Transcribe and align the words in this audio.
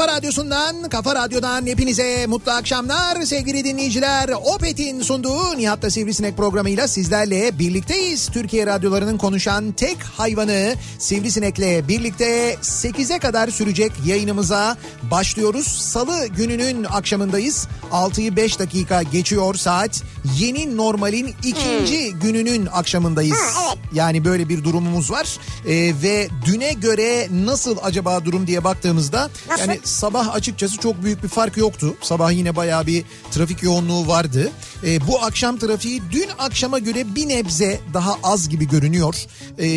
kafa 0.00 0.16
radyosundan, 0.16 0.88
kafa 0.88 1.14
radyodan 1.14 1.66
hepinize 1.66 2.26
mutlu 2.26 2.52
akşamlar 2.52 3.22
sevgili 3.22 3.64
dinleyiciler. 3.64 4.28
Opet'in 4.28 5.00
sunduğu 5.00 5.58
Nihat'la 5.58 5.90
Sivrisinek 5.90 6.36
programıyla 6.36 6.88
sizlerle 6.88 7.58
birlikteyiz. 7.58 8.28
Türkiye 8.28 8.66
radyolarının 8.66 9.18
konuşan 9.18 9.72
tek 9.72 10.02
hayvanı 10.02 10.74
Sivrisinek'le 10.98 11.88
birlikte 11.88 12.54
8'e 12.54 13.18
kadar 13.18 13.48
sürecek 13.48 13.92
yayınımıza 14.06 14.76
başlıyoruz. 15.10 15.66
Salı 15.66 16.26
gününün 16.26 16.84
akşamındayız. 16.84 17.68
6'yı 17.92 18.36
5 18.36 18.58
dakika 18.58 19.02
geçiyor 19.02 19.54
saat. 19.54 20.02
Yeni 20.38 20.76
normalin 20.76 21.34
ikinci 21.44 22.12
gününün 22.12 22.66
akşamındayız. 22.66 23.38
Ha, 23.38 23.64
evet. 23.66 23.78
Yani 23.94 24.24
böyle 24.24 24.48
bir 24.48 24.64
durumumuz 24.64 25.10
var. 25.10 25.38
Ee, 25.66 25.94
ve 26.02 26.28
düne 26.46 26.72
göre 26.72 27.28
nasıl 27.44 27.76
acaba 27.82 28.24
durum 28.24 28.46
diye 28.46 28.64
baktığımızda 28.64 29.30
Nasıl? 29.50 29.68
yani 29.68 29.80
sabah 29.90 30.34
açıkçası 30.34 30.76
çok 30.76 31.04
büyük 31.04 31.22
bir 31.22 31.28
fark 31.28 31.56
yoktu. 31.56 31.94
Sabah 32.00 32.32
yine 32.32 32.56
bayağı 32.56 32.86
bir 32.86 33.04
trafik 33.30 33.62
yoğunluğu 33.62 34.08
vardı. 34.08 34.50
Ee, 34.86 35.06
bu 35.06 35.22
akşam 35.22 35.58
trafiği 35.58 36.02
dün 36.12 36.28
akşama 36.38 36.78
göre 36.78 37.14
bir 37.14 37.28
nebze 37.28 37.80
daha 37.94 38.14
az 38.22 38.48
gibi 38.48 38.68
görünüyor. 38.68 39.14
Ee, 39.58 39.68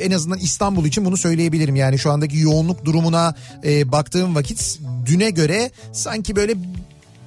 en 0.00 0.10
azından 0.10 0.38
İstanbul 0.38 0.84
için 0.84 1.04
bunu 1.04 1.16
söyleyebilirim. 1.16 1.76
Yani 1.76 1.98
şu 1.98 2.10
andaki 2.10 2.38
yoğunluk 2.38 2.84
durumuna 2.84 3.34
e, 3.64 3.92
baktığım 3.92 4.34
vakit 4.34 4.78
düne 5.06 5.30
göre 5.30 5.70
sanki 5.92 6.36
böyle 6.36 6.54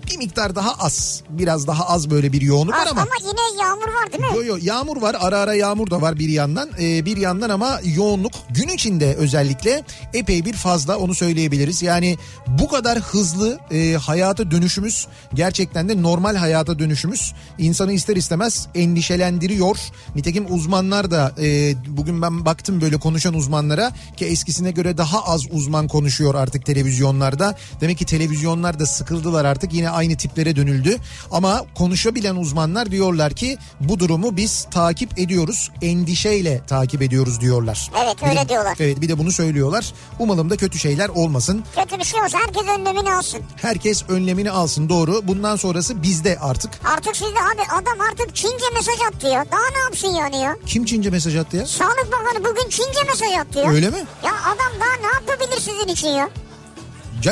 bir 0.08 0.18
miktar 0.18 0.56
daha 0.56 0.74
az. 0.74 1.24
Biraz 1.30 1.68
daha 1.68 1.88
az 1.88 2.10
böyle 2.10 2.32
bir 2.34 2.42
yoğunluk 2.42 2.76
var 2.76 2.88
ama. 2.92 3.02
ama 3.02 3.12
yine 3.22 3.62
yağmur 3.64 3.88
var 3.88 4.12
değil 4.12 4.24
mi? 4.24 4.38
Yo 4.38 4.44
yo 4.44 4.58
yağmur 4.62 5.02
var 5.02 5.16
ara 5.20 5.38
ara 5.40 5.54
yağmur 5.54 5.90
da 5.90 6.02
var 6.02 6.20
bir 6.20 6.30
yandan 6.30 6.70
Ee, 6.80 7.06
bir 7.06 7.18
yandan 7.18 7.50
ama 7.50 7.80
yoğunluk 7.84 8.32
gün 8.50 8.68
içinde 8.68 9.16
özellikle 9.16 9.84
epey 10.14 10.46
bir 10.46 10.54
fazla 10.54 10.98
onu 10.98 11.16
söyleyebiliriz. 11.16 11.82
Yani 11.82 12.18
bu 12.48 12.68
kadar 12.68 13.00
hızlı 13.00 13.60
e, 13.72 13.94
hayata 13.94 14.52
dönüşümüz 14.52 15.08
gerçekten 15.34 15.90
de 15.90 16.02
normal 16.02 16.36
hayata 16.36 16.80
dönüşümüz 16.80 17.34
insanı 17.58 17.92
ister 17.94 18.16
istemez 18.16 18.68
endişelendiriyor. 18.76 19.78
Nitekim 20.16 20.46
uzmanlar 20.54 21.12
da 21.12 21.32
e, 21.42 21.74
bugün 21.88 22.22
ben 22.22 22.46
baktım 22.46 22.82
böyle 22.82 22.98
konuşan 22.98 23.34
uzmanlara 23.34 23.92
ki 24.18 24.26
eskisine 24.26 24.72
göre 24.72 24.98
daha 24.98 25.24
az 25.26 25.42
uzman 25.52 25.88
konuşuyor 25.88 26.36
artık 26.36 26.66
televizyonlarda. 26.66 27.56
Demek 27.82 27.98
ki 27.98 28.06
televizyonlar 28.06 28.80
da 28.80 28.86
sıkıldılar 28.86 29.46
artık 29.46 29.74
yine 29.74 29.90
aynı 29.96 30.18
tiplere 30.18 30.56
dönüldü. 30.56 30.98
Ama 31.32 31.66
konuşabilen 31.76 32.36
uzmanlar 32.36 32.92
diyorlar 32.92 33.34
ki 33.34 33.58
bu 33.80 34.00
durumu 34.00 34.38
biz 34.38 34.68
takip 34.72 35.20
ediyoruz. 35.20 35.72
Endişeyle 35.82 36.62
takip 36.68 37.02
ediyoruz 37.02 37.42
diyorlar. 37.42 37.92
Evet, 38.04 38.16
Bir 38.18 38.26
de- 38.26 38.30
öyle 38.30 38.50
diyorlar. 38.50 38.78
Evet 38.80 39.02
bir 39.02 39.10
de 39.10 39.18
bunu 39.18 39.32
söylüyorlar. 39.32 39.94
Umalım 40.20 40.50
da 40.50 40.58
kötü 40.58 40.80
şeyler 40.80 41.10
olmasın. 41.10 41.64
Kötü 41.76 42.00
bir 42.00 42.04
şey 42.04 42.22
olsa 42.22 42.38
herkes 42.40 42.64
önlemini 42.80 43.14
alsın. 43.14 43.40
Herkes 43.62 44.04
önlemini 44.10 44.52
alsın 44.52 44.90
doğru. 44.90 45.28
Bundan 45.28 45.56
sonrası 45.56 46.04
bizde 46.04 46.38
artık. 46.42 46.72
Artık 46.86 47.16
sizde 47.16 47.40
abi 47.40 47.62
adam 47.82 48.02
artık 48.12 48.36
Çince 48.36 48.66
mesaj 48.76 48.96
attı 49.10 49.28
ya. 49.28 49.46
Daha 49.52 49.70
ne 49.76 49.80
yapsın 49.80 50.08
yani 50.08 50.42
ya? 50.42 50.56
Kim 50.66 50.86
Çince 50.86 51.10
mesaj 51.10 51.36
attı 51.36 51.58
ya? 51.58 51.66
Sağlık 51.68 52.08
Bakanı 52.12 52.44
bugün 52.46 52.70
Çince 52.70 53.00
mesaj 53.08 53.32
attı 53.40 53.60
ya. 53.60 53.70
Öyle 53.72 53.90
mi? 53.90 53.98
Ya 54.26 54.32
adam 54.44 54.74
daha 54.82 55.10
ne 55.10 55.14
yapabilir 55.32 55.62
sizin 55.62 55.88
için 55.88 56.08
ya? 56.08 56.30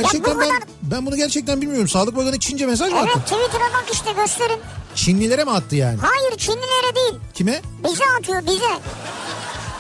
Gerçekten 0.02 0.40
ben 0.40 0.48
kadar- 0.50 0.64
ben 0.82 1.06
bunu 1.06 1.16
gerçekten 1.16 1.62
bilmiyorum. 1.62 1.88
Sağlık 1.88 2.16
Bakanı 2.16 2.40
Çince 2.40 2.66
mesaj 2.66 2.92
mı 2.92 2.98
Evet 3.04 3.18
attı? 3.18 3.36
Twitter'a 3.36 3.74
bak 3.74 3.86
işte 3.94 4.12
gösterin. 4.12 4.60
Çinlilere 4.96 5.44
mi 5.44 5.52
attı 5.52 5.76
yani? 5.76 5.98
Hayır 6.02 6.38
Çinlilere 6.38 6.96
değil. 6.96 7.16
Kime? 7.34 7.62
Bize 7.84 8.04
atıyor 8.20 8.46
bize. 8.46 8.80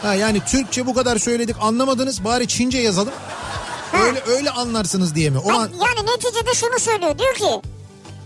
Ha 0.01 0.13
yani 0.13 0.41
Türkçe 0.45 0.85
bu 0.85 0.93
kadar 0.93 1.17
söyledik 1.17 1.55
anlamadınız 1.61 2.23
bari 2.23 2.47
Çince 2.47 2.77
yazalım. 2.77 3.13
Öyle 4.03 4.23
öyle 4.27 4.49
anlarsınız 4.49 5.15
diye 5.15 5.29
mi? 5.29 5.37
O 5.37 5.51
an... 5.51 5.69
Yani 5.73 6.07
neticede 6.11 6.53
şunu 6.53 6.79
söylüyor. 6.79 7.19
Diyor 7.19 7.33
ki 7.33 7.61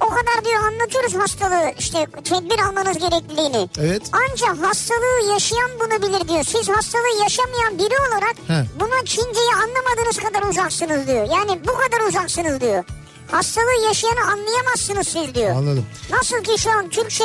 o 0.02 0.10
kadar 0.10 0.46
diyor 0.46 0.60
anlatıyoruz 0.64 1.16
hastalığı 1.16 1.72
işte 1.80 2.08
tedbir 2.24 2.60
almanız 2.60 2.98
gerekliliğini. 2.98 3.70
Evet. 3.80 4.02
Ancak 4.12 4.66
hastalığı 4.68 5.32
yaşayan 5.34 5.70
bunu 5.80 6.02
bilir 6.02 6.28
diyor. 6.28 6.44
Siz 6.44 6.70
hastalığı 6.70 7.22
yaşamayan 7.24 7.78
biri 7.80 7.96
olarak 8.10 8.36
He. 8.48 8.66
buna 8.80 9.06
Çince'yi 9.06 9.50
anlamadığınız 9.64 10.18
kadar 10.18 10.50
uzaksınız 10.50 11.08
diyor. 11.08 11.28
Yani 11.32 11.60
bu 11.68 11.74
kadar 11.74 12.08
uzaksınız 12.08 12.62
diyor. 12.62 12.84
Hastalığı 13.32 13.86
yaşayanı 13.88 14.32
anlayamazsınız 14.32 15.08
siz 15.08 15.36
diyor. 15.36 15.50
Anladım. 15.56 15.86
Nasıl 16.12 16.44
ki 16.44 16.62
şu 16.62 16.72
an 16.72 16.90
Türkçe 16.90 17.24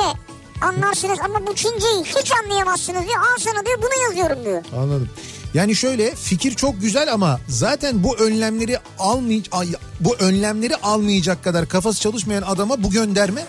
anlarsınız 0.63 1.19
ama 1.25 1.47
bu 1.47 1.55
Çince'yi 1.55 2.05
hiç 2.05 2.33
anlayamazsınız 2.45 3.03
diyor. 3.09 3.21
Al 3.21 3.39
sana 3.39 3.67
diyor 3.67 3.79
bunu 3.83 4.03
yazıyorum 4.03 4.45
diyor. 4.45 4.63
Anladım. 4.77 5.09
Yani 5.55 5.75
şöyle 5.77 6.15
fikir 6.15 6.55
çok 6.55 6.81
güzel 6.81 7.13
ama 7.13 7.41
zaten 7.49 8.05
bu 8.05 8.17
önlemleri 8.17 8.79
almay 8.99 9.43
ay- 9.53 9.75
bu 10.01 10.17
önlemleri 10.17 10.77
almayacak 10.77 11.45
kadar 11.45 11.69
kafası 11.69 12.01
çalışmayan 12.01 12.43
adama 12.43 12.83
bu 12.83 12.91
gönderme 12.91 13.45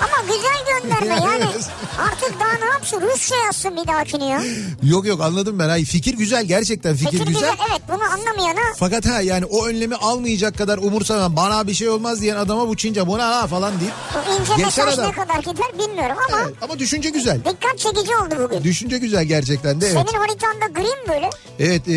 Ama 0.00 0.22
güzel 0.34 0.80
gönderme 0.82 1.14
yani. 1.26 1.44
Artık 1.98 2.40
daha 2.40 2.52
ne 2.52 2.64
yapsın? 2.72 3.00
Rusça 3.00 3.34
yazsın 3.36 3.76
bir 3.76 3.86
dahakini 3.88 4.30
ya. 4.30 4.42
yok 4.82 5.06
yok 5.06 5.20
anladım 5.20 5.58
ben. 5.58 5.68
Ay 5.68 5.84
fikir 5.84 6.14
güzel 6.16 6.44
gerçekten 6.44 6.94
fikir, 6.96 7.10
Fikir 7.18 7.26
güzel. 7.26 7.50
güzel. 7.50 7.66
Evet 7.70 7.80
bunu 7.88 8.02
anlamayana 8.02 8.60
Fakat 8.78 9.06
ha 9.06 9.20
yani 9.20 9.44
o 9.44 9.66
önlemi 9.66 9.94
almayacak 9.96 10.58
kadar 10.58 10.78
umursamayan 10.78 11.36
bana 11.36 11.66
bir 11.66 11.74
şey 11.74 11.88
olmaz 11.88 12.20
diyen 12.20 12.36
adama 12.36 12.68
bu 12.68 12.76
Çince 12.76 13.06
bu 13.06 13.18
ne 13.18 13.22
ha 13.22 13.46
falan 13.46 13.80
deyip 13.80 13.92
bu 14.14 14.32
ince 14.42 14.52
Geçer 14.64 14.64
mesaj 14.86 14.94
adam. 14.98 15.06
ne 15.08 15.12
kadar 15.12 15.38
gider 15.38 15.66
bilmiyorum 15.78 16.16
ama 16.28 16.42
Evet, 16.46 16.54
ama 16.62 16.78
düşünce 16.78 17.10
güzel. 17.10 17.38
dikkat 17.38 17.78
çekici 17.78 18.16
oldu 18.16 18.34
bugün. 18.44 18.64
Düşünce 18.64 18.98
güzel 18.98 19.24
gerçekten 19.24 19.80
de 19.80 19.86
evet. 19.86 19.96
Senin 20.10 20.18
haritanda 20.20 20.66
gri 20.80 20.82
mi 21.02 21.08
böyle? 21.08 21.30
Evet 21.58 21.88
e, 21.88 21.94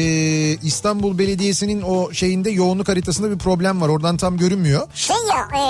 İstanbul 0.68 1.18
Belediyesi'nin 1.18 1.81
o 1.81 2.13
şeyinde 2.13 2.50
yoğunluk 2.50 2.88
haritasında 2.90 3.31
bir 3.31 3.38
problem 3.38 3.81
var. 3.81 3.90
Oradan 3.90 4.18
tam 4.18 4.38
görünmüyor. 4.38 4.88
Şey 4.95 5.16
ya 5.30 5.48
e, 5.60 5.63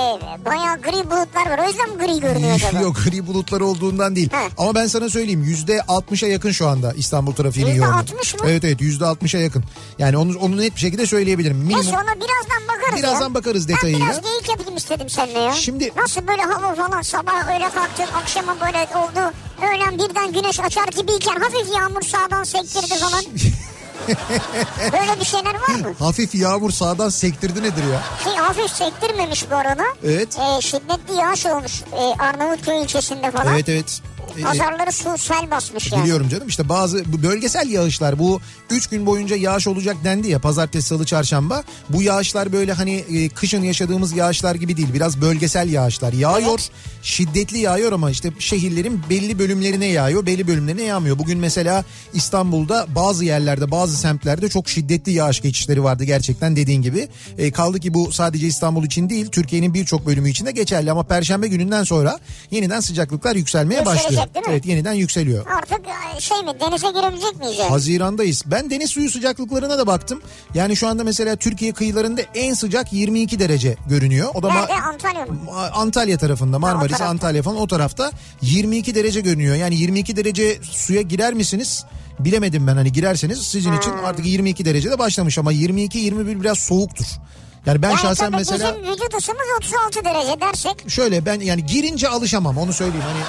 bayağı 0.44 0.80
gri 0.82 1.10
bulutlar 1.10 1.50
var 1.50 1.58
o 1.64 1.68
yüzden 1.68 1.90
mi 1.90 1.96
gri 2.06 2.19
görünüyor 2.20 2.40
görünüyor 2.50 2.68
acaba? 2.70 2.82
Yok 2.82 2.96
gri 3.04 3.26
bulutlar 3.26 3.60
olduğundan 3.60 4.16
değil. 4.16 4.30
He. 4.32 4.48
Ama 4.58 4.74
ben 4.74 4.86
sana 4.86 5.08
söyleyeyim 5.10 5.42
yüzde 5.44 5.76
60'a 5.78 6.28
yakın 6.28 6.50
şu 6.50 6.68
anda 6.68 6.92
İstanbul 6.92 7.32
trafiğinin 7.32 7.70
Yüzde 7.72 7.84
yoğunluğu. 7.84 7.98
60 8.00 8.34
mı? 8.34 8.40
Evet 8.44 8.64
evet 8.64 8.80
yüzde 8.80 9.04
60'a 9.04 9.40
yakın. 9.40 9.64
Yani 9.98 10.16
onu, 10.16 10.38
onu 10.38 10.56
net 10.60 10.74
bir 10.74 10.80
şekilde 10.80 11.06
söyleyebilirim. 11.06 11.56
Minimum. 11.56 11.76
Neyse 11.76 11.90
ona 11.96 12.14
birazdan 12.16 12.68
bakarız 12.68 12.98
Birazdan 12.98 13.28
ya. 13.28 13.34
bakarız 13.34 13.68
detayıyla. 13.68 14.00
Ben 14.00 14.06
biraz 14.10 14.22
geyik 14.22 14.48
yapayım 14.48 14.76
istedim 14.76 15.10
seninle 15.10 15.38
ya. 15.38 15.52
Şimdi- 15.52 15.90
Nasıl 15.96 16.26
böyle 16.26 16.42
hava 16.42 16.74
falan 16.74 17.02
sabah 17.02 17.48
öyle 17.54 17.64
kalktın 17.74 18.14
akşama 18.22 18.56
böyle 18.60 18.78
oldu. 18.78 19.34
Öğlen 19.62 19.98
birden 19.98 20.32
güneş 20.32 20.60
açar 20.60 20.86
gibiyken 20.88 21.36
hafif 21.40 21.74
yağmur 21.76 22.02
sağdan 22.02 22.44
sektirdi 22.44 22.94
falan. 23.00 23.24
Böyle 24.92 25.20
bir 25.20 25.24
şeyler 25.24 25.54
var 25.54 25.88
mı? 25.88 25.94
Hafif 25.98 26.34
yağmur 26.34 26.70
sağdan 26.70 27.08
sektirdi 27.08 27.62
nedir 27.62 27.84
ya? 27.92 28.02
Şey, 28.24 28.34
hafif 28.34 28.70
sektirmemiş 28.70 29.50
bu 29.50 29.54
arada. 29.56 29.84
Evet. 30.04 30.38
Ee, 30.38 30.60
şiddetli 30.60 31.14
yağış 31.14 31.46
olmuş 31.46 31.82
ee, 31.92 32.22
Arnavutköy 32.22 32.82
ilçesinde 32.82 33.30
falan. 33.30 33.54
Evet 33.54 33.68
evet. 33.68 34.02
Ee, 34.38 34.42
Pazarları 34.42 34.92
su 34.92 35.18
sel 35.18 35.50
basmış 35.50 35.92
yani. 35.92 36.02
Biliyorum 36.02 36.28
canım 36.28 36.48
işte 36.48 36.68
bazı 36.68 37.22
bölgesel 37.22 37.70
yağışlar 37.70 38.18
bu 38.18 38.40
3 38.70 38.86
gün 38.86 39.06
boyunca 39.06 39.36
yağış 39.36 39.66
olacak 39.66 39.96
dendi 40.04 40.28
ya 40.28 40.38
pazartesi 40.38 40.88
salı 40.88 41.06
çarşamba. 41.06 41.62
Bu 41.88 42.02
yağışlar 42.02 42.52
böyle 42.52 42.72
hani 42.72 42.94
e, 42.94 43.28
kışın 43.28 43.62
yaşadığımız 43.62 44.12
yağışlar 44.12 44.54
gibi 44.54 44.76
değil 44.76 44.94
biraz 44.94 45.20
bölgesel 45.20 45.68
yağışlar 45.68 46.12
yağıyor 46.12 46.60
şiddetli 47.02 47.58
yağıyor 47.58 47.92
ama 47.92 48.10
işte 48.10 48.30
şehirlerin 48.38 49.02
belli 49.10 49.38
bölümlerine 49.38 49.86
yağıyor 49.86 50.26
belli 50.26 50.46
bölümlerine 50.46 50.82
yağmıyor. 50.82 51.18
Bugün 51.18 51.38
mesela 51.38 51.84
İstanbul'da 52.14 52.86
bazı 52.94 53.24
yerlerde 53.24 53.70
bazı 53.70 53.96
semtlerde 53.96 54.48
çok 54.48 54.68
şiddetli 54.68 55.12
yağış 55.12 55.40
geçişleri 55.42 55.84
vardı 55.84 56.04
gerçekten 56.04 56.56
dediğin 56.56 56.82
gibi. 56.82 57.08
E, 57.38 57.50
kaldı 57.50 57.80
ki 57.80 57.94
bu 57.94 58.12
sadece 58.12 58.46
İstanbul 58.46 58.84
için 58.84 59.10
değil 59.10 59.26
Türkiye'nin 59.26 59.74
birçok 59.74 60.06
bölümü 60.06 60.30
için 60.30 60.46
de 60.46 60.50
geçerli 60.52 60.90
ama 60.90 61.02
perşembe 61.02 61.48
gününden 61.48 61.84
sonra 61.84 62.18
yeniden 62.50 62.80
sıcaklıklar 62.80 63.36
yükselmeye 63.36 63.86
başlıyor. 63.86 64.19
Mi? 64.26 64.42
Evet 64.48 64.66
yeniden 64.66 64.92
yükseliyor. 64.92 65.46
Artık 65.46 65.80
e, 66.16 66.20
şey 66.20 66.38
mi 66.42 66.50
denize 66.60 66.86
girebilecek 66.90 67.36
miyiz? 67.40 67.58
Hazirandayız. 67.68 68.42
Ben 68.46 68.70
deniz 68.70 68.90
suyu 68.90 69.10
sıcaklıklarına 69.10 69.78
da 69.78 69.86
baktım. 69.86 70.22
Yani 70.54 70.76
şu 70.76 70.88
anda 70.88 71.04
mesela 71.04 71.36
Türkiye 71.36 71.72
kıyılarında 71.72 72.20
en 72.34 72.54
sıcak 72.54 72.92
22 72.92 73.38
derece 73.38 73.76
görünüyor. 73.88 74.28
O 74.34 74.42
da 74.42 74.48
ma- 74.48 74.54
Nerede 74.54 74.72
Antalya 74.82 75.26
mı? 75.26 75.38
Antalya 75.72 76.18
tarafında 76.18 76.58
Marmaris, 76.58 76.88
tarafta. 76.92 77.06
Antalya 77.06 77.42
falan 77.42 77.56
o 77.60 77.66
tarafta 77.66 78.10
22 78.42 78.94
derece 78.94 79.20
görünüyor. 79.20 79.56
Yani 79.56 79.76
22 79.76 80.16
derece 80.16 80.58
suya 80.62 81.02
girer 81.02 81.34
misiniz? 81.34 81.84
Bilemedim 82.18 82.66
ben 82.66 82.74
hani 82.76 82.92
girerseniz 82.92 83.38
sizin 83.42 83.72
için 83.72 83.90
Hmm. 83.90 84.04
artık 84.04 84.26
22 84.26 84.64
derecede 84.64 84.98
başlamış 84.98 85.38
ama 85.38 85.52
22-21 85.52 86.40
biraz 86.40 86.58
soğuktur. 86.58 87.06
Yani 87.66 87.82
ben 87.82 87.90
Yani 87.90 87.98
şahsen 88.00 88.32
mesela 88.32 88.74
bizim 88.74 88.92
vücut 88.92 89.14
ısımız 89.18 89.40
36 89.58 90.04
derece 90.04 90.40
dersek. 90.40 90.90
şöyle 90.90 91.26
ben 91.26 91.40
yani 91.40 91.66
girince 91.66 92.08
alışamam 92.08 92.58
onu 92.58 92.72
söyleyeyim 92.72 93.04
hani 93.06 93.20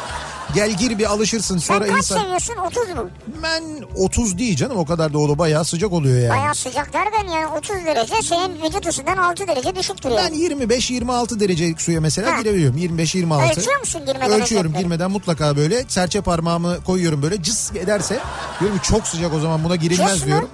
gel 0.56 0.72
gir 0.78 0.98
bir 1.00 1.06
alışırsın 1.12 1.58
Sen 1.58 1.74
sonra 1.76 1.88
kaç 1.88 1.98
insan 1.98 2.18
seviyorsun 2.22 2.56
30 2.56 2.90
mu? 2.90 3.10
ben 3.44 3.64
30 3.96 4.38
değil 4.38 4.56
canım 4.56 4.78
o 4.78 4.86
kadar 4.86 5.14
da 5.14 5.18
o 5.20 5.30
da 5.30 5.38
bayağı 5.38 5.66
sıcak 5.66 5.92
oluyor 5.94 6.20
yani. 6.20 6.30
Bayağı 6.40 6.56
sıcak 6.56 6.94
derken 6.94 7.28
yani 7.28 7.48
30 7.48 7.76
derece 7.86 8.14
senin 8.24 8.62
vücut 8.64 8.88
ısından 8.88 9.18
6 9.18 9.48
derece 9.48 9.76
düşüktür 9.76 10.10
Ben 10.10 10.34
yani. 10.34 10.38
25-26 10.38 11.40
derecelik 11.40 11.82
suya 11.82 12.02
mesela 12.02 12.32
Ha. 12.36 12.42
girebiliyorum. 12.42 12.78
25-26. 12.78 13.52
Ölçüyor 13.58 13.80
musun 13.80 14.02
girmeden 14.06 14.42
Ölçüyorum 14.42 14.72
önce? 14.72 14.82
girmeden 14.82 15.12
mutlaka 15.12 15.58
böyle 15.58 15.86
serçe 15.88 16.22
parmağımı 16.22 16.84
koyuyorum 16.84 17.22
böyle 17.22 17.44
cıs 17.44 17.72
ederse 17.76 18.20
diyorum 18.60 18.80
çok 18.84 19.08
sıcak 19.08 19.34
o 19.34 19.40
zaman 19.40 19.64
buna 19.64 19.76
girilmez 19.76 20.20
mı? 20.22 20.26
diyorum. 20.28 20.50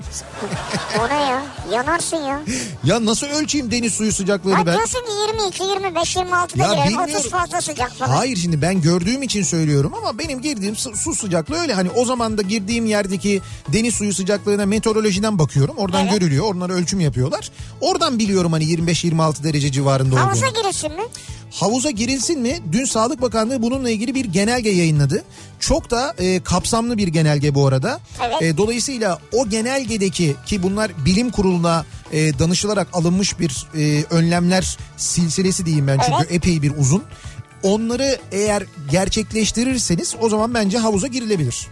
O 1.00 1.10
ne 1.10 1.14
ya? 1.22 1.42
Yanarsın 1.72 2.18
ya. 2.18 2.40
Ya 2.84 3.06
nasıl 3.06 3.28
ölçeyim 3.28 3.72
deniz 3.72 3.94
suyu 3.94 4.12
sıcaklığını 4.14 4.56
Ha 4.56 4.66
ben? 4.66 4.74
diyorsun 4.76 5.00
ki 5.00 5.12
22, 5.38 5.64
25, 5.64 6.16
26 6.16 6.60
da 6.60 6.64
Ya 6.64 6.70
girerim. 6.74 6.88
bilmiyorum. 6.90 7.14
30 7.20 7.32
fazla 7.32 7.62
sıcak 7.62 7.92
falan. 7.96 8.12
Hayır 8.16 8.38
şimdi 8.38 8.62
ben 8.62 8.82
gördüğüm 8.82 9.24
için 9.24 9.44
söylüyorum 9.44 9.87
ama 9.94 10.18
benim 10.20 10.42
girdiğim 10.42 10.76
su, 10.76 11.16
sıcaklığı 11.16 11.56
öyle. 11.56 11.74
Hani 11.74 11.90
o 11.90 12.06
zaman 12.06 12.38
da 12.38 12.42
girdiğim 12.42 12.86
yerdeki 12.86 13.42
deniz 13.74 13.94
suyu 13.96 14.14
sıcaklığına 14.14 14.66
meteorolojiden 14.66 15.40
bakıyorum. 15.40 15.76
Oradan 15.78 16.02
Evet. 16.08 16.14
görülüyor. 16.14 16.46
Onlar 16.56 16.70
ölçüm 16.70 17.00
yapıyorlar. 17.00 17.52
Oradan 17.82 18.20
biliyorum 18.20 18.52
hani 18.54 18.64
25-26 18.64 19.44
derece 19.44 19.72
civarında 19.72 20.16
olduğunu. 20.16 20.26
Havuza 20.28 20.48
girilsin 20.50 20.92
mi? 20.92 21.04
Havuza 21.52 21.90
girilsin 21.92 22.40
mi? 22.42 22.60
Dün 22.72 22.86
Sağlık 22.86 23.22
Bakanlığı 23.22 23.62
bununla 23.62 23.90
ilgili 23.90 24.16
bir 24.16 24.26
genelge 24.26 24.70
yayınladı. 24.70 25.24
Çok 25.60 25.92
da 25.92 26.16
e, 26.20 26.40
kapsamlı 26.44 26.98
bir 26.98 27.08
genelge 27.08 27.56
bu 27.56 27.68
arada. 27.68 28.00
Evet. 28.28 28.42
E, 28.42 28.58
dolayısıyla 28.58 29.20
o 29.34 29.50
genelgedeki 29.50 30.36
ki 30.46 30.64
bunlar 30.64 30.92
bilim 31.06 31.30
kuruluna 31.32 31.86
e, 32.12 32.40
danışılarak 32.40 32.88
alınmış 32.94 33.40
bir 33.40 33.68
e, 33.78 34.04
önlemler 34.10 34.78
silsilesi 34.98 35.66
diyeyim 35.66 35.88
ben 35.88 36.00
çünkü 36.06 36.18
Evet. 36.20 36.32
epey 36.32 36.62
bir 36.62 36.72
uzun. 36.78 37.04
Onları 37.64 38.20
eğer 38.32 38.64
gerçekleştirirseniz 38.92 40.16
o 40.22 40.30
zaman 40.30 40.54
bence 40.54 40.78
havuza 40.78 41.08
girilebilir. 41.08 41.68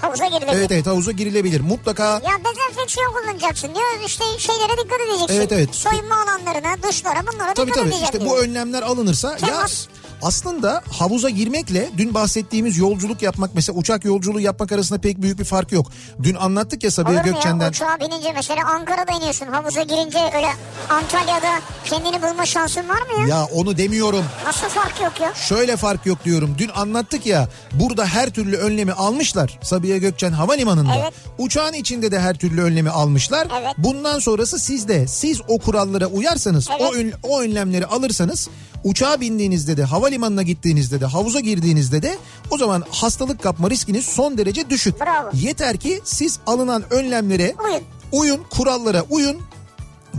Havuza 0.00 0.26
girilir. 0.26 0.48
Evet 0.52 0.70
evet 0.72 0.86
havuza 0.86 1.12
girilebilir. 1.12 1.60
Mutlaka 1.60 2.04
Ya 2.04 2.20
dezenfeksiyon 2.44 3.12
kullanacaksın 3.12 3.74
diyor. 3.74 4.06
İşte 4.06 4.24
şeylere 4.38 4.72
dikkat 4.84 5.00
edeceksin. 5.00 5.34
Evet, 5.36 5.52
evet. 5.52 5.74
Soyunma 5.74 6.14
alanlarına, 6.22 6.82
duşlara 6.82 7.26
bunlara 7.32 7.54
Tabii 7.54 7.66
dikkat 7.66 7.82
tabii 7.82 7.88
edeceksin 7.94 8.04
işte 8.04 8.20
diyor. 8.20 8.30
bu 8.30 8.38
önlemler 8.38 8.82
alınırsa 8.82 9.30
ya 9.30 9.36
Temas. 9.36 9.86
Aslında 10.22 10.82
havuza 10.90 11.30
girmekle 11.30 11.90
dün 11.98 12.14
bahsettiğimiz 12.14 12.78
yolculuk 12.78 13.22
yapmak 13.22 13.50
mesela 13.54 13.78
uçak 13.78 14.04
yolculuğu 14.04 14.40
yapmak 14.40 14.72
arasında 14.72 15.00
pek 15.00 15.22
büyük 15.22 15.38
bir 15.38 15.44
fark 15.44 15.72
yok. 15.72 15.86
Dün 16.22 16.34
anlattık 16.34 16.84
ya 16.84 16.90
Sabiha 16.90 17.12
Olur 17.12 17.24
ya 17.26 17.32
Gökçen'den. 17.32 17.70
uçağa 17.70 17.96
binince 18.00 18.32
mesela 18.34 18.60
Ankara'da 18.68 19.12
iniyorsun 19.12 19.46
havuza 19.46 19.82
girince 19.82 20.18
öyle 20.36 20.48
Antalya'da 20.90 21.60
kendini 21.84 22.22
bulma 22.22 22.46
şansın 22.46 22.88
var 22.88 23.02
mı 23.02 23.20
ya? 23.20 23.26
Ya 23.36 23.44
onu 23.44 23.76
demiyorum. 23.78 24.24
Nasıl 24.46 24.66
fark 24.68 25.00
yok 25.00 25.20
ya? 25.20 25.34
Şöyle 25.34 25.76
fark 25.76 26.06
yok 26.06 26.24
diyorum. 26.24 26.54
Dün 26.58 26.68
anlattık 26.74 27.26
ya 27.26 27.48
burada 27.72 28.06
her 28.06 28.30
türlü 28.30 28.56
önlemi 28.56 28.92
almışlar 28.92 29.58
Sabiha 29.62 29.96
Gökçen 29.96 30.32
Havalimanı'nda. 30.32 30.94
Evet. 31.02 31.12
Uçağın 31.38 31.72
içinde 31.72 32.12
de 32.12 32.20
her 32.20 32.34
türlü 32.38 32.62
önlemi 32.62 32.90
almışlar. 32.90 33.48
Evet. 33.60 33.74
Bundan 33.78 34.18
sonrası 34.18 34.58
sizde. 34.58 35.06
Siz 35.06 35.40
o 35.48 35.58
kurallara 35.58 36.06
uyarsanız, 36.06 36.68
Evet. 36.70 36.80
o, 36.82 36.94
ön- 36.94 37.12
o 37.22 37.40
önlemleri 37.40 37.86
alırsanız 37.86 38.48
uçağa 38.84 39.20
bindiğinizde 39.20 39.76
de 39.76 39.84
havalimanına 40.04 40.42
gittiğinizde 40.42 41.00
de 41.00 41.06
havuza 41.06 41.40
girdiğinizde 41.40 42.02
de 42.02 42.18
o 42.50 42.58
zaman 42.58 42.84
hastalık 42.90 43.42
kapma 43.42 43.70
riskiniz 43.70 44.06
son 44.06 44.38
derece 44.38 44.70
düşük. 44.70 45.00
Bravo. 45.00 45.30
Yeter 45.34 45.76
ki 45.76 46.00
siz 46.04 46.38
alınan 46.46 46.84
önlemlere 46.92 47.54
Uyun. 47.64 47.82
uyun, 48.12 48.40
kurallara 48.50 49.02
uyun. 49.10 49.36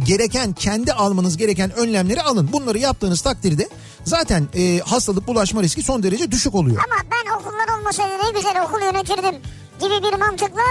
Gereken 0.06 0.54
kendi 0.54 0.94
almanız 0.94 1.38
gereken 1.38 1.72
önlemleri 1.78 2.22
alın. 2.22 2.50
Bunları 2.54 2.78
yaptığınız 2.80 3.22
takdirde 3.22 3.70
zaten 4.04 4.48
e, 4.56 4.80
hastalık 4.80 5.28
bulaşma 5.28 5.64
riski 5.64 5.82
son 5.84 6.04
derece 6.04 6.32
düşük 6.32 6.56
oluyor. 6.56 6.78
Ama 6.78 7.02
ben 7.12 7.36
okullar 7.40 7.80
olmasaydı 7.80 8.14
ne 8.26 8.32
güzel 8.40 8.64
okul 8.64 8.82
yönetirdim 8.82 9.42
gibi 9.80 10.04
bir 10.04 10.20
mantıkla 10.20 10.64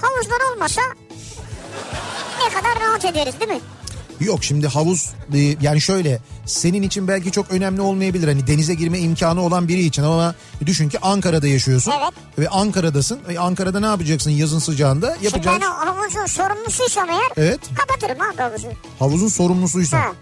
havuzlar 0.00 0.52
olmasa 0.54 0.82
ne 2.44 2.54
kadar 2.54 2.80
rahat 2.88 3.04
ederiz 3.04 3.34
değil 3.40 3.50
mi? 3.52 3.60
Yok 4.20 4.44
şimdi 4.44 4.66
havuz 4.66 5.10
e, 5.34 5.38
yani 5.60 5.80
şöyle 5.80 6.18
senin 6.46 6.82
için 6.82 7.08
belki 7.08 7.32
çok 7.32 7.50
önemli 7.50 7.80
olmayabilir. 7.80 8.28
Hani 8.28 8.46
denize 8.46 8.74
girme 8.74 8.98
imkanı 8.98 9.40
olan 9.40 9.68
biri 9.68 9.80
için 9.84 10.02
ama 10.02 10.34
düşün 10.66 10.88
ki 10.88 10.98
Ankara'da 11.02 11.46
yaşıyorsun. 11.46 11.92
Evet. 12.00 12.12
Ve 12.38 12.48
Ankara'dasın. 12.48 13.18
E, 13.28 13.38
Ankara'da 13.38 13.80
ne 13.80 13.86
yapacaksın 13.86 14.30
yazın 14.30 14.58
sıcağında? 14.58 15.12
Şimdi 15.14 15.24
Yapacağın 15.24 15.60
ben 15.60 15.66
havuzun 15.86 16.26
sorumlusuysam 16.26 17.10
eğer 17.10 17.30
Evet. 17.36 17.60
kapatırım 17.76 18.20
abi 18.20 18.36
havuzu. 18.42 18.68
havuzun 18.98 19.28
sorumlusuysan. 19.28 19.98
Ha. 20.00 20.12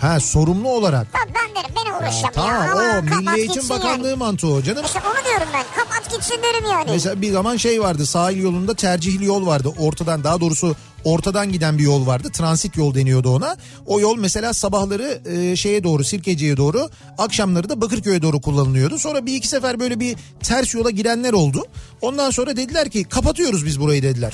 Ha 0.00 0.20
sorumlu 0.20 0.68
olarak. 0.68 1.06
Tabii 1.12 1.34
ben 1.34 1.54
derim 1.62 1.74
ben 1.76 1.92
uğraşacağım 2.00 2.34
tamam 2.34 2.50
ya. 2.52 2.72
Ama 2.72 2.98
o 2.98 3.02
Milli 3.02 3.40
Eğitim 3.40 3.68
Bakanlığı 3.68 4.08
Yani. 4.08 4.18
mantığı 4.18 4.48
o 4.52 4.62
canım. 4.62 4.84
İşte 4.84 5.00
onu 5.06 5.24
diyorum 5.24 5.48
ben 5.54 5.64
kapat 5.76 6.10
gitsin 6.12 6.36
derim 6.42 6.64
yani. 6.70 6.90
Mesela 6.90 7.20
bir 7.22 7.32
zaman 7.32 7.56
şey 7.56 7.80
vardı 7.82 8.06
sahil 8.06 8.42
yolunda 8.42 8.74
tercihli 8.74 9.24
yol 9.24 9.46
vardı. 9.46 9.72
Ortadan 9.78 10.24
daha 10.24 10.40
doğrusu 10.40 10.76
ortadan 11.04 11.52
giden 11.52 11.78
bir 11.78 11.82
yol 11.82 12.06
vardı. 12.06 12.30
Transit 12.32 12.76
yol 12.76 12.94
deniyordu 12.94 13.30
ona. 13.36 13.56
O 13.86 14.00
yol 14.00 14.16
mesela 14.18 14.52
sabahları 14.52 15.20
e, 15.26 15.56
şeye 15.56 15.84
doğru 15.84 16.04
Sirkeci'ye 16.04 16.56
doğru 16.56 16.90
akşamları 17.18 17.68
da 17.68 17.80
Bakırköy'e 17.80 18.22
doğru 18.22 18.40
kullanılıyordu. 18.40 18.98
Sonra 18.98 19.26
bir 19.26 19.34
iki 19.34 19.48
sefer 19.48 19.80
böyle 19.80 20.00
bir 20.00 20.16
ters 20.42 20.74
yola 20.74 20.90
girenler 20.90 21.32
oldu. 21.32 21.64
Ondan 22.00 22.30
sonra 22.30 22.56
dediler 22.56 22.90
ki 22.90 23.04
kapatıyoruz 23.04 23.66
biz 23.66 23.80
burayı 23.80 24.02
dediler. 24.02 24.32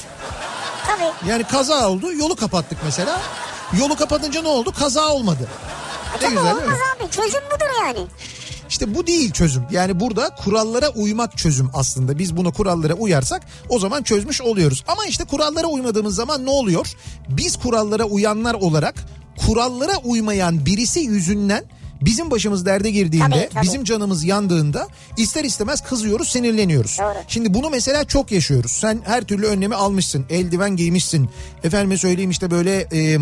Tabii. 0.86 1.30
Yani 1.30 1.44
kaza 1.44 1.88
oldu 1.88 2.12
yolu 2.12 2.36
kapattık 2.36 2.78
mesela. 2.84 3.20
Yolu 3.78 3.96
kapatınca 3.96 4.42
ne 4.42 4.48
oldu? 4.48 4.72
Kaza 4.78 5.08
olmadı. 5.12 5.48
Ne 6.14 6.20
Tabii 6.20 6.30
güzel 6.30 6.44
değil 6.44 6.56
mi? 6.56 6.62
olmaz 6.62 6.78
abi 6.96 7.10
çözüm 7.10 7.40
budur 7.54 7.66
yani. 7.80 8.06
İşte 8.68 8.94
bu 8.94 9.06
değil 9.06 9.32
çözüm. 9.32 9.62
Yani 9.70 10.00
burada 10.00 10.34
kurallara 10.34 10.88
uymak 10.88 11.38
çözüm 11.38 11.70
aslında. 11.74 12.18
Biz 12.18 12.36
bunu 12.36 12.52
kurallara 12.52 12.94
uyarsak 12.94 13.42
o 13.68 13.78
zaman 13.78 14.02
çözmüş 14.02 14.40
oluyoruz. 14.40 14.84
Ama 14.88 15.06
işte 15.06 15.24
kurallara 15.24 15.66
uymadığımız 15.66 16.14
zaman 16.14 16.46
ne 16.46 16.50
oluyor? 16.50 16.92
Biz 17.28 17.56
kurallara 17.56 18.04
uyanlar 18.04 18.54
olarak 18.54 18.94
kurallara 19.46 19.96
uymayan 20.04 20.66
birisi 20.66 21.00
yüzünden 21.00 21.64
bizim 22.04 22.30
başımız 22.30 22.66
derde 22.66 22.90
girdiğinde, 22.90 23.28
Tabii, 23.30 23.48
tabii. 23.54 23.64
bizim 23.64 23.84
canımız 23.84 24.24
yandığında 24.24 24.88
ister 25.16 25.44
istemez 25.44 25.80
kızıyoruz, 25.80 26.28
sinirleniyoruz. 26.28 26.98
Doğru. 27.00 27.14
Şimdi 27.28 27.54
bunu 27.54 27.70
mesela 27.70 28.04
çok 28.04 28.32
yaşıyoruz. 28.32 28.72
Sen 28.72 29.00
her 29.04 29.22
türlü 29.22 29.46
önlemi 29.46 29.74
almışsın, 29.74 30.26
eldiven 30.30 30.76
giymişsin. 30.76 31.30
Efendime 31.64 31.98
söyleyeyim 31.98 32.30
işte 32.30 32.50
böyle 32.50 32.80
e, 32.80 33.18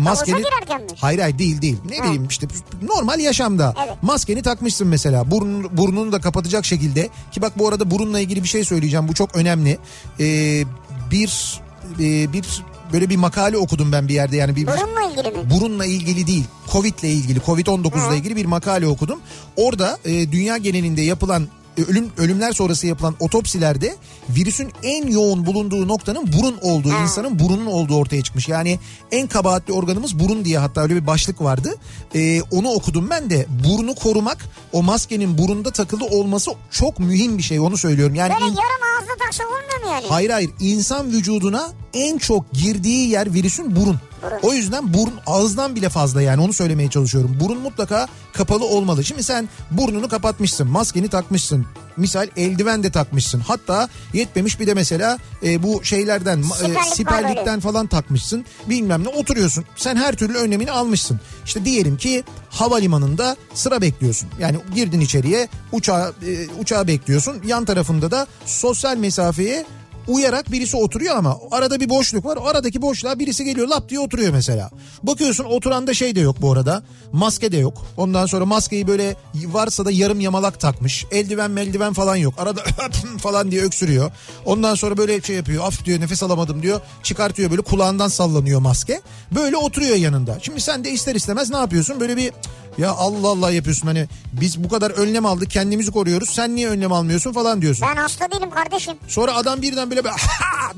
mi? 0.81 0.87
Hayır 0.97 1.19
hayır 1.19 1.37
değil 1.37 1.61
değil. 1.61 1.77
Ne 1.89 1.97
Ha. 1.97 2.03
bileyim 2.03 2.27
işte 2.29 2.47
normal 2.81 3.19
yaşamda. 3.19 3.73
Evet. 3.85 3.95
Maskeni 4.01 4.41
takmışsın 4.41 4.87
mesela. 4.87 5.31
Burun, 5.31 5.77
burnunu 5.77 6.11
da 6.11 6.21
kapatacak 6.21 6.65
şekilde. 6.65 7.09
Ki 7.31 7.41
bak 7.41 7.59
bu 7.59 7.67
arada 7.67 7.91
burunla 7.91 8.19
ilgili 8.19 8.43
bir 8.43 8.47
şey 8.47 8.65
söyleyeceğim. 8.65 9.07
Bu 9.07 9.13
çok 9.13 9.35
önemli. 9.35 9.77
Ee, 10.19 10.63
bir 11.11 11.61
e, 11.99 12.33
bir 12.33 12.63
böyle 12.93 13.09
bir 13.09 13.15
makale 13.17 13.57
okudum 13.57 13.91
ben 13.91 14.07
bir 14.07 14.13
yerde 14.13 14.37
yani 14.37 14.55
bir 14.55 14.67
Burunla 14.67 15.01
ilgili 15.11 15.31
mi? 15.37 15.49
burunla 15.49 15.85
ilgili 15.85 16.27
değil 16.27 16.43
Covid 16.71 16.99
ile 16.99 17.11
ilgili 17.11 17.39
Covid-19 17.39 18.09
ile 18.09 18.17
ilgili 18.17 18.35
bir 18.35 18.45
makale 18.45 18.87
okudum. 18.87 19.19
Orada 19.55 19.97
e, 20.05 20.31
dünya 20.31 20.57
genelinde 20.57 21.01
yapılan 21.01 21.47
e, 21.77 21.81
ölüm 21.83 22.09
ölümler 22.17 22.51
sonrası 22.51 22.87
yapılan 22.87 23.15
otopsilerde 23.19 23.95
virüsün 24.29 24.71
en 24.83 25.07
yoğun 25.07 25.45
bulunduğu 25.45 25.87
noktanın 25.87 26.33
burun 26.33 26.57
olduğu, 26.61 26.93
insanın 27.03 27.39
burunun 27.39 27.65
olduğu 27.65 27.95
ortaya 27.95 28.21
çıkmış. 28.21 28.47
Yani 28.47 28.79
en 29.11 29.27
kabahatli 29.27 29.73
organımız 29.73 30.19
burun 30.19 30.45
diye 30.45 30.57
hatta 30.59 30.81
öyle 30.81 30.95
bir 30.95 31.07
başlık 31.07 31.41
vardı. 31.41 31.75
E, 32.15 32.41
onu 32.41 32.69
okudum 32.69 33.09
ben 33.09 33.29
de. 33.29 33.45
Burnu 33.67 33.95
korumak, 33.95 34.37
o 34.73 34.83
maskenin 34.83 35.37
burunda 35.37 35.71
takılı 35.71 36.05
olması 36.05 36.51
çok 36.71 36.99
mühim 36.99 37.37
bir 37.37 37.43
şey. 37.43 37.59
Onu 37.59 37.77
söylüyorum. 37.77 38.15
Yani 38.15 38.33
Böyle 38.33 38.45
in- 38.45 38.49
yarım 38.49 38.97
ağızda 38.97 39.23
taksa 39.25 39.43
olmuyor 39.43 39.83
mu 39.85 39.91
yani? 39.91 40.05
Hayır 40.09 40.29
hayır 40.29 40.51
insan 40.59 41.11
vücuduna 41.11 41.69
en 41.93 42.17
çok 42.17 42.53
girdiği 42.53 43.09
yer 43.09 43.33
virüsün 43.33 43.75
burun. 43.75 43.99
O 44.41 44.53
yüzden 44.53 44.93
burun 44.93 45.13
ağızdan 45.27 45.75
bile 45.75 45.89
fazla 45.89 46.21
yani 46.21 46.41
onu 46.41 46.53
söylemeye 46.53 46.89
çalışıyorum. 46.89 47.37
Burun 47.39 47.57
mutlaka 47.57 48.07
kapalı 48.33 48.65
olmalı. 48.65 49.03
Şimdi 49.03 49.23
sen 49.23 49.49
burnunu 49.71 50.09
kapatmışsın, 50.09 50.67
maskeni 50.67 51.07
takmışsın. 51.07 51.65
Misal 51.97 52.27
eldiven 52.37 52.83
de 52.83 52.91
takmışsın. 52.91 53.39
Hatta 53.39 53.89
yetmemiş 54.13 54.59
bir 54.59 54.67
de 54.67 54.73
mesela 54.73 55.17
e, 55.43 55.63
bu 55.63 55.83
şeylerden 55.83 56.49
var 56.49 56.57
siperlikten 56.93 57.59
falan 57.59 57.87
takmışsın. 57.87 58.45
Bilmem 58.69 59.03
ne 59.03 59.07
oturuyorsun. 59.07 59.65
Sen 59.75 59.95
her 59.95 60.15
türlü 60.15 60.37
önlemini 60.37 60.71
almışsın. 60.71 61.19
İşte 61.45 61.65
diyelim 61.65 61.97
ki 61.97 62.23
havalimanında 62.49 63.35
sıra 63.53 63.81
bekliyorsun. 63.81 64.29
Yani 64.39 64.57
girdin 64.75 64.99
içeriye 64.99 65.47
uçağı 65.71 66.13
e, 66.27 66.47
uçağı 66.59 66.87
bekliyorsun. 66.87 67.35
Yan 67.45 67.65
tarafında 67.65 68.11
da 68.11 68.27
sosyal 68.45 68.97
mesafeye 68.97 69.65
uyarak 70.07 70.51
birisi 70.51 70.77
oturuyor 70.77 71.15
ama 71.15 71.37
arada 71.51 71.79
bir 71.79 71.89
boşluk 71.89 72.25
var. 72.25 72.37
O 72.37 72.47
aradaki 72.47 72.81
boşluğa 72.81 73.19
birisi 73.19 73.45
geliyor 73.45 73.67
lap 73.67 73.89
diye 73.89 73.99
oturuyor 73.99 74.33
mesela. 74.33 74.69
Bakıyorsun 75.03 75.43
oturanda 75.43 75.93
şey 75.93 76.15
de 76.15 76.19
yok 76.19 76.41
bu 76.41 76.51
arada. 76.51 76.83
Maske 77.11 77.51
de 77.51 77.57
yok. 77.57 77.85
Ondan 77.97 78.25
sonra 78.25 78.45
maskeyi 78.45 78.87
böyle 78.87 79.15
varsa 79.45 79.85
da 79.85 79.91
yarım 79.91 80.19
yamalak 80.19 80.59
takmış. 80.59 81.05
Eldiven 81.11 81.51
meldiven 81.51 81.93
falan 81.93 82.15
yok. 82.15 82.33
Arada 82.37 82.61
falan 83.21 83.51
diye 83.51 83.61
öksürüyor. 83.61 84.11
Ondan 84.45 84.75
sonra 84.75 84.97
böyle 84.97 85.21
şey 85.21 85.35
yapıyor. 85.35 85.63
Af 85.65 85.85
diyor 85.85 85.99
nefes 85.99 86.23
alamadım 86.23 86.63
diyor. 86.63 86.81
Çıkartıyor 87.03 87.51
böyle 87.51 87.61
kulağından 87.61 88.07
sallanıyor 88.07 88.59
maske. 88.59 89.01
Böyle 89.35 89.57
oturuyor 89.57 89.95
yanında. 89.95 90.37
Şimdi 90.41 90.61
sen 90.61 90.83
de 90.83 90.91
ister 90.91 91.15
istemez 91.15 91.49
ne 91.49 91.57
yapıyorsun? 91.57 91.99
Böyle 91.99 92.17
bir 92.17 92.31
ya 92.77 92.91
Allah 92.91 93.27
Allah 93.27 93.51
yapıyorsun 93.51 93.87
hani 93.87 94.07
biz 94.33 94.63
bu 94.63 94.69
kadar 94.69 94.91
önlem 94.91 95.25
aldık 95.25 95.51
kendimizi 95.51 95.91
koruyoruz. 95.91 96.29
Sen 96.29 96.55
niye 96.55 96.69
önlem 96.69 96.91
almıyorsun 96.91 97.33
falan 97.33 97.61
diyorsun. 97.61 97.87
Ben 97.91 98.01
hasta 98.01 98.31
değilim 98.31 98.49
kardeşim. 98.49 98.93
Sonra 99.07 99.35
adam 99.35 99.61
birden 99.61 99.89
böyle 99.91 100.00
bir 100.05 100.11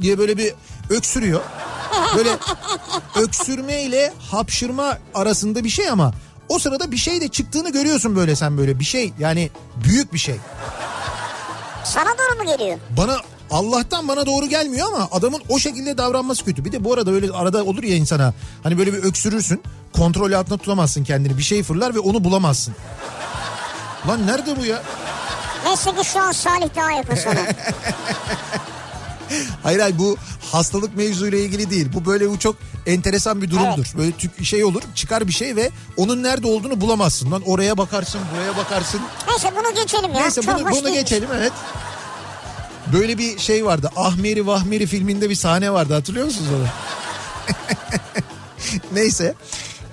diye 0.01 0.17
böyle 0.17 0.37
bir 0.37 0.53
öksürüyor. 0.89 1.41
Böyle 2.15 2.37
öksürme 3.15 3.81
ile 3.81 4.13
hapşırma 4.31 4.97
arasında 5.15 5.63
bir 5.63 5.69
şey 5.69 5.89
ama 5.89 6.13
o 6.49 6.59
sırada 6.59 6.91
bir 6.91 6.97
şey 6.97 7.21
de 7.21 7.27
çıktığını 7.27 7.71
görüyorsun 7.71 8.15
böyle 8.15 8.35
sen 8.35 8.57
böyle 8.57 8.79
bir 8.79 8.85
şey 8.85 9.13
yani 9.19 9.49
büyük 9.83 10.13
bir 10.13 10.19
şey. 10.19 10.35
Sana 11.83 12.09
doğru 12.09 12.43
mu 12.43 12.57
geliyor? 12.57 12.77
Bana 12.97 13.17
Allah'tan 13.51 14.07
bana 14.07 14.25
doğru 14.25 14.45
gelmiyor 14.45 14.87
ama 14.93 15.07
adamın 15.11 15.41
o 15.49 15.59
şekilde 15.59 15.97
davranması 15.97 16.45
kötü. 16.45 16.65
Bir 16.65 16.71
de 16.71 16.83
bu 16.83 16.93
arada 16.93 17.11
öyle 17.11 17.31
arada 17.31 17.63
olur 17.63 17.83
ya 17.83 17.95
insana 17.95 18.33
hani 18.63 18.77
böyle 18.77 18.93
bir 18.93 19.03
öksürürsün 19.03 19.63
kontrol 19.93 20.31
altında 20.31 20.57
tutamazsın 20.57 21.03
kendini 21.03 21.37
bir 21.37 21.43
şey 21.43 21.63
fırlar 21.63 21.95
ve 21.95 21.99
onu 21.99 22.23
bulamazsın. 22.23 22.75
Lan 24.07 24.27
nerede 24.27 24.59
bu 24.59 24.65
ya? 24.65 24.83
Neyse 25.65 25.95
ki 25.95 26.05
şu 26.07 26.19
an 26.19 26.31
Salih 26.31 26.75
daha 26.75 26.91
yakın 26.91 27.15
sana. 27.15 27.39
Hayır 29.63 29.79
hayır 29.79 29.99
bu 29.99 30.17
hastalık 30.51 30.97
mevzuyla 30.97 31.37
ilgili 31.37 31.69
değil. 31.69 31.89
Bu 31.93 32.05
böyle 32.05 32.29
bu 32.29 32.39
çok 32.39 32.55
enteresan 32.85 33.41
bir 33.41 33.51
durumdur. 33.51 33.85
Böyle 33.97 34.11
tük 34.11 34.45
şey 34.45 34.63
olur 34.63 34.81
çıkar 34.95 35.27
bir 35.27 35.33
şey 35.33 35.55
ve 35.55 35.69
onun 35.97 36.23
nerede 36.23 36.47
olduğunu 36.47 36.81
bulamazsın. 36.81 37.31
Lan 37.31 37.41
oraya 37.45 37.77
bakarsın 37.77 38.21
buraya 38.35 38.57
bakarsın. 38.57 39.01
Neyse 39.27 39.51
bunu 39.57 39.75
geçelim 39.75 40.13
ya. 40.13 40.21
Neyse 40.21 40.41
Çok 40.41 40.55
bunu, 40.55 40.65
bunu 40.65 40.73
değilmiş. 40.73 40.93
geçelim 40.93 41.29
evet. 41.37 41.51
Böyle 42.93 43.17
bir 43.17 43.39
şey 43.39 43.65
vardı. 43.65 43.91
Ahmeri 43.95 44.47
Vahmeri 44.47 44.87
filminde 44.87 45.29
bir 45.29 45.35
sahne 45.35 45.71
vardı 45.71 45.93
hatırlıyor 45.93 46.25
musunuz 46.25 46.49
onu? 46.57 46.67
Neyse. 48.93 49.33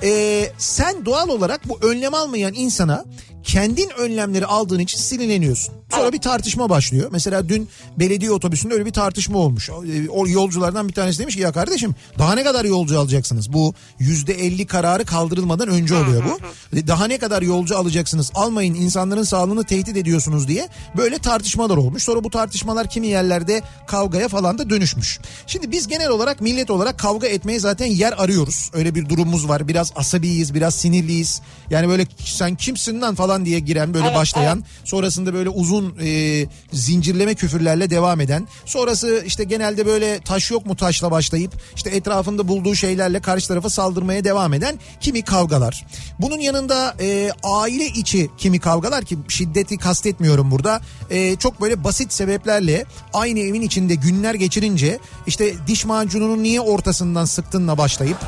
Ee, 0.03 0.53
sen 0.59 1.05
doğal 1.07 1.29
olarak 1.29 1.69
bu 1.69 1.79
önlem 1.83 2.15
almayan 2.15 2.55
insana 2.55 3.05
kendin 3.43 3.91
önlemleri 3.99 4.47
aldığın 4.47 4.79
için 4.79 4.99
sinirleniyorsun. 4.99 5.75
Sonra 5.91 6.13
bir 6.13 6.21
tartışma 6.21 6.71
başlıyor. 6.71 7.09
Mesela 7.13 7.49
dün 7.49 7.69
belediye 7.99 8.31
otobüsünde 8.31 8.75
öyle 8.75 8.87
bir 8.87 8.93
tartışma 8.93 9.39
olmuş. 9.39 9.69
Ee, 9.69 10.09
O 10.09 10.27
yolculardan 10.29 10.89
bir 10.89 10.93
tanesi 10.93 11.19
demiş 11.19 11.35
ki 11.37 11.41
ya 11.43 11.53
kardeşim 11.53 11.95
daha 12.19 12.35
ne 12.35 12.45
kadar 12.45 12.65
yolcu 12.65 12.99
alacaksınız? 13.01 13.53
Bu 13.53 13.75
yüzde 13.99 14.33
elli 14.35 14.67
kararı 14.67 15.05
kaldırılmadan 15.05 15.69
önce 15.69 15.95
oluyor 15.95 16.23
bu. 16.25 16.39
Daha 16.87 17.07
ne 17.07 17.19
kadar 17.19 17.43
yolcu 17.43 17.79
alacaksınız? 17.79 18.31
Almayın 18.35 18.75
insanların 18.75 19.23
sağlığını 19.23 19.65
tehdit 19.65 19.97
ediyorsunuz 19.97 20.49
diye 20.49 20.69
böyle 20.97 21.19
tartışmalar 21.19 21.77
olmuş. 21.77 22.03
Sonra 22.03 22.25
bu 22.25 22.31
tartışmalar 22.31 22.91
kimi 22.91 23.07
yerlerde 23.07 23.63
kavgaya 23.87 24.29
falan 24.29 24.59
da 24.59 24.71
dönüşmüş. 24.71 25.19
Şimdi 25.47 25.73
biz 25.73 25.87
genel 25.89 26.09
olarak 26.09 26.41
millet 26.41 26.71
olarak 26.71 26.99
kavga 26.99 27.27
etmeye 27.27 27.61
zaten 27.61 27.87
yer 27.87 28.15
arıyoruz. 28.19 28.71
Öyle 28.73 28.95
bir 28.95 29.09
durumumuz 29.09 29.49
var. 29.49 29.69
Biraz 29.69 29.93
asabiyiz, 29.97 30.55
biraz 30.55 30.75
sinirliyiz. 30.75 31.41
Yani 31.71 31.89
böyle 31.89 32.07
sen 32.25 32.55
kimsin 32.57 33.01
lan 33.01 33.15
falan 33.15 33.45
diye 33.45 33.59
giren 33.61 33.95
böyle 33.95 34.07
Evet, 34.07 34.17
başlayan 34.17 34.65
sonrasında 34.85 35.35
böyle 35.35 35.49
uzun 35.49 35.80
e, 36.03 36.47
zincirleme 36.73 37.35
küfürlerle 37.35 37.91
devam 37.91 38.21
eden 38.21 38.49
sonrası 38.65 39.23
işte 39.27 39.45
genelde 39.45 39.87
böyle 39.87 40.21
taş 40.21 40.51
yok 40.51 40.67
mu 40.67 40.77
taşla 40.77 41.11
başlayıp 41.11 41.53
işte 41.77 41.91
etrafında 41.91 42.49
bulduğu 42.49 42.75
şeylerle 42.75 43.21
karşı 43.21 43.49
tarafa 43.49 43.71
saldırmaya 43.71 44.25
devam 44.25 44.55
eden 44.55 44.79
kimi 45.01 45.23
kavgalar. 45.23 45.87
Bunun 46.19 46.39
yanında 46.39 46.95
e, 47.01 47.31
aile 47.43 47.87
içi 47.87 48.31
kimi 48.39 48.61
kavgalar 48.61 49.05
ki 49.05 49.19
şiddeti 49.29 49.79
kastetmiyorum 49.79 50.51
burada. 50.51 50.81
E, 51.11 51.37
çok 51.37 51.61
böyle 51.61 51.85
basit 51.85 52.13
sebeplerle 52.13 52.85
aynı 53.13 53.41
evin 53.41 53.63
içinde 53.63 53.95
günler 53.95 54.35
geçirince 54.35 54.99
işte 55.27 55.55
diş 55.67 55.85
macununu 55.85 56.43
niye 56.43 56.61
ortasından 56.61 57.25
sıktınla 57.25 57.79
başlayıp 57.79 58.19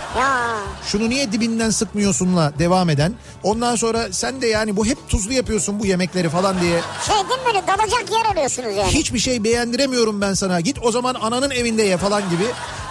şunu 0.87 1.11
niye 1.11 1.33
dibinden 1.33 1.71
sıkmıyorsunla 1.71 2.53
devam 2.59 2.91
eden. 2.91 3.15
Ondan 3.43 3.77
sonra 3.77 4.13
sen 4.13 4.43
de 4.43 4.47
yani 4.47 4.77
bu 4.77 4.87
hep 4.87 5.09
tuzlu 5.09 5.33
yapıyorsun 5.33 5.81
bu 5.81 5.87
yemekleri 5.87 6.29
falan 6.29 6.61
diye. 6.61 6.81
şey 7.07 7.15
değil 7.15 7.41
mi 7.41 7.42
böyle 7.47 7.67
dalacak 7.67 8.11
yer 8.13 8.33
arıyorsunuz 8.33 8.77
yani. 8.77 8.91
Hiçbir 8.93 9.19
şey 9.19 9.45
beğendiremiyorum 9.45 10.21
ben 10.21 10.35
sana. 10.35 10.61
Git 10.61 10.77
o 10.83 10.93
zaman 10.93 11.15
ananın 11.15 11.51
evinde 11.51 11.83
ye 11.83 11.97
falan 11.97 12.23
gibi 12.31 12.45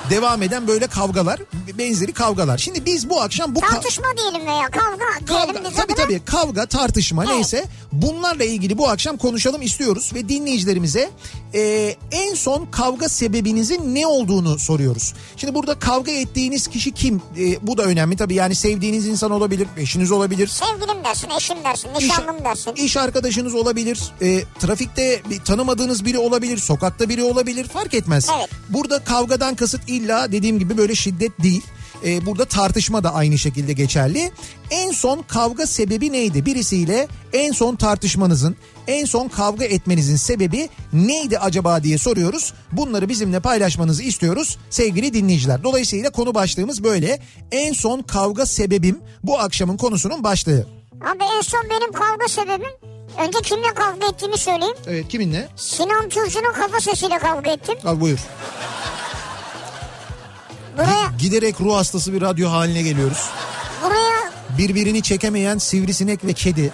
devam 0.10 0.41
eden 0.41 0.67
böyle 0.67 0.88
kavgalar, 0.88 1.39
benzeri 1.77 2.13
kavgalar. 2.13 2.58
Şimdi 2.58 2.86
biz 2.86 3.10
bu 3.10 3.22
akşam 3.22 3.55
bu 3.55 3.60
ka- 3.60 3.70
Tartışma 3.70 4.05
diyelim 4.17 4.48
veya 4.48 4.65
kavga 4.70 5.05
diyelim 5.27 5.53
Kavga, 5.53 5.70
biz 5.70 5.75
tabii 5.77 5.93
adına. 5.93 6.05
tabii 6.05 6.22
kavga 6.25 6.65
tartışma 6.65 7.24
Evet. 7.25 7.36
neyse 7.36 7.65
bunlarla 7.91 8.43
ilgili 8.43 8.77
bu 8.77 8.89
akşam 8.89 9.17
konuşalım 9.17 9.62
istiyoruz 9.62 10.12
ve 10.13 10.29
dinleyicilerimize 10.29 11.10
e, 11.53 11.96
en 12.12 12.34
son 12.34 12.65
kavga 12.65 13.10
sebebinizin 13.10 13.96
ne 13.96 14.08
olduğunu 14.08 14.60
soruyoruz. 14.60 15.13
Şimdi 15.38 15.55
burada 15.55 15.79
kavga 15.79 16.12
ettiğiniz 16.12 16.67
kişi 16.67 16.91
kim? 16.91 17.22
E, 17.39 17.67
bu 17.67 17.77
da 17.77 17.84
önemli 17.84 18.17
tabii 18.17 18.34
yani 18.36 18.55
sevdiğiniz 18.55 19.08
insan 19.08 19.31
olabilir, 19.31 19.67
eşiniz 19.77 20.12
olabilir. 20.12 20.48
Sevgilim 20.48 21.03
dersin, 21.03 21.29
eşim 21.38 21.63
dersin, 21.63 21.89
nişanlım 21.98 22.43
dersin. 22.46 22.74
İş 22.75 22.98
arkadaşınız 22.98 23.55
olabilir, 23.55 24.00
e, 24.22 24.40
trafikte 24.60 25.21
bir 25.29 25.39
tanımadığınız 25.39 26.05
biri 26.05 26.17
olabilir, 26.17 26.57
sokakta 26.57 27.10
biri 27.10 27.24
olabilir 27.24 27.67
fark 27.67 27.93
etmez. 27.93 28.27
Evet. 28.38 28.50
Burada 28.69 29.03
kavgadan 29.03 29.55
kasıt 29.55 29.81
illa 29.88 30.31
dediğim 30.31 30.60
gibi 30.60 30.77
böyle 30.77 30.95
şiddet 30.95 31.43
değil. 31.43 31.63
E, 32.05 32.25
burada 32.25 32.45
tartışma 32.45 33.03
da 33.03 33.13
aynı 33.13 33.38
şekilde 33.38 33.74
geçerli. 33.74 34.31
En 34.69 34.91
son 34.91 35.21
kavga 35.27 35.65
sebebi 35.65 36.12
neydi? 36.12 36.45
Birisiyle 36.45 37.07
en 37.33 37.51
son 37.51 37.75
tartışmanızın, 37.75 38.55
en 38.88 39.05
son 39.05 39.27
kavga 39.27 39.65
etmenizin 39.65 40.15
sebebi 40.15 40.69
neydi 40.93 41.39
acaba 41.39 41.83
diye 41.83 41.98
soruyoruz. 41.98 42.53
Bunları 42.71 43.10
bizimle 43.10 43.39
paylaşmanızı 43.39 44.03
istiyoruz 44.03 44.57
sevgili 44.69 45.13
dinleyiciler. 45.13 45.63
Dolayısıyla 45.63 46.10
konu 46.10 46.33
başlığımız 46.33 46.83
böyle. 46.83 47.19
En 47.51 47.74
son 47.74 48.01
kavga 48.01 48.45
sebebim 48.45 49.00
bu 49.24 49.39
akşamın 49.39 49.77
konusunun 49.77 50.24
başlığı. 50.24 50.67
Abi 51.01 51.24
en 51.38 51.41
son 51.41 51.63
benim 51.69 51.91
kavga 51.91 52.27
sebebim 52.27 52.90
önce 53.20 53.39
kimle 53.44 53.74
kavga 53.74 54.08
ettiğimi 54.08 54.38
söyleyeyim. 54.38 54.75
Evet 54.88 55.08
kiminle? 55.08 55.50
Sinan 55.56 56.10
Tuzcu'nun 56.10 56.53
kafa 56.53 56.80
sesiyle 56.80 57.20
kavga 57.20 57.51
ettim. 57.51 57.75
Al 57.86 58.00
buyur. 58.01 58.20
Buraya 60.77 61.12
Giderek 61.20 61.62
ruh 61.62 61.75
hastası 61.75 62.13
bir 62.13 62.22
radyo 62.22 62.50
haline 62.51 62.82
geliyoruz. 62.82 63.30
buraya 63.86 64.32
birbirini 64.58 65.01
çekemeyen 65.01 65.58
sivrisinek 65.58 66.25
ve 66.25 66.34
kedi. 66.34 66.74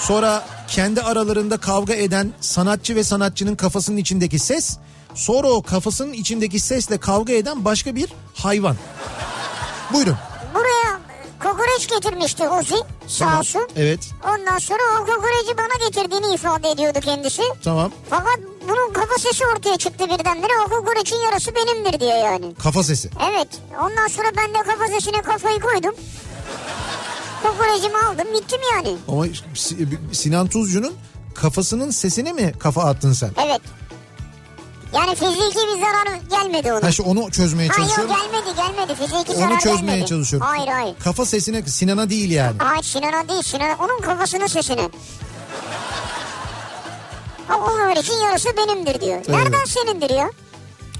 Sonra 0.00 0.44
kendi 0.68 1.02
aralarında 1.02 1.56
kavga 1.56 1.94
eden 1.94 2.32
sanatçı 2.40 2.96
ve 2.96 3.04
sanatçının 3.04 3.54
kafasının 3.56 3.96
içindeki 3.96 4.38
ses. 4.38 4.76
Sonra 5.14 5.48
o 5.48 5.62
kafasının 5.62 6.12
içindeki 6.12 6.60
sesle 6.60 6.98
kavga 6.98 7.32
eden 7.32 7.64
başka 7.64 7.94
bir 7.96 8.08
hayvan. 8.34 8.76
Buyurun. 9.92 10.16
Buraya 10.54 11.00
kokoreç 11.44 11.88
getirmişti 11.88 12.48
Ozi 12.48 12.76
sağ 13.06 13.24
Tamam. 13.24 13.38
olsun. 13.40 13.68
Evet. 13.76 14.00
Ondan 14.24 14.58
sonra 14.58 14.82
o 15.02 15.06
kokoreci 15.06 15.58
bana 15.58 15.86
getirdiğini 15.88 16.34
ifade 16.34 16.70
ediyordu 16.70 16.98
kendisi. 17.00 17.42
Tamam. 17.64 17.92
Fakat 18.10 18.38
bunun 18.68 18.92
kafa 18.92 19.14
sesi 19.18 19.44
ortaya 19.46 19.76
çıktı 19.76 20.04
birdenbire. 20.04 20.52
O 20.66 20.70
kokoreçin 20.70 21.16
yarısı 21.16 21.50
benimdir 21.54 22.00
diyor 22.00 22.16
yani. 22.16 22.54
Kafa 22.54 22.82
sesi. 22.82 23.10
Evet. 23.30 23.48
Ondan 23.82 24.06
sonra 24.08 24.28
ben 24.36 24.54
de 24.54 24.58
kafa 24.70 24.86
sesine 24.94 25.22
kafayı 25.22 25.60
koydum. 25.60 25.94
Kokorecimi 27.42 27.96
aldım 27.98 28.26
bittim 28.34 28.60
yani. 28.72 28.96
Ama 29.08 29.24
Si- 29.54 29.88
Sinan 30.12 30.46
Tuzcu'nun 30.48 30.94
kafasının 31.34 31.90
sesine 31.90 32.32
mi 32.32 32.52
kafa 32.58 32.82
attın 32.82 33.12
sen? 33.12 33.30
Evet. 33.46 33.60
Yani 34.94 35.14
fiziki 35.14 35.58
bir 35.58 35.80
zarar 35.80 36.18
gelmedi 36.30 36.72
ona. 36.72 36.82
Ha 36.82 36.88
işte 36.88 37.02
onu 37.02 37.30
çözmeye 37.30 37.68
Hayır 37.68 37.88
çalışıyorum. 37.88 38.16
gelmedi 38.16 38.56
gelmedi 38.56 38.94
fiziki 38.94 39.34
zarar 39.38 39.50
Onu 39.52 39.60
çözmeye 39.60 39.92
gelmedi. 39.92 40.06
çalışıyorum. 40.08 40.48
Hayır 40.48 40.68
hayır. 40.68 40.94
Kafa 41.04 41.26
sesine 41.26 41.62
Sinan'a 41.62 42.10
değil 42.10 42.30
yani. 42.30 42.56
Hayır 42.58 42.82
Sinan'a 42.82 43.28
değil 43.28 43.42
Sinan'a 43.42 43.76
onun 43.84 44.00
kafasının 44.00 44.46
sesine. 44.46 44.88
O 47.50 47.60
kokoreçin 47.64 48.20
yarısı 48.20 48.48
benimdir 48.56 49.00
diyor. 49.00 49.18
Nereden 49.28 49.64
senindir 49.64 50.10
ya? 50.10 50.30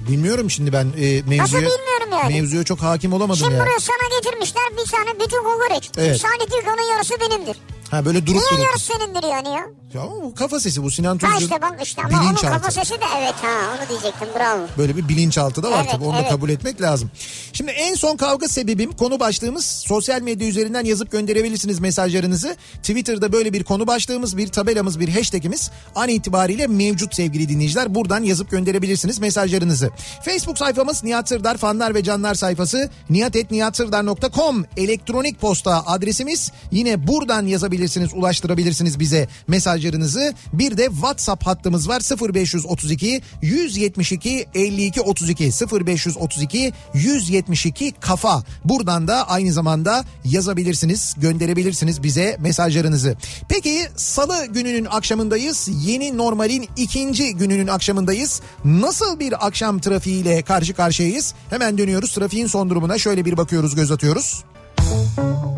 Bilmiyorum 0.08 0.50
şimdi 0.50 0.72
ben 0.72 0.84
e, 0.84 1.22
mevzuya, 1.22 1.62
bilmiyorum 1.62 2.08
yani? 2.12 2.34
mevzuya 2.40 2.64
çok 2.64 2.82
hakim 2.82 3.12
olamadım 3.12 3.36
Şimdi 3.40 3.54
ya. 3.54 3.60
buraya 3.60 3.80
sana 3.80 4.18
getirmişler 4.20 4.62
bir 4.72 4.90
tane 4.90 5.20
bütün 5.20 5.38
kokoreç. 5.44 5.90
Evet. 5.98 6.20
Salih 6.20 6.50
diyor 6.50 6.62
ki 6.62 6.68
onun 6.70 6.92
yarısı 6.92 7.14
benimdir. 7.20 7.56
Ha 7.90 8.04
böyle 8.04 8.26
durup 8.26 8.42
Niye 8.52 8.68
durup. 8.68 8.80
senindir 8.80 9.28
yani 9.28 9.48
ya? 9.48 9.64
Ya 9.94 10.00
ama 10.00 10.22
bu 10.22 10.34
kafa 10.34 10.60
sesi 10.60 10.82
bu 10.82 10.90
Sinan 10.90 11.18
Ha 11.18 11.30
Tuzcu. 11.30 11.44
işte 11.44 11.62
bak 11.62 11.80
işte 11.82 12.02
ama 12.02 12.22
onun 12.22 12.34
kafa 12.34 12.70
sesi 12.70 12.90
de 12.94 13.04
evet 13.18 13.34
ha 13.42 13.76
onu 13.80 13.88
diyecektim 13.88 14.28
bravo. 14.38 14.66
Böyle 14.78 14.96
bir 14.96 15.08
bilinçaltı 15.08 15.62
da 15.62 15.70
var 15.70 15.78
Evet, 15.82 15.90
tabii 15.92 16.04
onu 16.04 16.14
da 16.16 16.20
evet. 16.20 16.30
kabul 16.30 16.48
etmek 16.48 16.82
lazım. 16.82 17.10
Şimdi 17.52 17.70
en 17.70 17.94
son 17.94 18.16
kavga 18.16 18.48
sebebim 18.48 18.92
konu 18.92 19.20
başlığımız 19.20 19.64
sosyal 19.64 20.22
medya 20.22 20.48
üzerinden 20.48 20.84
yazıp 20.84 21.12
gönderebilirsiniz 21.12 21.78
mesajlarınızı. 21.80 22.56
Twitter'da 22.82 23.32
böyle 23.32 23.52
bir 23.52 23.64
konu 23.64 23.86
başlığımız 23.86 24.36
bir 24.36 24.48
tabelamız 24.48 25.00
bir 25.00 25.08
hashtagimiz 25.08 25.70
an 25.94 26.08
itibariyle 26.08 26.66
mevcut 26.66 27.14
sevgili 27.14 27.48
dinleyiciler. 27.48 27.94
Buradan 27.94 28.22
yazıp 28.22 28.50
gönderebilirsiniz 28.50 29.18
mesajlarınızı. 29.18 29.90
Facebook 30.24 30.58
sayfamız 30.58 31.04
Nihat 31.04 31.28
Sırdar 31.28 31.56
fanlar 31.56 31.94
ve 31.94 32.02
canlar 32.04 32.34
sayfası 32.34 32.90
nihatetnihatsırdar.com 33.10 34.64
elektronik 34.76 35.40
posta 35.40 35.82
adresimiz. 35.86 36.52
Yine 36.72 37.06
buradan 37.06 37.46
yazabilirsiniz 37.46 37.83
ulaştırabilirsiniz 38.12 39.00
bize 39.00 39.28
mesajlarınızı. 39.48 40.34
Bir 40.52 40.76
de 40.76 40.84
WhatsApp 40.84 41.46
hattımız 41.46 41.88
var 41.88 42.00
0532 42.34 43.22
172 43.42 44.46
52 44.54 45.00
32 45.00 45.44
0532 45.44 46.72
172 46.94 47.92
kafa. 48.00 48.42
Buradan 48.64 49.08
da 49.08 49.28
aynı 49.28 49.52
zamanda 49.52 50.04
yazabilirsiniz, 50.24 51.14
gönderebilirsiniz 51.16 52.02
bize 52.02 52.36
mesajlarınızı. 52.40 53.16
Peki 53.48 53.88
salı 53.96 54.46
gününün 54.46 54.84
akşamındayız. 54.84 55.68
Yeni 55.86 56.16
normalin 56.16 56.68
ikinci 56.76 57.34
gününün 57.34 57.66
akşamındayız. 57.66 58.40
Nasıl 58.64 59.20
bir 59.20 59.46
akşam 59.46 59.78
trafiğiyle 59.78 60.42
karşı 60.42 60.74
karşıyayız? 60.74 61.34
Hemen 61.50 61.78
dönüyoruz 61.78 62.14
trafiğin 62.14 62.46
son 62.46 62.70
durumuna 62.70 62.98
şöyle 62.98 63.24
bir 63.24 63.36
bakıyoruz, 63.36 63.74
göz 63.74 63.90
atıyoruz. 63.90 64.44
Kafa 64.76 65.54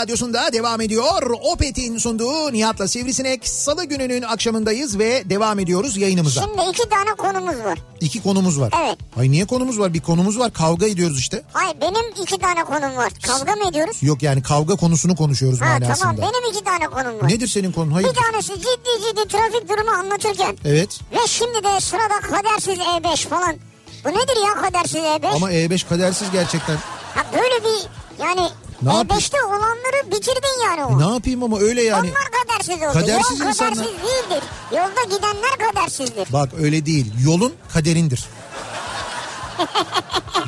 Radyosunda 0.00 0.52
devam 0.52 0.80
ediyor. 0.80 1.30
Opet'in 1.52 1.98
sunduğu 1.98 2.52
Nihat'la 2.52 2.88
Sivrisinek. 2.88 3.48
Salı 3.48 3.84
gününün 3.84 4.22
akşamındayız 4.22 4.98
ve 4.98 5.30
devam 5.30 5.58
ediyoruz 5.58 5.96
yayınımıza. 5.96 6.40
Şimdi 6.42 6.70
iki 6.70 6.88
tane 6.88 7.10
konumuz 7.18 7.64
var. 7.64 7.78
İki 8.00 8.22
konumuz 8.22 8.60
var. 8.60 8.72
Evet. 8.84 8.98
Ay 9.18 9.30
niye 9.30 9.46
konumuz 9.46 9.78
var? 9.78 9.94
Bir 9.94 10.00
konumuz 10.00 10.38
var. 10.38 10.52
Kavga 10.52 10.86
ediyoruz 10.86 11.18
işte. 11.18 11.42
Hayır 11.52 11.76
benim 11.80 12.22
iki 12.22 12.38
tane 12.38 12.64
konum 12.64 12.96
var. 12.96 13.12
Kavga 13.26 13.56
mı 13.56 13.68
ediyoruz? 13.70 13.96
Yok 14.02 14.22
yani 14.22 14.42
kavga 14.42 14.76
konusunu 14.76 15.16
konuşuyoruz 15.16 15.60
Ha 15.60 15.64
manasında. 15.64 15.94
tamam 15.94 16.16
benim 16.16 16.50
iki 16.52 16.64
tane 16.64 16.86
konum 16.86 17.20
var. 17.20 17.28
Nedir 17.28 17.48
senin 17.48 17.72
konun? 17.72 17.90
Hayır. 17.90 18.08
Bir 18.08 18.14
tanesi 18.14 18.52
ciddi 18.54 19.06
ciddi 19.08 19.28
trafik 19.28 19.68
durumu 19.68 19.90
anlatırken. 19.90 20.56
Evet. 20.64 21.00
Ve 21.12 21.26
şimdi 21.28 21.64
de 21.64 21.80
sırada 21.80 22.20
kadersiz 22.20 22.78
E5 22.78 23.16
falan. 23.28 23.56
Bu 24.04 24.08
nedir 24.08 24.46
ya 24.46 24.54
kadersiz 24.62 24.96
E5? 25.00 25.26
Ama 25.26 25.52
E5 25.52 25.88
kadersiz 25.88 26.30
gerçekten. 26.30 26.76
Ha 27.14 27.24
böyle 27.32 27.64
bir 27.64 27.88
yani 28.24 28.48
Ne 28.82 28.94
yapayım? 28.96 29.22
E5'te 29.22 29.42
olanları 29.42 30.06
bitirdin 30.12 30.64
yani 30.64 30.84
o. 30.84 30.98
Ne 31.10 31.14
yapayım 31.14 31.42
ama 31.42 31.58
öyle 31.58 31.82
yani. 31.82 32.10
Onlar 32.10 32.30
kadersiz 32.42 32.82
oldu. 32.82 32.92
Kadersiz 32.92 33.40
Yol 33.40 33.46
insanlar. 33.46 33.74
kadersiz 33.74 33.94
değildir. 34.02 34.42
Yolda 34.72 35.16
gidenler 35.16 35.58
kadersizdir. 35.72 36.32
Bak 36.32 36.48
öyle 36.60 36.86
değil. 36.86 37.12
Yolun 37.24 37.52
kaderindir. 37.72 38.24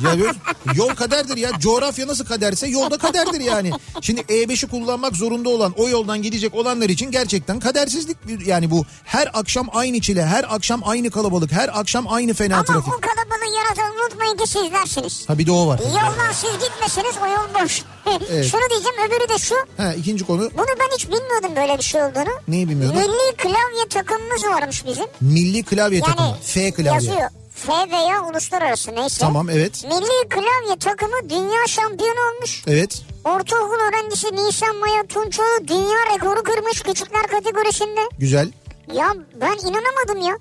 Ya 0.03 0.19
böyle, 0.19 0.33
yol 0.75 0.89
kaderdir 0.89 1.37
ya. 1.37 1.49
Coğrafya 1.59 2.07
nasıl 2.07 2.25
kaderse 2.25 2.67
yolda 2.67 2.97
kaderdir 2.97 3.39
yani. 3.39 3.71
Şimdi 4.01 4.21
E5'i 4.21 4.67
kullanmak 4.69 5.15
zorunda 5.15 5.49
olan 5.49 5.73
o 5.77 5.89
yoldan 5.89 6.21
gidecek 6.21 6.55
olanlar 6.55 6.89
için 6.89 7.11
gerçekten 7.11 7.59
kadersizlik 7.59 8.17
yani 8.45 8.71
bu 8.71 8.85
her 9.03 9.29
akşam 9.33 9.67
aynı 9.73 10.01
çile, 10.01 10.25
her 10.25 10.55
akşam 10.55 10.81
aynı 10.85 11.11
kalabalık, 11.11 11.51
her 11.51 11.79
akşam 11.79 12.07
aynı 12.07 12.33
fena 12.33 12.55
Ama 12.55 12.63
trafik. 12.63 12.87
o 12.93 13.01
kalabalığı 13.01 13.55
yaratan 13.57 13.93
unutmayın 13.95 14.37
ki 14.37 14.47
sizlersiniz. 14.47 15.29
Ha 15.29 15.37
bir 15.37 15.45
de 15.45 15.51
o 15.51 15.67
var. 15.67 15.79
Yoldan 15.79 16.31
siz 16.33 16.51
gitmeseniz 16.51 17.15
o 17.23 17.25
yol 17.27 17.63
boş. 17.63 17.81
Evet. 18.31 18.45
Şunu 18.51 18.61
diyeceğim 18.69 18.95
öbürü 19.07 19.29
de 19.29 19.37
şu. 19.37 19.55
Ha 19.77 19.93
ikinci 19.93 20.25
konu 20.25 20.41
Bunu 20.41 20.65
ben 20.79 20.95
hiç 20.95 21.07
bilmiyordum 21.07 21.55
böyle 21.55 21.77
bir 21.77 21.83
şey 21.83 22.03
olduğunu. 22.03 22.29
Neyi 22.47 22.69
bilmiyordun? 22.69 22.99
Milli 23.01 23.35
klavye 23.37 23.87
takımımız 23.89 24.43
varmış 24.45 24.85
bizim. 24.85 25.05
milli 25.21 25.63
klavye 25.63 26.01
takımı. 26.01 26.27
Yani 26.27 26.37
F 26.43 26.71
klavye. 26.71 26.91
yazıyor. 26.93 27.29
F 27.59 27.91
veya 27.91 28.23
uluslararası 28.23 28.95
neyse. 28.95 29.19
Tamam 29.19 29.49
evet. 29.49 29.83
Milli 29.83 30.29
klavye 30.29 30.79
takımı 30.79 31.29
dünya 31.29 31.67
şampiyonu 31.67 32.19
olmuş. 32.35 32.63
Evet. 32.67 33.01
Ortaokul 33.23 33.75
öğrencisi 33.75 34.35
Nisan 34.35 34.75
Maya 34.75 35.07
Tunçoğlu 35.07 35.67
dünya 35.67 36.15
rekoru 36.15 36.43
kırmış 36.43 36.81
küçükler 36.81 37.27
kategorisinde. 37.27 37.99
Güzel. 38.19 38.51
Ya 38.93 39.13
ben 39.41 39.57
inanamadım 39.69 40.29
ya. 40.29 40.37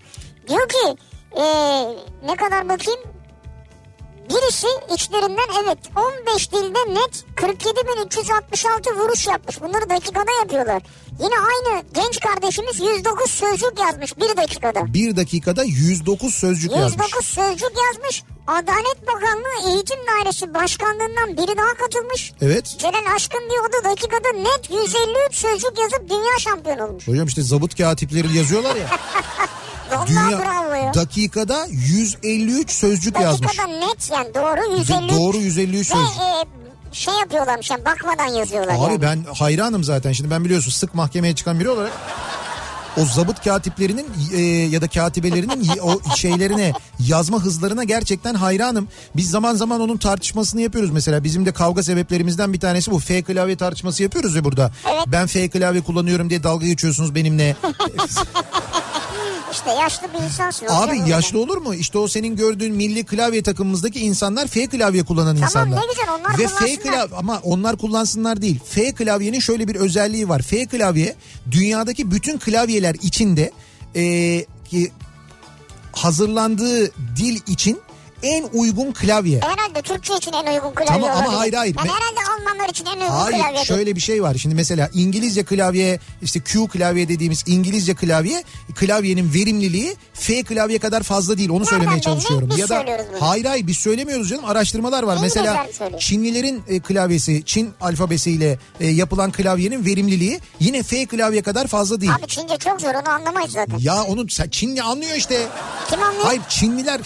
Diyor 0.48 0.68
ki 0.68 0.96
ee, 1.36 1.84
ne 2.26 2.36
kadar 2.36 2.68
bakayım? 2.68 3.00
Birisi 4.48 4.66
içlerinden 4.94 5.48
evet 5.64 5.78
15 6.26 6.52
dilde 6.52 6.94
net 7.00 7.24
47.366 7.36 8.98
vuruş 8.98 9.26
yapmış. 9.26 9.60
Bunları 9.60 9.90
dakikada 9.90 10.30
yapıyorlar. 10.40 10.82
Yine 11.20 11.34
aynı 11.38 11.82
genç 11.94 12.20
kardeşimiz 12.20 12.80
109 12.80 13.30
sözcük 13.30 13.78
yazmış 13.80 14.16
bir 14.16 14.36
dakikada. 14.36 14.94
Bir 14.94 15.16
dakikada 15.16 15.64
109 15.64 16.34
sözcük 16.34 16.70
109 16.70 16.84
yazmış. 16.84 17.26
sözcük 17.26 17.72
yazmış. 17.86 18.22
Adalet 18.46 19.06
Bakanlığı 19.06 19.68
Eğitim 19.74 19.98
Dairesi 20.06 20.54
Başkanlığından 20.54 21.36
biri 21.36 21.56
daha 21.58 21.74
katılmış. 21.74 22.32
Evet. 22.40 22.76
Celal 22.78 23.14
Aşkın 23.14 23.50
diyor 23.50 23.64
o 23.68 23.72
da 23.72 23.90
dakikada 23.90 24.28
net 24.32 24.70
153 24.70 25.34
sözcük 25.34 25.78
yazıp 25.78 26.10
dünya 26.10 26.38
şampiyonu 26.38 26.84
olmuş. 26.84 27.08
Hocam 27.08 27.26
işte 27.26 27.42
zabıt 27.42 27.78
katipleri 27.78 28.36
yazıyorlar 28.36 28.76
ya. 28.76 28.88
Vallahi 29.92 30.08
Dünya 30.08 30.38
bravo 30.38 30.74
ya. 30.74 30.94
dakikada 30.94 31.66
153 31.70 32.70
sözcük 32.70 33.20
yazmış. 33.20 33.48
Dakikada 33.58 33.86
net 33.86 34.10
yani 34.12 34.34
doğru 34.34 34.78
153. 34.78 35.12
Doğru 35.12 35.36
153 35.36 35.90
Ve 35.90 35.94
sözcük. 35.94 36.16
e, 36.22 36.44
şey 36.92 37.14
yapıyorlarmış 37.14 37.70
yani 37.70 37.84
bakmadan 37.84 38.26
yazıyorlar 38.26 38.74
Abi 38.74 38.80
yani. 38.92 39.02
ben 39.02 39.24
hayranım 39.34 39.84
zaten. 39.84 40.12
Şimdi 40.12 40.30
ben 40.30 40.44
biliyorsun 40.44 40.70
sık 40.70 40.94
mahkemeye 40.94 41.34
çıkan 41.34 41.60
biri 41.60 41.68
olarak 41.68 41.92
o 43.02 43.04
zabıt 43.04 43.44
katiplerinin 43.44 44.06
e, 44.34 44.40
ya 44.42 44.80
da 44.82 44.88
katibelerinin 44.88 45.68
o 45.82 46.14
şeylerine 46.16 46.72
yazma 47.00 47.38
hızlarına 47.42 47.84
gerçekten 47.84 48.34
hayranım. 48.34 48.88
Biz 49.16 49.30
zaman 49.30 49.54
zaman 49.54 49.80
onun 49.80 49.96
tartışmasını 49.96 50.60
yapıyoruz 50.60 50.90
mesela. 50.90 51.24
Bizim 51.24 51.46
de 51.46 51.52
kavga 51.52 51.82
sebeplerimizden 51.82 52.52
bir 52.52 52.60
tanesi 52.60 52.90
bu. 52.90 52.98
F 52.98 53.22
klavye 53.22 53.56
tartışması 53.56 54.02
yapıyoruz 54.02 54.34
ya 54.36 54.44
burada. 54.44 54.72
Evet. 54.92 55.02
Ben 55.06 55.26
F 55.26 55.48
klavye 55.48 55.80
kullanıyorum 55.80 56.30
diye 56.30 56.42
dalga 56.42 56.66
geçiyorsunuz 56.66 57.14
benimle. 57.14 57.56
İşte 59.52 59.70
yaşlı 59.70 60.06
bir 60.18 60.24
insansın. 60.24 60.66
Abi 60.70 61.10
yaşlı 61.10 61.40
olur 61.40 61.56
mu? 61.56 61.74
İşte 61.74 61.98
o 61.98 62.08
senin 62.08 62.36
gördüğün 62.36 62.74
milli 62.74 63.04
klavye 63.04 63.42
takımımızdaki 63.42 64.00
insanlar 64.00 64.46
F 64.46 64.66
klavye 64.66 65.02
kullanan 65.02 65.34
Tamam, 65.36 65.48
insanlar. 65.48 65.80
ne 65.82 65.86
güzel, 65.86 66.08
onlar 66.20 66.38
Ve 66.38 66.48
F 66.48 66.54
kullansınlar. 66.54 66.82
klavye 66.82 67.16
ama 67.16 67.40
onlar 67.42 67.76
kullansınlar 67.76 68.42
değil. 68.42 68.60
F 68.68 68.92
klavyenin 68.92 69.40
şöyle 69.40 69.68
bir 69.68 69.74
özelliği 69.74 70.28
var. 70.28 70.42
F 70.42 70.66
klavye 70.66 71.14
dünyadaki 71.50 72.10
bütün 72.10 72.38
klavyeler 72.38 72.94
içinde 73.02 73.50
e, 73.96 74.02
ki 74.70 74.92
hazırlandığı 75.92 76.92
dil 77.16 77.40
için 77.46 77.80
en 78.22 78.48
uygun 78.52 78.92
klavye. 78.92 79.40
Herhalde 79.40 79.82
Türkçe 79.82 80.14
için 80.16 80.32
en 80.32 80.54
uygun 80.54 80.70
klavye 80.74 80.86
Tamam 80.86 81.10
ama 81.10 81.18
olabilir. 81.20 81.36
hayır, 81.38 81.52
hayır. 81.52 81.76
Yani 81.78 81.88
herhalde 81.88 82.20
Almanlar 82.40 82.68
için 82.68 82.86
en 82.86 83.00
uygun 83.00 83.06
Hayır 83.14 83.38
klavye. 83.38 83.64
şöyle 83.64 83.96
bir 83.96 84.00
şey 84.00 84.22
var. 84.22 84.34
Şimdi 84.34 84.54
mesela 84.54 84.90
İngilizce 84.94 85.44
klavye 85.44 85.98
işte 86.22 86.40
Q 86.40 86.68
klavye 86.68 87.08
dediğimiz 87.08 87.44
İngilizce 87.46 87.94
klavye 87.94 88.44
klavyenin 88.74 89.34
verimliliği 89.34 89.96
F 90.14 90.42
klavye 90.42 90.78
kadar 90.78 91.02
fazla 91.02 91.38
değil. 91.38 91.50
Onu 91.50 91.66
söylemeye 91.66 91.92
belli? 91.94 92.02
çalışıyorum. 92.02 92.48
Biz 92.50 92.58
ya 92.58 92.68
da 92.68 92.84
hayır 93.20 93.44
hayır 93.44 93.66
biz 93.66 93.78
söylemiyoruz 93.78 94.28
canım. 94.28 94.44
Araştırmalar 94.44 95.02
var. 95.02 95.16
İngilizler 95.16 95.56
mesela. 95.66 95.98
Çinlilerin 95.98 96.62
e, 96.68 96.80
klavyesi 96.80 97.42
Çin 97.46 97.70
alfabesiyle 97.80 98.58
e, 98.80 98.86
yapılan 98.86 99.32
klavyenin 99.32 99.84
verimliliği 99.84 100.40
yine 100.60 100.82
F 100.82 101.06
klavye 101.06 101.42
kadar 101.42 101.66
fazla 101.66 102.00
değil. 102.00 102.12
Abi 102.18 102.26
Çince 102.26 102.56
çok 102.56 102.80
zor 102.80 102.94
onu 102.94 103.08
anlamayız 103.08 103.52
zaten. 103.52 103.78
Ya 103.80 104.02
onu 104.04 104.28
sen- 104.28 104.48
Çinli 104.48 104.82
anlıyor 104.82 105.16
işte. 105.16 105.46
Kim 105.90 106.02
anlıyor? 106.02 106.24
Hayır 106.24 106.42
Çinliler 106.48 107.00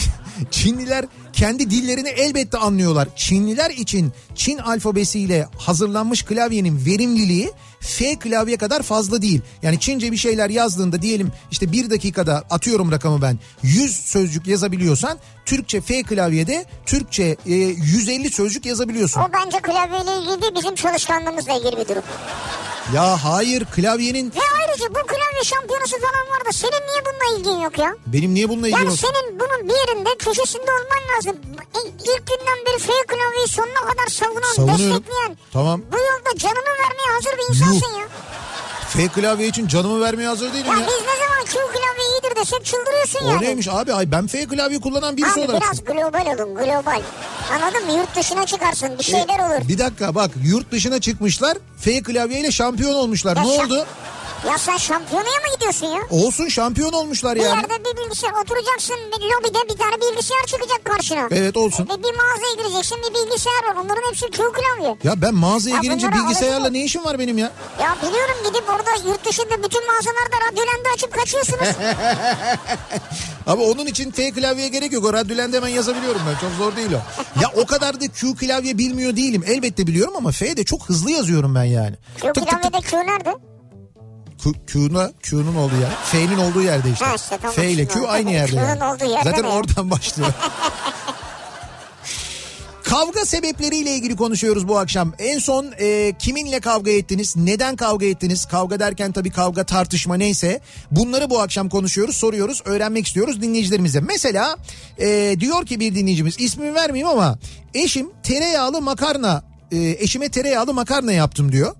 Çinliler 0.50 1.04
kendi 1.32 1.70
dillerini 1.70 2.08
elbette 2.08 2.58
anlıyorlar. 2.58 3.08
Çinliler 3.16 3.70
için 3.70 4.12
Çin 4.34 4.58
alfabesiyle 4.58 5.48
hazırlanmış 5.58 6.22
klavyenin 6.22 6.86
verimliliği 6.86 7.50
F 7.82 8.18
klavye 8.18 8.56
kadar 8.56 8.82
fazla 8.82 9.22
değil. 9.22 9.40
Yani 9.62 9.80
Çince 9.80 10.12
bir 10.12 10.16
şeyler 10.16 10.50
yazdığında 10.50 11.02
diyelim 11.02 11.32
işte 11.50 11.72
bir 11.72 11.90
dakikada 11.90 12.44
atıyorum 12.50 12.92
rakamı 12.92 13.22
ben 13.22 13.38
100 13.62 13.96
sözcük 13.96 14.46
yazabiliyorsan 14.46 15.18
Türkçe 15.46 15.80
F 15.80 16.02
klavyede 16.02 16.64
Türkçe 16.86 17.36
e, 17.46 17.54
150 17.54 18.30
sözcük 18.30 18.66
yazabiliyorsun. 18.66 19.20
O 19.20 19.28
bence 19.32 19.58
klavyeyle 19.58 20.16
ilgili 20.22 20.42
değil 20.42 20.52
bizim 20.56 20.74
çalışkanlığımızla 20.74 21.52
ilgili 21.58 21.76
bir 21.76 21.88
durum. 21.88 22.02
Ya 22.94 23.24
hayır 23.24 23.64
klavyenin 23.64 24.26
Ve 24.30 24.40
ayrıca 24.60 24.88
bu 24.90 25.06
klavye 25.06 25.44
şampiyonası 25.44 25.96
falan 25.96 26.26
var 26.38 26.46
da 26.48 26.52
senin 26.52 26.72
niye 26.72 27.02
bununla 27.06 27.38
ilgin 27.38 27.60
yok 27.64 27.78
ya? 27.78 27.96
benim 28.06 28.34
niye 28.34 28.48
bununla 28.48 28.68
ilgili 28.68 28.80
Yani 28.80 28.90
olsun? 28.90 29.06
senin 29.08 29.40
bunun 29.40 29.68
bir 29.68 29.74
yerinde 29.74 30.10
köşesinde 30.18 30.70
olman 30.78 31.02
lazım. 31.16 31.36
İ- 31.76 31.88
İlk 32.02 32.26
günden 32.26 32.58
beri 32.66 32.78
F 32.78 32.92
klavyeyi 33.08 33.48
sonuna 33.48 33.80
kadar 33.90 34.06
savunan, 34.08 34.54
Savunuyorum. 34.56 34.96
destekleyen. 34.96 35.36
Tamam. 35.52 35.82
Bu 35.92 35.96
yolda 35.96 36.38
canını 36.38 36.72
vermeye 36.82 37.10
hazır 37.14 37.38
bir 37.38 37.54
ya. 37.74 38.06
F 38.88 39.08
klavye 39.08 39.46
için 39.48 39.66
canımı 39.68 40.00
vermeye 40.00 40.28
hazır 40.28 40.52
değilim 40.52 40.66
Ya 40.66 40.72
ya. 40.72 40.78
biz 40.86 40.94
ne 41.06 41.26
zaman 41.26 41.44
Q 41.44 41.52
klavye 41.52 42.04
iyidir 42.12 42.36
desek 42.36 42.64
çıldırıyorsun 42.64 43.20
O 43.24 43.28
yani. 43.30 43.40
neymiş 43.44 43.68
abi? 43.68 43.92
Ay 43.94 44.10
ben 44.12 44.26
F 44.26 44.46
klavye 44.46 44.80
kullanan 44.80 45.16
birisi 45.16 45.32
Abi 45.32 45.40
olarak. 45.50 45.62
biraz 45.62 45.84
global 45.84 46.26
olun 46.26 46.54
global. 46.54 47.00
Anladın 47.52 47.86
mı? 47.86 47.92
Yurt 47.98 48.16
dışına 48.16 48.46
çıkarsın 48.46 48.98
bir 48.98 49.04
şeyler 49.04 49.38
E, 49.38 49.42
olur. 49.42 49.68
Bir 49.68 49.78
dakika 49.78 50.14
bak 50.14 50.30
yurt 50.44 50.72
dışına 50.72 51.00
çıkmışlar. 51.00 51.58
F 51.80 52.02
klavyeyle 52.02 52.50
şampiyon 52.52 52.94
olmuşlar. 52.94 53.36
Ya 53.36 53.42
ne 53.42 53.48
şa- 53.56 53.64
oldu? 53.66 53.86
Ya 54.48 54.58
sen 54.58 54.76
şampiyonaya 54.76 55.24
mı 55.40 55.54
gidiyorsun 55.54 55.86
ya? 55.86 56.00
Olsun 56.10 56.48
şampiyon 56.48 56.92
olmuşlar 56.92 57.34
Bir 57.36 57.40
yani. 57.40 57.56
yerde 57.56 57.84
bir 57.84 57.96
bilgisayar 58.04 58.32
oturacaksın 58.42 58.96
bir 59.18 59.24
lobide 59.24 59.72
bir 59.74 59.78
tane 59.78 59.94
bilgisayar 60.00 60.46
çıkacak 60.46 60.84
karşına. 60.84 61.28
Evet 61.30 61.56
olsun. 61.56 61.84
Ve 61.84 61.88
bir 62.02 62.16
mağazaya 62.16 62.54
gireceksin 62.58 62.98
bir 63.10 63.14
bilgisayar 63.14 63.64
var. 63.68 63.74
Onların 63.84 64.08
hepsi 64.10 64.30
Q 64.30 64.42
klavye. 64.52 64.96
Ya 65.04 65.22
ben 65.22 65.34
mağazaya 65.34 65.76
Ya 65.76 65.80
girince 65.82 66.12
bilgisayarla 66.12 66.56
alışma. 66.56 66.70
ne 66.70 66.84
işim 66.84 67.04
var 67.04 67.18
benim 67.18 67.38
ya? 67.38 67.52
Ya 67.80 67.96
biliyorum 68.02 68.36
gidip 68.48 68.68
orada 68.70 69.08
yurt 69.08 69.24
dışında 69.28 69.62
bütün 69.62 69.86
mağazalarda 69.86 70.36
radyolanda 70.50 70.88
açıp 70.94 71.12
kaçıyorsunuz. 71.14 71.68
Ama 73.46 73.62
onun 73.62 73.86
için 73.86 74.10
F 74.10 74.30
klavyeye 74.30 74.68
gerek 74.68 74.92
yok. 74.92 75.04
O 75.04 75.12
radyolende 75.12 75.56
hemen 75.56 75.68
yazabiliyorum 75.68 76.20
ben. 76.28 76.40
Çok 76.40 76.50
zor 76.58 76.76
değil 76.76 76.90
o. 76.92 77.00
Ya 77.42 77.48
o 77.56 77.66
kadar 77.66 78.00
da 78.00 78.08
Q 78.08 78.34
klavye 78.34 78.78
bilmiyor 78.78 79.16
değilim. 79.16 79.44
Elbette 79.46 79.86
biliyorum 79.86 80.14
ama 80.16 80.30
F 80.32 80.56
de 80.56 80.64
çok 80.64 80.88
hızlı 80.88 81.10
yazıyorum 81.10 81.54
ben 81.54 81.64
yani. 81.64 81.96
Q 82.20 82.32
klavyede 82.32 82.80
Q 82.80 82.96
nerede? 82.96 83.34
Q'na, 84.66 85.10
Q'nun 85.22 85.54
olduğu 85.54 85.80
yer. 85.80 85.90
F'nin 86.04 86.38
olduğu 86.38 86.62
yerde 86.62 86.90
işte. 86.90 87.04
Ha 87.04 87.14
işte, 87.14 87.38
tamam. 87.42 87.56
F 87.56 87.70
ile 87.70 87.86
Q 87.86 88.08
aynı 88.08 88.30
yerde. 88.30 88.52
Q'nun 88.52 88.62
yani. 88.62 88.84
olduğu 88.84 89.04
yerde 89.04 89.30
Zaten 89.30 89.44
ne? 89.44 89.48
oradan 89.48 89.90
başlıyor. 89.90 90.32
Kavga 92.92 93.24
sebepleriyle 93.24 93.90
ilgili 93.90 94.16
konuşuyoruz 94.16 94.68
bu 94.68 94.78
akşam. 94.78 95.12
En 95.18 95.38
son 95.38 95.66
e, 95.80 96.12
kiminle 96.18 96.60
kavga 96.60 96.90
ettiniz? 96.90 97.36
Neden 97.36 97.76
kavga 97.76 98.06
ettiniz? 98.06 98.44
Kavga 98.44 98.80
derken 98.80 99.12
tabii 99.12 99.30
kavga 99.30 99.64
tartışma 99.64 100.14
neyse. 100.14 100.60
Bunları 100.90 101.30
bu 101.30 101.40
akşam 101.40 101.68
konuşuyoruz, 101.68 102.16
soruyoruz, 102.16 102.62
öğrenmek 102.64 103.06
istiyoruz 103.06 103.42
dinleyicilerimize. 103.42 104.00
Mesela 104.00 104.56
e, 104.98 105.36
diyor 105.40 105.66
ki 105.66 105.80
bir 105.80 105.94
dinleyicimiz 105.94 106.40
ismini 106.40 106.74
vermeyeyim 106.74 107.08
ama 107.08 107.38
eşim 107.74 108.10
tereyağlı 108.22 108.80
makarna 108.80 109.42
e, 109.72 109.78
eşime 109.78 110.28
tereyağlı 110.28 110.74
makarna 110.74 111.12
yaptım 111.12 111.52
diyor. 111.52 111.74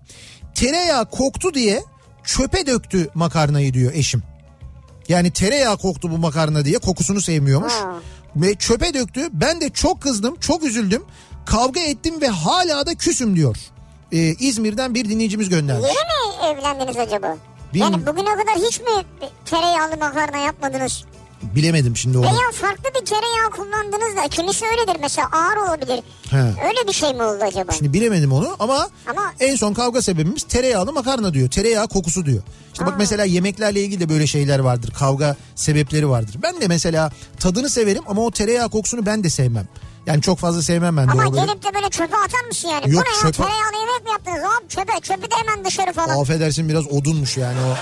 Tereyağı 0.54 1.10
koktu 1.10 1.54
diye 1.54 1.82
çöpe 2.24 2.66
döktü 2.66 3.08
makarnayı 3.14 3.74
diyor 3.74 3.92
eşim. 3.94 4.22
Yani 5.08 5.30
tereyağı 5.30 5.76
koktu 5.78 6.10
bu 6.10 6.18
makarna 6.18 6.64
diye 6.64 6.78
kokusunu 6.78 7.20
sevmiyormuş. 7.20 7.72
Ha. 7.72 7.94
Ve 8.36 8.54
çöpe 8.54 8.94
döktü. 8.94 9.28
Ben 9.32 9.60
de 9.60 9.70
çok 9.70 10.02
kızdım, 10.02 10.36
çok 10.40 10.64
üzüldüm. 10.64 11.02
Kavga 11.46 11.80
ettim 11.80 12.20
ve 12.20 12.28
hala 12.28 12.86
da 12.86 12.94
küsüm 12.94 13.36
diyor. 13.36 13.56
Ee, 14.12 14.18
İzmir'den 14.18 14.94
bir 14.94 15.08
dinleyicimiz 15.08 15.48
göndermiş. 15.48 15.88
Yeni 15.88 16.52
mi 16.54 16.58
evlendiniz 16.58 16.96
acaba? 16.96 17.36
Bilmiyorum. 17.74 18.02
Yani 18.06 18.16
bugüne 18.16 18.30
kadar 18.30 18.54
hiç 18.56 18.80
mi 18.80 18.86
tereyağlı 19.44 19.96
makarna 19.96 20.36
yapmadınız? 20.38 21.04
Bilemedim 21.42 21.96
şimdi 21.96 22.18
onu. 22.18 22.24
Veya 22.26 22.50
farklı 22.52 22.84
bir 23.00 23.06
tereyağı 23.06 23.50
kullandınız 23.50 24.16
da 24.16 24.28
kimisi 24.28 24.64
öyledir 24.66 24.96
mesela 25.00 25.28
ağır 25.32 25.56
olabilir. 25.56 26.00
He. 26.30 26.36
Öyle 26.38 26.88
bir 26.88 26.92
şey 26.92 27.14
mi 27.14 27.22
oldu 27.22 27.44
acaba? 27.44 27.72
Şimdi 27.72 27.92
bilemedim 27.92 28.32
onu 28.32 28.56
ama, 28.58 28.88
Ama- 29.10 29.32
en 29.40 29.56
son 29.56 29.74
kavga 29.74 30.02
sebebimiz 30.02 30.42
tereyağlı 30.42 30.92
makarna 30.92 31.34
diyor. 31.34 31.50
Tereyağı 31.50 31.88
kokusu 31.88 32.26
diyor. 32.26 32.42
İşte 32.72 32.86
bak 32.86 32.92
Aa. 32.92 32.98
mesela 32.98 33.24
yemeklerle 33.24 33.82
ilgili 33.82 34.00
de 34.00 34.08
böyle 34.08 34.26
şeyler 34.26 34.58
vardır. 34.58 34.90
Kavga 34.98 35.36
sebepleri 35.54 36.08
vardır. 36.08 36.36
Ben 36.42 36.60
de 36.60 36.68
mesela 36.68 37.10
tadını 37.40 37.70
severim 37.70 38.02
ama 38.06 38.22
o 38.22 38.30
tereyağı 38.30 38.68
kokusunu 38.70 39.06
ben 39.06 39.24
de 39.24 39.30
sevmem. 39.30 39.68
Yani 40.06 40.22
çok 40.22 40.38
fazla 40.38 40.62
sevmem 40.62 40.96
ben 40.96 41.06
Ama 41.08 41.32
böyle. 41.32 41.46
gelip 41.46 41.62
de 41.64 41.74
böyle 41.74 41.88
çöpe 41.90 42.16
atar 42.16 42.44
mısın 42.48 42.68
yani? 42.68 42.90
Yok, 42.94 43.04
Bu 43.06 43.10
ne 43.10 43.14
ya 43.16 43.20
çöpe- 43.32 43.36
tereyağlı 43.36 43.76
yemek 43.80 44.04
mi 44.04 44.10
yaptınız? 44.10 44.40
Hop 44.42 44.70
çöpe 44.70 45.00
çöpü 45.00 45.30
de 45.30 45.34
hemen 45.36 45.64
dışarı 45.64 45.92
falan. 45.92 46.20
Affedersin 46.20 46.68
biraz 46.68 46.86
odunmuş 46.92 47.36
yani 47.36 47.58
o. 47.60 47.76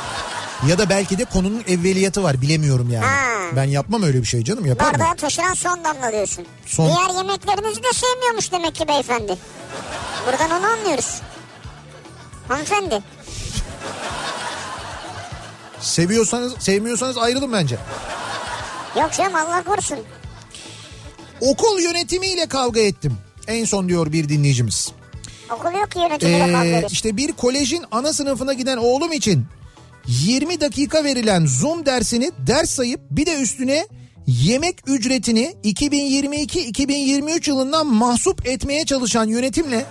Ya 0.68 0.78
da 0.78 0.88
belki 0.88 1.18
de 1.18 1.24
konunun 1.24 1.64
evveliyatı 1.68 2.22
var 2.22 2.42
bilemiyorum 2.42 2.90
yani. 2.90 3.06
Ha. 3.06 3.26
Ben 3.56 3.64
yapmam 3.64 4.02
öyle 4.02 4.18
bir 4.20 4.26
şey 4.26 4.44
canım 4.44 4.66
yapar 4.66 4.87
mı? 4.87 4.98
Bardağa 4.98 5.14
taşıran 5.14 5.54
son 5.54 5.85
damla 5.85 6.12
diyorsun. 6.12 6.46
Son- 6.66 6.87
Diğer 6.87 7.16
yemeklerinizi 7.16 7.83
de 7.83 7.88
sevmiyormuş 7.92 8.52
demek 8.52 8.74
ki 8.74 8.88
beyefendi. 8.88 9.37
Buradan 10.26 10.50
onu 10.61 10.66
anlıyoruz. 10.66 11.20
Hanımefendi. 12.48 13.02
Seviyorsanız 15.80 16.52
sevmiyorsanız 16.59 17.18
ayrılın 17.18 17.52
bence. 17.52 17.78
Yok 18.96 19.12
canım 19.12 19.35
Allah 19.35 19.62
korusun. 19.64 19.98
Okul 21.40 21.81
yönetimiyle 21.81 22.46
kavga 22.46 22.81
ettim. 22.81 23.16
En 23.46 23.64
son 23.64 23.88
diyor 23.88 24.12
bir 24.12 24.29
dinleyicimiz. 24.29 24.92
Okul 25.55 25.72
yok 25.72 25.90
ki 25.90 25.98
yönetimiyle 25.98 26.38
kavga 26.53 26.64
Ee, 26.64 26.68
ediyorsun. 26.68 26.88
işte 26.92 27.16
bir 27.16 27.33
kolejin 27.33 27.85
ana 27.90 28.12
sınıfına 28.12 28.53
giden 28.53 28.76
oğlum 28.76 29.12
için 29.12 29.44
20 30.07 30.61
dakika 30.61 31.05
verilen 31.05 31.46
Zoom 31.46 31.87
dersini 31.87 32.31
ders 32.46 32.70
sayıp 32.70 33.00
bir 33.11 33.26
de 33.26 33.35
üstüne 33.35 33.87
yemek 34.26 34.76
ücretini 34.87 35.55
2022-2023 35.64 37.48
yılından 37.50 37.87
mahsup 37.87 38.46
etmeye 38.46 38.85
çalışan 38.87 39.24
yönetimle 39.29 39.85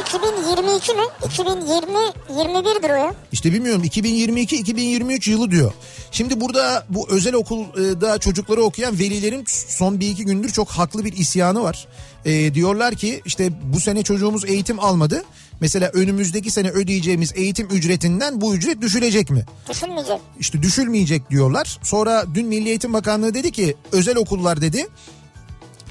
2022 0.00 0.94
mi? 0.94 1.02
2020 1.24 1.98
21'dir 2.28 2.90
o 2.90 2.94
ya. 2.94 3.14
İşte 3.32 3.52
bilmiyorum 3.52 3.84
2022-2023 3.84 5.30
yılı 5.30 5.50
diyor. 5.50 5.72
Şimdi 6.10 6.40
burada 6.40 6.86
bu 6.88 7.08
özel 7.10 7.34
okulda 7.34 8.18
çocukları 8.18 8.62
okuyan 8.62 8.98
velilerin 8.98 9.44
son 9.68 10.00
bir 10.00 10.08
iki 10.08 10.24
gündür 10.24 10.50
çok 10.52 10.68
haklı 10.68 11.04
bir 11.04 11.12
isyanı 11.12 11.62
var. 11.62 11.88
Ee, 12.24 12.54
diyorlar 12.54 12.94
ki 12.94 13.22
işte 13.24 13.50
bu 13.72 13.80
sene 13.80 14.02
çocuğumuz 14.02 14.44
eğitim 14.44 14.80
almadı. 14.80 15.22
Mesela 15.60 15.90
önümüzdeki 15.94 16.50
sene 16.50 16.70
ödeyeceğimiz 16.70 17.32
eğitim 17.36 17.68
ücretinden 17.70 18.40
bu 18.40 18.54
ücret 18.54 18.80
düşülecek 18.80 19.30
mi? 19.30 19.44
Düşünmeyecek. 19.68 20.20
İşte 20.40 20.62
düşülmeyecek 20.62 21.30
diyorlar. 21.30 21.78
Sonra 21.82 22.24
dün 22.34 22.46
Milli 22.46 22.68
Eğitim 22.68 22.92
Bakanlığı 22.92 23.34
dedi 23.34 23.52
ki 23.52 23.76
özel 23.92 24.16
okullar 24.16 24.60
dedi 24.60 24.86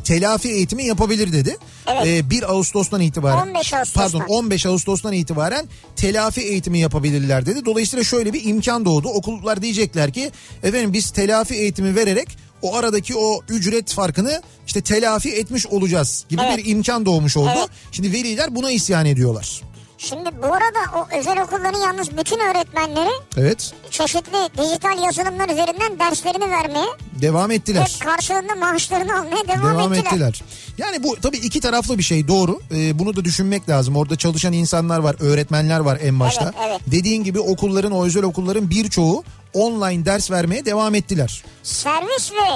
telafi 0.06 0.50
eğitimi 0.50 0.86
yapabilir 0.86 1.34
dedi. 1.34 1.58
Evet. 1.88 2.06
Ee, 2.08 2.30
1 2.30 2.52
Ağustos'tan 2.54 3.02
itibaren 3.02 3.48
15 3.48 3.74
Ağustos'tan. 3.74 4.12
pardon 4.22 4.34
15 4.34 4.66
Ağustos'tan 4.66 5.14
itibaren 5.14 5.66
telafi 5.96 6.42
eğitimi 6.42 6.80
yapabilirler 6.80 7.46
dedi. 7.46 7.66
Dolayısıyla 7.66 8.04
şöyle 8.04 8.34
bir 8.34 8.46
imkan 8.46 8.86
doğdu. 8.86 9.08
Okullar 9.08 9.62
diyecekler 9.62 10.14
ki 10.14 10.32
efendim 10.64 10.94
biz 10.94 11.12
telafi 11.12 11.54
eğitimi 11.56 11.96
vererek 11.96 12.38
o 12.62 12.76
aradaki 12.76 13.16
o 13.16 13.40
ücret 13.50 13.94
farkını 13.94 14.42
işte 14.68 14.82
telafi 14.82 15.30
etmiş 15.30 15.68
olacağız 15.68 16.26
gibi 16.30 16.42
Evet. 16.46 16.58
bir 16.58 16.72
imkan 16.72 17.06
doğmuş 17.06 17.38
oldu. 17.38 17.50
Evet. 17.58 17.70
Şimdi 17.92 18.14
veliler 18.14 18.56
buna 18.56 18.72
isyan 18.72 19.06
ediyorlar. 19.06 19.62
Şimdi 19.98 20.30
bu 20.44 20.46
arada 20.46 20.80
o 20.98 21.18
özel 21.20 21.42
okulların 21.44 21.80
yalnız 21.80 22.18
bütün 22.18 22.40
öğretmenleri 22.40 23.10
Evet 23.38 23.74
çeşitli 23.92 24.50
dijital 24.58 25.04
yazılımlar 25.04 25.50
üzerinden 25.50 26.00
derslerini 26.00 26.52
vermeye 26.52 26.86
devam 27.22 27.52
ettiler. 27.52 27.98
ve 28.02 28.06
karşılığında 28.06 28.56
maaşlarını 28.56 29.20
almaya 29.20 29.48
devam, 29.48 29.70
Devam 29.74 29.94
ettiler. 29.94 30.12
ettiler. 30.12 30.42
Yani 30.78 31.04
bu 31.04 31.16
tabii 31.22 31.38
iki 31.38 31.60
taraflı 31.60 31.98
bir 31.98 32.04
şey 32.04 32.28
doğru. 32.28 32.60
Ee, 32.72 33.00
bunu 33.00 33.16
da 33.16 33.26
düşünmek 33.26 33.70
lazım. 33.70 33.96
Orada 33.96 34.16
çalışan 34.16 34.54
insanlar 34.54 35.00
var, 35.00 35.16
öğretmenler 35.20 35.80
var 35.80 36.00
en 36.02 36.20
başta. 36.20 36.44
Evet, 36.44 36.68
evet. 36.70 36.82
Dediğin 36.92 37.24
gibi 37.24 37.40
okulların, 37.40 37.92
o 37.92 38.06
özel 38.06 38.24
okulların 38.24 38.70
birçoğu 38.70 39.24
online 39.54 40.06
ders 40.06 40.32
vermeye 40.32 40.66
devam 40.66 40.96
ettiler. 40.96 41.44
Servis 41.64 42.32
ve 42.32 42.50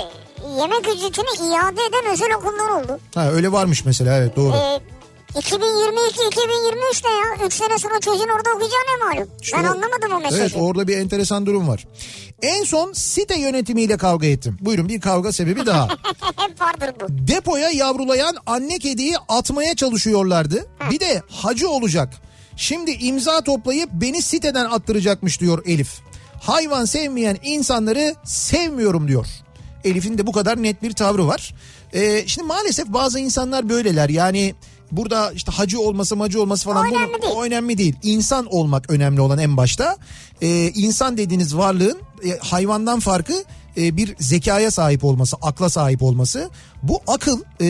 yemek 0.59 0.87
ücretini 0.95 1.49
iade 1.49 1.81
eden 1.89 2.13
özel 2.13 2.33
okullar 2.37 2.69
oldu. 2.69 2.99
Ha 3.15 3.31
öyle 3.31 3.51
varmış 3.51 3.85
mesela 3.85 4.17
evet 4.17 4.35
doğru. 4.35 4.55
Ee, 4.55 4.79
2022-2023 5.35 7.05
ne 7.05 7.09
ya? 7.41 7.47
3 7.47 7.53
sene 7.53 7.77
sonra 7.77 7.99
çocuğun 7.99 8.27
orada 8.37 8.49
okuyacağı 8.55 8.79
ne 8.79 9.05
malum? 9.05 9.29
İşte 9.41 9.57
ben 9.57 9.63
o- 9.63 9.71
anlamadım 9.71 10.11
o 10.11 10.19
mesajı. 10.19 10.41
Evet 10.41 10.51
orada 10.57 10.87
bir 10.87 10.97
enteresan 10.97 11.45
durum 11.45 11.67
var. 11.67 11.87
En 12.41 12.63
son 12.63 12.93
site 12.93 13.39
yönetimiyle 13.39 13.97
kavga 13.97 14.27
ettim. 14.27 14.57
Buyurun 14.61 14.89
bir 14.89 15.01
kavga 15.01 15.31
sebebi 15.31 15.65
daha. 15.65 15.87
Hep 16.35 16.61
vardır 16.61 16.91
bu. 17.01 17.05
Depoya 17.27 17.69
yavrulayan 17.69 18.35
anne 18.45 18.79
kediyi 18.79 19.17
atmaya 19.29 19.75
çalışıyorlardı. 19.75 20.65
Bir 20.91 20.99
de 20.99 21.21
hacı 21.29 21.69
olacak. 21.69 22.13
Şimdi 22.57 22.91
imza 22.91 23.41
toplayıp 23.41 23.89
beni 23.93 24.21
siteden 24.21 24.65
attıracakmış 24.65 25.41
diyor 25.41 25.63
Elif. 25.65 25.91
Hayvan 26.41 26.85
sevmeyen 26.85 27.37
insanları 27.43 28.15
sevmiyorum 28.25 29.07
diyor. 29.07 29.27
Elif'in 29.83 30.17
de 30.17 30.27
bu 30.27 30.31
kadar 30.31 30.63
net 30.63 30.83
bir 30.83 30.91
tavrı 30.93 31.27
var. 31.27 31.53
Ee, 31.93 32.23
şimdi 32.27 32.47
maalesef 32.47 32.87
bazı 32.87 33.19
insanlar 33.19 33.69
böyleler. 33.69 34.09
Yani 34.09 34.55
burada 34.91 35.31
işte 35.31 35.51
hacı 35.51 35.79
olması 35.81 36.15
macı 36.15 36.41
olması 36.41 36.65
falan 36.65 36.85
O 36.87 36.91
bu- 36.91 36.95
önemli 36.95 37.21
değil. 37.21 37.33
o 37.35 37.43
önemli 37.43 37.77
değil. 37.77 37.95
İnsan 38.03 38.45
olmak 38.45 38.89
önemli 38.89 39.21
olan 39.21 39.37
en 39.39 39.57
başta. 39.57 39.97
Ee, 40.41 40.71
insan 40.75 41.17
dediğiniz 41.17 41.55
varlığın 41.57 41.97
e, 42.25 42.37
hayvandan 42.39 42.99
farkı 42.99 43.43
e, 43.77 43.97
bir 43.97 44.15
zekaya 44.19 44.71
sahip 44.71 45.03
olması, 45.03 45.37
akla 45.41 45.69
sahip 45.69 46.03
olması. 46.03 46.49
Bu 46.83 47.01
akıl 47.07 47.41
e, 47.61 47.67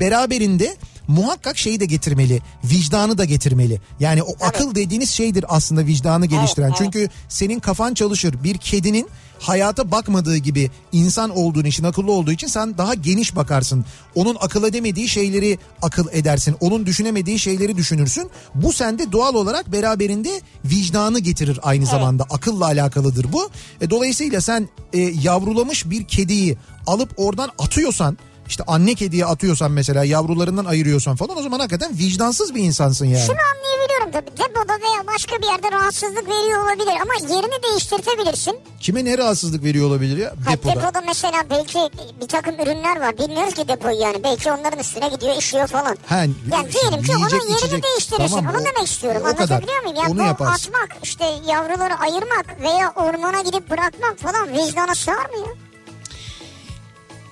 beraberinde 0.00 0.76
muhakkak 1.08 1.58
şeyi 1.58 1.80
de 1.80 1.84
getirmeli. 1.86 2.40
Vicdanı 2.64 3.18
da 3.18 3.24
getirmeli. 3.24 3.80
Yani 4.00 4.22
o 4.22 4.32
akıl 4.40 4.74
dediğiniz 4.74 5.10
şeydir 5.10 5.44
aslında 5.48 5.86
vicdanı 5.86 6.26
geliştiren. 6.26 6.66
evet. 6.68 6.78
Çünkü 6.78 7.08
senin 7.28 7.60
kafan 7.60 7.94
çalışır. 7.94 8.44
Bir 8.44 8.58
kedinin 8.58 9.08
hayata 9.38 9.90
bakmadığı 9.90 10.36
gibi 10.36 10.70
insan 10.92 11.30
olduğun 11.30 11.64
için 11.64 11.84
akıllı 11.84 12.12
olduğu 12.12 12.32
için 12.32 12.46
sen 12.46 12.78
daha 12.78 12.94
geniş 12.94 13.36
bakarsın. 13.36 13.84
Onun 14.14 14.36
akıl 14.40 14.64
edemediği 14.64 15.08
şeyleri 15.08 15.58
akıl 15.82 16.06
edersin. 16.12 16.56
Onun 16.60 16.86
düşünemediği 16.86 17.38
şeyleri 17.38 17.76
düşünürsün. 17.76 18.30
Bu 18.54 18.72
sende 18.72 19.12
doğal 19.12 19.34
olarak 19.34 19.72
beraberinde 19.72 20.40
vicdanı 20.64 21.18
getirir 21.18 21.60
aynı 21.62 21.86
zamanda. 21.86 22.24
Akılla 22.30 22.64
alakalıdır 22.64 23.32
bu. 23.32 23.50
E, 23.80 23.90
dolayısıyla 23.90 24.40
sen 24.40 24.68
e, 24.92 24.98
yavrulamış 24.98 25.90
bir 25.90 26.04
kediyi 26.04 26.56
alıp 26.86 27.10
oradan 27.16 27.50
atıyorsan 27.58 28.18
işte 28.48 28.64
anne 28.66 28.94
kediye 28.94 29.26
atıyorsan 29.26 29.70
mesela 29.70 30.04
yavrularından 30.04 30.64
ayırıyorsan 30.64 31.16
falan 31.16 31.38
o 31.38 31.42
zaman 31.42 31.58
hakikaten 31.58 31.98
vicdansız 31.98 32.54
bir 32.54 32.60
insansın 32.62 33.06
yani. 33.06 33.26
Şunu 33.26 33.36
anlayabiliyorum 33.54 34.12
tabii. 34.12 34.30
Depoda 34.48 34.72
veya 34.72 35.06
başka 35.14 35.36
bir 35.38 35.46
yerde 35.46 35.72
rahatsızlık 35.72 36.28
veriyor 36.28 36.64
olabilir 36.64 36.92
ama 37.02 37.34
yerini 37.34 37.62
değiştirtebilirsin. 37.62 38.58
Kime 38.80 39.04
ne 39.04 39.18
rahatsızlık 39.18 39.64
veriyor 39.64 39.86
olabilir 39.88 40.16
ya 40.16 40.30
Ha, 40.30 40.52
depoda? 40.52 40.74
depoda. 40.74 41.00
mesela 41.06 41.42
belki 41.50 41.78
bir 42.20 42.28
takım 42.28 42.54
ürünler 42.54 43.00
var. 43.00 43.18
Bilmiyoruz 43.18 43.54
ki 43.54 43.68
depoyu 43.68 44.00
yani. 44.00 44.24
Belki 44.24 44.52
onların 44.52 44.78
üstüne 44.80 45.08
gidiyor, 45.08 45.36
işiyor 45.36 45.66
falan. 45.66 45.96
Ha, 46.06 46.16
yani 46.16 46.32
diyelim 46.72 47.02
ki 47.02 47.12
onun 47.12 47.18
yiyecek, 47.18 47.40
yerini 47.42 47.56
içecek. 47.58 47.84
değiştirirsin. 47.84 48.36
Tamam, 48.36 48.54
Onu 48.54 48.62
o- 48.62 48.64
demek 48.64 48.88
istiyorum. 48.88 49.22
o 49.22 49.36
kadar. 49.36 49.40
Anlatabiliyor 49.54 49.82
muyum? 49.82 49.96
Yani 49.96 50.12
Onu 50.12 50.22
yaparsın. 50.26 50.72
atmak, 50.72 50.96
işte 51.02 51.24
yavruları 51.48 51.94
ayırmak 51.98 52.60
veya 52.60 52.92
ormana 52.96 53.40
gidip 53.40 53.70
bırakmak 53.70 54.18
falan 54.18 54.48
vicdana 54.52 54.94
sığar 54.94 55.14
mı 55.30 55.38
ya? 55.46 55.54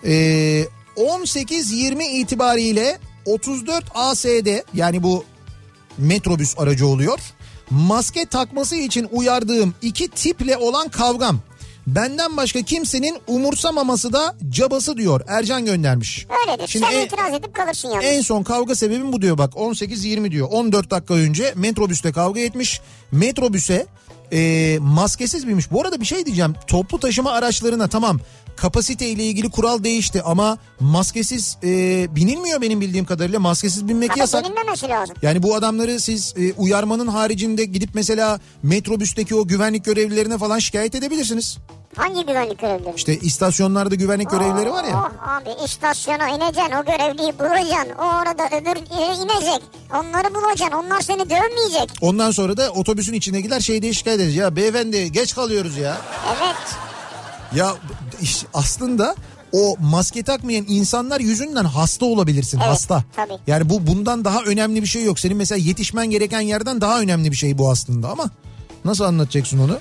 Ee, 0.04 0.66
18-20 0.96 2.02
itibariyle 2.02 2.98
34 3.26 3.84
AS'de 3.94 4.64
yani 4.74 5.02
bu 5.02 5.24
metrobüs 5.98 6.58
aracı 6.58 6.86
oluyor. 6.86 7.18
Maske 7.70 8.24
takması 8.26 8.76
için 8.76 9.08
uyardığım 9.12 9.74
iki 9.82 10.08
tiple 10.08 10.56
olan 10.56 10.88
kavgam. 10.88 11.38
Benden 11.86 12.36
başka 12.36 12.62
kimsenin 12.62 13.18
umursamaması 13.26 14.12
da 14.12 14.36
cabası 14.50 14.96
diyor. 14.96 15.20
Ercan 15.28 15.64
göndermiş. 15.64 16.26
Öyledir. 16.48 16.68
Şimdi 16.68 16.86
Sen 16.86 16.92
en- 16.96 17.06
itiraz 17.06 17.34
edip 17.34 17.54
kalırsın 17.54 17.88
yalnız. 17.88 18.04
En 18.04 18.20
son 18.20 18.42
kavga 18.42 18.74
sebebim 18.74 19.12
bu 19.12 19.22
diyor 19.22 19.38
bak 19.38 19.52
18-20 19.52 20.30
diyor. 20.30 20.48
14 20.50 20.90
dakika 20.90 21.14
önce 21.14 21.52
metrobüste 21.56 22.12
kavga 22.12 22.40
etmiş. 22.40 22.80
Metrobüse 23.12 23.86
e, 24.32 24.78
maskesiz 24.80 25.48
binmiş. 25.48 25.70
Bu 25.70 25.80
arada 25.80 26.00
bir 26.00 26.04
şey 26.06 26.26
diyeceğim. 26.26 26.54
Toplu 26.66 27.00
taşıma 27.00 27.30
araçlarına 27.32 27.88
tamam 27.88 28.20
kapasite 28.62 29.08
ile 29.08 29.24
ilgili 29.24 29.50
kural 29.50 29.84
değişti 29.84 30.22
ama 30.22 30.58
maskesiz 30.80 31.58
e, 31.64 31.68
binilmiyor 32.16 32.60
benim 32.60 32.80
bildiğim 32.80 33.04
kadarıyla. 33.04 33.40
Maskesiz 33.40 33.88
binmek 33.88 34.08
Tabii 34.10 34.20
yasak. 34.20 34.44
bilinmemesi 34.44 34.88
lazım. 34.88 35.16
Yani 35.22 35.42
bu 35.42 35.54
adamları 35.54 36.00
siz 36.00 36.34
e, 36.36 36.52
uyarmanın 36.52 37.06
haricinde 37.06 37.64
gidip 37.64 37.90
mesela 37.94 38.40
metrobüsteki 38.62 39.34
o 39.34 39.46
güvenlik 39.46 39.84
görevlilerine 39.84 40.38
falan 40.38 40.58
şikayet 40.58 40.94
edebilirsiniz. 40.94 41.58
Hangi 41.96 42.26
güvenlik 42.26 42.58
görevlileri? 42.58 42.96
İşte 42.96 43.18
istasyonlarda 43.18 43.94
güvenlik 43.94 44.30
görevlileri 44.30 44.70
var 44.70 44.84
ya. 44.84 44.96
Oh 44.96 45.28
abi 45.28 45.64
istasyona 45.64 46.28
ineceksin 46.28 46.72
o 46.72 46.84
görevliyi 46.84 47.38
bulacaksın. 47.38 47.92
O 47.98 48.02
arada 48.02 48.46
öbür 48.46 48.76
inecek. 48.76 49.62
Onları 49.94 50.34
bulacaksın. 50.34 50.76
Onlar 50.76 51.00
seni 51.00 51.30
dövmeyecek. 51.30 51.90
Ondan 52.00 52.30
sonra 52.30 52.56
da 52.56 52.70
otobüsün 52.70 53.12
içindekiler 53.12 53.60
şey 53.60 53.82
diye 53.82 53.92
şikayet 53.92 54.20
edecek. 54.20 54.40
Ya 54.40 54.56
beyefendi 54.56 55.12
geç 55.12 55.34
kalıyoruz 55.34 55.76
ya. 55.76 55.96
Evet. 56.36 56.56
Ya 57.54 57.74
iş- 58.22 58.44
aslında 58.54 59.14
o 59.52 59.76
maske 59.80 60.22
takmayan 60.22 60.64
insanlar 60.68 61.20
yüzünden 61.20 61.64
hasta 61.64 62.06
olabilirsin 62.06 62.58
Evet, 62.58 62.68
hasta. 62.70 63.04
tabii. 63.16 63.32
Yani 63.46 63.70
bu 63.70 63.86
bundan 63.86 64.24
daha 64.24 64.42
önemli 64.42 64.82
bir 64.82 64.86
şey 64.86 65.04
yok. 65.04 65.18
Senin 65.18 65.36
mesela 65.36 65.58
yetişmen 65.58 66.10
gereken 66.10 66.40
yerden 66.40 66.80
daha 66.80 67.00
önemli 67.00 67.30
bir 67.30 67.36
şey 67.36 67.58
bu 67.58 67.70
aslında 67.70 68.08
ama 68.08 68.30
nasıl 68.84 69.04
anlatacaksın 69.04 69.58
onu? 69.58 69.78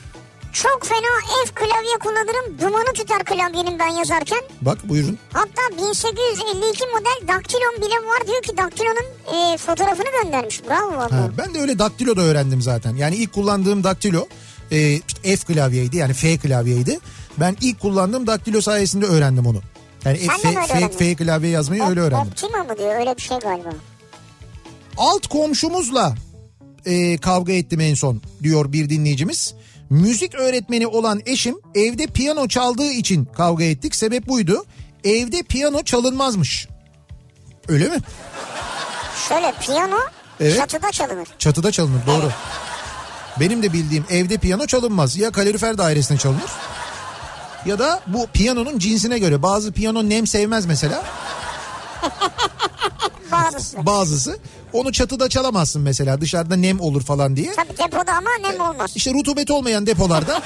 Çok 0.53 0.85
fena 0.85 1.45
F 1.45 1.53
klavye 1.53 1.97
kullanırım. 2.03 2.59
Dumanı 2.61 2.93
tutar 2.93 3.23
klavyenin 3.25 3.79
ben 3.79 3.87
yazarken. 3.87 4.39
Bak 4.61 4.89
buyurun. 4.89 5.17
Hatta 5.33 5.61
1852 5.77 6.83
model 6.85 7.35
daktilon 7.37 7.75
bile 7.77 8.07
var 8.07 8.27
diyor 8.27 8.41
ki 8.41 8.57
daktilonun 8.57 9.05
e, 9.53 9.57
fotoğrafını 9.57 10.23
göndermiş. 10.23 10.61
Bravo 10.69 10.97
valla. 10.97 11.11
Ha, 11.11 11.29
ben 11.37 11.53
de 11.53 11.59
öyle 11.59 11.79
daktilo 11.79 12.15
da 12.15 12.21
öğrendim 12.21 12.61
zaten. 12.61 12.95
Yani 12.95 13.15
ilk 13.15 13.33
kullandığım 13.33 13.83
daktilo 13.83 14.27
e, 14.71 14.91
işte 14.93 15.35
F 15.37 15.53
klavyeydi 15.53 15.97
yani 15.97 16.13
F 16.13 16.37
klavyeydi. 16.37 16.99
Ben 17.37 17.57
ilk 17.61 17.79
kullandığım 17.79 18.27
daktilo 18.27 18.61
sayesinde 18.61 19.05
öğrendim 19.05 19.45
onu. 19.45 19.61
Yani 20.05 20.17
Sen 20.17 20.53
F, 20.53 20.67
F? 20.67 20.89
F 20.89 21.15
klavye 21.15 21.49
yazmayı 21.49 21.83
öyle 21.83 21.99
öğrendim. 21.99 22.31
Optima 22.31 22.63
mı 22.63 22.77
diyor 22.77 22.95
öyle 22.99 23.17
bir 23.17 23.21
şey 23.21 23.39
galiba. 23.39 23.69
Alt 24.97 25.27
komşumuzla 25.27 26.15
e, 26.85 27.17
kavga 27.17 27.53
ettim 27.53 27.79
en 27.79 27.93
son 27.93 28.21
diyor 28.43 28.73
bir 28.73 28.89
dinleyicimiz. 28.89 29.53
Müzik 29.89 30.35
öğretmeni 30.35 30.87
olan 30.87 31.21
eşim 31.25 31.55
evde 31.75 32.07
piyano 32.07 32.47
çaldığı 32.47 32.91
için 32.91 33.25
kavga 33.25 33.63
ettik. 33.63 33.95
Sebep 33.95 34.27
buydu. 34.27 34.65
Evde 35.03 35.43
piyano 35.43 35.83
çalınmazmış. 35.83 36.67
Öyle 37.67 37.87
mi? 37.89 37.97
Şöyle 39.29 39.53
piyano 39.61 39.97
Evet. 40.39 40.57
çatıda 40.57 40.91
çalınır. 40.91 41.27
Çatıda 41.39 41.71
çalınır 41.71 42.05
doğru. 42.07 42.31
Benim 43.39 43.63
de 43.63 43.73
bildiğim 43.73 44.05
evde 44.09 44.37
piyano 44.37 44.65
çalınmaz. 44.65 45.17
Ya 45.17 45.31
kalorifer 45.31 45.77
dairesine 45.77 46.17
çalınır 46.17 46.51
ya 47.65 47.79
da 47.79 48.01
bu 48.07 48.27
piyanonun 48.27 48.79
cinsine 48.79 49.19
göre. 49.19 49.43
Bazı 49.43 49.71
piyano 49.71 50.09
nem 50.09 50.27
sevmez 50.27 50.65
mesela. 50.65 51.03
Bazısı. 53.31 53.85
Bazısı. 53.85 54.39
Onu 54.73 54.91
çatıda 54.91 55.29
çalamazsın 55.29 55.81
mesela 55.81 56.21
dışarıda 56.21 56.55
nem 56.55 56.79
olur 56.79 57.01
falan 57.03 57.35
diye. 57.35 57.53
Tabii 57.55 57.77
depoda 57.77 58.13
ama 58.13 58.29
nem 58.41 58.61
olmaz. 58.61 58.91
İşte 58.95 59.13
rutubet 59.13 59.51
olmayan 59.51 59.85
depolarda 59.87 60.41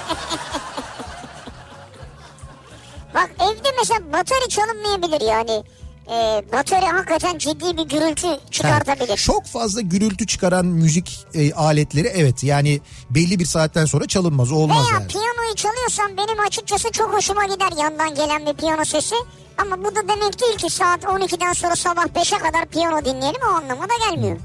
Bak 3.16 3.30
evde 3.40 3.70
mesela 3.80 4.00
batarya 4.14 4.48
çalınmayabilir 4.50 5.22
yani. 5.22 5.64
Ee, 6.10 6.44
batarya 6.54 6.94
hakikaten 6.94 7.38
ciddi 7.38 7.78
bir 7.78 7.84
gürültü 7.84 8.28
çıkartabilir. 8.52 9.10
Yani 9.10 9.18
çok 9.18 9.46
fazla 9.46 9.82
gürültü 9.82 10.28
çıkaran 10.28 10.66
müzik 10.66 11.26
e, 11.34 11.54
aletleri 11.54 12.08
evet 12.08 12.44
yani 12.44 12.82
belli 13.10 13.40
bir 13.40 13.46
saatten 13.46 13.86
sonra 13.86 14.08
çalınmaz 14.08 14.52
o 14.52 14.56
olmaz 14.56 14.78
Veya 14.86 15.00
yani. 15.00 15.08
piyanoyu 15.08 15.56
çalıyorsam 15.56 16.18
benim 16.18 16.40
açıkçası 16.48 16.92
çok 16.92 17.14
hoşuma 17.14 17.46
gider 17.46 17.72
yandan 17.84 18.16
gelen 18.16 18.46
bir 18.46 18.54
piyano 18.54 18.86
sesi. 18.86 19.16
Ama 19.58 19.80
bu 19.84 19.96
da 19.96 20.08
demek 20.08 20.42
değil 20.42 20.58
ki 20.58 20.70
saat 20.70 21.04
12'den 21.04 21.54
sonra 21.54 21.76
sabah 21.76 22.06
5'e 22.06 22.38
kadar 22.40 22.66
piyano 22.66 23.06
dinleyelim 23.06 23.42
o 23.52 23.54
anlamına 23.54 23.94
gelmiyor. 24.10 24.38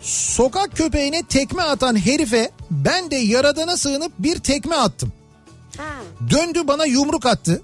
Sokak 0.00 0.76
köpeğine 0.76 1.22
tekme 1.22 1.62
atan 1.62 2.06
herife 2.06 2.50
ben 2.70 3.10
de 3.10 3.16
yaradana 3.16 3.76
sığınıp 3.76 4.12
bir 4.18 4.38
tekme 4.38 4.76
attım. 4.76 5.12
Ha. 5.76 5.84
Döndü 6.30 6.60
bana 6.68 6.84
yumruk 6.84 7.26
attı. 7.26 7.62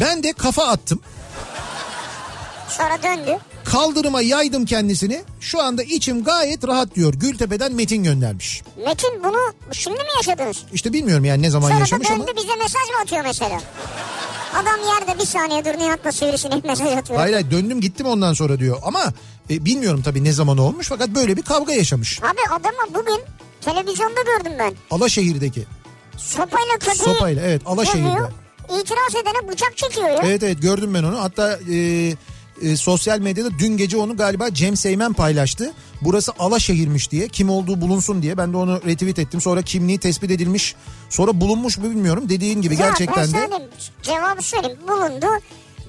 Ben 0.00 0.22
de 0.22 0.32
kafa 0.32 0.66
attım. 0.66 1.00
Sonra 2.68 3.02
döndü. 3.02 3.38
Kaldırıma 3.64 4.20
yaydım 4.22 4.64
kendisini. 4.64 5.22
Şu 5.40 5.62
anda 5.62 5.82
içim 5.82 6.24
gayet 6.24 6.66
rahat 6.68 6.94
diyor. 6.94 7.14
Gültepe'den 7.14 7.72
Metin 7.72 8.04
göndermiş. 8.04 8.62
Metin 8.86 9.24
bunu 9.24 9.36
şimdi 9.72 9.98
mi 9.98 10.08
yaşadınız? 10.16 10.56
İşte 10.72 10.92
bilmiyorum 10.92 11.24
yani 11.24 11.42
ne 11.42 11.50
zaman 11.50 11.68
Sonra 11.68 11.80
yaşamış 11.80 12.10
ama. 12.10 12.20
döndü 12.26 12.32
bize 12.36 12.56
mesaj 12.56 12.82
mı 12.94 12.98
atıyor 13.02 13.24
mesela? 13.24 13.60
Adam 14.54 14.80
yerde 14.88 15.20
bir 15.20 15.26
saniye 15.26 15.64
dur 15.64 15.78
Nihat'la 15.78 16.12
sivrisinek 16.12 16.64
mesaj 16.70 16.92
atıyor. 16.96 17.18
Hayır 17.20 17.32
hayır 17.34 17.50
döndüm 17.50 17.80
gittim 17.80 18.06
ondan 18.06 18.32
sonra 18.32 18.58
diyor. 18.58 18.78
Ama 18.82 19.04
e, 19.50 19.64
bilmiyorum 19.64 20.02
tabii 20.04 20.24
ne 20.24 20.32
zaman 20.32 20.58
olmuş 20.58 20.88
fakat 20.88 21.08
böyle 21.08 21.36
bir 21.36 21.42
kavga 21.42 21.72
yaşamış. 21.72 22.22
Abi 22.22 22.40
adamı 22.60 22.94
bugün 22.94 23.20
televizyonda 23.60 24.22
gördüm 24.22 24.52
ben. 24.58 24.74
Alaşehir'deki. 24.90 25.64
Sopayla 26.16 26.78
köpeği 26.80 26.96
Sopayla 27.14 27.42
evet 27.42 27.62
Alaşehir'de. 27.66 28.08
dövüyor. 28.08 28.30
itiraz 28.80 29.14
edene 29.22 29.52
bıçak 29.52 29.76
çekiyor 29.76 30.08
ya. 30.08 30.20
Evet 30.24 30.42
evet 30.42 30.62
gördüm 30.62 30.94
ben 30.94 31.02
onu. 31.02 31.22
Hatta 31.22 31.58
e, 31.72 32.12
e, 32.62 32.76
sosyal 32.76 33.18
medyada 33.18 33.48
dün 33.58 33.76
gece 33.76 33.96
onu 33.96 34.16
galiba 34.16 34.54
Cem 34.54 34.76
Seymen 34.76 35.12
paylaştı. 35.12 35.72
Burası 36.02 36.32
Alaşehir'miş 36.38 37.10
diye. 37.10 37.28
Kim 37.28 37.50
olduğu 37.50 37.80
bulunsun 37.80 38.22
diye. 38.22 38.38
Ben 38.38 38.52
de 38.52 38.56
onu 38.56 38.80
retweet 38.86 39.18
ettim. 39.18 39.40
Sonra 39.40 39.62
kimliği 39.62 39.98
tespit 39.98 40.30
edilmiş. 40.30 40.74
Sonra 41.10 41.40
bulunmuş 41.40 41.78
mu 41.78 41.84
bilmiyorum. 41.90 42.28
Dediğin 42.28 42.62
gibi 42.62 42.74
Ya 42.74 42.86
gerçekten 42.88 43.32
de. 43.32 43.68
cevabı 44.02 44.42
söyleyeyim. 44.42 44.78
Bulundu, 44.88 45.26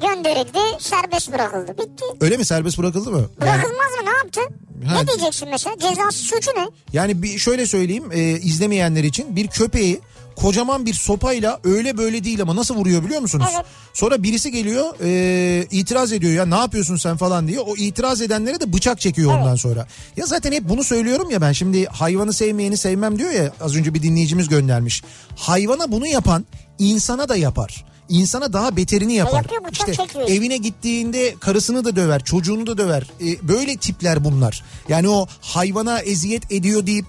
gönderildi, 0.02 0.60
serbest 0.80 1.32
bırakıldı. 1.34 1.72
Bitti. 1.78 2.06
Öyle 2.22 2.38
mi 2.38 2.46
serbest 2.46 2.78
bırakıldı 2.78 3.12
mı? 3.12 3.18
Yani, 3.18 3.30
Bırakılmaz 3.42 3.92
mı 4.02 4.06
ne 4.12 4.18
yaptı? 4.18 4.42
Ha. 4.88 5.02
Ne 5.02 5.08
diyeceksin 5.08 5.50
mesela? 5.50 5.76
Cezası 5.80 6.18
suçu 6.20 6.52
ne? 6.52 6.68
yani 6.94 7.24
bir 7.24 7.38
şöyle 7.38 7.66
söyleyeyim 7.66 8.04
e, 8.12 8.20
izlemeyenler 8.22 9.04
için 9.04 9.36
bir 9.36 9.48
köpeği 9.48 10.00
kocaman 10.42 10.86
bir 10.86 10.94
sopayla 10.94 11.60
öyle 11.64 11.98
böyle 11.98 12.24
değil 12.24 12.42
ama 12.42 12.56
nasıl 12.56 12.76
vuruyor 12.76 13.04
biliyor 13.04 13.22
musunuz? 13.22 13.48
Evet. 13.56 13.66
Sonra 13.94 14.24
birisi 14.24 14.52
geliyor 14.52 14.86
e, 15.04 15.68
itiraz 15.72 16.14
ediyor 16.14 16.34
ya 16.34 16.46
ne 16.46 16.56
yapıyorsun 16.56 16.96
sen 16.96 17.18
falan 17.18 17.48
diye. 17.48 17.60
O 17.60 17.76
itiraz 17.76 18.22
edenlere 18.22 18.60
de 18.60 18.74
bıçak 18.74 19.02
çekiyor 19.02 19.34
ondan 19.40 19.56
sonra. 19.56 19.88
Ya 20.18 20.26
zaten 20.26 20.52
hep 20.52 20.70
bunu 20.70 20.84
söylüyorum 20.84 21.30
ya 21.32 21.42
ben 21.42 21.52
şimdi 21.52 21.86
hayvanı 21.86 22.34
sevmeyeni 22.34 22.78
sevmem 22.78 23.20
diyor 23.20 23.32
ya 23.32 23.54
az 23.62 23.76
önce 23.76 23.94
bir 23.94 24.04
dinleyicimiz 24.04 24.48
göndermiş. 24.48 25.04
Hayvana 25.36 25.92
bunu 25.92 26.08
yapan 26.08 26.46
insana 26.80 27.30
da 27.30 27.36
yapar. 27.36 27.86
İnsana 28.10 28.54
daha 28.54 28.78
beterini 28.78 29.14
yapar. 29.14 29.44
yapıyor, 29.44 29.62
işte 29.72 29.94
çekiyor. 29.94 30.30
evine 30.30 30.58
gittiğinde 30.58 31.36
karısını 31.40 31.86
da 31.86 31.96
döver, 31.96 32.24
çocuğunu 32.24 32.68
da 32.68 32.78
döver. 32.78 33.08
E, 33.22 33.48
böyle 33.48 33.78
tipler 33.78 34.24
bunlar. 34.24 34.64
Yani 34.90 35.10
o 35.10 35.28
hayvana 35.42 36.00
eziyet 36.00 36.52
ediyor 36.52 36.86
deyip 36.86 37.06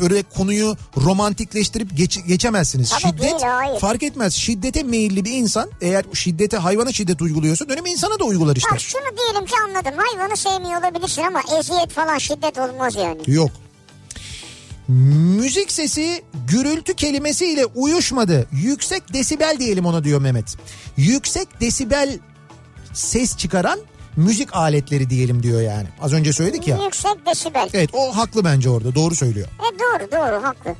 böyle 0.00 0.22
konuyu 0.22 0.76
romantikleştirip 0.96 1.96
geç- 1.96 2.26
geçemezsiniz. 2.26 2.90
Tabii 2.90 3.00
Şiddet 3.02 3.22
değil, 3.22 3.34
hayır. 3.42 3.80
fark 3.80 4.02
etmez. 4.02 4.34
Şiddete 4.34 4.82
meyilli 4.82 5.24
bir 5.24 5.32
insan 5.32 5.70
eğer 5.80 6.04
şiddete 6.14 6.56
hayvana 6.56 6.92
şiddet 6.92 7.22
uyguluyorsa 7.22 7.68
dönemi 7.68 7.90
insana 7.90 8.18
da 8.18 8.24
uygular 8.24 8.56
işte. 8.56 8.70
Bak 8.72 8.80
şunu 8.80 9.02
diyelim 9.18 9.46
ki 9.46 9.54
anladım. 9.68 9.92
Hayvanı 9.96 10.36
sevmiyor 10.36 10.80
olabilirsin 10.82 11.22
ama 11.22 11.40
eziyet 11.58 11.90
falan 11.92 12.18
şiddet 12.18 12.58
olmaz 12.58 12.94
yani. 12.96 13.18
Yok. 13.26 13.50
Müzik 14.88 15.72
sesi 15.72 16.22
gürültü 16.48 16.94
kelimesiyle 16.94 17.66
uyuşmadı. 17.66 18.46
Yüksek 18.52 19.12
desibel 19.12 19.56
diyelim 19.58 19.86
ona 19.86 20.04
diyor 20.04 20.20
Mehmet. 20.20 20.56
Yüksek 20.96 21.60
desibel 21.60 22.18
ses 22.94 23.36
çıkaran 23.36 23.80
müzik 24.16 24.56
aletleri 24.56 25.10
diyelim 25.10 25.42
diyor 25.42 25.60
yani. 25.60 25.86
Az 26.00 26.12
önce 26.12 26.32
söyledik 26.32 26.68
ya. 26.68 26.78
Yüksek 26.84 27.26
desibel. 27.26 27.68
Evet 27.74 27.90
o 27.92 28.16
haklı 28.16 28.44
bence 28.44 28.70
orada 28.70 28.94
doğru 28.94 29.14
söylüyor. 29.16 29.48
E 29.48 29.78
doğru 29.78 30.10
doğru 30.12 30.42
haklı. 30.44 30.74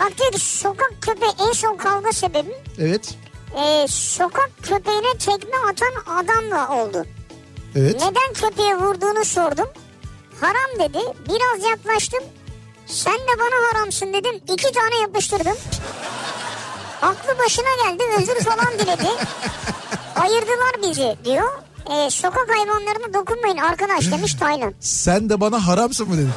Bak 0.00 0.18
diyor 0.18 0.32
ki 0.32 0.40
sokak 0.40 0.92
köpeği 1.00 1.32
en 1.48 1.52
son 1.52 1.76
kavga 1.76 2.12
sebebi 2.12 2.54
Evet. 2.78 3.14
e, 3.62 3.86
sokak 3.88 4.50
köpeğine 4.62 5.18
tekme 5.18 5.56
atan 5.70 6.14
adamla 6.24 6.68
oldu. 6.82 7.06
Evet. 7.76 7.94
Neden 7.94 8.32
köpeğe 8.34 8.76
vurduğunu 8.76 9.24
sordum. 9.24 9.68
Haram 10.40 10.88
dedi. 10.90 10.98
Biraz 11.28 11.70
yaklaştım. 11.70 12.24
Sen 12.86 13.14
de 13.14 13.38
bana 13.38 13.68
haramsın 13.78 14.12
dedim. 14.12 14.34
İki 14.54 14.72
tane 14.72 14.96
yapıştırdım. 15.00 15.56
Aklı 17.02 17.38
başına 17.44 17.68
geldi 17.84 18.02
özür 18.18 18.44
falan 18.44 18.72
diledi. 18.78 19.08
Ayırdılar 20.16 20.90
bizi 20.90 21.16
diyor. 21.24 21.50
E, 21.90 22.10
sokak 22.10 22.48
hayvanlarına 22.48 23.14
dokunmayın 23.14 23.56
arkadaş 23.56 24.10
demiş 24.12 24.34
Taylan. 24.34 24.74
Sen 24.80 25.28
de 25.30 25.40
bana 25.40 25.66
haramsın 25.66 26.08
mı 26.08 26.14
dedin? 26.16 26.30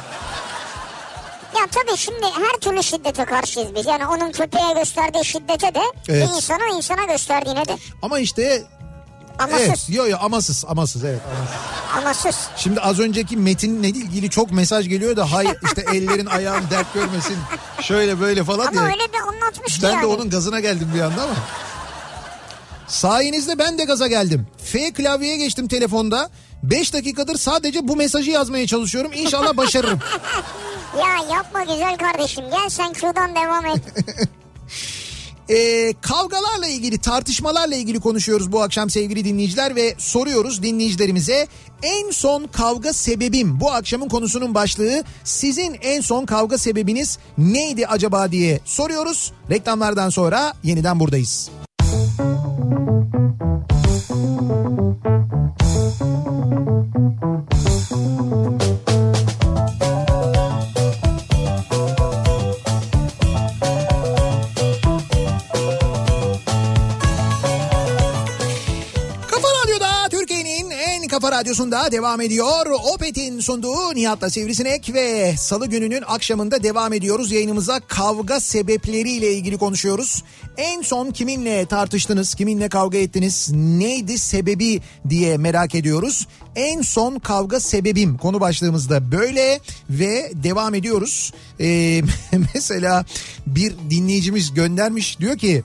Ya 1.60 1.66
tabii 1.70 1.96
şimdi 1.96 2.26
her 2.26 2.60
türlü 2.60 2.82
şiddete 2.82 3.24
karşıyız 3.24 3.74
biz. 3.74 3.86
Yani 3.86 4.06
onun 4.06 4.32
köpeğe 4.32 4.72
gösterdiği 4.78 5.24
şiddete 5.24 5.74
de 5.74 5.80
Evet. 6.08 6.28
insana 6.36 6.66
insana 6.76 7.04
gösterdiğine 7.04 7.64
de. 7.68 7.76
Ama 8.02 8.18
işte 8.18 8.62
Amasız. 9.38 9.60
evet 9.68 9.86
yo 9.88 10.06
yo 10.08 10.16
amasız 10.20 10.64
amasız 10.68 11.04
evet 11.04 11.20
amasız. 11.36 11.54
Amasız. 12.26 12.48
Şimdi 12.56 12.80
az 12.80 13.00
önceki 13.00 13.36
metinle 13.36 13.88
ilgili 13.88 14.30
çok 14.30 14.50
mesaj 14.52 14.88
geliyor 14.88 15.16
da 15.16 15.32
hay 15.32 15.46
işte 15.64 15.84
ellerin 15.92 16.26
ayağın 16.26 16.64
dert 16.70 16.94
görmesin 16.94 17.36
şöyle 17.82 18.20
böyle 18.20 18.44
falan 18.44 18.66
Ama 18.66 18.72
diye. 18.72 18.82
öyle 18.82 19.12
bir 19.12 19.18
anlatmış 19.34 19.76
ki 19.78 19.82
Ben 19.82 19.90
yani. 19.90 20.02
de 20.02 20.06
onun 20.06 20.30
gazına 20.30 20.60
geldim 20.60 20.90
bir 20.94 21.00
anda 21.00 21.22
ama. 21.22 21.34
Sayenizde 22.88 23.58
ben 23.58 23.78
de 23.78 23.84
gaza 23.84 24.06
geldim. 24.06 24.46
F 24.64 24.92
klavyeye 24.92 25.36
geçtim 25.36 25.68
telefonda. 25.68 26.30
5 26.62 26.92
dakikadır 26.92 27.36
sadece 27.38 27.88
bu 27.88 27.96
mesajı 27.96 28.30
yazmaya 28.30 28.66
çalışıyorum. 28.66 29.12
İnşallah 29.14 29.56
başarırım. 29.56 29.98
Ya 30.98 31.36
yapma 31.36 31.62
güzel 31.62 31.96
kardeşim. 31.98 32.44
Gel 32.50 32.68
sen 32.68 32.92
şuradan 32.92 33.34
devam 33.34 33.66
et. 33.66 33.82
Ee, 35.50 35.94
kavgalarla 36.00 36.66
ilgili 36.66 36.98
tartışmalarla 36.98 37.74
ilgili 37.74 38.00
konuşuyoruz 38.00 38.52
bu 38.52 38.62
akşam 38.62 38.90
sevgili 38.90 39.24
dinleyiciler 39.24 39.76
ve 39.76 39.94
soruyoruz 39.98 40.62
dinleyicilerimize 40.62 41.48
en 41.82 42.10
son 42.10 42.46
kavga 42.46 42.92
sebebim 42.92 43.60
bu 43.60 43.70
akşamın 43.72 44.08
konusunun 44.08 44.54
başlığı 44.54 45.04
sizin 45.24 45.76
en 45.82 46.00
son 46.00 46.26
kavga 46.26 46.58
sebebiniz 46.58 47.18
neydi 47.38 47.86
acaba 47.86 48.32
diye 48.32 48.60
soruyoruz. 48.64 49.32
Reklamlardan 49.50 50.10
sonra 50.10 50.52
yeniden 50.62 51.00
buradayız. 51.00 51.50
Radyosunda 71.34 71.92
devam 71.92 72.20
ediyor. 72.20 72.66
Opet'in 72.94 73.40
sunduğu 73.40 73.94
Nihat'la 73.94 74.30
Sivrisinek 74.30 74.94
ve 74.94 75.34
salı 75.38 75.66
gününün 75.66 76.02
akşamında 76.06 76.62
devam 76.62 76.92
ediyoruz. 76.92 77.32
Yayınımıza 77.32 77.80
kavga 77.80 78.40
sebepleriyle 78.40 79.32
ilgili 79.32 79.58
konuşuyoruz. 79.58 80.22
En 80.56 80.82
son 80.82 81.10
kiminle 81.10 81.66
tartıştınız, 81.66 82.34
kiminle 82.34 82.68
kavga 82.68 82.98
ettiniz, 82.98 83.50
neydi 83.52 84.18
sebebi 84.18 84.80
diye 85.08 85.36
merak 85.36 85.74
ediyoruz. 85.74 86.26
En 86.56 86.82
son 86.82 87.18
kavga 87.18 87.60
sebebim 87.60 88.16
konu 88.16 88.40
başlığımızda 88.40 89.12
böyle 89.12 89.60
ve 89.90 90.32
devam 90.34 90.74
ediyoruz. 90.74 91.32
Ee, 91.60 92.02
mesela 92.54 93.04
bir 93.46 93.74
dinleyicimiz 93.90 94.54
göndermiş 94.54 95.18
diyor 95.18 95.38
ki 95.38 95.62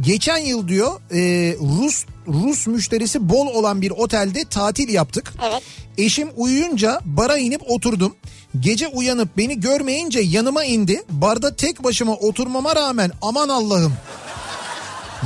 geçen 0.00 0.38
yıl 0.38 0.68
diyor 0.68 1.00
e, 1.10 1.18
Rus 1.60 2.04
Rus 2.28 2.66
müşterisi 2.66 3.28
bol 3.28 3.46
olan 3.46 3.82
bir 3.82 3.90
otelde 3.90 4.44
tatil 4.44 4.88
yaptık. 4.88 5.32
Evet. 5.48 5.62
Eşim 5.98 6.28
uyuyunca 6.36 7.00
bara 7.04 7.38
inip 7.38 7.70
oturdum. 7.70 8.16
Gece 8.60 8.88
uyanıp 8.88 9.36
beni 9.36 9.60
görmeyince 9.60 10.20
yanıma 10.20 10.64
indi. 10.64 11.02
Barda 11.10 11.56
tek 11.56 11.84
başıma 11.84 12.12
oturmama 12.12 12.76
rağmen 12.76 13.10
aman 13.22 13.48
Allah'ım. 13.48 13.92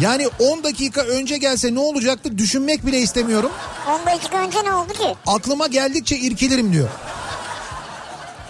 Yani 0.00 0.28
10 0.38 0.64
dakika 0.64 1.00
önce 1.00 1.38
gelse 1.38 1.74
ne 1.74 1.80
olacaktı 1.80 2.38
düşünmek 2.38 2.86
bile 2.86 2.98
istemiyorum. 2.98 3.50
10 4.02 4.06
dakika 4.06 4.38
önce 4.38 4.58
ne 4.64 4.72
oldu 4.72 4.92
ki? 4.92 5.14
Aklıma 5.26 5.66
geldikçe 5.66 6.18
irkilirim 6.18 6.72
diyor. 6.72 6.88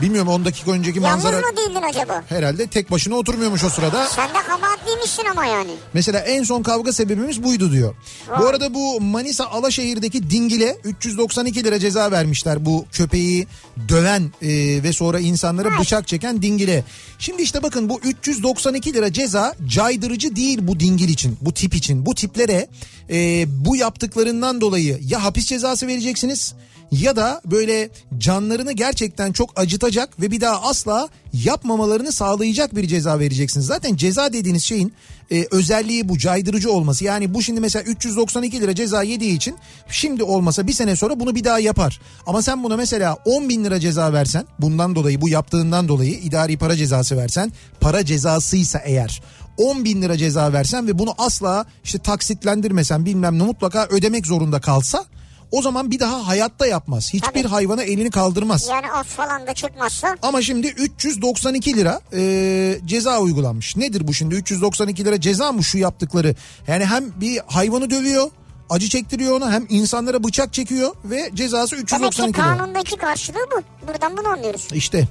Bilmiyorum 0.02 0.28
10 0.28 0.44
dakika 0.44 0.70
önceki 0.70 0.98
Yalnız 0.98 1.24
manzara 1.24 1.40
mı 1.40 1.56
değildin 1.56 1.82
acaba? 1.90 2.24
herhalde 2.28 2.66
tek 2.66 2.90
başına 2.90 3.14
oturmuyormuş 3.14 3.64
o 3.64 3.68
sırada. 3.70 4.06
Sen 4.06 4.28
de 4.28 4.38
kabahatliymişsin 4.48 5.24
ama 5.30 5.46
yani. 5.46 5.70
Mesela 5.94 6.18
en 6.20 6.42
son 6.42 6.62
kavga 6.62 6.92
sebebimiz 6.92 7.42
buydu 7.42 7.72
diyor. 7.72 7.94
Bu 8.40 8.46
arada 8.46 8.74
bu 8.74 9.00
Manisa 9.00 9.44
Alaşehir'deki 9.46 10.30
dingile 10.30 10.78
392 10.84 11.64
lira 11.64 11.78
ceza 11.78 12.11
vermişler 12.11 12.66
bu 12.66 12.87
köpeği 12.92 13.46
döven 13.88 14.32
e, 14.42 14.48
ve 14.82 14.92
sonra 14.92 15.20
insanlara 15.20 15.78
bıçak 15.80 16.08
çeken 16.08 16.42
dingile. 16.42 16.84
Şimdi 17.18 17.42
işte 17.42 17.62
bakın 17.62 17.88
bu 17.88 18.00
392 18.04 18.94
lira 18.94 19.12
ceza 19.12 19.54
caydırıcı 19.66 20.37
değil 20.37 20.58
bu 20.62 20.80
dingil 20.80 21.08
için, 21.08 21.38
bu 21.40 21.54
tip 21.54 21.74
için. 21.74 22.06
Bu 22.06 22.14
tiplere 22.14 22.68
e, 23.11 23.47
bu 23.64 23.77
yaptıklarından 23.77 24.61
dolayı 24.61 25.01
ya 25.09 25.25
hapis 25.25 25.47
cezası 25.47 25.87
vereceksiniz 25.87 26.55
ya 26.92 27.16
da 27.16 27.40
böyle 27.44 27.90
canlarını 28.18 28.73
gerçekten 28.73 29.33
çok 29.33 29.61
acıtacak 29.61 30.21
ve 30.21 30.31
bir 30.31 30.40
daha 30.40 30.62
asla 30.62 31.09
yapmamalarını 31.33 32.12
sağlayacak 32.12 32.77
bir 32.77 32.88
ceza 32.88 33.18
vereceksiniz. 33.18 33.66
Zaten 33.66 33.97
ceza 33.97 34.33
dediğiniz 34.33 34.64
şeyin 34.64 34.92
e, 35.31 35.47
özelliği 35.51 36.09
bu 36.09 36.18
caydırıcı 36.18 36.73
olması. 36.73 37.05
Yani 37.05 37.35
bu 37.35 37.42
şimdi 37.42 37.61
mesela 37.61 37.83
392 37.83 38.61
lira 38.61 38.75
ceza 38.75 39.03
yediği 39.03 39.37
için 39.37 39.57
şimdi 39.90 40.23
olmasa 40.23 40.66
bir 40.66 40.73
sene 40.73 40.97
sonra 40.97 41.21
bunu 41.21 41.35
bir 41.35 41.44
daha 41.44 41.59
yapar. 41.59 42.01
Ama 42.27 42.42
sen 42.42 42.64
buna 42.64 42.77
mesela 42.77 43.16
10 43.25 43.49
bin 43.49 43.64
lira 43.64 43.81
ceza 43.81 44.12
versen 44.12 44.44
bundan 44.59 44.94
dolayı 44.94 45.21
bu 45.21 45.29
yaptığından 45.29 45.88
dolayı 45.88 46.12
idari 46.12 46.59
para 46.59 46.77
cezası 46.77 47.16
versen 47.16 47.53
para 47.81 48.05
cezasıysa 48.05 48.79
eğer 48.79 49.23
10 49.59 49.85
bin 49.85 50.03
lira 50.03 50.16
ceza 50.16 50.53
versen 50.53 50.87
ve 50.87 50.99
bunu 50.99 51.14
asla 51.18 51.66
işte 51.85 51.99
taksitlendirmesen 51.99 53.07
bilmem 53.07 53.39
ne 53.39 53.43
mutlaka 53.43 53.87
ödemek 53.91 54.26
zorunda 54.26 54.61
kalsa 54.61 55.05
O 55.51 55.62
zaman 55.62 55.91
bir 55.91 56.01
daha 56.01 56.26
hayatta 56.26 56.66
yapmaz. 56.66 57.12
Hiçbir 57.12 57.43
Tabii. 57.43 57.49
hayvana 57.49 57.82
elini 57.82 58.11
kaldırmaz. 58.11 58.68
Yani 58.70 58.93
af 58.93 59.07
falan 59.07 59.47
da 59.47 59.55
çıkmazsa 59.55 60.16
Ama 60.22 60.43
şimdi 60.43 60.66
392 60.66 61.76
lira 61.76 62.01
e, 62.12 62.80
ceza 62.87 63.20
uygulanmış. 63.20 63.76
Nedir 63.76 64.09
bu 64.09 64.14
şimdi 64.14 64.35
392 64.35 65.05
lira 65.05 65.20
ceza 65.20 65.53
mı 65.53 65.64
şu 65.64 65.78
yaptıkları? 65.78 66.35
Yani 66.66 66.85
hem 66.85 67.20
bir 67.20 67.41
hayvanı 67.47 67.91
dövüyor 67.91 68.30
acı 68.70 68.89
çektiriyor 68.89 69.37
ona 69.37 69.53
hem 69.53 69.66
insanlara 69.68 70.24
bıçak 70.24 70.53
çekiyor 70.53 70.95
ve 71.05 71.30
cezası 71.35 71.76
demek 71.76 71.89
ki 71.89 71.95
392 71.95 72.39
lira. 72.39 72.47
kanundaki 72.47 72.97
karşılığı 72.97 73.47
bu. 73.57 73.87
Buradan 73.89 74.16
bunu 74.16 74.28
anlıyoruz. 74.28 74.68
İşte 74.72 75.09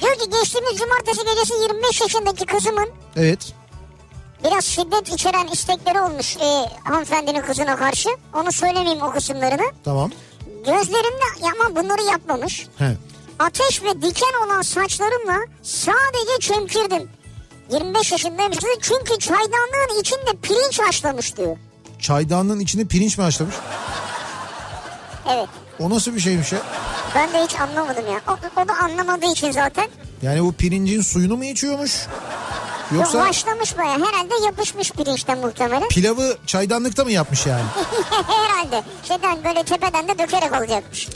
Diyor 0.00 0.14
ki 0.14 0.30
geçtiğimiz 0.30 0.78
cumartesi 0.78 1.20
gecesi 1.24 1.54
25 1.62 2.00
yaşındaki 2.00 2.46
kızımın 2.46 2.88
evet 3.16 3.38
biraz 4.46 4.64
şiddet 4.64 5.08
içeren 5.08 5.46
istekleri 5.46 6.00
olmuş 6.00 6.36
e, 6.36 6.68
hanımefendinin 6.84 7.40
kızına 7.42 7.76
karşı. 7.76 8.08
Onu 8.34 8.52
söylemeyeyim 8.52 9.02
o 9.02 9.10
kısımlarını. 9.10 9.72
tamam. 9.84 10.10
Gözlerimde 10.66 11.50
ama 11.60 11.76
bunları 11.76 12.02
yapmamış. 12.02 12.66
He. 12.78 12.96
Ateş 13.38 13.82
ve 13.82 14.02
diken 14.02 14.46
olan 14.46 14.62
saçlarımla 14.62 15.38
sadece 15.62 16.38
çemkirdim. 16.40 17.10
25 17.72 18.12
yaşındaymış 18.12 18.58
çünkü 18.82 19.18
çaydanlığın 19.18 20.00
içinde 20.00 20.30
pirinç 20.42 20.80
haşlamış 20.80 21.36
diyor. 21.36 21.56
Çaydanlığın 22.00 22.60
içine 22.60 22.84
pirinç 22.84 23.18
mi 23.18 23.24
haşlamış? 23.24 23.54
Evet. 25.34 25.48
O 25.80 25.90
nasıl 25.90 26.14
bir 26.14 26.20
şeymiş 26.20 26.52
ya? 26.52 26.58
Ben 27.14 27.32
de 27.32 27.44
hiç 27.44 27.60
anlamadım 27.60 28.04
ya. 28.12 28.20
O, 28.28 28.60
o 28.62 28.68
da 28.68 28.72
anlamadığı 28.74 29.26
için 29.32 29.50
zaten. 29.50 29.88
Yani 30.22 30.44
bu 30.44 30.52
pirincin 30.52 31.02
suyunu 31.02 31.36
mu 31.36 31.44
içiyormuş? 31.44 32.06
Yoksa... 32.94 33.26
Haşlamış 33.26 33.78
baya. 33.78 33.92
Herhalde 33.92 34.34
yapışmış 34.44 34.90
pirinçten 34.90 35.38
muhtemelen. 35.38 35.88
pilavı 35.88 36.36
çaydanlıkta 36.46 37.04
mı 37.04 37.12
yapmış 37.12 37.46
yani? 37.46 37.64
Herhalde. 38.26 38.82
Şeyden 39.08 39.44
böyle 39.44 39.62
tepeden 39.62 40.08
de 40.08 40.18
dökerek 40.18 40.52
olacakmış. 40.52 41.08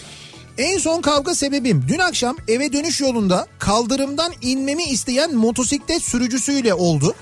En 0.58 0.78
son 0.78 1.00
kavga 1.00 1.34
sebebim 1.34 1.84
dün 1.88 1.98
akşam 1.98 2.36
eve 2.48 2.72
dönüş 2.72 3.00
yolunda 3.00 3.46
kaldırımdan 3.58 4.32
inmemi 4.42 4.84
isteyen 4.84 5.34
motosiklet 5.34 6.02
sürücüsüyle 6.02 6.74
oldu. 6.74 7.14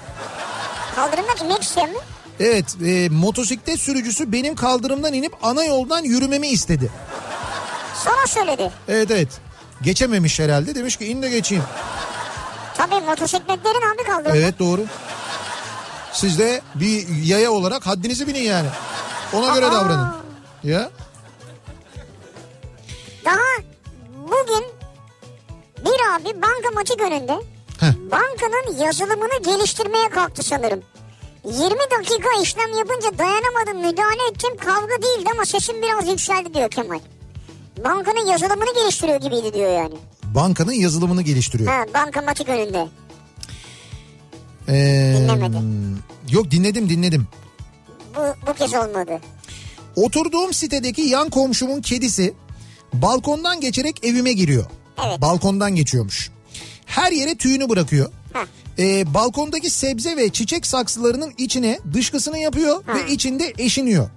Kaldırımdan 0.94 1.36
inmek 1.44 1.62
isteyen 1.62 1.90
mi? 1.90 1.98
Evet 2.40 2.64
e, 2.86 3.08
motosiklet 3.08 3.80
sürücüsü 3.80 4.32
benim 4.32 4.54
kaldırımdan 4.54 5.12
inip 5.12 5.32
ana 5.42 5.64
yoldan 5.64 6.02
yürümemi 6.04 6.48
istedi. 6.48 6.90
Sana 8.04 8.26
söyledi. 8.26 8.70
Evet 8.88 9.10
evet 9.10 9.28
geçememiş 9.82 10.40
herhalde 10.40 10.74
demiş 10.74 10.96
ki 10.96 11.06
in 11.06 11.22
de 11.22 11.30
geçeyim. 11.30 11.64
Tabii 12.78 13.00
motosikletlerin 13.06 13.94
abi 13.94 14.04
kaldırımda. 14.04 14.36
Evet 14.36 14.58
doğru. 14.58 14.80
Siz 16.12 16.38
de 16.38 16.60
bir 16.74 17.08
yaya 17.24 17.50
olarak 17.52 17.86
haddinizi 17.86 18.26
bilin 18.26 18.42
yani. 18.42 18.68
Ona 19.32 19.54
göre 19.54 19.66
Aa. 19.66 19.72
davranın. 19.72 20.08
Ya 20.64 20.90
Daha 23.24 23.38
bugün 24.16 24.64
bir 25.84 26.14
abi 26.16 26.42
bankamatik 26.42 27.00
önünde 27.00 27.32
Heh. 27.80 27.92
bankanın 28.10 28.76
yazılımını 28.84 29.42
geliştirmeye 29.44 30.08
kalktı 30.08 30.42
sanırım. 30.42 30.82
20 31.44 31.60
dakika 31.98 32.28
işlem 32.42 32.78
yapınca 32.78 33.18
dayanamadım 33.18 33.76
müdahale 33.90 34.28
ettim 34.30 34.56
kavga 34.56 35.02
değildi 35.02 35.28
ama 35.32 35.44
sesim 35.44 35.82
biraz 35.82 36.08
yükseldi 36.08 36.54
diyor 36.54 36.70
Kemal. 36.70 37.00
Bankanın 37.84 38.26
yazılımını 38.26 38.74
geliştiriyor 38.74 39.20
gibiydi 39.20 39.54
diyor 39.54 39.72
yani. 39.72 39.94
Bankanın 40.34 40.72
yazılımını 40.72 41.22
geliştiriyor. 41.22 41.72
Ha 41.72 41.84
bankamatik 41.94 42.48
önünde. 42.48 42.88
Ee, 44.68 45.14
Dinlemedim. 45.18 45.98
Yok 46.30 46.50
dinledim 46.50 46.88
dinledim. 46.88 47.26
Bu, 48.16 48.20
bu 48.46 48.54
kez 48.54 48.74
olmadı. 48.74 49.20
Oturduğum 49.96 50.52
sitedeki 50.54 51.02
yan 51.02 51.30
komşumun 51.30 51.80
kedisi 51.80 52.34
balkondan 52.92 53.60
geçerek 53.60 54.04
evime 54.04 54.32
giriyor. 54.32 54.64
Evet. 55.06 55.20
Balkondan 55.20 55.74
geçiyormuş. 55.74 56.30
Her 56.86 57.12
yere 57.12 57.34
tüyünü 57.34 57.68
bırakıyor. 57.68 58.10
Heh. 58.32 58.46
Ee, 58.78 59.14
balkondaki 59.14 59.70
sebze 59.70 60.16
ve 60.16 60.28
çiçek 60.28 60.66
saksılarının 60.66 61.32
içine 61.38 61.80
dışkısını 61.94 62.38
yapıyor 62.38 62.84
ve 62.86 63.12
içinde 63.12 63.52
eşiniyor. 63.58 64.10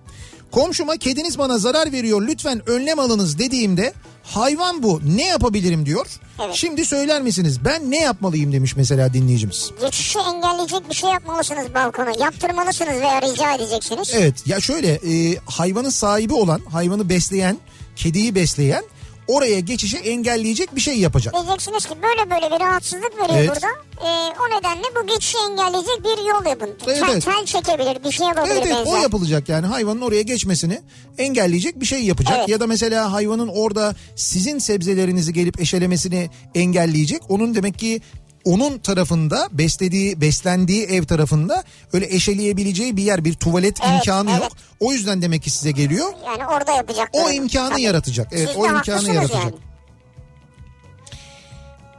Komşuma 0.51 0.97
kediniz 0.97 1.37
bana 1.37 1.57
zarar 1.57 1.91
veriyor 1.91 2.21
lütfen 2.27 2.69
önlem 2.69 2.99
alınız 2.99 3.39
dediğimde 3.39 3.93
hayvan 4.35 4.83
bu 4.83 5.01
ne 5.05 5.27
yapabilirim 5.27 5.85
diyor. 5.85 6.07
Evet. 6.45 6.55
Şimdi 6.55 6.85
söyler 6.85 7.21
misiniz 7.21 7.65
ben 7.65 7.91
ne 7.91 7.99
yapmalıyım 7.99 8.53
demiş 8.53 8.75
mesela 8.75 9.13
dinleyicimiz. 9.13 9.71
Geçişi 9.81 10.19
engelleyecek 10.19 10.89
bir 10.89 10.95
şey 10.95 11.09
yapmalısınız 11.09 11.73
balkona. 11.73 12.11
Yaptırmalısınız 12.19 13.01
veya 13.01 13.21
rica 13.21 13.55
edeceksiniz. 13.55 14.11
Evet 14.15 14.47
ya 14.47 14.59
şöyle 14.59 14.87
e, 14.93 15.37
hayvanın 15.45 15.89
sahibi 15.89 16.33
olan 16.33 16.61
hayvanı 16.71 17.09
besleyen 17.09 17.57
kediyi 17.95 18.35
besleyen 18.35 18.83
oraya 19.27 19.59
geçişi 19.59 19.97
engelleyecek 19.97 20.75
bir 20.75 20.81
şey 20.81 20.97
yapacak. 20.99 21.33
Diyeceksiniz 21.33 21.85
ki 21.85 21.93
böyle 22.03 22.29
böyle 22.31 22.55
bir 22.55 22.59
rahatsızlık 22.65 23.17
veriyor 23.17 23.39
Evet. 23.39 23.49
burada. 23.49 23.67
Ee, 24.01 24.33
o 24.39 24.57
nedenle 24.59 24.83
bu 25.01 25.07
geçişi 25.07 25.37
engelleyecek 25.51 26.03
bir 26.03 26.29
yol 26.29 26.45
yapın. 26.49 26.69
Evet, 26.87 26.99
tel, 26.99 27.21
tel 27.21 27.45
çekebilir 27.45 28.03
bir 28.03 28.11
şey 28.11 28.27
yapabilir 28.27 28.53
Evet 28.55 28.63
evet 28.65 28.75
benzer. 28.77 28.91
o 28.91 29.01
yapılacak 29.01 29.49
yani 29.49 29.65
hayvanın 29.65 30.01
oraya 30.01 30.21
geçmesini 30.21 30.81
engelleyecek 31.17 31.79
bir 31.79 31.85
şey 31.85 32.03
yapacak. 32.03 32.33
Evet. 32.39 32.49
Ya 32.49 32.59
da 32.59 32.67
mesela 32.67 33.11
hayvanın 33.13 33.47
orada 33.47 33.95
sizin 34.15 34.59
sebzelerinizi 34.59 35.33
gelip 35.33 35.61
eşelemesini 35.61 36.29
engelleyecek. 36.55 37.21
Onun 37.29 37.55
demek 37.55 37.79
ki 37.79 38.01
onun 38.45 38.79
tarafında 38.79 39.49
beslediği 39.51 40.21
beslendiği 40.21 40.85
ev 40.85 41.03
tarafında 41.03 41.63
öyle 41.93 42.05
eşeleyebileceği 42.15 42.97
bir 42.97 43.03
yer 43.03 43.25
bir 43.25 43.33
tuvalet 43.33 43.77
Evet, 43.83 43.93
imkanı 43.93 44.31
evet. 44.31 44.41
yok. 44.43 44.51
O 44.79 44.93
yüzden 44.93 45.21
demek 45.21 45.43
ki 45.43 45.49
size 45.49 45.71
geliyor. 45.71 46.13
Yani 46.25 46.47
orada 46.47 46.71
yapacak. 46.71 47.09
O 47.13 47.29
imkanı 47.31 47.69
Tabii. 47.69 47.81
yaratacak. 47.81 48.27
Evet 48.31 48.47
Siz 48.47 48.57
o 48.57 48.65
imkanı 48.67 49.13
yaratacak. 49.13 49.43
Yani. 49.43 49.55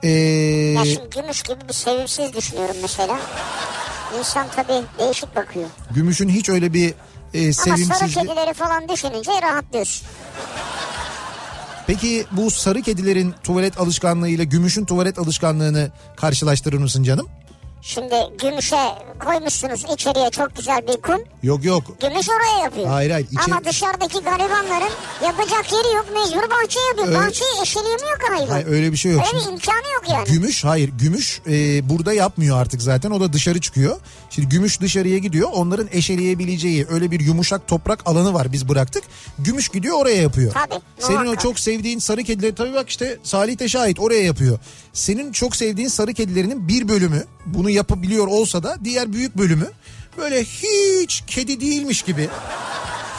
Ee, 0.02 0.08
Ya 0.76 0.84
şimdi 0.84 1.10
gümüş 1.10 1.42
gibi 1.42 1.58
bir 1.68 1.72
sevimsiz 1.74 2.32
düşünüyorum 2.32 2.76
mesela. 2.82 3.18
İnsan 4.18 4.46
tabii 4.56 4.82
değişik 4.98 5.36
bakıyor. 5.36 5.66
Gümüş'ün 5.94 6.28
hiç 6.28 6.48
öyle 6.48 6.72
bir 6.72 6.94
e, 7.34 7.44
Ama 7.44 7.52
sarı 7.52 7.76
sevimsizliği. 7.76 8.26
kedileri 8.26 8.54
falan 8.54 8.88
düşününce 8.88 9.30
rahatlıyorsun. 9.42 10.06
Peki 11.92 12.24
bu 12.32 12.50
sarı 12.50 12.82
kedilerin 12.82 13.34
tuvalet 13.42 13.80
alışkanlığıyla 13.80 14.44
Gümüş'ün 14.44 14.84
tuvalet 14.84 15.18
alışkanlığını 15.18 15.90
karşılaştırır 16.16 16.78
mısın 16.78 17.02
canım? 17.02 17.28
Şimdi 17.82 18.14
gümüşe 18.42 18.76
koymuşsunuz 19.24 19.84
içeriye 19.94 20.30
çok 20.30 20.56
güzel 20.56 20.80
bir 20.88 21.02
kum. 21.02 21.20
Yok 21.42 21.64
yok. 21.64 21.84
Gümüş 22.00 22.26
oraya 22.28 22.64
yapıyor. 22.64 22.86
Hayır, 22.88 23.10
hayır, 23.10 23.26
içeri- 23.26 23.44
Ama 23.54 23.64
dışarıdaki 23.64 24.18
garibanların 24.20 24.92
yapacak 25.24 25.72
yeri 25.72 25.96
yok 25.96 26.06
mecbur 26.14 26.50
bahçe 26.50 26.80
yapıyor. 26.80 27.06
Öyle- 27.08 27.18
Bahçeyi 27.18 27.50
eşeleyemiyor 27.62 28.12
hayvan. 28.42 28.52
Hayır 28.52 28.66
öyle 28.66 28.92
bir 28.92 28.96
şey 28.96 29.12
yok. 29.12 29.20
Öyle 29.20 29.30
Şimdi 29.40 29.44
bir 29.46 29.52
imkanı 29.52 29.92
yok 29.94 30.02
yani. 30.10 30.28
Gümüş 30.28 30.64
hayır 30.64 30.88
gümüş 30.88 31.40
e, 31.50 31.88
burada 31.88 32.12
yapmıyor 32.12 32.60
artık 32.60 32.82
zaten 32.82 33.10
o 33.10 33.20
da 33.20 33.32
dışarı 33.32 33.60
çıkıyor. 33.60 34.00
Şimdi 34.30 34.48
gümüş 34.48 34.80
dışarıya 34.80 35.18
gidiyor 35.18 35.48
onların 35.52 35.88
eşeleyebileceği 35.92 36.86
öyle 36.90 37.10
bir 37.10 37.20
yumuşak 37.20 37.68
toprak 37.68 38.00
alanı 38.06 38.34
var 38.34 38.52
biz 38.52 38.68
bıraktık. 38.68 39.04
Gümüş 39.38 39.68
gidiyor 39.68 39.96
oraya 39.98 40.22
yapıyor. 40.22 40.52
Tabii, 40.52 40.80
Senin 40.98 41.16
o 41.16 41.20
muhakkak. 41.22 41.40
çok 41.42 41.58
sevdiğin 41.58 41.98
sarı 41.98 42.24
kedileri 42.24 42.54
tabii 42.54 42.74
bak 42.74 42.88
işte 42.90 43.18
Salih 43.22 43.58
de 43.58 43.68
şahit 43.68 44.00
oraya 44.00 44.22
yapıyor. 44.22 44.58
Senin 44.92 45.32
çok 45.32 45.56
sevdiğin 45.56 45.88
sarı 45.88 46.14
kedilerinin 46.14 46.68
bir 46.68 46.88
bölümü 46.88 47.24
bunu 47.46 47.70
yapabiliyor 47.70 48.26
olsa 48.26 48.62
da 48.62 48.76
diğer 48.84 49.12
büyük 49.12 49.38
bölümü 49.38 49.70
böyle 50.18 50.44
hiç 50.44 51.24
kedi 51.26 51.60
değilmiş 51.60 52.02
gibi 52.02 52.28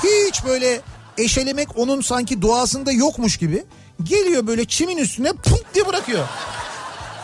hiç 0.04 0.46
böyle 0.46 0.82
eşelemek 1.18 1.78
onun 1.78 2.02
sanki 2.02 2.42
doğasında 2.42 2.92
yokmuş 2.92 3.38
gibi 3.38 3.64
geliyor 4.04 4.48
böyle 4.48 4.66
çimin 4.66 4.98
üstüne 4.98 5.34
punk 5.34 5.74
diye 5.74 5.88
bırakıyor. 5.88 6.28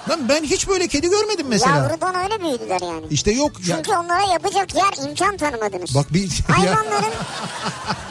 Lan 0.10 0.30
ben 0.30 0.44
hiç 0.44 0.68
böyle 0.68 0.88
kedi 0.88 1.10
görmedim 1.10 1.46
mesela. 1.50 1.76
Yavrudan 1.78 2.16
öyle 2.16 2.42
büyüdüler 2.44 2.82
yani. 2.82 3.06
İşte 3.10 3.32
yok. 3.32 3.52
Ya, 3.68 3.76
Çünkü 3.76 3.92
onlara 3.92 4.32
yapacak 4.34 4.76
yer 4.76 5.10
imkan 5.10 5.38
tanımadınız. 5.38 5.96
bak 5.96 6.14
bir 6.14 6.22
ya, 6.50 6.58
Hayvanların 6.58 7.14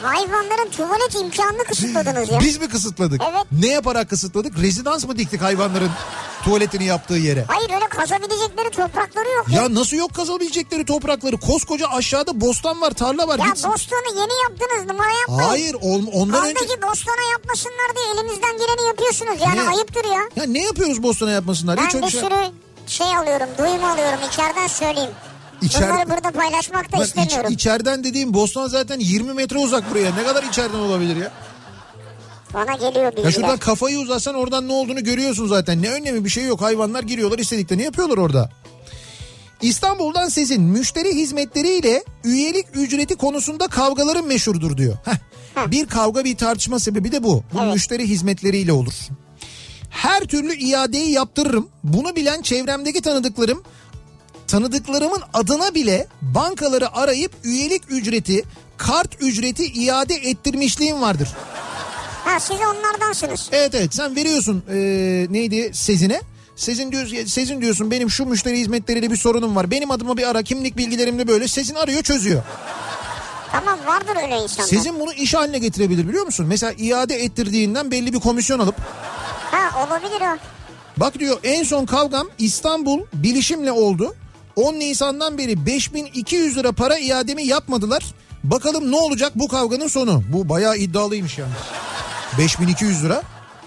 hayvanların 0.03 0.69
tuvalet 0.71 1.15
imkanını 1.15 1.63
kısıtladınız 1.63 2.29
ya. 2.31 2.39
biz 2.39 2.57
mi 2.57 2.69
kısıtladık? 2.69 3.21
Evet. 3.31 3.43
Ne 3.51 3.67
yaparak 3.67 4.09
kısıtladık? 4.09 4.57
Rezidans 4.59 5.05
mı 5.05 5.17
diktik 5.17 5.41
hayvanların 5.41 5.89
tuvaletini 6.43 6.85
yaptığı 6.85 7.13
yere? 7.13 7.45
Hayır 7.47 7.69
öyle 7.73 7.85
kazabilecekleri 7.89 8.69
toprakları 8.69 9.29
yok. 9.29 9.45
Ya 9.49 9.73
nasıl 9.75 9.97
yok 9.97 10.13
kazabilecekleri 10.13 10.85
toprakları? 10.85 11.37
Koskoca 11.37 11.87
aşağıda 11.87 12.41
bostan 12.41 12.81
var, 12.81 12.91
tarla 12.91 13.27
var. 13.27 13.39
Ya 13.39 13.45
Gitsin. 13.45 13.71
bostonu 13.71 13.99
yeni 14.19 14.33
yaptınız 14.43 14.85
numara 14.91 15.11
yapmayın. 15.19 15.49
Hayır, 15.49 15.73
ol- 15.81 16.07
ondan 16.13 16.45
önce 16.45 16.53
Kaldaki 16.53 16.81
bostona 16.81 17.31
yapmasınlar 17.31 17.89
diye 17.95 18.05
elimizden 18.15 18.51
geleni 18.57 18.87
yapıyorsunuz. 18.87 19.37
Yani 19.45 19.59
Ne? 19.65 19.69
ayıptır 19.69 20.05
ya. 20.05 20.21
ya 20.35 20.43
ne 20.43 20.63
yapıyoruz 20.63 21.03
bostana 21.03 21.31
yapmasınlar? 21.31 21.77
Ben 21.77 21.87
Öyle 21.95 22.05
bir 22.05 22.11
şey- 22.11 22.21
sürü 22.21 22.35
şey 22.87 23.07
alıyorum, 23.17 23.47
duyum 23.57 23.83
alıyorum. 23.83 24.19
içeriden 24.31 24.67
söyleyeyim. 24.67 25.11
İçer- 25.61 25.89
Bunları 25.93 26.09
burada 26.09 26.31
paylaşmak 26.31 26.91
da 26.91 26.97
Lan 26.97 27.03
iç- 27.03 27.07
istemiyorum. 27.09 27.51
içeriden 27.53 28.03
dediğim 28.03 28.33
Bostan 28.33 28.67
zaten 28.67 28.99
20 28.99 29.33
metre 29.33 29.57
uzak 29.57 29.91
buraya. 29.91 30.15
Ne 30.15 30.23
kadar 30.23 30.43
içeriden 30.43 30.79
olabilir 30.79 31.15
ya? 31.15 31.31
Bana 32.53 32.73
geliyor 32.73 33.11
bilgiler. 33.11 33.25
Ya 33.25 33.31
şuradan 33.31 33.57
kafayı 33.57 33.99
uzatsan 33.99 34.35
oradan 34.35 34.67
ne 34.67 34.73
olduğunu 34.73 35.03
görüyorsun 35.03 35.47
zaten. 35.47 35.81
Ne 35.81 35.89
önemi 35.89 36.25
bir 36.25 36.29
şey 36.29 36.45
yok. 36.45 36.61
Hayvanlar 36.61 37.03
giriyorlar 37.03 37.39
istediklerini 37.39 37.83
yapıyorlar 37.83 38.17
orada. 38.17 38.49
İstanbul'dan 39.61 40.27
sizin 40.29 40.61
müşteri 40.61 41.15
hizmetleriyle 41.15 42.03
üyelik 42.23 42.65
ücreti 42.73 43.15
konusunda 43.15 43.67
kavgaların 43.67 44.25
meşhurdur 44.27 44.77
diyor. 44.77 44.97
Heh. 45.05 45.15
Bir 45.71 45.85
kavga 45.87 46.25
bir 46.25 46.37
tartışma 46.37 46.79
sebebi 46.79 47.11
de 47.11 47.23
bu. 47.23 47.43
Bu 47.53 47.59
Evet. 47.63 47.73
müşteri 47.73 48.07
hizmetleriyle 48.07 48.71
olur. 48.73 48.93
Her 49.89 50.21
türlü 50.21 50.55
iadeyi 50.55 51.11
yaptırırım. 51.11 51.69
Bunu 51.83 52.15
bilen 52.15 52.41
çevremdeki 52.41 53.01
tanıdıklarım 53.01 53.63
tanıdıklarımın 54.47 55.21
adına 55.33 55.75
bile 55.75 56.07
bankaları 56.21 56.95
arayıp 56.95 57.31
üyelik 57.43 57.81
ücreti, 57.89 58.43
kart 58.77 59.23
ücreti 59.23 59.65
iade 59.65 60.15
ettirmişliğim 60.15 61.01
vardır. 61.01 61.29
Ha 62.25 62.39
siz 62.39 62.57
onlardansınız. 62.57 63.49
Evet 63.51 63.75
evet 63.75 63.95
sen 63.95 64.15
veriyorsun 64.15 64.63
ee, 64.69 65.27
neydi 65.29 65.71
Sezin'e. 65.73 66.21
Sezin 66.55 66.91
diyorsun, 66.91 67.25
Sezin 67.25 67.61
diyorsun 67.61 67.91
benim 67.91 68.09
şu 68.09 68.25
müşteri 68.25 68.59
hizmetleriyle 68.59 69.11
bir 69.11 69.15
sorunum 69.15 69.55
var. 69.55 69.71
Benim 69.71 69.91
adıma 69.91 70.17
bir 70.17 70.29
ara 70.29 70.43
kimlik 70.43 70.77
bilgilerimde 70.77 71.27
böyle 71.27 71.47
Sezin 71.47 71.75
arıyor 71.75 72.03
çözüyor. 72.03 72.43
Tamam 73.51 73.79
vardır 73.85 74.15
öyle 74.23 74.43
insanlar. 74.43 74.69
Sezin 74.69 74.99
bunu 74.99 75.13
iş 75.13 75.33
haline 75.33 75.59
getirebilir 75.59 76.07
biliyor 76.07 76.25
musun? 76.25 76.45
Mesela 76.49 76.73
iade 76.77 77.15
ettirdiğinden 77.15 77.91
belli 77.91 78.13
bir 78.13 78.19
komisyon 78.19 78.59
alıp 78.59 78.75
Ha 79.51 79.87
olabilir 79.87 80.21
o. 80.21 80.37
bak 80.97 81.19
diyor 81.19 81.37
en 81.43 81.63
son 81.63 81.85
kavgam 81.85 82.27
İstanbul 82.37 82.99
bilişimle 83.13 83.71
oldu. 83.71 84.15
10 84.55 84.73
Nisan'dan 84.73 85.37
beri 85.37 85.65
5200 85.65 86.57
lira 86.57 86.71
para 86.71 86.97
iademi 86.99 87.45
yapmadılar. 87.45 88.05
Bakalım 88.43 88.91
ne 88.91 88.95
olacak 88.95 89.31
bu 89.35 89.47
kavganın 89.47 89.87
sonu. 89.87 90.23
Bu 90.33 90.49
bayağı 90.49 90.77
iddialıymış 90.77 91.37
yani. 91.37 91.51
5200 92.37 93.03
lira. 93.03 93.21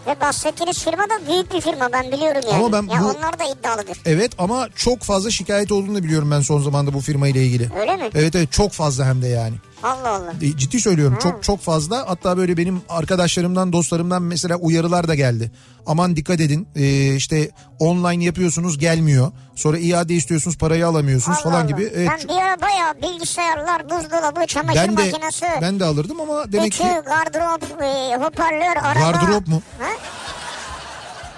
Ve 0.07 0.21
bahsettiğiniz 0.21 0.85
firma 0.85 1.05
da 1.05 1.27
büyük 1.33 1.55
bir 1.55 1.61
firma 1.61 1.93
ben 1.93 2.13
biliyorum 2.13 2.41
yani. 2.51 2.65
Ama 2.65 2.73
ben 2.73 2.95
ya 2.95 3.01
bu- 3.03 3.07
onlar 3.19 3.39
da 3.39 3.45
iddialıdır. 3.45 3.99
Evet 4.07 4.33
ama 4.39 4.69
çok 4.77 5.03
fazla 5.03 5.31
şikayet 5.31 5.73
olduğunu 5.73 6.03
biliyorum 6.03 6.31
ben 6.31 6.41
son 6.41 6.63
zamanda 6.63 6.95
bu 6.95 7.01
firma 7.01 7.29
ile 7.29 7.45
ilgili. 7.47 7.69
Öyle 7.81 7.97
mi? 7.97 8.11
Evet 8.15 8.35
evet 8.35 8.53
çok 8.53 8.73
fazla 8.73 9.07
hem 9.07 9.23
de 9.23 9.29
yani. 9.29 9.55
Allah 9.83 10.09
Allah. 10.09 10.33
E, 10.43 10.57
Ciddi 10.57 10.81
söylüyorum 10.81 11.19
çok 11.23 11.43
çok 11.43 11.61
fazla 11.61 12.05
hatta 12.09 12.37
böyle 12.37 12.57
benim 12.57 12.83
arkadaşlarımdan 12.89 13.73
dostlarımdan 13.73 14.23
mesela 14.23 14.57
uyarılar 14.57 15.09
da 15.09 15.15
geldi. 15.15 15.53
Aman 15.87 16.17
dikkat 16.17 16.41
edin 16.41 16.69
e, 16.77 17.15
işte 17.15 17.51
online 17.79 18.25
yapıyorsunuz 18.25 18.79
gelmiyor. 18.79 19.33
Sonra 19.55 19.79
iade 19.79 20.15
istiyorsunuz 20.15 20.59
parayı 20.59 20.87
alamıyorsunuz 20.87 21.39
Allah 21.39 21.45
falan 21.45 21.61
Allah. 21.61 21.71
gibi. 21.71 21.91
Evet, 21.95 22.11
Ben 22.11 22.29
bir 22.37 22.43
ara 22.43 22.61
bayağı 22.61 22.95
bilgisayarlar, 23.03 23.85
buzdolabı, 23.91 24.47
çamaşır 24.47 24.81
ben 24.81 24.97
de 24.97 25.11
makinesi, 25.11 25.47
ben 25.61 25.81
de 25.81 25.85
alırdım 25.85 26.21
ama 26.21 26.53
demek 26.53 26.75
ütü, 26.75 26.83
ki 26.83 26.89
gardırop, 27.07 27.83
e, 27.83 28.17
hoparlör, 28.25 28.77
araba. 28.83 29.01
Gardırop 29.11 29.47
mu? 29.49 29.63
Ha? 29.79 29.89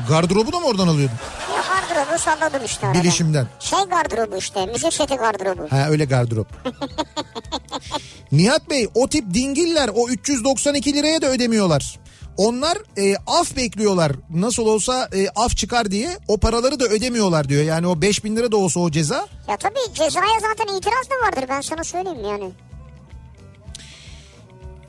Gardırobu 0.08 0.52
da 0.52 0.60
mı 0.60 0.66
oradan 0.66 0.88
alıyordun? 0.88 1.16
Ya 1.56 1.62
gardırobu 1.62 2.18
salladım 2.18 2.64
işte 2.64 2.86
arada. 2.86 3.02
Bilişimden. 3.02 3.46
Şey 3.60 3.78
gardırobu 3.78 4.36
işte, 4.36 4.66
müzik 4.66 4.92
seti 4.92 5.16
gardırobu. 5.16 5.66
Ha 5.70 5.86
öyle 5.88 6.04
gardırop. 6.04 6.46
Nihat 8.32 8.70
Bey 8.70 8.88
o 8.94 9.08
tip 9.08 9.34
dingiller 9.34 9.90
o 9.94 10.08
392 10.08 10.94
liraya 10.94 11.22
da 11.22 11.26
ödemiyorlar. 11.26 11.98
Onlar 12.36 12.78
e, 12.98 13.16
af 13.26 13.56
bekliyorlar. 13.56 14.12
Nasıl 14.30 14.66
olsa 14.66 15.08
e, 15.14 15.28
af 15.28 15.56
çıkar 15.56 15.90
diye 15.90 16.18
o 16.28 16.38
paraları 16.38 16.80
da 16.80 16.84
ödemiyorlar 16.84 17.48
diyor. 17.48 17.64
Yani 17.64 17.86
o 17.86 18.00
5000 18.02 18.36
lira 18.36 18.52
da 18.52 18.56
olsa 18.56 18.80
o 18.80 18.90
ceza. 18.90 19.26
Ya 19.48 19.56
tabii 19.56 19.94
cezaya 19.94 20.40
zaten 20.40 20.76
itiraz 20.76 21.10
da 21.10 21.26
vardır 21.26 21.44
ben 21.48 21.60
sana 21.60 21.84
söyleyeyim 21.84 22.24
yani. 22.24 22.50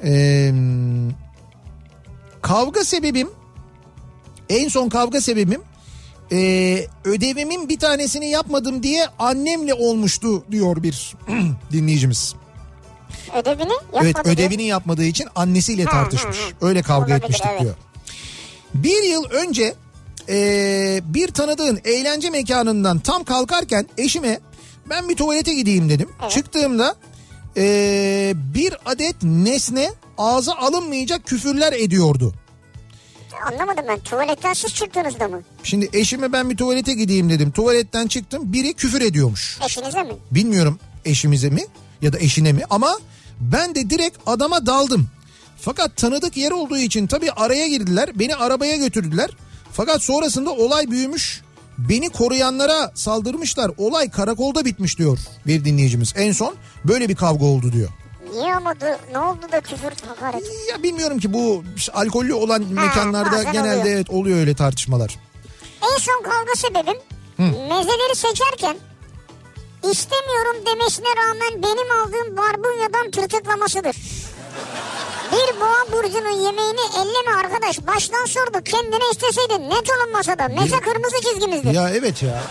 Ee, 0.04 0.54
kavga 2.42 2.84
sebebim 2.84 3.30
en 4.50 4.68
son 4.68 4.90
kavga 4.90 5.22
sebebim 5.22 5.62
e, 6.32 6.38
ödevimin 7.06 7.70
bir 7.70 7.80
tanesini 7.80 8.30
yapmadım 8.30 8.84
diye 8.84 9.08
annemle 9.20 9.74
olmuştu 9.74 10.44
diyor 10.52 10.84
bir 10.84 11.14
dinleyicimiz. 11.72 12.36
Ödevini 13.36 13.74
yapmadı 13.74 14.04
Evet 14.04 14.16
ödevini 14.26 14.64
yapmadığı 14.64 15.04
için 15.06 15.28
annesiyle 15.36 15.84
Ha, 15.84 15.92
tartışmış. 15.92 16.38
ha, 16.38 16.44
ha. 16.62 16.68
Öyle 16.68 16.82
kavga 16.82 17.06
Olabilir, 17.06 17.24
etmiştik 17.24 17.48
evet. 17.52 17.62
diyor. 17.62 17.76
Bir 18.74 19.04
yıl 19.04 19.24
önce 19.24 19.76
e, 20.30 21.02
bir 21.04 21.28
tanıdığın 21.28 21.80
eğlence 21.86 22.30
mekanından 22.30 23.00
tam 23.00 23.24
kalkarken 23.24 23.88
eşime 23.98 24.40
ben 24.90 25.10
bir 25.10 25.16
tuvalete 25.16 25.54
gideyim 25.54 25.90
dedim. 25.90 26.10
Evet. 26.22 26.32
Çıktığımda 26.32 26.96
e, 27.58 28.34
bir 28.36 28.74
adet 28.86 29.16
nesne 29.24 29.90
ağza 30.18 30.54
alınmayacak 30.54 31.26
küfürler 31.26 31.74
ediyordu. 31.74 32.34
Anlamadım 33.52 33.86
ben 33.88 34.00
tuvaletten 34.00 34.54
siz 34.54 34.74
çıktığınızda 34.74 35.28
mı? 35.28 35.42
Şimdi 35.64 35.90
eşime 35.94 36.34
ben 36.34 36.50
bir 36.50 36.58
tuvalete 36.58 36.94
gideyim 36.94 37.30
dedim. 37.30 37.52
Tuvaletten 37.52 38.08
çıktım 38.08 38.54
biri 38.54 38.74
küfür 38.74 39.02
ediyormuş. 39.02 39.60
Eşinize 39.66 40.04
mi? 40.04 40.14
Bilmiyorum 40.32 40.80
eşimize 41.06 41.50
mi 41.50 41.66
ya 42.02 42.14
da 42.14 42.20
eşine 42.20 42.54
mi 42.54 42.62
ama 42.70 43.00
ben 43.40 43.76
de 43.76 43.90
direkt 43.90 44.18
adama 44.26 44.66
daldım. 44.66 45.08
Fakat 45.58 45.98
tanıdık 45.98 46.38
yer 46.38 46.52
olduğu 46.52 46.78
için 46.78 47.08
tabii 47.08 47.32
araya 47.32 47.68
girdiler. 47.68 48.20
Beni 48.20 48.36
arabaya 48.36 48.76
götürdüler. 48.76 49.30
Fakat 49.72 50.04
sonrasında 50.04 50.52
olay 50.52 50.92
büyümüş. 50.92 51.42
Beni 51.78 52.10
koruyanlara 52.10 52.92
saldırmışlar. 52.96 53.72
Olay 53.78 54.10
karakolda 54.10 54.66
bitmiş 54.66 54.98
diyor 54.98 55.20
bir 55.48 55.66
dinleyicimiz. 55.66 56.14
En 56.18 56.32
son 56.32 56.56
böyle 56.86 57.10
bir 57.10 57.16
kavga 57.16 57.46
oldu 57.46 57.72
diyor. 57.74 57.90
Niye 58.36 58.56
ama 58.56 58.72
du- 58.72 58.98
ne 59.12 59.20
oldu 59.20 59.52
da 59.52 59.62
küfür 59.62 59.92
hakaret? 60.08 60.44
Ya 60.72 60.84
bilmiyorum 60.84 61.20
ki 61.20 61.34
bu 61.34 61.64
alkollü 61.94 62.34
olan 62.34 62.64
mekanlarda 62.70 63.32
bazen 63.32 63.52
genelde 63.54 63.80
oluyor. 63.80 63.96
evet 63.96 64.10
oluyor 64.10 64.40
öyle 64.40 64.56
tartışmalar. 64.56 65.20
En 65.94 65.98
son 65.98 66.24
kavga 66.24 66.56
sebebim 66.56 66.98
mezeleri 67.70 68.16
seçerken 68.16 68.78
istemiyorum 69.92 70.56
demesine 70.66 71.08
rağmen 71.18 71.64
benim 71.64 71.92
aldığım 72.02 72.38
barbunyadan 72.38 73.12
tırtıklamasıdır. 73.12 73.96
Bir 75.32 75.60
boğa 75.62 75.92
burcunun 75.92 76.30
yemeğini 76.46 76.80
elleme 76.98 77.38
arkadaş. 77.40 77.88
Baştan 77.88 78.26
sordu 78.26 78.64
kendine 78.66 79.04
isteseydin 79.12 79.70
net 79.70 79.90
olun 79.90 80.12
masada. 80.14 80.48
Meze 80.48 80.80
kırmızı 80.80 81.16
çizgimizdir. 81.22 81.72
Ya 81.72 81.90
evet 81.90 82.24
ya. 82.24 82.42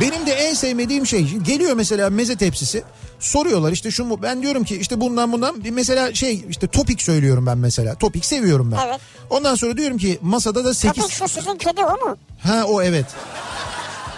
Benim 0.00 0.26
de 0.26 0.32
en 0.32 0.54
sevmediğim 0.54 1.06
şey 1.06 1.22
geliyor 1.36 1.72
mesela 1.76 2.10
meze 2.10 2.36
tepsisi. 2.36 2.84
Soruyorlar 3.20 3.72
işte 3.72 3.90
şu 3.90 4.04
mu 4.04 4.22
ben 4.22 4.42
diyorum 4.42 4.64
ki 4.64 4.76
işte 4.76 5.00
bundan 5.00 5.32
bundan 5.32 5.64
bir 5.64 5.70
mesela 5.70 6.14
şey 6.14 6.44
işte 6.48 6.66
topik 6.66 7.02
söylüyorum 7.02 7.46
ben 7.46 7.58
mesela. 7.58 7.94
Topik 7.94 8.24
seviyorum 8.24 8.72
ben. 8.72 8.86
Evet. 8.86 9.00
Ondan 9.30 9.54
sonra 9.54 9.76
diyorum 9.76 9.98
ki 9.98 10.18
masada 10.22 10.64
da 10.64 10.74
8 10.74 11.02
Topik 11.02 11.16
şu 11.16 11.28
sizin 11.28 11.56
kedi 11.56 11.84
o 11.84 12.06
mu? 12.06 12.16
Ha 12.42 12.64
o 12.64 12.82
evet. 12.82 13.06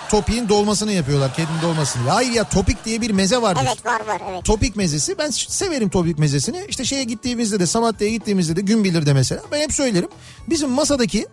Topiğin 0.09 0.49
dolmasını 0.49 0.93
yapıyorlar 0.93 1.35
kedinin 1.35 1.63
dolmasını. 1.63 2.11
Hayır 2.11 2.33
ya 2.33 2.45
topik 2.45 2.85
diye 2.85 3.01
bir 3.01 3.11
meze 3.11 3.43
vardır. 3.43 3.63
Evet 3.67 3.87
var 3.87 4.01
var 4.07 4.21
evet. 4.31 4.45
Topik 4.45 4.77
mezesi 4.77 5.19
ben 5.19 5.31
severim 5.31 5.89
topik 5.89 6.19
mezesini. 6.19 6.65
İşte 6.69 6.85
şeye 6.85 7.05
gittiğimizde 7.05 7.61
de 7.61 7.67
Samatya'ya 7.67 8.13
gittiğimizde 8.13 8.57
de 8.57 8.61
gün 8.61 8.85
bilir 8.85 9.07
de 9.07 9.13
mesela 9.13 9.43
ben 9.53 9.61
hep 9.61 9.73
söylerim. 9.73 10.09
Bizim 10.49 10.71
masadaki 10.71 11.27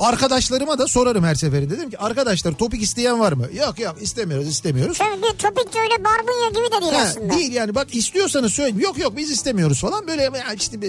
arkadaşlarıma 0.00 0.78
da 0.78 0.86
sorarım 0.86 1.24
her 1.24 1.34
seferinde. 1.34 1.76
Dedim 1.76 1.90
ki 1.90 1.98
arkadaşlar 1.98 2.52
topik 2.52 2.82
isteyen 2.82 3.20
var 3.20 3.32
mı? 3.32 3.46
Yok 3.54 3.78
yok 3.80 3.96
istemiyoruz 4.00 4.48
istemiyoruz. 4.48 4.98
Bir 5.00 5.38
topik 5.38 5.74
de 5.74 5.78
öyle 5.80 6.04
barbunya 6.04 6.48
gibi 6.48 6.76
de 6.76 6.80
değil 6.80 6.92
Ha, 6.92 7.02
aslında. 7.08 7.34
değil 7.34 7.52
yani 7.52 7.74
bak 7.74 7.94
istiyorsanız 7.94 8.52
söyleyin. 8.52 8.78
Yok 8.80 8.98
yok 8.98 9.16
biz 9.16 9.30
istemiyoruz 9.30 9.80
falan. 9.80 10.06
Böyle 10.06 10.30
işte 10.56 10.80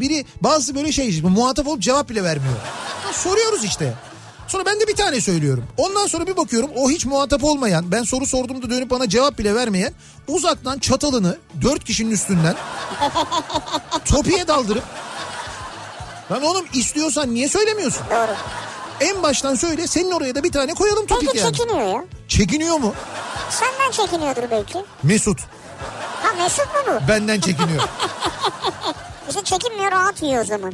biri 0.00 0.24
bazı 0.42 0.74
böyle 0.74 0.92
şey 0.92 1.22
muhatap 1.22 1.66
olup 1.68 1.82
cevap 1.82 2.10
bile 2.10 2.24
vermiyor. 2.24 2.54
Soruyoruz 3.12 3.64
işte. 3.64 3.94
Sonra 4.48 4.66
ben 4.66 4.80
de 4.80 4.88
bir 4.88 4.96
tane 4.96 5.20
söylüyorum. 5.20 5.64
Ondan 5.76 6.06
sonra 6.06 6.26
bir 6.26 6.36
bakıyorum 6.36 6.70
o 6.76 6.90
hiç 6.90 7.06
muhatap 7.06 7.44
olmayan 7.44 7.92
ben 7.92 8.02
soru 8.02 8.26
sorduğumda 8.26 8.70
dönüp 8.70 8.90
bana 8.90 9.08
cevap 9.08 9.38
bile 9.38 9.54
vermeyen 9.54 9.92
uzaktan 10.28 10.78
çatalını 10.78 11.38
dört 11.62 11.84
kişinin 11.84 12.10
üstünden 12.10 12.56
topiye 14.04 14.48
daldırıp 14.48 14.82
Lan 16.30 16.42
oğlum 16.42 16.66
istiyorsan 16.74 17.34
niye 17.34 17.48
söylemiyorsun? 17.48 18.02
Doğru. 18.10 18.34
En 19.00 19.22
baştan 19.22 19.54
söyle 19.54 19.86
senin 19.86 20.10
oraya 20.10 20.34
da 20.34 20.44
bir 20.44 20.52
tane 20.52 20.74
koyalım 20.74 21.06
topik 21.06 21.28
Belki 21.28 21.38
yani. 21.38 21.56
çekiniyor 21.56 21.86
ya. 21.88 22.04
Çekiniyor 22.28 22.76
mu? 22.76 22.94
Senden 23.50 23.90
çekiniyordur 23.90 24.42
belki. 24.50 24.78
Mesut 25.02 25.40
Ha 26.22 26.42
Mesut 26.42 26.66
mu 26.66 26.80
bu? 27.04 27.08
benden 27.08 27.40
çekiniyor. 27.40 27.82
İşte 29.28 29.44
çekinmiyor 29.44 29.90
rahat 29.92 30.22
yiyor 30.22 30.42
o 30.42 30.44
zaman. 30.46 30.72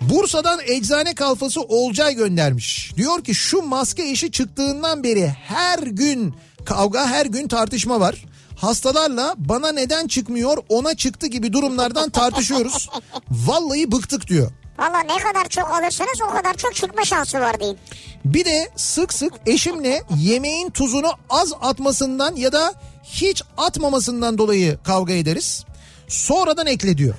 Bursa'dan 0.00 0.60
eczane 0.66 1.14
kalfası 1.14 1.60
Olcay 1.60 2.14
göndermiş. 2.14 2.92
Diyor 2.96 3.24
ki 3.24 3.34
şu 3.34 3.62
maske 3.62 4.06
işi 4.06 4.30
çıktığından 4.30 5.04
beri 5.04 5.26
her 5.28 5.78
gün 5.78 6.34
kavga 6.64 7.06
her 7.06 7.26
gün 7.26 7.48
tartışma 7.48 8.00
var. 8.00 8.24
Hastalarla 8.56 9.34
bana 9.36 9.72
neden 9.72 10.06
çıkmıyor 10.06 10.58
ona 10.68 10.96
çıktı 10.96 11.26
gibi 11.26 11.52
durumlardan 11.52 12.10
tartışıyoruz. 12.10 12.88
Vallahi 13.30 13.92
bıktık 13.92 14.26
diyor. 14.26 14.50
Valla 14.78 15.00
ne 15.00 15.18
kadar 15.18 15.48
çok 15.48 15.70
alırsanız 15.70 16.20
o 16.30 16.36
kadar 16.36 16.54
çok 16.54 16.74
çıkma 16.74 17.04
şansı 17.04 17.40
var 17.40 17.60
deyin. 17.60 17.78
Bir 18.24 18.44
de 18.44 18.70
sık 18.76 19.12
sık 19.14 19.32
eşimle 19.46 20.02
yemeğin 20.16 20.70
tuzunu 20.70 21.10
az 21.30 21.52
atmasından 21.60 22.36
ya 22.36 22.52
da 22.52 22.74
hiç 23.02 23.42
atmamasından 23.56 24.38
dolayı 24.38 24.78
kavga 24.84 25.12
ederiz. 25.12 25.64
Sonradan 26.08 26.66
ekle 26.66 26.98
diyor. 26.98 27.14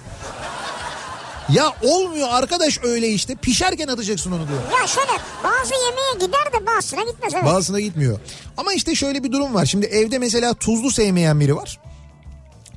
Ya 1.49 1.73
olmuyor 1.81 2.27
arkadaş 2.31 2.79
öyle 2.83 3.09
işte 3.09 3.35
pişerken 3.35 3.87
atacaksın 3.87 4.31
onu 4.31 4.47
diyor. 4.47 4.59
Ya 4.81 4.87
şöyle 4.87 5.11
bazı 5.43 5.73
yemeğe 5.73 6.13
gider 6.27 6.61
de 6.61 6.65
bazısına 6.65 7.03
gitmez 7.03 7.33
evet. 7.33 7.45
Bazısına 7.45 7.79
gitmiyor. 7.79 8.19
Ama 8.57 8.73
işte 8.73 8.95
şöyle 8.95 9.23
bir 9.23 9.31
durum 9.31 9.53
var. 9.53 9.65
Şimdi 9.65 9.85
evde 9.85 10.19
mesela 10.19 10.53
tuzlu 10.53 10.91
sevmeyen 10.91 11.39
biri 11.39 11.55
var. 11.55 11.79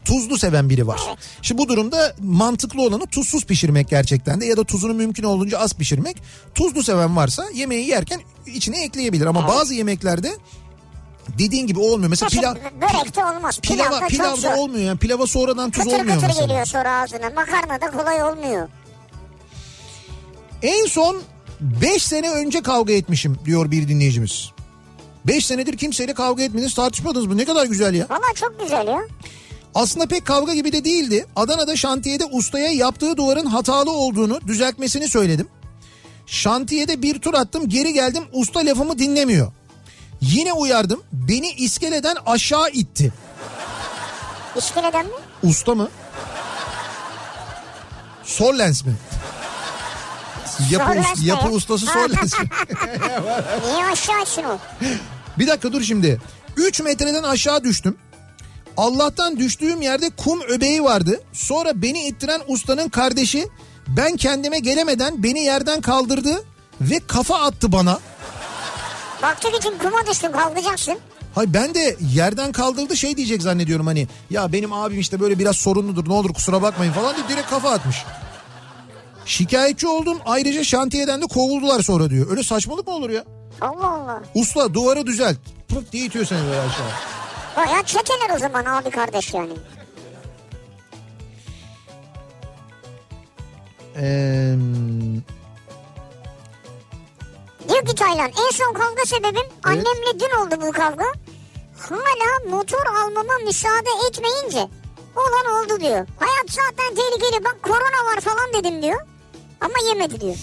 tuzlu 0.04 0.38
seven 0.38 0.70
biri 0.70 0.86
var. 0.86 1.00
Evet. 1.08 1.18
Şimdi 1.42 1.58
bu 1.62 1.68
durumda 1.68 2.14
mantıklı 2.20 2.82
olanı 2.82 3.06
tuzsuz 3.06 3.44
pişirmek 3.44 3.88
gerçekten 3.88 4.40
de 4.40 4.46
ya 4.46 4.56
da 4.56 4.64
tuzunu 4.64 4.94
mümkün 4.94 5.22
olduğunca 5.24 5.58
az 5.58 5.74
pişirmek. 5.74 6.16
Tuzlu 6.54 6.82
seven 6.82 7.16
varsa 7.16 7.44
yemeği 7.54 7.88
yerken 7.88 8.20
içine 8.46 8.84
ekleyebilir 8.84 9.26
ama 9.26 9.48
bazı 9.48 9.74
yemeklerde 9.74 10.32
dediğin 11.38 11.66
gibi 11.66 11.78
olmuyor. 11.78 12.10
Mesela 12.10 12.28
pilav 12.28 12.54
börekte 12.54 13.24
olmaz. 13.24 13.60
pilava 13.60 13.86
Pilavda 13.88 14.00
çok 14.00 14.08
pilavda 14.08 14.36
zor. 14.36 14.50
olmuyor 14.52 14.84
yani 14.84 14.98
pilava 14.98 15.26
sonradan 15.26 15.70
tuz 15.70 15.84
Kıtır 15.84 15.98
olmuyor 15.98 16.14
kıtır 16.16 16.26
mesela. 16.28 16.46
geliyor 16.46 16.66
sonra 16.66 17.00
ağzına. 17.02 17.30
Makarna 17.30 17.80
da 17.80 17.90
kolay 17.90 18.22
olmuyor. 18.22 18.68
En 20.62 20.86
son 20.86 21.22
5 21.60 22.02
sene 22.02 22.30
önce 22.30 22.62
kavga 22.62 22.92
etmişim 22.92 23.38
diyor 23.44 23.70
bir 23.70 23.88
dinleyicimiz. 23.88 24.50
5 25.26 25.46
senedir 25.46 25.76
kimseyle 25.76 26.14
kavga 26.14 26.42
etmediniz 26.42 26.74
tartışmadınız 26.74 27.26
mı? 27.26 27.36
Ne 27.36 27.44
kadar 27.44 27.66
güzel 27.66 27.94
ya. 27.94 28.06
Valla 28.10 28.34
çok 28.34 28.60
güzel 28.60 28.86
ya. 28.86 29.00
Aslında 29.74 30.06
pek 30.06 30.24
kavga 30.26 30.54
gibi 30.54 30.72
de 30.72 30.84
değildi. 30.84 31.26
Adana'da 31.36 31.76
şantiyede 31.76 32.24
ustaya 32.24 32.70
yaptığı 32.72 33.16
duvarın 33.16 33.46
hatalı 33.46 33.90
olduğunu 33.90 34.40
düzeltmesini 34.46 35.08
söyledim. 35.08 35.48
Şantiyede 36.26 37.02
bir 37.02 37.18
tur 37.18 37.34
attım 37.34 37.68
geri 37.68 37.92
geldim 37.92 38.22
usta 38.32 38.60
lafımı 38.60 38.98
dinlemiyor. 38.98 39.52
Yine 40.20 40.52
uyardım 40.52 41.02
beni 41.12 41.50
iskeleden 41.50 42.16
aşağı 42.26 42.70
itti. 42.70 43.12
İskeleden 44.56 45.06
mi? 45.06 45.12
Usta 45.42 45.74
mı? 45.74 45.88
Sorlens 48.24 48.84
mi? 48.84 48.94
Yapı, 50.70 50.86
Sorlens 50.86 51.20
ne 51.20 51.28
yapı 51.28 51.46
ya? 51.46 51.52
ustası 51.52 51.86
Sorlens 51.86 52.40
mi? 52.40 52.48
Niye 53.72 53.84
aşağı 53.84 54.48
o? 54.48 54.58
Bir 55.38 55.46
dakika 55.46 55.72
dur 55.72 55.82
şimdi. 55.82 56.20
3 56.56 56.80
metreden 56.80 57.22
aşağı 57.22 57.64
düştüm. 57.64 57.96
Allah'tan 58.76 59.38
düştüğüm 59.38 59.82
yerde 59.82 60.10
kum 60.10 60.40
öbeği 60.40 60.84
vardı. 60.84 61.20
Sonra 61.32 61.82
beni 61.82 62.06
ittiren 62.06 62.40
ustanın 62.46 62.88
kardeşi 62.88 63.48
ben 63.88 64.16
kendime 64.16 64.58
gelemeden 64.58 65.22
beni 65.22 65.40
yerden 65.40 65.80
kaldırdı 65.80 66.44
ve 66.80 67.00
kafa 67.06 67.40
attı 67.40 67.72
bana. 67.72 67.98
Baktık 69.22 69.54
için 69.56 69.78
kuma 69.78 70.06
düştün 70.06 70.32
kalkacaksın. 70.32 70.98
Hay 71.34 71.54
ben 71.54 71.74
de 71.74 71.96
yerden 72.14 72.52
kaldırdı 72.52 72.96
şey 72.96 73.16
diyecek 73.16 73.42
zannediyorum 73.42 73.86
hani 73.86 74.08
ya 74.30 74.52
benim 74.52 74.72
abim 74.72 75.00
işte 75.00 75.20
böyle 75.20 75.38
biraz 75.38 75.56
sorunludur 75.56 76.08
ne 76.08 76.12
olur 76.12 76.34
kusura 76.34 76.62
bakmayın 76.62 76.92
falan 76.92 77.16
diye 77.16 77.28
direkt 77.28 77.50
kafa 77.50 77.70
atmış. 77.70 77.96
Şikayetçi 79.24 79.88
oldum 79.88 80.18
ayrıca 80.26 80.64
şantiyeden 80.64 81.22
de 81.22 81.26
kovuldular 81.26 81.82
sonra 81.82 82.10
diyor. 82.10 82.30
Öyle 82.30 82.42
saçmalık 82.42 82.86
mı 82.86 82.94
olur 82.94 83.10
ya? 83.10 83.24
Allah 83.60 83.86
Allah. 83.90 84.22
Usta 84.34 84.74
duvarı 84.74 85.06
düzelt. 85.06 85.36
Pırt 85.68 85.92
diye 85.92 86.04
itiyor 86.04 86.24
seni 86.24 86.42
böyle 86.46 86.60
aşağı. 86.60 86.86
Baya 87.56 87.82
çeteler 87.82 88.36
o 88.36 88.38
zaman 88.38 88.64
abi 88.64 88.90
kardeş 88.90 89.34
yani. 89.34 89.52
Eee... 93.96 94.56
Diyor 97.68 97.86
ki 97.86 97.94
Taylan 97.94 98.28
en 98.28 98.50
son 98.56 98.72
kavga 98.74 99.04
sebebim 99.06 99.46
annemle 99.64 100.20
dün 100.20 100.36
oldu 100.40 100.54
bu 100.66 100.72
kavga. 100.72 101.04
Hala 101.88 102.56
motor 102.56 102.86
almama 102.86 103.32
müsaade 103.46 103.88
etmeyince 104.08 104.68
olan 105.16 105.54
oldu 105.64 105.80
diyor. 105.80 106.06
Hayat 106.18 106.46
zaten 106.50 106.94
tehlikeli 106.94 107.44
bak 107.44 107.56
korona 107.62 108.14
var 108.14 108.20
falan 108.20 108.52
dedim 108.54 108.82
diyor. 108.82 109.00
Ama 109.60 109.74
yemedi 109.88 110.20
diyor. 110.20 110.36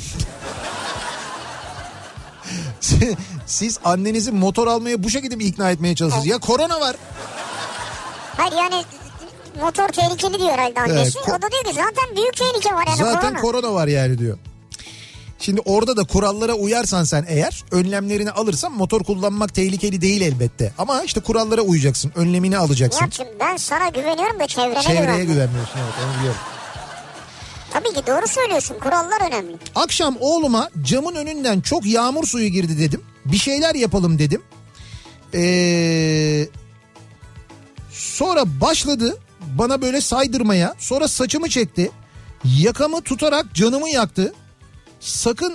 Siz 3.45 3.79
annenizi 3.83 4.31
motor 4.31 4.67
almaya 4.67 5.03
bu 5.03 5.09
şekilde 5.09 5.35
mi 5.35 5.43
ikna 5.43 5.71
etmeye 5.71 5.95
çalışıyorsunuz? 5.95 6.31
Ya 6.31 6.37
korona 6.37 6.79
var. 6.81 6.95
Hayır 8.37 8.53
yani 8.53 8.83
motor 9.61 9.87
tehlikeli 9.87 10.39
diyor 10.39 10.49
herhalde 10.51 10.79
annesi. 10.81 11.17
Evet, 11.19 11.27
ko- 11.27 11.37
o 11.37 11.41
da 11.41 11.51
diyor 11.51 11.63
ki 11.63 11.73
zaten 11.73 12.15
büyük 12.15 12.37
tehlike 12.37 12.75
var 12.75 12.87
yani 12.87 12.97
Zaten 12.97 13.21
korona. 13.21 13.41
korona 13.41 13.73
var 13.73 13.87
yani 13.87 14.17
diyor. 14.17 14.37
Şimdi 15.39 15.61
orada 15.65 15.97
da 15.97 16.03
kurallara 16.03 16.53
uyarsan 16.53 17.03
sen 17.03 17.25
eğer 17.27 17.63
önlemlerini 17.71 18.31
alırsan 18.31 18.71
motor 18.71 19.03
kullanmak 19.03 19.53
tehlikeli 19.53 20.01
değil 20.01 20.21
elbette. 20.21 20.73
Ama 20.77 21.03
işte 21.03 21.19
kurallara 21.21 21.61
uyacaksın. 21.61 22.11
Önlemini 22.15 22.57
alacaksın. 22.57 23.01
Nihat'cığım 23.01 23.27
ben 23.39 23.57
sana 23.57 23.89
güveniyorum 23.89 24.39
da 24.39 24.47
çevrene 24.47 24.81
Çevreye 24.81 25.01
güvenmiyorum. 25.01 25.33
güvenmiyorsun 25.33 25.73
evet 25.79 25.93
onu 26.05 26.17
biliyorum. 26.17 26.39
Tabii 27.73 27.93
ki 27.93 28.01
doğru 28.07 28.27
söylüyorsun 28.27 28.75
kurallar 28.79 29.27
önemli. 29.27 29.55
Akşam 29.75 30.17
oğluma 30.19 30.69
camın 30.81 31.15
önünden 31.15 31.61
çok 31.61 31.85
yağmur 31.85 32.27
suyu 32.27 32.47
girdi 32.47 32.79
dedim. 32.79 33.01
Bir 33.25 33.37
şeyler 33.37 33.75
yapalım 33.75 34.19
dedim. 34.19 34.41
Ee, 35.33 36.47
sonra 37.91 38.43
başladı 38.61 39.17
bana 39.41 39.81
böyle 39.81 40.01
saydırmaya. 40.01 40.75
Sonra 40.79 41.07
saçımı 41.07 41.49
çekti. 41.49 41.91
Yakamı 42.59 43.01
tutarak 43.01 43.53
canımı 43.53 43.89
yaktı. 43.89 44.33
Sakın 44.99 45.53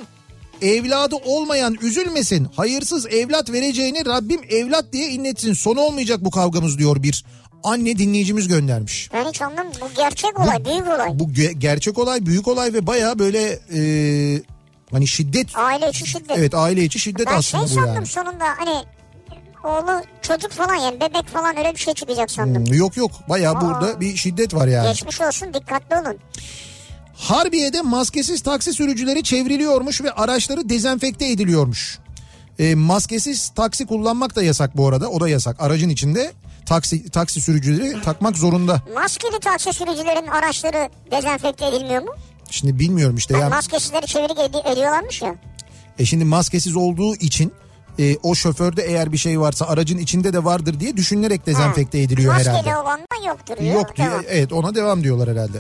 evladı 0.63 1.15
olmayan 1.25 1.77
üzülmesin. 1.83 2.45
Hayırsız 2.45 3.07
evlat 3.07 3.53
vereceğini 3.53 4.07
Rabbim 4.07 4.41
evlat 4.51 4.85
diye 4.93 5.09
inletsin. 5.09 5.53
Sonu 5.53 5.81
olmayacak 5.81 6.25
bu 6.25 6.31
kavgamız 6.31 6.79
diyor 6.79 7.03
bir 7.03 7.25
anne 7.65 7.99
dinleyicimiz 7.99 8.49
göndermiş. 8.49 9.11
Ben 9.13 9.25
hiç 9.29 9.43
anlamadım. 9.43 9.81
Bu 9.81 9.89
gerçek 9.97 10.41
olay, 10.41 10.65
büyük 10.65 10.89
olay. 10.89 11.09
Bu 11.19 11.25
ge- 11.25 11.53
gerçek 11.53 11.99
olay, 11.99 12.27
büyük 12.27 12.49
olay 12.49 12.73
ve 12.73 12.87
baya 12.87 13.19
böyle 13.19 13.59
e, 13.75 13.81
hani 14.91 15.07
şiddet. 15.07 15.47
Aile 15.57 15.89
içi 15.89 16.07
şiddet. 16.07 16.39
Evet 16.39 16.55
aile 16.55 16.85
içi 16.85 16.99
şiddet 16.99 17.27
ben 17.27 17.41
şey 17.41 17.61
aslında 17.61 17.65
bu 17.65 17.69
sandım 17.69 17.95
yani. 17.95 18.07
sonunda 18.07 18.45
hani 18.59 18.85
oğlu 19.65 20.03
çocuk 20.23 20.51
falan 20.51 20.75
yani 20.75 20.97
bebek 21.01 21.27
falan 21.29 21.57
öyle 21.59 21.73
bir 21.73 21.79
şey 21.79 21.95
çıkacak 21.95 22.31
sandım. 22.31 22.67
Hmm, 22.67 22.75
Yok 22.75 22.97
yok 22.97 23.11
baya 23.29 23.61
burada 23.61 24.01
bir 24.01 24.17
şiddet 24.17 24.55
var 24.55 24.67
yani. 24.69 24.89
Geçmiş 24.89 25.21
olsun 25.21 25.55
dikkatli 25.55 25.97
olun. 25.97 26.19
Harbiye'de 27.17 27.83
maskesiz 27.83 28.41
taksi 28.41 28.73
sürücüleri 28.73 29.23
çevriliyormuş 29.23 30.01
ve 30.03 30.11
araçları 30.13 30.69
dezenfekte 30.69 31.27
ediliyormuş. 31.31 31.99
E, 32.59 32.75
maskesiz 32.75 33.49
taksi 33.49 33.87
kullanmak 33.87 34.37
da 34.37 34.43
yasak 34.43 34.77
bu 34.77 34.89
arada. 34.89 35.09
O 35.11 35.21
da 35.21 35.29
yasak. 35.29 35.57
Aracın 35.63 35.89
içinde 35.89 36.33
taksi 36.67 37.11
taksi 37.11 37.41
sürücüleri 37.41 38.03
takmak 38.03 38.37
zorunda. 38.37 38.83
Maskeli 38.95 39.41
taksi 39.41 39.73
sürücülerin 39.73 40.27
araçları 40.27 40.89
dezenfekte 41.11 41.67
edilmiyor 41.67 42.03
mu? 42.03 42.11
Şimdi 42.51 42.79
bilmiyorum 42.79 43.17
işte. 43.17 43.35
Yani 43.35 43.43
Yani, 43.43 43.51
maskesizleri 43.51 44.07
çevirik 44.07 44.39
edi- 44.39 44.73
ediyorlarmış 44.73 45.23
ya. 45.23 45.35
e 45.99 46.05
şimdi 46.05 46.25
maskesiz 46.25 46.77
olduğu 46.77 47.15
için 47.17 47.53
e, 47.99 48.17
o 48.23 48.35
şoförde 48.35 48.83
eğer 48.83 49.13
bir 49.13 49.19
şey 49.19 49.41
varsa 49.41 49.67
aracın 49.67 49.99
içinde 49.99 50.33
de 50.33 50.45
vardır 50.45 50.81
diye 50.81 50.97
düşünülerek 50.97 51.47
dezenfekte 51.47 51.99
Ha. 51.99 52.05
ediliyor 52.05 52.35
Maskeli 52.35 52.55
herhalde. 52.55 52.77
olan 52.77 53.01
da 53.01 53.29
yoktur. 53.29 53.65
Yok 53.65 53.97
diyor. 53.97 54.11
Devam. 54.11 54.25
Evet 54.29 54.53
ona 54.53 54.75
devam 54.75 55.05
diyorlar 55.05 55.29
herhalde. 55.31 55.59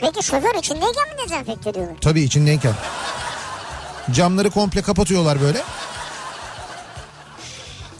Peki 0.00 0.22
şoför 0.26 0.54
içindeyken 0.58 1.08
mi 1.08 1.14
dezenfekte 1.24 1.70
ediyorlar? 1.70 1.96
Tabii 2.00 2.22
içindeyken. 2.22 2.74
Camları 4.10 4.50
komple 4.50 4.82
kapatıyorlar 4.82 5.40
böyle. 5.40 5.62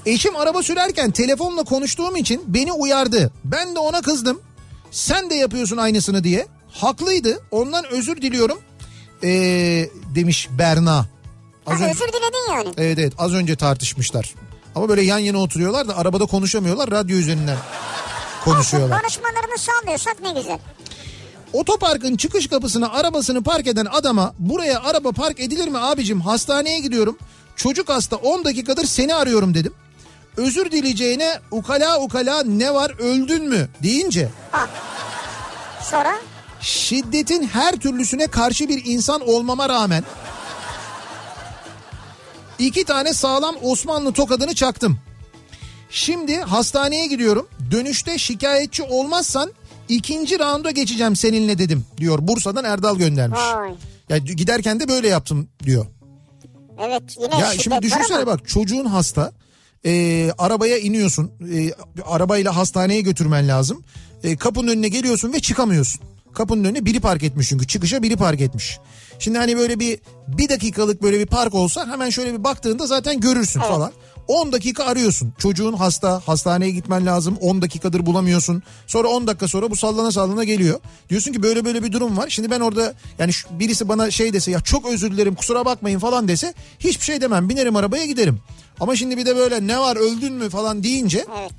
Eşim 0.06 0.36
araba 0.36 0.62
sürerken 0.62 1.10
telefonla 1.10 1.64
konuştuğum 1.64 2.16
için 2.16 2.42
beni 2.46 2.72
uyardı. 2.72 3.32
Ben 3.44 3.74
de 3.74 3.78
ona 3.78 4.02
kızdım. 4.02 4.40
Sen 4.90 5.30
de 5.30 5.34
yapıyorsun 5.34 5.76
aynısını 5.76 6.24
diye. 6.24 6.46
Haklıydı. 6.72 7.40
Ondan 7.50 7.84
özür 7.90 8.16
diliyorum. 8.22 8.60
Ee, 9.24 9.88
demiş 10.14 10.48
Berna. 10.50 10.98
Az 11.66 11.80
Ha, 11.80 11.84
önce, 11.84 11.84
özür 11.84 12.08
diledin 12.12 12.52
yani. 12.52 12.68
evet 12.78 12.98
evet 12.98 13.12
az 13.18 13.34
önce 13.34 13.56
tartışmışlar. 13.56 14.34
Ama 14.74 14.88
böyle 14.88 15.02
yan 15.02 15.18
yana 15.18 15.38
oturuyorlar 15.38 15.88
da 15.88 15.96
arabada 15.96 16.26
konuşamıyorlar. 16.26 16.90
Radyo 16.90 17.16
üzerinden 17.16 17.56
konuşuyorlar. 18.44 19.00
Konuşmalarını 19.00 19.58
sağlıyorsak 19.58 20.16
ne 20.22 20.32
güzel. 20.32 20.58
Otoparkın 21.52 22.16
çıkış 22.16 22.46
kapısına 22.46 22.90
arabasını 22.92 23.42
park 23.42 23.66
eden 23.66 23.86
adama 23.90 24.34
buraya 24.38 24.82
araba 24.82 25.12
park 25.12 25.40
edilir 25.40 25.68
mi 25.68 25.78
abicim 25.78 26.20
hastaneye 26.20 26.80
gidiyorum. 26.80 27.18
Çocuk 27.56 27.88
hasta 27.88 28.16
10 28.16 28.44
dakikadır 28.44 28.84
seni 28.84 29.14
arıyorum 29.14 29.54
dedim. 29.54 29.74
Özür 30.36 30.70
dileyeceğine 30.70 31.40
ukala 31.50 32.00
ukala 32.00 32.42
ne 32.42 32.74
var 32.74 32.92
öldün 32.98 33.48
mü 33.48 33.68
deyince 33.82 34.28
Ha. 34.52 34.66
Sonra 35.82 36.14
şiddetin 36.60 37.48
her 37.48 37.76
türlüsüne 37.76 38.26
karşı 38.26 38.68
bir 38.68 38.82
insan 38.84 39.28
olmama 39.28 39.68
rağmen 39.68 40.04
iki 42.58 42.84
tane 42.84 43.14
sağlam 43.14 43.54
Osmanlı 43.62 44.12
tokadını 44.12 44.54
çaktım. 44.54 44.98
Şimdi 45.90 46.40
hastaneye 46.40 47.06
gidiyorum. 47.06 47.48
Dönüşte 47.70 48.18
şikayetçi 48.18 48.82
olmazsan 48.82 49.52
ikinci 49.90 50.38
raunda 50.38 50.70
geçeceğim 50.70 51.16
seninle 51.16 51.58
dedim 51.58 51.84
diyor. 51.96 52.18
Bursa'dan 52.22 52.64
Erdal 52.64 52.96
göndermiş. 52.96 53.40
vay. 53.54 53.70
Ya 54.08 54.18
giderken 54.18 54.80
de 54.80 54.88
böyle 54.88 55.08
yaptım 55.08 55.48
diyor. 55.62 55.86
Evet 56.82 57.02
yine 57.22 57.38
Ya 57.40 57.50
şimdi 57.58 57.82
düşünsene 57.82 58.26
bak 58.26 58.48
çocuğun 58.48 58.84
hasta. 58.84 59.32
Ee, 59.84 60.30
arabaya 60.38 60.78
iniyorsun. 60.78 61.30
Ee, 61.54 61.70
arabayla 62.06 62.56
hastaneye 62.56 63.00
götürmen 63.00 63.48
lazım. 63.48 63.84
Ee, 64.24 64.36
kapının 64.36 64.68
önüne 64.68 64.88
geliyorsun 64.88 65.32
ve 65.32 65.40
çıkamıyorsun. 65.40 66.00
Kapının 66.34 66.64
önüne 66.64 66.84
biri 66.84 67.00
park 67.00 67.22
etmiş 67.22 67.48
çünkü. 67.48 67.66
Çıkışa 67.66 68.02
biri 68.02 68.16
park 68.16 68.40
etmiş. 68.40 68.78
Şimdi 69.18 69.38
hani 69.38 69.56
böyle 69.56 69.80
bir 69.80 70.00
bir 70.28 70.48
dakikalık 70.48 71.02
böyle 71.02 71.18
bir 71.18 71.26
park 71.26 71.54
olsa 71.54 71.86
hemen 71.88 72.10
şöyle 72.10 72.32
bir 72.38 72.44
baktığında 72.44 72.86
zaten 72.86 73.20
görürsün 73.20 73.60
falan. 73.60 73.92
10 74.28 74.52
dakika 74.52 74.84
arıyorsun. 74.84 75.32
Çocuğun 75.38 75.72
hasta, 75.72 76.22
hastaneye 76.26 76.70
gitmen 76.70 77.06
lazım. 77.06 77.36
10 77.40 77.62
dakikadır 77.62 78.06
bulamıyorsun. 78.06 78.62
Sonra 78.86 79.08
10 79.08 79.26
dakika 79.26 79.48
sonra 79.48 79.70
bu 79.70 79.76
sallana 79.76 80.12
sallana 80.12 80.44
geliyor. 80.44 80.80
Diyorsun 81.08 81.32
ki 81.32 81.42
böyle 81.42 81.64
böyle 81.64 81.82
bir 81.82 81.92
durum 81.92 82.16
var. 82.16 82.28
Şimdi 82.28 82.50
ben 82.50 82.60
orada 82.60 82.94
yani 83.18 83.32
birisi 83.50 83.88
bana 83.88 84.10
şey 84.10 84.32
dese 84.32 84.50
ya 84.50 84.60
çok 84.60 84.86
özür 84.86 85.10
dilerim 85.10 85.34
kusura 85.34 85.64
bakmayın 85.64 85.98
falan 85.98 86.28
dese 86.28 86.54
hiçbir 86.78 87.04
şey 87.04 87.20
demem. 87.20 87.48
Binerim 87.48 87.76
arabaya 87.76 88.06
giderim. 88.06 88.40
Ama 88.80 88.96
şimdi 88.96 89.16
bir 89.16 89.26
de 89.26 89.36
böyle 89.36 89.66
ne 89.66 89.78
var 89.78 89.96
öldün 89.96 90.32
mü 90.32 90.50
falan 90.50 90.82
deyince 90.82 91.24
Evet. 91.40 91.52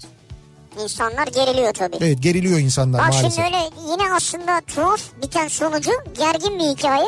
İnsanlar 0.83 1.27
geriliyor 1.27 1.73
tabii. 1.73 1.97
evet 2.01 2.21
geriliyor 2.23 2.59
insanlar 2.59 3.01
Bak 3.01 3.09
maalesef. 3.13 3.33
şimdi 3.33 3.45
öyle 3.47 3.69
yine 3.91 4.13
aslında 4.13 4.61
tuhaf 4.67 5.01
biten 5.23 5.47
sonucu 5.47 5.91
gergin 6.17 6.59
bir 6.59 6.63
hikaye. 6.77 7.05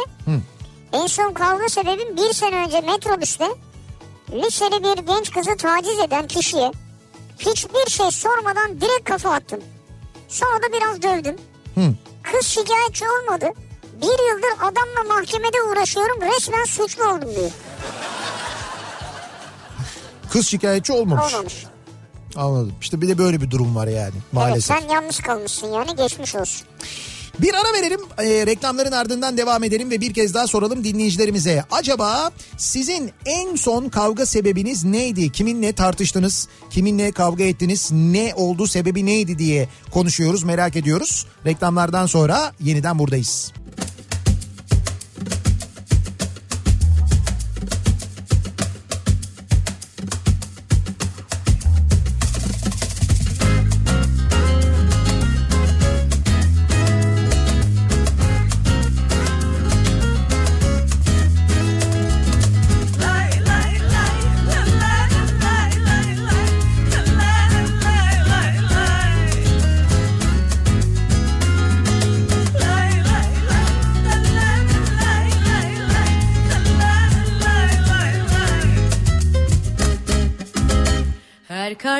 En 0.94 1.08
son 1.08 1.34
kavga 1.34 1.70
sebebim 1.70 2.18
bir 2.18 2.34
sene 2.34 2.56
önce 2.66 2.82
metrobüste 2.82 3.46
liseli 4.34 4.84
bir 4.84 5.04
genç 5.08 5.32
kızı 5.32 5.58
taciz 5.58 6.00
eden 6.00 6.28
kişiye 6.28 6.72
hiçbir 7.40 7.90
şey 7.92 8.12
sormadan 8.12 8.82
direkt 8.82 9.04
kafa 9.10 9.34
attım. 9.34 9.60
Sonra 10.30 10.58
da 10.58 10.74
biraz 10.74 11.02
dövdüm. 11.02 11.36
Hı. 11.76 11.94
Kız 12.24 12.48
şikayetçi 12.48 13.06
olmadı. 13.10 13.46
Bir 14.02 14.30
yıldır 14.30 14.54
adamla 14.62 15.16
mahkemede 15.16 15.62
uğraşıyorum 15.72 16.22
resmen 16.22 16.64
suçlu 16.64 17.04
oldum 17.04 17.36
diyor. 17.36 17.52
Kız 20.32 20.48
şikayetçi 20.48 20.94
olmamış. 20.94 21.34
Olmamış. 21.34 21.66
Anladım. 22.36 22.74
İşte 22.82 23.02
bir 23.02 23.08
de 23.08 23.18
böyle 23.18 23.42
bir 23.42 23.52
durum 23.52 23.76
var 23.76 23.88
yani 23.88 24.14
maalesef. 24.32 24.72
Evet 24.72 24.84
sen 24.84 24.96
yalnız 24.96 25.20
kalmışsın 25.20 25.68
yani 25.68 25.96
geçmiş 25.96 26.36
olsun. 26.36 26.68
Bir 27.42 27.54
ara 27.54 27.74
verelim 27.74 28.00
e, 28.18 28.46
reklamların 28.46 28.92
ardından 28.92 29.38
devam 29.38 29.64
edelim 29.64 29.92
ve 29.92 30.02
bir 30.02 30.14
kez 30.14 30.34
daha 30.34 30.48
soralım 30.48 30.84
dinleyicilerimize. 30.84 31.64
Acaba 31.72 32.32
sizin 32.58 33.12
en 33.26 33.56
son 33.56 33.90
kavga 33.90 34.26
sebebiniz 34.26 34.84
neydi? 34.84 35.32
Kiminle 35.32 35.74
tartıştınız? 35.74 36.48
Kiminle 36.70 37.12
kavga 37.12 37.44
ettiniz? 37.44 37.92
Ne 37.92 38.34
oldu 38.36 38.68
sebebi 38.68 39.06
neydi 39.06 39.40
diye 39.40 39.70
konuşuyoruz 39.92 40.44
merak 40.44 40.76
ediyoruz. 40.76 41.26
Reklamlardan 41.46 42.06
sonra 42.06 42.54
yeniden 42.60 43.00
buradayız. 43.00 43.54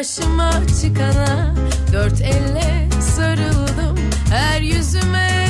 Karşıma 0.04 0.52
çıkana 0.82 1.56
dört 1.94 2.22
elle 2.22 2.90
sarıldım. 3.02 3.98
Her 4.30 4.62
yüzüme 4.62 5.43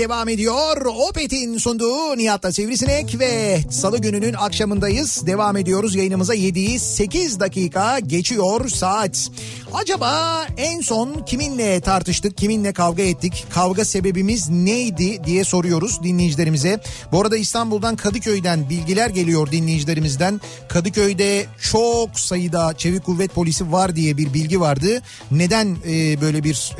devam 0.00 0.28
ediyor. 0.28 0.86
Opet'in 0.86 1.58
sunduğu 1.58 2.16
Nihat'la 2.16 2.52
Sivrisinek 2.52 3.18
ve 3.18 3.60
salı 3.70 3.98
gününün 3.98 4.32
akşamındayız. 4.32 5.26
Devam 5.26 5.56
ediyoruz 5.56 5.94
yayınımıza 5.94 6.34
7'yi 6.34 6.78
8 6.78 7.40
dakika 7.40 7.98
geçiyor 7.98 8.68
saat. 8.68 9.30
Acaba 9.72 10.46
en 10.56 10.80
son 10.80 11.24
kiminle 11.26 11.80
tartıştık, 11.80 12.36
kiminle 12.36 12.72
kavga 12.72 13.02
ettik, 13.02 13.46
kavga 13.50 13.84
sebebimiz 13.84 14.48
neydi 14.48 15.24
diye 15.24 15.44
soruyoruz 15.44 16.02
dinleyicilerimize. 16.02 16.80
Bu 17.12 17.20
arada 17.20 17.36
İstanbul'dan 17.36 17.96
Kadıköy'den 17.96 18.70
bilgiler 18.70 19.10
geliyor 19.10 19.50
dinleyicilerimizden. 19.50 20.40
Kadıköy'de 20.68 21.46
çok 21.70 22.20
sayıda 22.20 22.74
çevik 22.78 23.04
kuvvet 23.04 23.34
polisi 23.34 23.72
var 23.72 23.96
diye 23.96 24.16
bir 24.16 24.34
bilgi 24.34 24.60
vardı. 24.60 25.02
Neden 25.30 25.76
e, 25.86 26.20
böyle 26.20 26.44
bir 26.44 26.76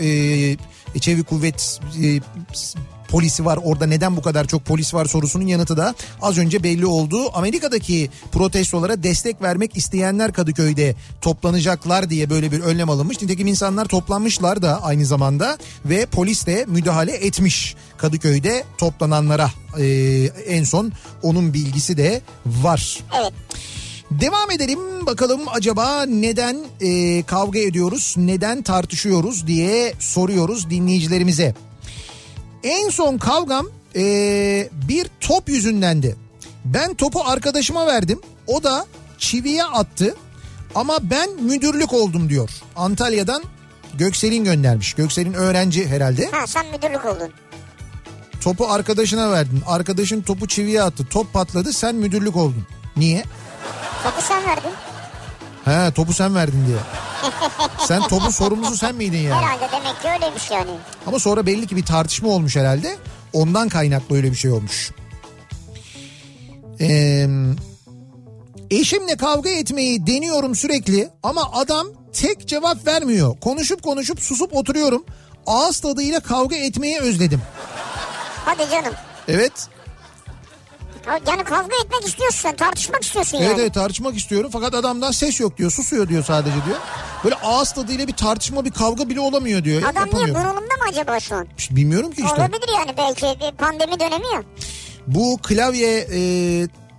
e, 0.95 1.01
çevik 1.01 1.27
kuvvet 1.27 1.81
e, 2.03 2.21
polisi 3.11 3.45
var 3.45 3.59
orada 3.65 3.87
neden 3.87 4.17
bu 4.17 4.23
kadar 4.23 4.47
çok 4.47 4.65
polis 4.65 4.95
var 4.95 5.07
sorusunun 5.07 5.47
yanıtı 5.47 5.77
da 5.77 5.95
az 6.23 6.39
önce 6.39 6.63
belli 6.63 6.87
oldu. 6.87 7.31
Amerika'daki 7.33 8.11
protestolara 8.33 9.03
destek 9.03 9.43
vermek 9.43 9.77
isteyenler 9.77 10.33
Kadıköy'de 10.33 10.95
toplanacaklar 11.21 12.11
diye 12.11 12.31
böyle 12.31 12.53
bir 12.53 12.61
önlem 12.61 12.91
alınmış. 12.91 13.23
Nitekim 13.23 13.47
insanlar 13.47 13.85
toplanmışlar 13.85 14.63
da 14.63 14.83
aynı 14.83 15.07
zamanda 15.07 15.59
ve 15.85 16.07
polis 16.07 16.47
de 16.47 16.65
müdahale 16.69 17.13
etmiş 17.13 17.75
Kadıköy'de 17.97 18.65
toplananlara. 18.79 19.51
Ee, 19.79 19.85
en 20.47 20.65
son 20.65 20.93
onun 21.23 21.55
bilgisi 21.55 21.97
de 21.97 22.21
var. 22.47 22.99
Evet. 23.21 23.33
Devam 24.11 24.51
edelim 24.51 25.07
bakalım 25.07 25.41
acaba 25.53 26.03
neden 26.07 26.57
e, 26.81 27.23
kavga 27.23 27.59
ediyoruz, 27.59 28.15
neden 28.17 28.63
tartışıyoruz 28.63 29.47
diye 29.47 29.95
soruyoruz 29.99 30.71
dinleyicilerimize. 30.71 31.55
En 32.65 32.89
son 32.91 33.19
kavgam 33.19 33.67
e, 33.97 34.03
bir 34.89 35.07
top 35.21 35.49
yüzündendi. 35.49 36.17
Ben 36.65 36.95
topu 36.95 37.23
arkadaşıma 37.25 37.87
verdim, 37.87 38.21
o 38.47 38.63
da 38.63 38.87
çiviye 39.19 39.65
attı 39.65 40.15
ama 40.75 40.99
ben 41.03 41.31
müdürlük 41.43 41.93
oldum 41.93 42.29
diyor. 42.29 42.51
Antalya'dan 42.77 43.43
Göksel'in 43.95 44.45
göndermiş. 44.45 44.95
Göksel'in 44.95 45.33
öğrenci 45.33 45.89
herhalde. 45.89 46.31
Ha 46.31 46.47
sen 46.47 46.67
müdürlük 46.67 47.05
oldun. 47.05 47.31
Topu 48.41 48.67
arkadaşına 48.69 49.31
verdin. 49.31 49.63
Arkadaşın 49.67 50.23
topu 50.23 50.49
çiviye 50.49 50.83
attı. 50.83 51.07
Top 51.11 51.33
patladı 51.33 51.73
sen 51.73 51.95
müdürlük 51.95 52.37
oldun. 52.37 52.67
Niye? 52.97 53.25
Topu 54.05 54.23
sen 54.23 54.47
verdin. 54.47 54.71
He 55.65 55.93
topu 55.95 56.13
sen 56.13 56.35
verdin 56.35 56.67
diye. 56.67 56.79
Sen 57.87 58.03
topun 58.03 58.31
sorumlusu 58.31 58.77
sen 58.77 58.95
miydin 58.95 59.19
yani? 59.19 59.35
Herhalde 59.35 59.69
demek 59.73 60.03
ki 60.03 60.09
öyleymiş 60.09 60.51
yani. 60.51 60.71
Ama 61.07 61.19
sonra 61.19 61.47
belli 61.47 61.67
ki 61.67 61.77
bir 61.77 61.85
tartışma 61.85 62.29
olmuş 62.29 62.57
herhalde. 62.57 62.97
Ondan 63.33 63.69
kaynaklı 63.69 64.17
öyle 64.17 64.31
bir 64.31 64.37
şey 64.37 64.51
olmuş. 64.51 64.91
Ee, 66.81 67.27
eşimle 68.71 69.17
kavga 69.17 69.51
etmeyi 69.51 70.07
deniyorum 70.07 70.55
sürekli 70.55 71.11
ama 71.23 71.51
adam 71.53 71.87
tek 72.13 72.49
cevap 72.49 72.87
vermiyor. 72.87 73.37
Konuşup 73.41 73.83
konuşup 73.83 74.21
susup 74.21 74.57
oturuyorum. 74.57 75.05
Ağız 75.47 75.81
tadıyla 75.81 76.21
kavga 76.21 76.57
etmeyi 76.57 76.99
özledim. 76.99 77.43
Hadi 78.45 78.71
canım. 78.71 78.93
Evet. 79.29 79.53
Yani 81.27 81.45
kavga 81.45 81.77
etmek 81.85 82.07
istiyorsun 82.07 82.53
tartışmak 82.57 83.05
istiyorsun 83.05 83.39
Evet 83.39 83.51
yani. 83.51 83.61
evet 83.61 83.75
tartışmak 83.75 84.17
istiyorum 84.17 84.51
fakat 84.53 84.75
adamdan 84.75 85.11
ses 85.11 85.41
yok 85.41 85.59
diyor. 85.59 85.71
Susuyor 85.71 86.09
diyor 86.09 86.25
sadece 86.25 86.55
diyor. 86.67 86.77
Böyle 87.25 87.35
ağız 87.35 87.73
tadıyla 87.73 88.07
bir 88.07 88.13
tartışma 88.13 88.65
bir 88.65 88.71
kavga 88.71 89.09
bile 89.09 89.21
olamıyor 89.21 89.65
diyor. 89.65 89.83
Adam 89.83 89.95
niye 89.95 90.05
Yapamıyor. 90.07 90.29
bunalımda 90.35 90.75
mı 90.75 90.85
acaba 90.91 91.21
şu 91.21 91.35
an? 91.35 91.47
İşte 91.59 91.77
bilmiyorum 91.77 92.13
ki 92.13 92.23
işte. 92.23 92.35
Olabilir 92.35 92.69
yani 92.79 92.91
belki 92.99 93.41
bir 93.41 93.57
pandemi 93.57 94.01
dönemi 94.01 94.27
ya. 94.35 94.43
Bu 95.07 95.39
klavye 95.43 95.99
e, 96.13 96.21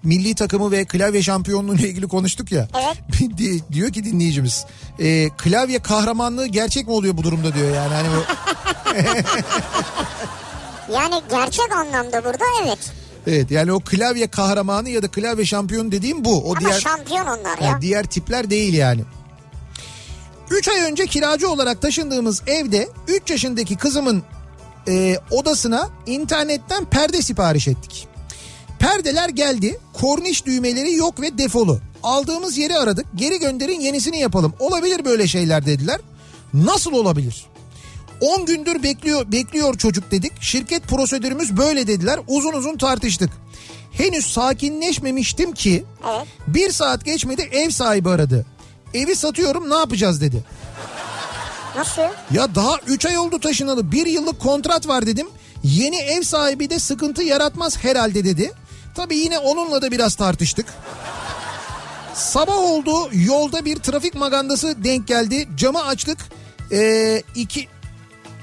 milli 0.04 0.36
takımı 0.36 0.72
ve 0.72 0.86
klavye 0.86 1.24
şampiyonluğu 1.24 1.76
ile 1.76 1.90
ilgili 1.90 2.08
konuştuk 2.08 2.52
ya. 2.52 2.68
Evet. 2.84 2.98
Di- 3.38 3.74
diyor 3.74 3.90
ki 3.94 4.04
dinleyicimiz 4.04 4.66
e, 5.00 5.30
klavye 5.38 5.80
kahramanlığı 5.80 6.48
gerçek 6.48 6.88
mi 6.88 6.94
oluyor 6.94 7.18
bu 7.18 7.24
durumda 7.24 7.54
diyor 7.54 7.76
yani 7.76 7.94
hani 7.94 8.08
bu, 8.08 8.24
Yani 10.94 11.22
gerçek 11.30 11.72
anlamda 11.76 12.24
burada 12.26 12.44
evet. 12.66 12.80
Evet 13.28 13.52
yani 13.52 13.72
o 13.72 13.80
klavye 13.80 14.28
kahramanı 14.28 14.90
ya 14.90 15.04
da 15.04 15.08
klavye 15.08 15.46
şampiyonu 15.46 15.92
dediğim 15.92 16.26
bu. 16.26 16.38
O 16.50 16.52
Ama 16.52 16.60
diğer 16.60 16.80
şampiyon 16.80 17.26
onlar 17.26 17.58
ya. 17.62 17.68
yani 17.68 17.82
diğer 17.82 18.06
tipler 18.06 18.50
değil 18.50 18.74
yani. 18.74 19.02
3 20.52 20.68
ay 20.68 20.82
önce 20.82 21.06
kiracı 21.06 21.50
olarak 21.50 21.82
taşındığımız 21.82 22.42
evde 22.48 22.90
3 23.08 23.32
yaşındaki 23.32 23.76
kızımın 23.78 24.24
e, 24.88 25.18
odasına 25.32 25.90
internetten 26.06 26.86
perde 26.86 27.22
sipariş 27.22 27.68
ettik. 27.68 28.08
Perdeler 28.80 29.30
geldi. 29.30 29.80
Korniş 29.94 30.46
düğmeleri 30.46 30.94
yok 30.94 31.22
ve 31.22 31.38
defolu. 31.38 31.80
Aldığımız 32.04 32.58
yeri 32.58 32.76
aradık. 32.76 33.06
Geri 33.16 33.40
gönderin 33.40 33.80
yenisini 33.80 34.20
yapalım. 34.20 34.54
Olabilir 34.60 35.06
böyle 35.06 35.28
şeyler 35.28 35.66
dediler. 35.66 36.00
Nasıl 36.54 36.94
olabilir? 36.94 37.46
10 38.22 38.46
gündür 38.46 38.84
bekliyor 38.84 39.32
bekliyor 39.32 39.78
çocuk 39.78 40.12
dedik. 40.12 40.42
Şirket 40.42 40.84
prosedürümüz 40.84 41.58
böyle 41.58 41.88
dediler. 41.88 42.20
Uzun 42.28 42.54
uzun 42.54 42.78
tartıştık. 42.78 43.30
Henüz 43.92 44.26
sakinleşmemiştim 44.26 45.52
ki 45.52 45.84
Evet. 46.10 46.28
bir 46.48 46.72
saat 46.72 47.06
geçmedi 47.06 47.50
ev 47.52 47.70
sahibi 47.70 48.10
aradı. 48.10 48.46
Evi 48.94 49.16
satıyorum 49.16 49.70
ne 49.70 49.76
yapacağız 49.76 50.22
dedi. 50.22 50.44
Nasıl? 51.76 52.02
Ya 52.32 52.56
daha 52.56 52.78
3 52.88 53.06
ay 53.06 53.18
oldu 53.18 53.40
taşınalı 53.40 53.92
bir 53.92 54.06
yıllık 54.06 54.40
kontrat 54.40 54.88
var 54.88 55.06
dedim. 55.06 55.28
Yeni 55.64 55.98
ev 55.98 56.22
sahibi 56.22 56.70
de 56.70 56.80
sıkıntı 56.80 57.24
yaratmaz 57.24 57.78
herhalde 57.84 58.26
dedi. 58.26 58.52
Tabii 58.96 59.18
yine 59.18 59.40
onunla 59.40 59.82
da 59.82 59.92
biraz 59.92 60.16
tartıştık. 60.16 60.66
Sabah 62.14 62.58
oldu 62.58 62.92
yolda 63.14 63.66
bir 63.66 63.76
trafik 63.76 64.16
magandası 64.16 64.84
denk 64.84 65.08
geldi. 65.08 65.48
Camı 65.58 65.86
açtık. 65.86 66.18
Ee, 66.72 67.24
iki, 67.36 67.68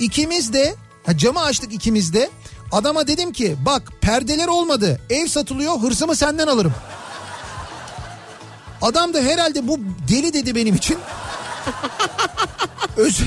ikimiz 0.01 0.53
de 0.53 0.74
ha, 1.07 1.16
camı 1.16 1.40
açtık 1.42 1.72
ikimiz 1.72 2.14
de. 2.14 2.30
Adama 2.72 3.07
dedim 3.07 3.32
ki 3.32 3.57
bak 3.66 3.92
perdeler 4.01 4.49
olmadı 4.49 5.01
ev 5.11 5.26
satılıyor 5.26 5.78
hırsımı 5.80 6.16
senden 6.16 6.46
alırım. 6.46 6.74
Adam 8.82 9.14
da 9.14 9.18
herhalde 9.20 9.68
bu 9.68 9.78
deli 10.09 10.32
dedi 10.32 10.55
benim 10.55 10.74
için. 10.74 10.99
Özür, 12.96 13.26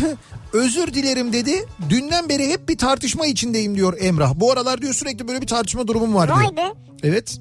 özür 0.54 0.94
dilerim 0.94 1.34
dedi. 1.34 1.66
Dünden 1.90 2.30
beri 2.30 2.50
hep 2.50 2.70
bir 2.70 2.78
tartışma 2.78 3.26
içindeyim 3.26 3.76
diyor 3.76 3.98
Emrah. 4.00 4.34
Bu 4.36 4.52
aralar 4.52 4.82
diyor 4.82 4.94
sürekli 4.94 5.28
böyle 5.28 5.42
bir 5.42 5.48
tartışma 5.48 5.88
durumum 5.88 6.16
var 6.16 6.28
diyor. 6.28 6.38
Vay 6.38 6.58
be. 6.58 6.74
Evet. 7.04 7.38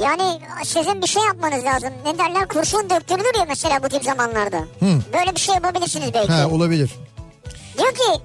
Yani 0.00 0.40
sizin 0.64 1.02
bir 1.02 1.06
şey 1.06 1.22
yapmanız 1.22 1.64
lazım. 1.64 1.90
Ne 2.04 2.18
derler 2.18 2.48
kurşun 2.48 2.90
döktürülür 2.90 3.38
ya 3.38 3.44
mesela 3.48 3.82
bu 3.82 3.88
tip 3.88 4.04
zamanlarda. 4.04 4.64
Böyle 5.12 5.34
bir 5.34 5.40
şey 5.40 5.54
yapabilirsiniz 5.54 6.14
belki. 6.14 6.32
Ha 6.32 6.48
olabilir. 6.48 6.90
Diyor 7.78 7.92
ki 7.94 8.22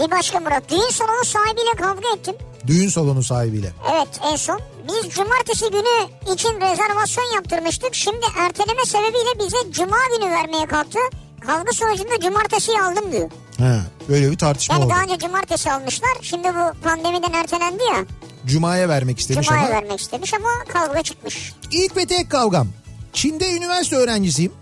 bir 0.00 0.10
başka 0.10 0.40
Murat 0.40 0.70
düğün 0.70 0.90
salonu 0.90 1.24
sahibiyle 1.24 1.70
kavga 1.78 2.08
ettim. 2.16 2.34
Düğün 2.66 2.88
salonu 2.88 3.22
sahibiyle. 3.22 3.72
Evet 3.94 4.08
en 4.32 4.36
son. 4.36 4.60
Biz 4.88 5.14
cumartesi 5.14 5.64
günü 5.70 6.32
için 6.34 6.60
rezervasyon 6.60 7.24
yaptırmıştık. 7.34 7.94
Şimdi 7.94 8.26
erteleme 8.38 8.84
sebebiyle 8.84 9.38
bize 9.46 9.72
cuma 9.72 9.96
günü 10.18 10.30
vermeye 10.30 10.66
kalktı. 10.66 10.98
Kavga 11.46 11.72
sonucunda 11.72 12.20
cumartesiyi 12.20 12.80
aldım 12.82 13.12
diyor. 13.12 13.30
Ha, 13.58 13.80
böyle 14.08 14.30
bir 14.30 14.38
tartışma 14.38 14.74
Yani 14.74 14.84
oldu. 14.84 14.92
daha 14.94 15.02
önce 15.02 15.18
cumartesi 15.18 15.72
almışlar. 15.72 16.10
Şimdi 16.22 16.48
bu 16.48 16.82
pandemiden 16.84 17.32
ertelendi 17.32 17.82
ya. 17.82 18.04
Cuma'ya 18.46 18.88
vermek 18.88 19.18
istemiş 19.20 19.46
Cuma'ya 19.46 19.66
ama. 19.66 19.74
vermek 19.74 20.00
istemiş 20.00 20.34
ama 20.34 20.48
kavga 20.68 21.02
çıkmış. 21.02 21.52
İlk 21.70 21.96
ve 21.96 22.06
tek 22.06 22.30
kavgam. 22.30 22.68
Çin'de 23.12 23.52
üniversite 23.52 23.96
öğrencisiyim. 23.96 24.52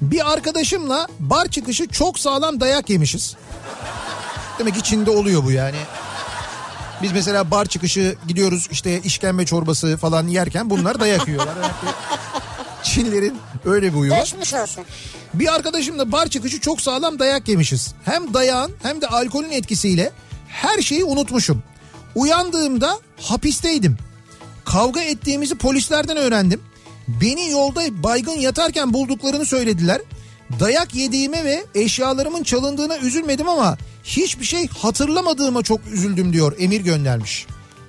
Bir 0.00 0.32
arkadaşımla 0.32 1.08
bar 1.18 1.48
çıkışı 1.48 1.88
çok 1.88 2.18
sağlam 2.18 2.60
dayak 2.60 2.90
yemişiz. 2.90 3.36
Demek 4.60 4.74
ki 4.74 4.82
Çin'de 4.82 5.10
oluyor 5.10 5.44
bu 5.44 5.52
yani. 5.52 5.76
Biz 7.02 7.12
mesela 7.12 7.50
bar 7.50 7.66
çıkışı 7.66 8.16
gidiyoruz 8.28 8.68
işte 8.70 9.00
işkembe 9.00 9.46
çorbası 9.46 9.96
falan 9.96 10.28
yerken 10.28 10.70
bunlar 10.70 11.00
dayak 11.00 11.28
yiyorlar. 11.28 11.54
Çinlilerin 12.82 13.38
öyle 13.64 13.92
bir 13.92 13.98
huyu 13.98 14.12
var. 14.12 14.18
Geçmiş 14.18 14.54
olsun. 14.54 14.84
Bir 15.34 15.54
arkadaşımla 15.54 16.12
bar 16.12 16.28
çıkışı 16.28 16.60
çok 16.60 16.80
sağlam 16.80 17.18
dayak 17.18 17.48
yemişiz. 17.48 17.94
Hem 18.04 18.34
dayağın 18.34 18.72
hem 18.82 19.00
de 19.00 19.06
alkolün 19.06 19.50
etkisiyle 19.50 20.12
her 20.48 20.82
şeyi 20.82 21.04
unutmuşum. 21.04 21.62
Uyandığımda 22.14 22.98
hapisteydim. 23.20 23.98
Kavga 24.64 25.00
ettiğimizi 25.00 25.54
polislerden 25.54 26.16
öğrendim. 26.16 26.60
Beni 27.08 27.50
yolda 27.50 28.02
baygın 28.02 28.38
yatarken 28.38 28.92
bulduklarını 28.92 29.46
söylediler. 29.46 30.00
Dayak 30.60 30.94
yediğime 30.94 31.44
ve 31.44 31.64
eşyalarımın 31.74 32.42
çalındığına 32.42 32.98
üzülmedim 32.98 33.48
ama 33.48 33.78
hiçbir 34.04 34.44
şey 34.44 34.68
hatırlamadığıma 34.68 35.62
çok 35.62 35.80
üzüldüm 35.86 36.32
diyor 36.32 36.56
Emir 36.58 36.80
göndermiş. 36.80 37.46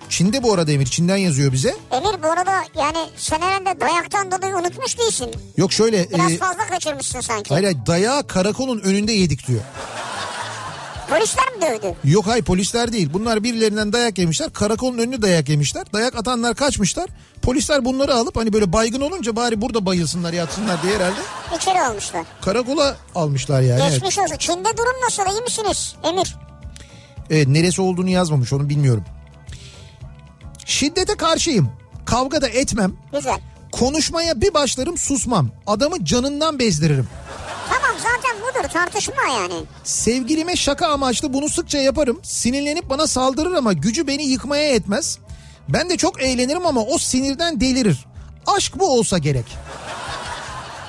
Çin'de 0.10 0.44
bu 0.44 0.54
arada 0.54 0.72
Emir 0.72 0.86
Çin'den 0.86 1.18
yazıyor 1.18 1.52
bize. 1.54 1.76
Emir 1.92 2.24
bu 2.24 2.28
arada 2.28 2.54
yani 2.78 2.98
sen 3.18 3.40
herhalde 3.42 3.80
dayaktan 3.80 4.32
dolayı 4.32 4.56
unutmuş 4.56 4.98
değilsin. 5.00 5.32
Yok 5.58 5.74
şöyle 5.74 6.10
Biraz 6.10 6.32
e, 6.32 6.38
fazla 6.38 6.68
kaçırmışsın 6.68 7.22
sanki. 7.22 7.54
hayır, 7.54 7.78
dayağı 7.88 8.28
karakolun 8.28 8.80
önünde 8.80 9.12
yedik 9.14 9.48
diyor. 9.48 9.62
Polisler 11.12 11.56
mi 11.56 11.62
dövdü? 11.62 11.96
Yok 12.04 12.28
hayır 12.28 12.44
polisler 12.44 12.92
değil. 12.92 13.10
Bunlar 13.14 13.44
birilerinden 13.44 13.94
dayak 13.94 14.18
yemişler. 14.18 14.54
Karakolun 14.54 14.98
önünü 14.98 15.22
dayak 15.22 15.50
yemişler. 15.50 15.86
Dayak 15.94 16.16
atanlar 16.16 16.56
kaçmışlar. 16.56 17.10
Polisler 17.42 17.86
bunları 17.86 18.16
alıp 18.16 18.38
hani 18.38 18.54
böyle 18.54 18.74
baygın 18.74 19.02
olunca 19.02 19.36
bari 19.36 19.62
burada 19.62 19.86
bayılsınlar 19.86 20.34
yatsınlar 20.34 20.84
diye 20.84 20.96
herhalde. 20.96 21.20
İçeri 21.58 21.82
almışlar. 21.82 22.26
Karakola 22.42 22.96
almışlar 23.16 23.62
yani. 23.62 23.82
Evet. 23.82 23.94
Geçmiş 23.94 24.20
olsun. 24.20 24.36
Çin'de 24.38 24.78
durum 24.78 25.02
nasıl? 25.06 25.24
İyi 25.24 25.42
misiniz 25.42 25.96
Emir? 26.04 26.36
Evet, 27.30 27.48
neresi 27.48 27.82
olduğunu 27.82 28.10
yazmamış 28.10 28.54
onu 28.54 28.70
bilmiyorum. 28.70 29.06
Şiddete 30.66 31.16
karşıyım. 31.18 31.70
Kavga 32.06 32.42
da 32.42 32.48
etmem. 32.48 32.94
Güzel. 33.14 33.40
Konuşmaya 33.72 34.42
bir 34.42 34.54
başlarım 34.54 34.98
susmam. 34.98 35.50
Adamı 35.68 36.06
canından 36.06 36.60
bezdiririm. 36.60 37.08
Budur. 38.60 38.70
tartışma 38.70 39.24
yani. 39.34 39.54
Sevgilime 39.84 40.56
şaka 40.56 40.88
amaçlı 40.88 41.34
bunu 41.34 41.50
sıkça 41.50 41.78
yaparım. 41.78 42.20
Sinirlenip 42.24 42.90
bana 42.90 43.08
saldırır 43.08 43.54
ama 43.54 43.74
gücü 43.74 44.08
beni 44.08 44.24
yıkmaya 44.24 44.74
yetmez. 44.74 45.18
Ben 45.70 45.90
de 45.90 45.98
çok 45.98 46.22
eğlenirim 46.22 46.66
ama 46.66 46.82
o 46.82 46.98
sinirden 46.98 47.62
delirir. 47.62 48.06
Aşk 48.48 48.80
bu 48.80 48.90
olsa 49.00 49.18
gerek. 49.18 49.46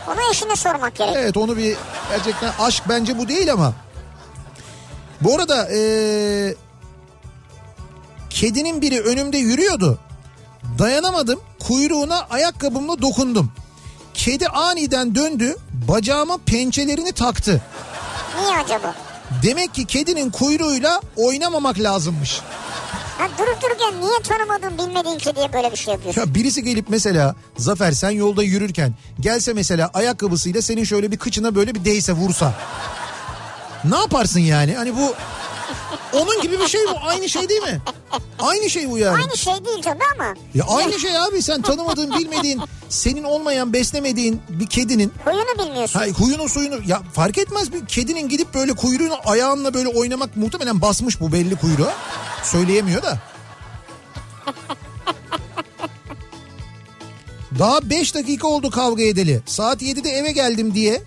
Onu 0.08 0.30
eşine 0.30 0.56
sormak 0.56 0.94
gerek. 0.96 1.14
Evet 1.16 1.36
onu 1.36 1.56
bir 1.56 1.76
gerçekten 2.10 2.52
aşk 2.58 2.82
bence 2.88 3.18
bu 3.18 3.28
değil 3.28 3.52
ama. 3.52 3.72
Bu 5.20 5.34
arada 5.34 5.68
ee, 5.72 6.54
kedinin 8.30 8.82
biri 8.82 9.00
önümde 9.00 9.38
yürüyordu. 9.38 9.98
Dayanamadım 10.78 11.40
kuyruğuna 11.60 12.20
ayakkabımla 12.30 13.02
dokundum. 13.02 13.52
Kedi 14.14 14.48
aniden 14.48 15.14
döndü 15.14 15.56
bacağıma 15.88 16.38
pençelerini 16.46 17.12
taktı. 17.12 17.62
Niye 18.40 18.56
acaba? 18.56 18.94
Demek 19.42 19.74
ki 19.74 19.84
kedinin 19.86 20.30
kuyruğuyla 20.30 21.00
oynamamak 21.16 21.78
lazımmış. 21.78 22.40
Ha, 23.18 23.28
durup 23.38 23.62
dururken 23.62 24.00
niye 24.00 24.18
tanımadığın 24.22 24.78
bilmediğin 24.78 25.18
kediye 25.18 25.52
böyle 25.52 25.72
bir 25.72 25.76
şey 25.76 25.94
yapıyorsun? 25.94 26.20
Ya 26.20 26.34
birisi 26.34 26.64
gelip 26.64 26.86
mesela 26.88 27.34
Zafer 27.56 27.92
sen 27.92 28.10
yolda 28.10 28.42
yürürken 28.42 28.94
gelse 29.20 29.52
mesela 29.52 29.90
ayakkabısıyla 29.94 30.62
senin 30.62 30.84
şöyle 30.84 31.12
bir 31.12 31.18
kıçına 31.18 31.54
böyle 31.54 31.74
bir 31.74 31.84
değse 31.84 32.12
vursa. 32.12 32.54
Ne 33.84 33.96
yaparsın 33.96 34.40
yani? 34.40 34.74
Hani 34.74 34.96
bu 34.96 35.14
onun 36.12 36.43
gibi 36.43 36.61
bir 36.61 36.66
şey 36.68 36.81
bu. 36.87 37.09
Aynı 37.09 37.29
şey 37.29 37.49
değil 37.49 37.62
mi? 37.62 37.81
Aynı 38.39 38.70
şey 38.70 38.91
bu 38.91 38.99
yani. 38.99 39.16
Aynı 39.23 39.37
şey 39.37 39.64
değil 39.64 39.83
tabii 39.83 40.05
ama. 40.14 40.35
Ya 40.55 40.64
aynı 40.68 40.99
şey 41.01 41.18
abi 41.18 41.43
sen 41.43 41.62
tanımadığın 41.62 42.11
bilmediğin 42.11 42.61
senin 42.89 43.23
olmayan 43.23 43.73
beslemediğin 43.73 44.41
bir 44.49 44.66
kedinin 44.66 45.12
Huyunu 45.25 45.59
bilmiyorsun. 45.68 45.99
ha, 46.01 46.07
huyunu 46.07 46.49
suyunu 46.49 46.81
ya 46.87 47.03
fark 47.12 47.39
etmez 47.39 47.73
bir 47.73 47.87
kedinin 47.87 48.29
gidip 48.29 48.55
böyle 48.55 48.73
kuyruğunu 48.73 49.14
ayağınla 49.25 49.75
böyle 49.75 49.89
oynamak 49.89 50.37
muhtemelen 50.37 50.81
basmış 50.81 51.20
bu 51.20 51.33
belli 51.33 51.57
kuyruğu. 51.57 51.91
Söyleyemiyor 52.45 53.03
da. 53.03 53.18
Daha 57.59 57.91
5 57.91 58.14
dakika 58.14 58.49
oldu 58.49 58.70
kavga 58.70 59.03
edeli. 59.03 59.43
Saat 59.47 59.83
7'de 59.83 60.11
eve 60.11 60.33
geldim 60.33 60.75
diye 60.75 61.03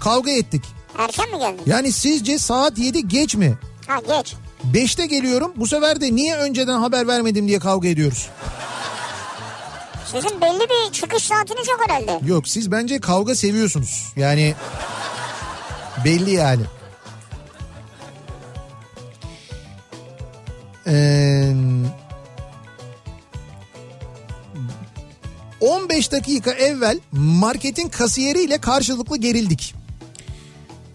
kavga 0.00 0.30
ettik. 0.30 0.62
Erken 0.98 1.30
mi 1.30 1.38
geldin? 1.38 1.60
Yani 1.66 1.92
sizce 1.92 2.38
saat 2.38 2.78
7 2.78 3.08
geç 3.08 3.34
mi? 3.34 3.54
Ha 3.86 4.00
geç. 4.00 4.34
5'te 4.72 5.06
geliyorum 5.06 5.52
bu 5.56 5.66
sefer 5.66 6.00
de 6.00 6.14
niye 6.14 6.36
önceden 6.36 6.78
haber 6.78 7.08
vermedim 7.08 7.48
diye 7.48 7.58
kavga 7.58 7.88
ediyoruz. 7.88 8.28
Sizin 10.12 10.40
belli 10.40 10.60
bir 10.60 10.92
çıkış 10.92 11.22
saatiniz 11.22 11.68
yok 11.68 11.80
herhalde. 11.88 12.26
Yok 12.26 12.48
siz 12.48 12.70
bence 12.72 13.00
kavga 13.00 13.34
seviyorsunuz. 13.34 14.12
Yani 14.16 14.54
belli 16.04 16.30
yani. 16.30 16.62
Ee, 20.86 21.52
15 25.60 26.12
dakika 26.12 26.50
evvel 26.50 27.00
marketin 27.12 27.88
kasiyeriyle 27.88 28.58
karşılıklı 28.58 29.16
gerildik. 29.16 29.74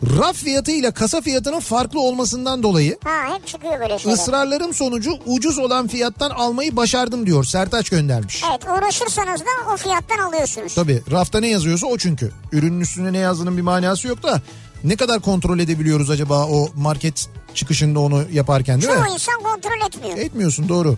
Raf 0.03 0.35
fiyatı 0.35 0.71
ile 0.71 0.91
kasa 0.91 1.21
fiyatının 1.21 1.59
farklı 1.59 1.99
olmasından 2.01 2.63
dolayı 2.63 2.97
Ha 3.03 3.33
hep 3.35 3.47
çıkıyor 3.47 3.79
böyle 3.79 3.99
şeyler. 3.99 4.17
ısrarlarım 4.17 4.73
sonucu 4.73 5.11
ucuz 5.25 5.57
olan 5.57 5.87
fiyattan 5.87 6.29
almayı 6.29 6.75
başardım 6.75 7.25
diyor 7.25 7.43
Sertaç 7.43 7.89
göndermiş. 7.89 8.43
Evet 8.51 8.61
uğraşırsanız 8.77 9.41
da 9.41 9.73
o 9.73 9.77
fiyattan 9.77 10.17
alıyorsunuz. 10.17 10.75
Tabii 10.75 11.01
rafta 11.11 11.39
ne 11.39 11.47
yazıyorsa 11.47 11.87
o 11.87 11.97
çünkü. 11.97 12.31
Ürünün 12.51 12.79
üstüne 12.81 13.13
ne 13.13 13.17
yazdığının 13.17 13.57
bir 13.57 13.61
manası 13.61 14.07
yok 14.07 14.23
da 14.23 14.41
ne 14.83 14.95
kadar 14.95 15.19
kontrol 15.19 15.59
edebiliyoruz 15.59 16.09
acaba 16.09 16.45
o 16.47 16.69
market 16.75 17.29
çıkışında 17.53 17.99
onu 17.99 18.23
yaparken 18.31 18.81
değil 18.81 18.93
mi? 18.93 18.99
Çoğu 19.05 19.13
insan 19.13 19.35
kontrol 19.43 19.87
etmiyor. 19.87 20.17
Etmiyorsun 20.17 20.69
doğru. 20.69 20.95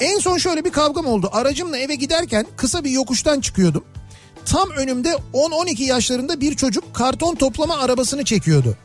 En 0.00 0.18
son 0.18 0.38
şöyle 0.38 0.64
bir 0.64 0.70
kavgam 0.70 1.06
oldu. 1.06 1.28
Aracımla 1.32 1.78
eve 1.78 1.94
giderken 1.94 2.46
kısa 2.56 2.84
bir 2.84 2.90
yokuştan 2.90 3.40
çıkıyordum. 3.40 3.84
Tam 4.46 4.70
önümde 4.70 5.16
10-12 5.34 5.82
yaşlarında 5.82 6.40
bir 6.40 6.56
çocuk 6.56 6.94
karton 6.94 7.34
toplama 7.34 7.78
arabasını 7.78 8.24
çekiyordu. 8.24 8.76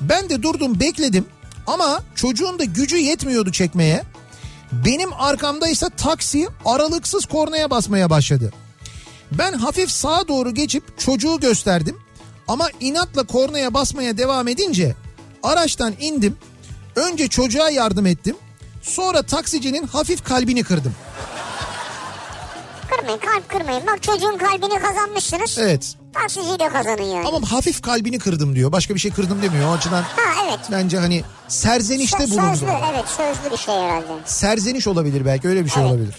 Ben 0.00 0.28
de 0.28 0.42
durdum 0.42 0.80
bekledim 0.80 1.26
ama 1.66 2.02
çocuğun 2.14 2.58
da 2.58 2.64
gücü 2.64 2.96
yetmiyordu 2.96 3.52
çekmeye. 3.52 4.02
Benim 4.72 5.12
arkamdaysa 5.12 5.88
taksi 5.88 6.48
aralıksız 6.64 7.26
kornaya 7.26 7.70
basmaya 7.70 8.10
başladı. 8.10 8.52
Ben 9.32 9.52
hafif 9.52 9.90
sağa 9.90 10.28
doğru 10.28 10.54
geçip 10.54 10.98
çocuğu 10.98 11.40
gösterdim. 11.40 11.96
Ama 12.48 12.68
inatla 12.80 13.22
kornaya 13.22 13.74
basmaya 13.74 14.18
devam 14.18 14.48
edince 14.48 14.94
araçtan 15.42 15.94
indim. 16.00 16.36
Önce 16.96 17.28
çocuğa 17.28 17.70
yardım 17.70 18.06
ettim. 18.06 18.36
Sonra 18.82 19.22
taksicinin 19.22 19.86
hafif 19.86 20.24
kalbini 20.24 20.62
kırdım. 20.62 20.94
Kırmayın 22.90 23.18
kalp 23.18 23.48
kırmayın. 23.48 23.86
Bak 23.86 24.02
çocuğun 24.02 24.38
kalbini 24.38 24.78
kazanmışsınız. 24.78 25.58
Evet. 25.58 25.94
Taksiciyle 26.14 26.68
kazanın 26.68 27.02
yani. 27.02 27.28
Ama 27.28 27.52
hafif 27.52 27.82
kalbini 27.82 28.18
kırdım 28.18 28.54
diyor. 28.54 28.72
Başka 28.72 28.94
bir 28.94 29.00
şey 29.00 29.10
kırdım 29.10 29.42
demiyor. 29.42 29.68
O 29.70 29.72
açıdan 29.72 30.02
Ha 30.02 30.22
evet. 30.48 30.58
bence 30.72 30.98
hani 30.98 31.22
serzenişte 31.48 32.18
Sö- 32.24 32.30
bulundu. 32.30 32.56
Sözlü 32.56 32.66
evet 32.92 33.04
sözlü 33.08 33.50
bir 33.52 33.56
şey 33.56 33.74
herhalde. 33.74 34.06
Serzeniş 34.24 34.86
olabilir 34.86 35.24
belki 35.26 35.48
öyle 35.48 35.64
bir 35.64 35.70
şey 35.70 35.82
Evet. 35.82 35.92
olabilir. 35.92 36.14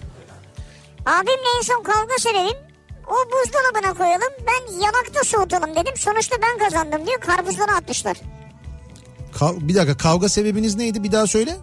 Abimle 1.05 1.49
en 1.57 1.61
son 1.61 1.83
kavga 1.83 2.15
sebebim 2.19 2.57
o 3.07 3.15
buzdolabına 3.31 3.93
koyalım 3.97 4.33
ben 4.47 4.73
yanakta 4.73 5.23
soğutalım 5.25 5.71
dedim. 5.75 5.93
Sonuçta 5.97 6.35
ben 6.41 6.65
kazandım 6.65 7.05
diyor 7.07 7.19
karpuzları 7.19 7.71
atmışlar. 7.71 8.17
Kav- 9.39 9.67
bir 9.67 9.75
dakika 9.75 9.97
kavga 9.97 10.29
sebebiniz 10.29 10.75
neydi 10.75 11.03
bir 11.03 11.11
daha 11.11 11.27
söyle. 11.27 11.57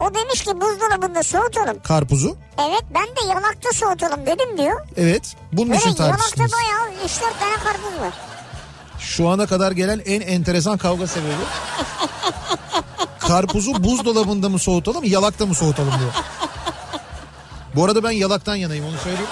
O 0.00 0.14
demiş 0.14 0.44
ki 0.44 0.50
buzdolabında 0.60 1.22
soğutalım. 1.22 1.82
Karpuzu. 1.82 2.36
Evet 2.68 2.82
ben 2.94 3.06
de 3.06 3.28
yanakta 3.34 3.72
soğutalım 3.74 4.26
dedim 4.26 4.58
diyor. 4.58 4.80
Evet. 4.96 5.36
Bunun 5.52 5.68
Böyle 5.70 5.80
için 5.80 5.94
tartıştınız. 5.94 6.52
bayağı 6.52 7.06
3-4 7.06 7.20
tane 7.40 7.54
karpuz 7.64 8.00
var. 8.00 8.12
Şu 8.98 9.28
ana 9.28 9.46
kadar 9.46 9.72
gelen 9.72 10.00
en 10.06 10.20
enteresan 10.20 10.78
kavga 10.78 11.06
sebebi. 11.06 11.32
Karpuzu 13.18 13.84
buzdolabında 13.84 14.48
mı 14.48 14.58
soğutalım 14.58 15.04
yalakta 15.04 15.46
mı 15.46 15.54
soğutalım 15.54 15.92
diyor. 16.00 16.12
Bu 17.74 17.84
arada 17.84 18.02
ben 18.04 18.10
yalaktan 18.10 18.54
yanayım 18.56 18.84
onu 18.84 18.96
söyleyeyim. 19.04 19.28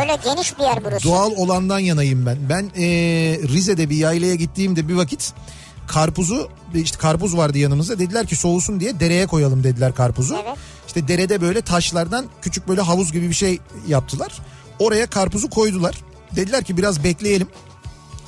Öyle 0.00 0.18
geniş 0.24 0.58
bir 0.58 0.62
yer 0.62 0.84
burası. 0.84 1.08
Doğal 1.08 1.30
olandan 1.36 1.78
yanayım 1.78 2.26
ben. 2.26 2.36
Ben 2.48 2.62
eee, 2.76 3.38
Rize'de 3.48 3.90
bir 3.90 3.96
yaylaya 3.96 4.34
gittiğimde 4.34 4.88
bir 4.88 4.94
vakit 4.94 5.32
karpuzu 5.88 6.48
işte 6.74 6.98
karpuz 6.98 7.36
vardı 7.36 7.58
yanımızda 7.58 7.98
dediler 7.98 8.26
ki 8.26 8.36
soğusun 8.36 8.80
diye 8.80 9.00
dereye 9.00 9.26
koyalım 9.26 9.64
dediler 9.64 9.94
karpuzu. 9.94 10.34
Evet. 10.44 10.56
İşte 10.86 11.08
derede 11.08 11.40
böyle 11.40 11.60
taşlardan 11.62 12.26
küçük 12.42 12.68
böyle 12.68 12.80
havuz 12.80 13.12
gibi 13.12 13.28
bir 13.28 13.34
şey 13.34 13.58
yaptılar. 13.88 14.38
Oraya 14.78 15.06
karpuzu 15.06 15.50
koydular. 15.50 15.94
Dediler 16.36 16.64
ki 16.64 16.76
biraz 16.76 17.04
bekleyelim. 17.04 17.48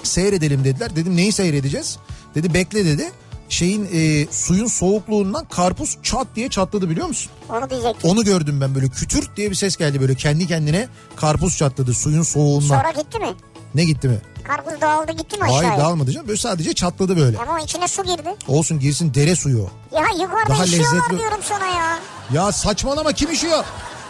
Seyredelim 0.03 0.65
dediler. 0.65 0.97
Dedim 0.97 1.17
neyi 1.17 1.33
seyredeceğiz? 1.33 1.99
Dedi 2.35 2.55
bekle 2.55 2.85
dedi. 2.85 3.11
Şeyin 3.49 3.85
eee, 3.93 4.27
suyun 4.31 4.67
soğukluğundan 4.67 5.45
karpuz 5.45 5.99
çat 6.03 6.27
diye 6.37 6.49
çatladı 6.49 6.91
biliyor 6.91 7.07
musun? 7.07 7.33
Onu 7.49 7.71
diyecektim. 7.71 8.11
Onu 8.11 8.25
gördüm 8.25 8.61
ben 8.61 8.75
böyle 8.75 8.89
kütürt 8.89 9.37
diye 9.37 9.51
bir 9.51 9.55
ses 9.55 9.77
geldi 9.77 10.01
böyle 10.01 10.15
kendi 10.15 10.47
kendine 10.47 10.89
karpuz 11.17 11.57
çatladı 11.57 11.95
suyun 11.95 12.23
soğuğundan. 12.23 12.67
Sonra 12.67 12.91
gitti 13.03 13.19
mi? 13.19 13.27
Ne 13.75 13.85
gitti 13.85 14.09
mi? 14.09 14.19
Karpuz 14.47 14.81
dağıldı 14.81 15.13
gitti 15.13 15.39
mi 15.39 15.45
aşağıya? 15.45 15.69
Hayır 15.71 15.81
dağılmadı 15.81 16.13
canım. 16.13 16.29
Böyle 16.29 16.39
sadece 16.41 16.75
çatladı 16.75 17.17
böyle. 17.17 17.39
Ama 17.39 17.61
içine 17.61 17.89
su 17.89 18.05
girdi. 18.05 18.35
Olsun 18.49 18.81
girsin 18.81 19.15
dere 19.15 19.37
suyu. 19.37 19.71
Ya 19.93 20.05
yukarıda 20.23 20.49
Daha 20.49 20.65
işiyorlar 20.65 20.99
lezzetli- 20.99 21.19
diyorum 21.19 21.41
sana 21.43 21.67
ya. 21.67 21.99
Ya 22.33 22.53
saçmalama 22.53 23.13
kim 23.13 23.31
işiyor? 23.33 23.65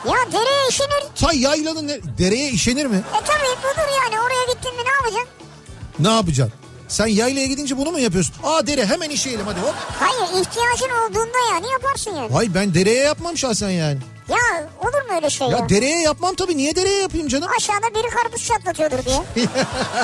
Ya 0.07 0.15
dereye 0.33 0.69
işenir. 0.71 1.05
Ta 1.21 1.33
yaylanın 1.33 1.89
dereye 2.19 2.51
işenir 2.51 2.87
mi? 2.87 2.97
E 2.97 3.25
tabii 3.25 3.59
budur 3.63 3.89
yani 4.03 4.21
oraya 4.23 4.53
gittin 4.55 4.77
mi 4.77 4.83
ne 4.85 4.91
yapacaksın? 4.91 5.29
Ne 5.99 6.09
yapacaksın? 6.15 6.59
Sen 6.89 7.07
yaylaya 7.07 7.47
gidince 7.47 7.77
bunu 7.79 7.91
mu 7.93 7.99
yapıyorsun? 7.99 8.35
Aa 8.45 8.67
dere 8.67 8.87
hemen 8.87 9.11
işeyelim 9.11 9.47
hadi 9.47 9.61
hop. 9.61 9.75
Hayır 10.01 10.23
ihtiyacın 10.43 10.91
olduğunda 11.05 11.39
yani 11.53 11.67
yaparsın 11.73 12.11
yani. 12.17 12.33
Hay 12.33 12.55
ben 12.55 12.75
dereye 12.75 13.03
yapmam 13.03 13.37
şahsen 13.37 13.71
yani. 13.71 13.99
Ya 14.29 14.69
olur 14.81 15.09
mu 15.09 15.15
öyle 15.17 15.31
şey 15.31 15.49
ya? 15.49 15.59
Ya 15.59 15.69
dereye 15.69 16.01
yapmam 16.03 16.35
tabii. 16.35 16.57
Niye 16.57 16.77
dereye 16.77 17.03
yapayım 17.03 17.29
canım? 17.29 17.49
Aşağıda 17.57 17.95
biri 17.95 18.11
karpuz 18.11 18.47
çatlatıyordur 18.47 19.05
diye. 19.05 19.47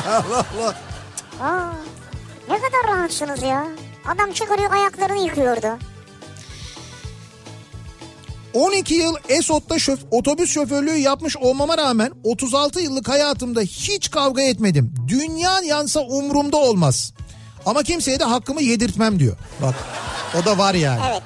Allah 0.09 0.47
Allah. 0.59 0.75
Aa, 1.41 1.73
ne 2.49 2.57
kadar 2.57 2.97
rahatsınız 2.97 3.43
ya. 3.43 3.67
Adam 4.07 4.33
çıkarıyor 4.33 4.73
ayaklarını 4.73 5.25
yıkıyordu. 5.25 5.79
12 8.55 8.95
yıl 8.95 9.15
Esot'ta 9.29 9.79
şöf, 9.79 10.01
otobüs 10.11 10.51
şoförlüğü 10.51 10.97
yapmış 10.97 11.37
olmama 11.37 11.79
rağmen 11.79 12.11
36 12.25 12.81
yıllık 12.81 13.09
hayatımda 13.09 13.61
hiç 13.61 14.11
kavga 14.11 14.43
etmedim. 14.43 14.95
Dünya 15.09 15.61
yansa 15.61 16.01
umurumda 16.01 16.57
olmaz. 16.57 17.13
Ama 17.67 17.83
kimseye 17.83 18.21
de 18.21 18.25
hakkımı 18.25 18.63
yedirtmem 18.63 19.19
diyor. 19.19 19.37
Bak 19.63 19.75
o 20.43 20.45
da 20.45 20.59
var 20.59 20.75
yani. 20.75 21.01
Evet. 21.11 21.23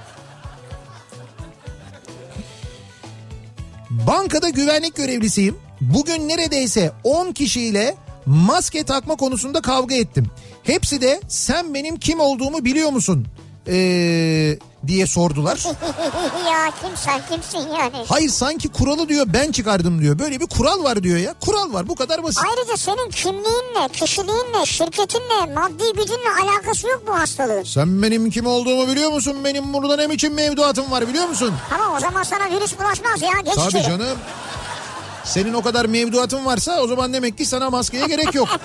Bankada 4.06 4.48
güvenlik 4.48 4.96
görevlisiyim. 4.96 5.56
Bugün 5.80 6.28
neredeyse 6.28 6.92
10 7.04 7.32
kişiyle 7.32 7.94
Maske 8.26 8.84
takma 8.84 9.16
konusunda 9.16 9.60
kavga 9.60 9.94
ettim. 9.94 10.26
Hepsi 10.62 11.00
de 11.00 11.20
sen 11.28 11.74
benim 11.74 11.96
kim 11.96 12.20
olduğumu 12.20 12.64
biliyor 12.64 12.90
musun? 12.90 13.26
Ee, 13.68 14.58
diye 14.88 15.06
sordular. 15.06 15.58
ya 16.50 16.70
kim 16.80 16.96
sen 16.96 17.20
kimsin 17.30 17.58
yani? 17.74 18.04
Hayır 18.08 18.28
sanki 18.28 18.68
kuralı 18.68 19.08
diyor 19.08 19.26
ben 19.28 19.52
çıkardım 19.52 20.00
diyor. 20.00 20.18
Böyle 20.18 20.40
bir 20.40 20.46
kural 20.46 20.84
var 20.84 21.02
diyor 21.02 21.18
ya. 21.18 21.34
Kural 21.40 21.72
var 21.72 21.88
bu 21.88 21.94
kadar 21.94 22.22
basit. 22.22 22.42
Ayrıca 22.50 22.76
senin 22.76 23.10
kimliğinle, 23.10 23.88
kişiliğinle, 23.92 24.66
şirketinle, 24.66 25.54
maddi 25.54 25.92
gücünle 25.96 26.30
alakası 26.42 26.86
yok 26.88 27.02
bu 27.06 27.18
hastalığın. 27.18 27.62
Sen 27.62 28.02
benim 28.02 28.30
kim 28.30 28.46
olduğumu 28.46 28.88
biliyor 28.88 29.10
musun? 29.12 29.36
Benim 29.44 29.72
burada 29.72 29.96
ne 29.96 30.10
biçim 30.10 30.34
mevduatım 30.34 30.90
var 30.90 31.08
biliyor 31.08 31.28
musun? 31.28 31.54
Tamam 31.70 31.94
o 31.96 32.00
zaman 32.00 32.22
sana 32.22 32.50
virüs 32.50 32.78
bulaşmaz 32.78 33.22
ya. 33.22 33.40
Geç 33.44 33.54
Tabii 33.54 33.68
içeri. 33.68 33.82
canım. 33.82 34.18
Senin 35.24 35.54
o 35.54 35.62
kadar 35.62 35.84
mevduatın 35.84 36.44
varsa 36.44 36.80
o 36.80 36.86
zaman 36.86 37.12
demek 37.12 37.38
ki 37.38 37.46
sana 37.46 37.70
maskeye 37.70 38.06
gerek 38.06 38.34
yok. 38.34 38.48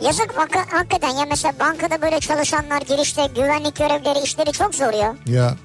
Yazık 0.00 0.34
hak- 0.36 0.72
hakikaten 0.72 1.10
ya 1.10 1.26
mesela 1.30 1.54
bankada 1.60 2.02
böyle 2.02 2.20
çalışanlar 2.20 2.82
girişte 2.82 3.26
güvenlik 3.34 3.76
görevlileri 3.76 4.24
işleri 4.24 4.52
çok 4.52 4.74
zor 4.74 4.92
ya. 4.92 5.16
ya. 5.26 5.56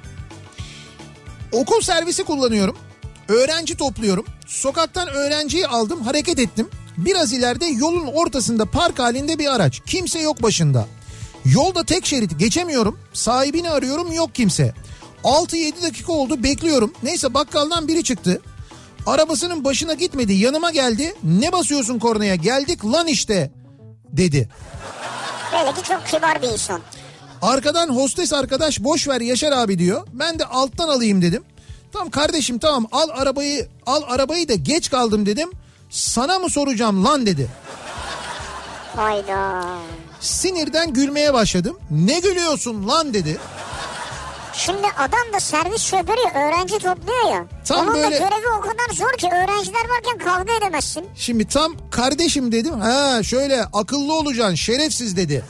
Okul 1.51 1.81
servisi 1.81 2.23
kullanıyorum. 2.23 2.77
Öğrenci 3.27 3.77
topluyorum. 3.77 4.25
Sokaktan 4.47 5.07
öğrenciyi 5.07 5.67
aldım 5.67 6.01
hareket 6.01 6.39
ettim. 6.39 6.69
Biraz 6.97 7.33
ileride 7.33 7.65
yolun 7.65 8.07
ortasında 8.07 8.65
park 8.65 8.99
halinde 8.99 9.39
bir 9.39 9.55
araç. 9.55 9.81
Kimse 9.85 10.19
yok 10.19 10.43
başında. 10.43 10.87
Yolda 11.45 11.83
tek 11.85 12.05
şerit 12.05 12.39
geçemiyorum. 12.39 12.99
Sahibini 13.13 13.69
arıyorum 13.69 14.11
yok 14.13 14.35
kimse. 14.35 14.73
6-7 15.23 15.83
dakika 15.83 16.13
oldu 16.13 16.43
bekliyorum. 16.43 16.93
Neyse 17.03 17.33
bakkaldan 17.33 17.87
biri 17.87 18.03
çıktı. 18.03 18.41
Arabasının 19.05 19.63
başına 19.63 19.93
gitmedi 19.93 20.33
yanıma 20.33 20.71
geldi. 20.71 21.15
Ne 21.23 21.51
basıyorsun 21.51 21.99
kornaya 21.99 22.35
geldik 22.35 22.85
lan 22.85 23.07
işte 23.07 23.51
dedi. 24.13 24.49
Böyle 25.53 25.73
ki 25.73 25.83
çok 25.83 26.07
kibar 26.07 26.41
bir 26.41 26.47
insan. 26.47 26.81
Arkadan 27.41 27.89
hostes 27.89 28.33
arkadaş 28.33 28.79
boş 28.79 29.07
ver 29.07 29.21
Yaşar 29.21 29.51
abi 29.51 29.79
diyor. 29.79 30.07
Ben 30.13 30.39
de 30.39 30.45
alttan 30.45 30.87
alayım 30.89 31.21
dedim. 31.21 31.43
Tamam 31.93 32.09
kardeşim 32.09 32.59
tamam 32.59 32.85
al 32.91 33.09
arabayı 33.13 33.67
al 33.85 34.01
arabayı 34.09 34.49
da 34.49 34.53
geç 34.53 34.89
kaldım 34.89 35.25
dedim. 35.25 35.49
Sana 35.89 36.39
mı 36.39 36.49
soracağım 36.49 37.05
lan 37.05 37.25
dedi. 37.25 37.47
Hayda. 38.95 39.65
Sinirden 40.19 40.93
gülmeye 40.93 41.33
başladım. 41.33 41.77
Ne 41.91 42.19
gülüyorsun 42.19 42.87
lan 42.87 43.13
dedi. 43.13 43.37
Şimdi 44.65 44.87
adam 44.97 45.33
da 45.33 45.39
servis 45.39 45.81
şoförü 45.81 46.29
öğrenci 46.35 46.79
topluyor 46.79 47.31
ya. 47.31 47.45
Tam 47.65 47.79
Onun 47.79 47.93
böyle- 47.93 48.05
da 48.05 48.09
görevi 48.09 48.47
o 48.57 48.61
kadar 48.61 48.93
zor 48.93 49.11
ki 49.17 49.27
öğrenciler 49.27 49.81
varken 49.89 50.17
kavga 50.17 50.53
edemezsin. 50.57 51.05
Şimdi 51.15 51.47
tam 51.47 51.73
kardeşim 51.91 52.51
dedim. 52.51 52.79
Ha 52.79 53.23
şöyle 53.23 53.63
akıllı 53.63 54.13
olacaksın 54.13 54.55
şerefsiz 54.55 55.17
dedi. 55.17 55.43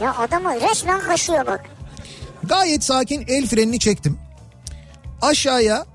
Ya 0.00 0.16
adamı 0.16 0.60
resmen 0.60 1.00
kaşıyor 1.00 1.46
bak. 1.46 1.60
Gayet 2.44 2.84
sakin 2.84 3.24
el 3.28 3.46
frenini 3.46 3.78
çektim. 3.78 4.18
Aşağıya 5.22 5.86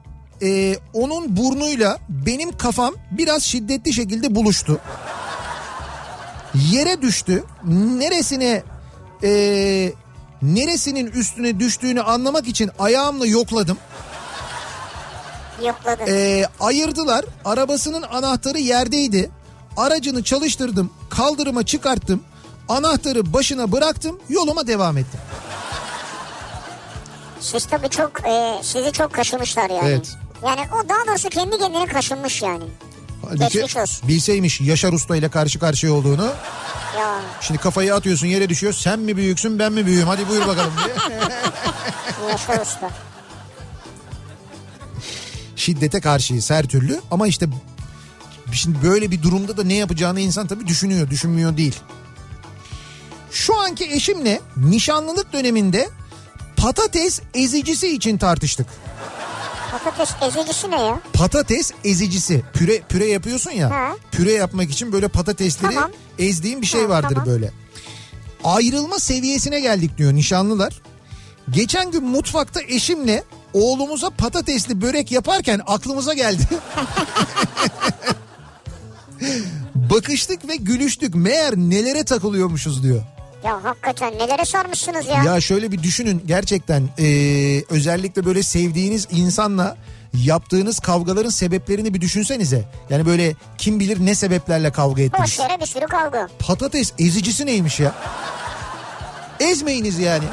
e, 0.42 0.76
onun 0.94 1.38
burnuyla 1.38 1.98
benim 2.10 2.58
kafam 2.58 2.94
biraz 3.12 3.44
şiddetli 3.44 3.94
şekilde 3.94 4.36
buluştu. 4.36 4.80
Yere 6.72 7.02
düştü. 7.02 7.44
Neresine 7.98 8.64
e, 9.24 9.30
neresinin 10.42 11.08
üstüne 11.08 11.60
düştüğünü 11.60 12.02
anlamak 12.02 12.48
için 12.48 12.72
ayağımla 12.80 13.26
yokladım. 13.26 13.78
Yokladı. 15.66 16.04
E, 16.08 16.46
ayırdılar. 16.60 17.26
Arabasının 17.46 18.02
anahtarı 18.02 18.60
yerdeydi. 18.60 19.30
Aracını 19.78 20.24
çalıştırdım. 20.24 20.92
Kaldırıma 21.10 21.66
çıkarttım. 21.66 22.24
Anahtarı 22.70 23.34
başına 23.34 23.72
bıraktım. 23.72 24.20
Yoluma 24.30 24.68
devam 24.68 24.98
ettim. 24.98 25.20
Siz 27.40 27.66
tabii 27.66 27.90
çok 27.90 28.28
e, 28.28 28.60
sizi 28.62 28.92
çok 28.92 29.14
kaşımışlar 29.14 29.70
yani. 29.70 29.88
Evet. 29.90 30.18
Yani 30.46 30.62
o 30.62 30.90
daha 30.90 31.08
doğrusu 31.08 31.30
kendi 31.30 31.58
kendine 31.58 31.86
kaşınmış 31.86 32.42
yani. 32.42 32.64
Halbuki 33.28 33.66
bilseymiş 34.08 34.62
Yaşar 34.62 34.94
Usta 34.94 35.16
ile 35.16 35.30
karşı 35.30 35.60
karşıya 35.60 35.94
olduğunu. 35.94 36.26
Ya 36.98 37.22
Şimdi 37.42 37.60
kafayı 37.60 37.96
atıyorsun 37.96 38.28
yere 38.28 38.50
düşüyor. 38.50 38.74
Sen 38.74 39.00
mi 39.00 39.18
büyüksün 39.18 39.60
ben 39.60 39.74
mi 39.74 39.86
büyüğüm 39.86 40.08
hadi 40.08 40.28
buyur 40.30 40.48
bakalım 40.48 40.74
diye. 40.86 41.20
Yaşar 42.30 42.62
Usta. 42.62 42.92
Şiddete 45.56 46.02
karşıyız 46.02 46.52
her 46.52 46.66
türlü 46.66 47.02
ama 47.12 47.28
işte 47.28 47.46
şimdi 48.54 48.84
böyle 48.84 49.12
bir 49.12 49.24
durumda 49.24 49.58
da 49.58 49.64
ne 49.64 49.74
yapacağını 49.74 50.20
insan 50.20 50.48
tabii 50.48 50.68
düşünüyor 50.68 51.10
düşünmüyor 51.10 51.58
değil. 51.58 51.76
Şu 53.32 53.60
anki 53.60 53.86
eşimle 53.86 54.42
nişanlılık 54.58 55.34
döneminde 55.34 55.90
patates 56.58 57.22
ezicisi 57.34 57.96
için 57.96 58.18
tartıştık. 58.18 58.68
Patates 59.84 60.16
ezicisi 60.22 60.72
ne 60.72 60.82
ya? 60.82 61.00
Patates 61.14 61.72
ezicisi. 61.84 62.44
Püre 62.54 62.82
püre 62.90 63.06
yapıyorsun 63.06 63.52
ya. 63.52 63.70
Ha. 63.70 63.96
Püre 64.12 64.32
yapmak 64.32 64.72
için 64.72 64.92
böyle 64.92 65.08
patatesleri 65.08 65.74
Tamam. 65.76 65.92
ezdiğin 66.20 66.62
bir 66.62 66.68
şey 66.68 66.82
Ha, 66.82 66.90
vardır 66.90 67.10
tamam. 67.16 67.26
böyle. 67.26 67.52
Ayrılma 68.44 69.00
seviyesine 69.00 69.60
geldik 69.60 69.98
diyor 69.98 70.14
nişanlılar. 70.14 70.74
Geçen 71.52 71.92
gün 71.92 72.04
mutfakta 72.04 72.62
eşimle 72.62 73.24
oğlumuza 73.54 74.10
patatesli 74.10 74.82
börek 74.82 75.12
yaparken 75.12 75.62
aklımıza 75.68 76.14
geldi. 76.14 76.44
Bakıştık 79.76 80.48
ve 80.50 80.56
gülüştük. 80.56 81.16
Meğer 81.16 81.56
nelere 81.56 82.04
takılıyormuşuz 82.04 82.84
diyor. 82.84 83.02
Ya 83.44 83.64
hakikaten 83.64 84.14
nelere 84.18 84.46
sarmışsınız 84.46 85.08
ya. 85.08 85.24
Ya 85.24 85.42
şöyle 85.42 85.72
bir 85.72 85.84
düşünün 85.84 86.24
gerçekten 86.26 86.90
eee, 86.98 87.64
özellikle 87.70 88.26
böyle 88.26 88.44
sevdiğiniz 88.44 89.08
insanla 89.12 89.78
yaptığınız 90.14 90.80
kavgaların 90.80 91.30
sebeplerini 91.30 91.94
bir 91.94 92.02
düşünsenize. 92.02 92.66
Yani 92.90 93.06
böyle 93.06 93.36
kim 93.58 93.80
bilir 93.80 94.06
ne 94.06 94.16
sebeplerle 94.16 94.72
kavga 94.72 95.02
ettiniz. 95.02 95.22
Boş 95.24 95.40
yere 95.40 95.62
bir 95.62 95.66
sürü 95.66 95.86
kavga. 95.86 96.28
Patates 96.40 96.94
ezicisi 97.00 97.46
neymiş 97.46 97.80
ya? 97.80 97.96
Ezmeyiniz 99.40 100.00
yani. 100.00 100.26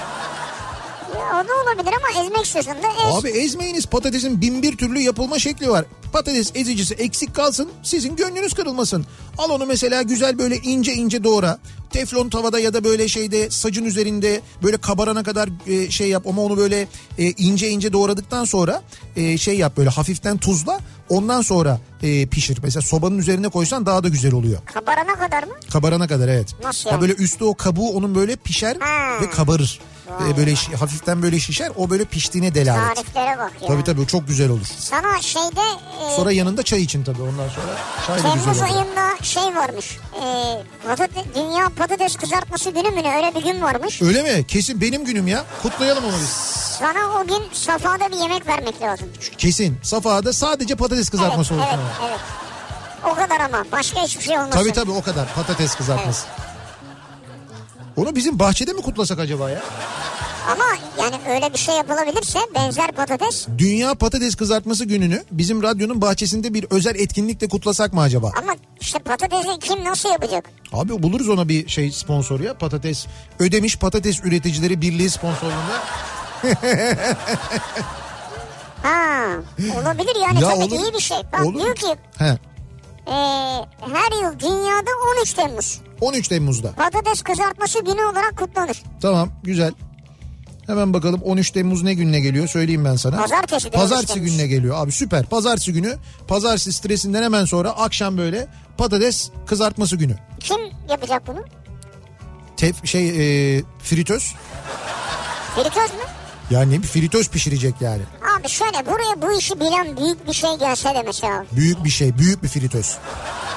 O 1.30 1.48
da 1.48 1.52
olabilir 1.64 1.94
ama 1.96 2.24
ezmek 2.24 2.44
istiyorsun 2.44 2.72
da 2.82 3.08
ez. 3.08 3.14
Abi 3.16 3.28
ezmeyiniz 3.28 3.86
patatesin 3.86 4.40
bin 4.40 4.62
bir 4.62 4.76
türlü 4.76 5.00
yapılma 5.00 5.38
şekli 5.38 5.70
var. 5.70 5.84
Patates 6.12 6.50
ezicisi 6.54 6.94
eksik 6.94 7.34
kalsın 7.34 7.68
sizin 7.82 8.16
gönlünüz 8.16 8.54
kırılmasın. 8.54 9.06
Al 9.38 9.50
onu 9.50 9.66
mesela 9.66 10.02
güzel 10.02 10.38
böyle 10.38 10.56
ince 10.56 10.92
ince 10.92 11.24
doğra. 11.24 11.58
Teflon 11.90 12.28
tavada 12.28 12.58
ya 12.60 12.74
da 12.74 12.84
böyle 12.84 13.08
şeyde 13.08 13.50
sacın 13.50 13.84
üzerinde 13.84 14.40
böyle 14.62 14.76
kabarana 14.76 15.22
kadar 15.22 15.48
e, 15.66 15.90
şey 15.90 16.08
yap 16.08 16.26
ama 16.26 16.42
onu 16.42 16.56
böyle 16.56 16.88
e, 17.18 17.30
ince 17.30 17.68
ince 17.68 17.92
doğradıktan 17.92 18.44
sonra 18.44 18.82
e, 19.16 19.38
şey 19.38 19.56
yap 19.58 19.76
böyle 19.76 19.90
hafiften 19.90 20.38
tuzla 20.38 20.80
ondan 21.08 21.42
sonra 21.42 21.80
e, 22.02 22.26
pişir. 22.26 22.58
Mesela 22.62 22.82
sobanın 22.82 23.18
üzerine 23.18 23.48
koysan 23.48 23.86
daha 23.86 24.04
da 24.04 24.08
güzel 24.08 24.34
oluyor. 24.34 24.58
Kabarana 24.74 25.14
kadar 25.14 25.42
mı? 25.42 25.52
Kabarana 25.72 26.06
kadar 26.08 26.28
evet. 26.28 26.48
Nasıl 26.64 26.90
Ha 26.90 26.94
yani? 26.94 27.00
böyle 27.02 27.12
üstü 27.12 27.44
o 27.44 27.54
kabuğu 27.54 27.90
onun 27.90 28.14
böyle 28.14 28.36
pişer 28.36 28.76
Ha. 28.80 29.20
ve 29.22 29.30
kabarır. 29.30 29.80
Vay 30.08 30.30
Ee, 30.30 30.36
böyle 30.36 30.52
şi- 30.52 30.76
hafiften 30.76 31.22
böyle 31.22 31.40
şişer 31.40 31.72
o 31.76 31.90
böyle 31.90 32.04
piştiğine 32.04 32.54
delalet. 32.54 32.96
Tariflere 32.96 33.38
bak 33.38 33.52
ya. 33.62 33.68
Tabii 33.68 33.84
tabii 33.84 34.00
o 34.00 34.04
çok 34.06 34.28
güzel 34.28 34.50
olur. 34.50 34.66
Sana 34.78 35.22
şeyde 35.22 35.60
e, 36.12 36.16
Sonra 36.16 36.32
yanında 36.32 36.62
çay 36.62 36.82
için 36.82 37.04
tabii 37.04 37.22
ondan 37.22 37.48
sonra 37.48 37.76
çay 38.06 38.18
da 38.18 38.22
Temmuz 38.22 38.46
güzel 38.46 38.54
olur. 38.68 38.76
ayında 38.76 39.22
şey 39.22 39.42
varmış. 39.42 39.98
E, 40.22 40.26
patate, 40.88 41.24
Dünya 41.34 41.68
Patates 41.78 42.16
Kızartması 42.16 42.70
günü 42.70 42.90
mü 42.90 43.02
ne 43.02 43.16
öyle 43.16 43.34
bir 43.34 43.42
gün 43.42 43.62
varmış. 43.62 44.02
Öyle 44.02 44.22
mi? 44.22 44.46
Kesin 44.46 44.80
benim 44.80 45.04
günüm 45.04 45.26
ya. 45.28 45.44
Kutlayalım 45.62 46.04
onu 46.04 46.12
biz. 46.12 46.28
Sana 46.78 47.20
o 47.22 47.26
gün 47.26 47.42
safhada 47.52 48.12
bir 48.12 48.16
yemek 48.16 48.46
vermek 48.46 48.82
lazım. 48.82 49.08
Kesin. 49.38 49.78
Safa'da 49.82 50.32
sadece 50.32 50.74
patates 50.76 51.08
kızartması 51.10 51.54
evet, 51.54 51.62
olsun. 51.64 51.74
evet, 51.78 51.88
ama. 52.00 52.08
evet. 52.08 52.20
O 53.12 53.14
kadar 53.14 53.40
ama 53.40 53.64
başka 53.72 54.02
hiçbir 54.02 54.24
şey 54.24 54.38
olmasın. 54.38 54.58
Tabii 54.60 54.72
tabii 54.72 54.90
o 54.90 55.02
kadar 55.02 55.34
patates 55.34 55.74
kızartması. 55.74 56.26
Onu 57.96 58.16
bizim 58.16 58.38
bahçede 58.38 58.72
mi 58.72 58.82
kutlasak 58.82 59.18
acaba 59.18 59.50
ya? 59.50 59.62
Ama 60.52 60.64
yani 60.98 61.16
öyle 61.34 61.52
bir 61.52 61.58
şey 61.58 61.74
yapılabilirse 61.76 62.38
benzer 62.54 62.92
patates 62.92 63.46
Dünya 63.58 63.94
Patates 63.94 64.34
Kızartması 64.34 64.84
gününü 64.84 65.24
bizim 65.30 65.62
radyonun 65.62 66.00
bahçesinde 66.00 66.54
bir 66.54 66.66
özel 66.70 66.94
etkinlikle 66.94 67.48
kutlasak 67.48 67.92
mı 67.92 68.00
acaba? 68.00 68.30
ama 68.42 68.52
işte 68.80 68.98
patatesi 68.98 69.58
kim 69.60 69.84
nasıl 69.84 70.08
yapacak? 70.08 70.50
Abi 70.72 71.02
buluruz 71.02 71.28
ona 71.28 71.48
bir 71.48 71.68
şey 71.68 71.92
sponsor 71.92 72.40
ya. 72.40 72.54
Patates 72.58 73.06
Ödemiş 73.38 73.78
Patates 73.78 74.20
Üreticileri 74.24 74.80
Birliği 74.80 75.10
sponsorluğunda. 75.10 75.82
Ha 78.82 79.24
olabilir 79.80 80.16
yani 80.22 80.40
Ya 80.42 80.48
tabii 80.48 80.64
olur. 80.64 80.70
iyi 80.84 80.94
bir 80.94 81.00
şey. 81.00 81.18
Bak 81.32 81.44
Olur. 81.46 81.60
diyor 81.60 81.74
ki 81.74 81.86
He. 82.18 82.24
e, 83.06 83.14
her 83.94 84.22
yıl 84.22 84.40
dünyada 84.40 84.90
13 85.20 85.32
Temmuz 85.32 85.80
13 86.00 86.28
Temmuz'da. 86.28 86.72
patates 86.72 87.22
kızartması 87.22 87.80
günü 87.84 88.04
olarak 88.04 88.36
kutlanır. 88.38 88.82
Tamam 89.00 89.28
güzel. 89.42 89.72
Hemen 90.66 90.92
bakalım 90.94 91.20
13 91.22 91.50
Temmuz 91.50 91.82
ne 91.82 91.94
gününe 91.94 92.20
geliyor 92.20 92.48
söyleyeyim 92.48 92.84
ben 92.84 92.96
sana. 92.96 93.16
Pazartesi 93.16 93.64
de 93.72 93.76
13 93.76 93.90
Pazartesi 93.90 94.20
gününe 94.20 94.46
geliyor 94.46 94.74
abi 94.78 94.92
süper. 94.92 95.26
Pazartesi 95.26 95.72
günü 95.72 95.96
pazartesi 96.28 96.72
stresinden 96.72 97.22
hemen 97.22 97.44
sonra 97.44 97.70
akşam 97.70 98.18
böyle 98.18 98.46
patates 98.78 99.30
kızartması 99.46 99.96
günü. 99.96 100.16
Kim 100.40 100.56
yapacak 100.90 101.26
bunu? 101.26 101.44
Tef, 102.56 102.86
şey 102.86 103.08
e, 103.08 103.62
fritöz. 103.82 104.34
Fritöz 105.56 105.76
mü? 105.90 106.04
Yani 106.50 106.82
fritöz 106.82 107.28
pişirecek 107.30 107.74
yani. 107.80 108.02
Abi 108.40 108.48
şöyle 108.48 108.86
buraya 108.86 109.22
bu 109.22 109.38
işi 109.38 109.60
bilen 109.60 109.96
büyük 109.96 110.26
bir 110.28 110.32
şey 110.32 110.58
gelse 110.58 110.88
de 110.94 111.02
mesela. 111.06 111.44
Büyük 111.52 111.84
bir 111.84 111.90
şey 111.90 112.18
büyük 112.18 112.42
bir 112.42 112.48
fritöz. 112.48 112.96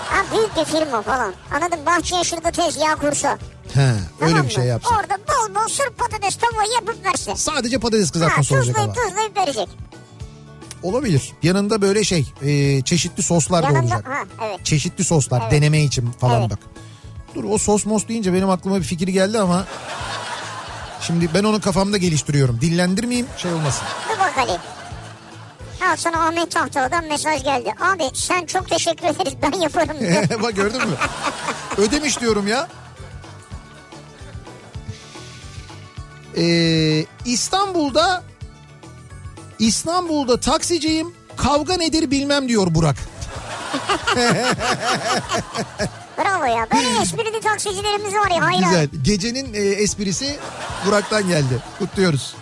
Ha 0.09 0.23
büyük 0.35 0.55
bir 0.57 0.65
firma 0.65 1.01
falan. 1.01 1.33
Anladın 1.55 1.85
bahçeye 1.85 2.23
şurada 2.23 2.51
tezgah 2.51 2.95
kursa. 2.99 3.37
He, 3.73 3.81
öyle 4.21 4.31
Tamam 4.31 4.43
bir 4.43 4.49
şey 4.53 4.63
mı? 4.63 4.69
yapsın. 4.69 4.95
Orada 4.95 5.17
bol 5.17 5.55
bol 5.55 5.67
sırf 5.67 5.97
patates 5.97 6.35
tavuğu 6.35 6.73
yapıp 6.75 7.05
verse. 7.05 7.35
Sadece 7.35 7.79
patates 7.79 8.07
Ha, 8.07 8.11
kızartması 8.13 8.55
olacak 8.55 8.77
ama. 8.79 8.93
tuzlayıp 8.93 9.37
verecek. 9.37 9.67
Olabilir. 10.83 11.33
Yanında 11.43 11.81
böyle 11.81 12.03
şey 12.03 12.25
e, 12.41 12.81
çeşitli 12.81 13.23
soslar 13.23 13.63
da 13.63 13.67
Yanında 13.67 13.81
olacak. 13.95 14.07
ha 14.07 14.23
evet. 14.47 14.65
Çeşitli 14.65 15.03
soslar 15.03 15.41
Evet. 15.41 15.51
deneme 15.51 15.81
için 15.83 16.11
falan 16.11 16.41
Evet. 16.41 16.51
bak. 16.51 16.59
Dur 17.35 17.43
o 17.43 17.57
sos 17.57 17.85
mos 17.85 18.07
deyince 18.07 18.33
benim 18.33 18.49
aklıma 18.49 18.77
bir 18.77 18.83
fikir 18.83 19.07
geldi 19.07 19.39
ama 19.39 19.65
şimdi 21.01 21.29
ben 21.33 21.43
onu 21.43 21.61
kafamda 21.61 21.97
geliştiriyorum. 21.97 22.61
Dillendirmeyeyim 22.61 23.27
şey 23.37 23.53
olmasın. 23.53 23.87
Dur 24.09 24.19
bak 24.19 24.37
Ali. 24.37 24.57
Al 25.91 25.95
sana 25.97 26.27
Ahmet 26.27 26.51
Tahtalı'dan 26.51 27.05
mesaj 27.05 27.43
geldi. 27.43 27.73
Abi 27.81 28.03
sen 28.13 28.45
çok 28.45 28.69
teşekkür 28.69 29.05
ederiz 29.07 29.33
ben 29.41 29.51
yaparım. 29.59 29.97
bak 30.43 30.55
gördün 30.55 30.87
mü? 30.87 30.95
Ödemiş 31.77 32.21
diyorum 32.21 32.47
ya. 32.47 32.67
Ee, 36.37 37.05
İstanbul'da 37.25 38.23
İstanbul'da 39.59 40.39
taksiciyim. 40.39 41.13
Kavga 41.37 41.77
nedir 41.77 42.11
bilmem 42.11 42.47
diyor 42.49 42.67
Burak. 42.75 42.95
Bravo 46.17 46.45
ya. 46.45 46.67
Böyle 46.73 47.01
esprili 47.01 47.41
taksicilerimiz 47.41 48.13
var 48.13 48.31
ya 48.31 48.45
hayran. 48.45 48.69
Güzel. 48.69 48.89
Gecenin 49.01 49.53
e, 49.53 49.59
esprisi 49.59 50.39
Burak'tan 50.85 51.27
geldi. 51.27 51.63
Kutluyoruz. 51.79 52.35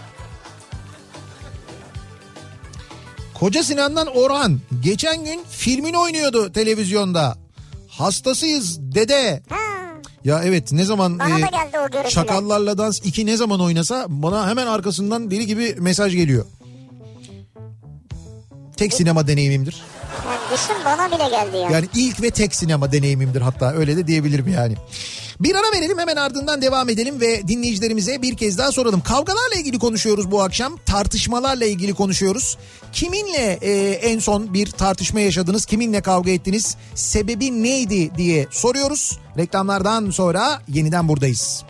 Koca 3.34 3.64
Sinan'dan 3.64 4.08
Orhan 4.08 4.60
geçen 4.82 5.26
gün 5.26 5.44
filmini 5.50 5.98
oynuyordu 5.98 6.52
televizyonda. 6.52 7.38
Hastasıyız 7.88 8.80
dede. 8.80 9.44
Ha, 9.50 9.58
Ya 10.24 10.42
evet 10.44 10.72
ne 10.72 10.86
zaman 10.86 11.20
bana 11.20 11.40
e. 12.06 12.10
Çakallarla 12.10 12.78
Dans 12.78 13.00
2 13.04 13.26
ne 13.26 13.38
zaman 13.38 13.60
oynasa 13.62 14.06
bana 14.10 14.50
hemen 14.50 14.68
arkasından 14.68 15.32
deli 15.32 15.46
gibi 15.46 15.76
mesaj 15.80 16.14
geliyor. 16.16 16.46
Tek 18.78 18.94
sinema 18.94 19.28
deneyimimdir. 19.28 19.84
Yani 20.26 20.40
düşün 20.54 20.76
bana 20.86 21.08
bile 21.08 21.30
geldi 21.30 21.58
ya. 21.58 21.70
Yani 21.70 21.88
ilk 21.96 22.22
ve 22.22 22.32
tek 22.32 22.56
sinema 22.56 22.92
deneyimimdir 22.92 23.42
hatta 23.42 23.74
öyle 23.74 23.98
de 23.98 24.08
diyebilirim 24.08 24.48
yani. 24.48 24.76
Bir 25.40 25.56
ara 25.56 25.78
verelim 25.78 26.00
hemen 26.00 26.16
ardından 26.16 26.62
devam 26.62 26.90
edelim 26.90 27.22
ve 27.22 27.48
dinleyicilerimize 27.48 28.22
bir 28.22 28.38
kez 28.38 28.58
daha 28.58 28.72
soralım. 28.72 29.02
Kavgalarla 29.02 29.56
ilgili 29.56 29.80
konuşuyoruz 29.80 30.32
bu 30.32 30.42
akşam. 30.42 30.78
Tartışmalarla 30.86 31.66
ilgili 31.66 31.94
konuşuyoruz. 31.94 32.58
Kiminle 32.94 33.60
e, 33.62 33.92
en 33.92 34.20
son 34.20 34.54
bir 34.54 34.72
tartışma 34.72 35.20
yaşadınız? 35.20 35.66
Kiminle 35.66 36.02
kavga 36.02 36.32
ettiniz? 36.32 36.78
Sebebi 36.96 37.64
neydi 37.64 38.16
diye 38.18 38.48
soruyoruz. 38.52 39.20
Reklamlardan 39.38 40.10
sonra 40.10 40.62
yeniden 40.68 41.08
buradayız. 41.08 41.64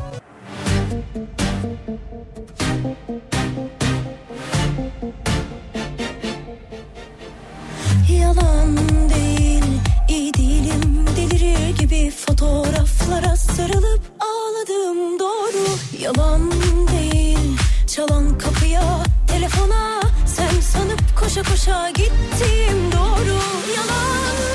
Fotoğraflara 12.35 13.35
sarılıp 13.35 14.01
ağladım. 14.19 15.19
Doğru 15.19 15.67
Yalan 16.01 16.51
değil, 16.91 17.57
çalan 17.87 18.37
kapıya, 18.37 19.03
telefona 19.27 20.01
Sen 20.25 20.59
sanıp 20.61 20.99
koşa 21.19 21.43
koşa 21.43 21.89
gittim. 21.89 22.91
Doğru 22.91 23.39
Yalan 23.75 24.54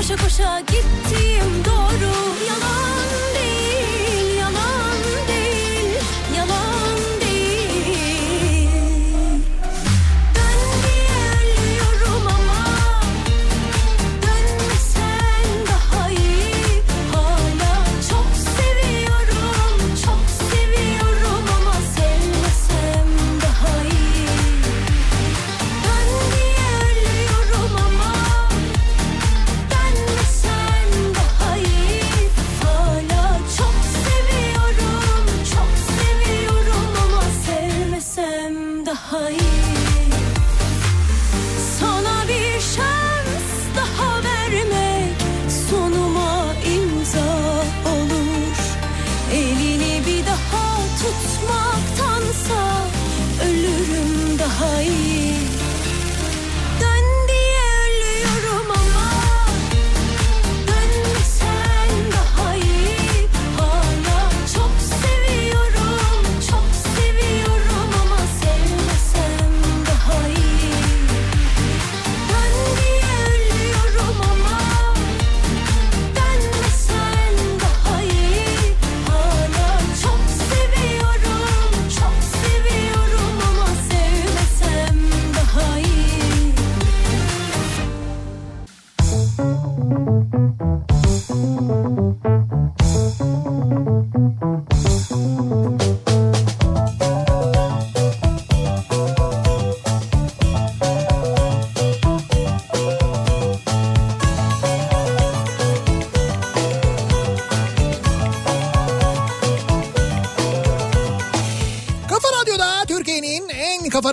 koşa 0.00 0.16
koşa 0.16 0.60
gittim 0.60 1.64
doğru. 1.64 2.12
Yalan 2.48 2.89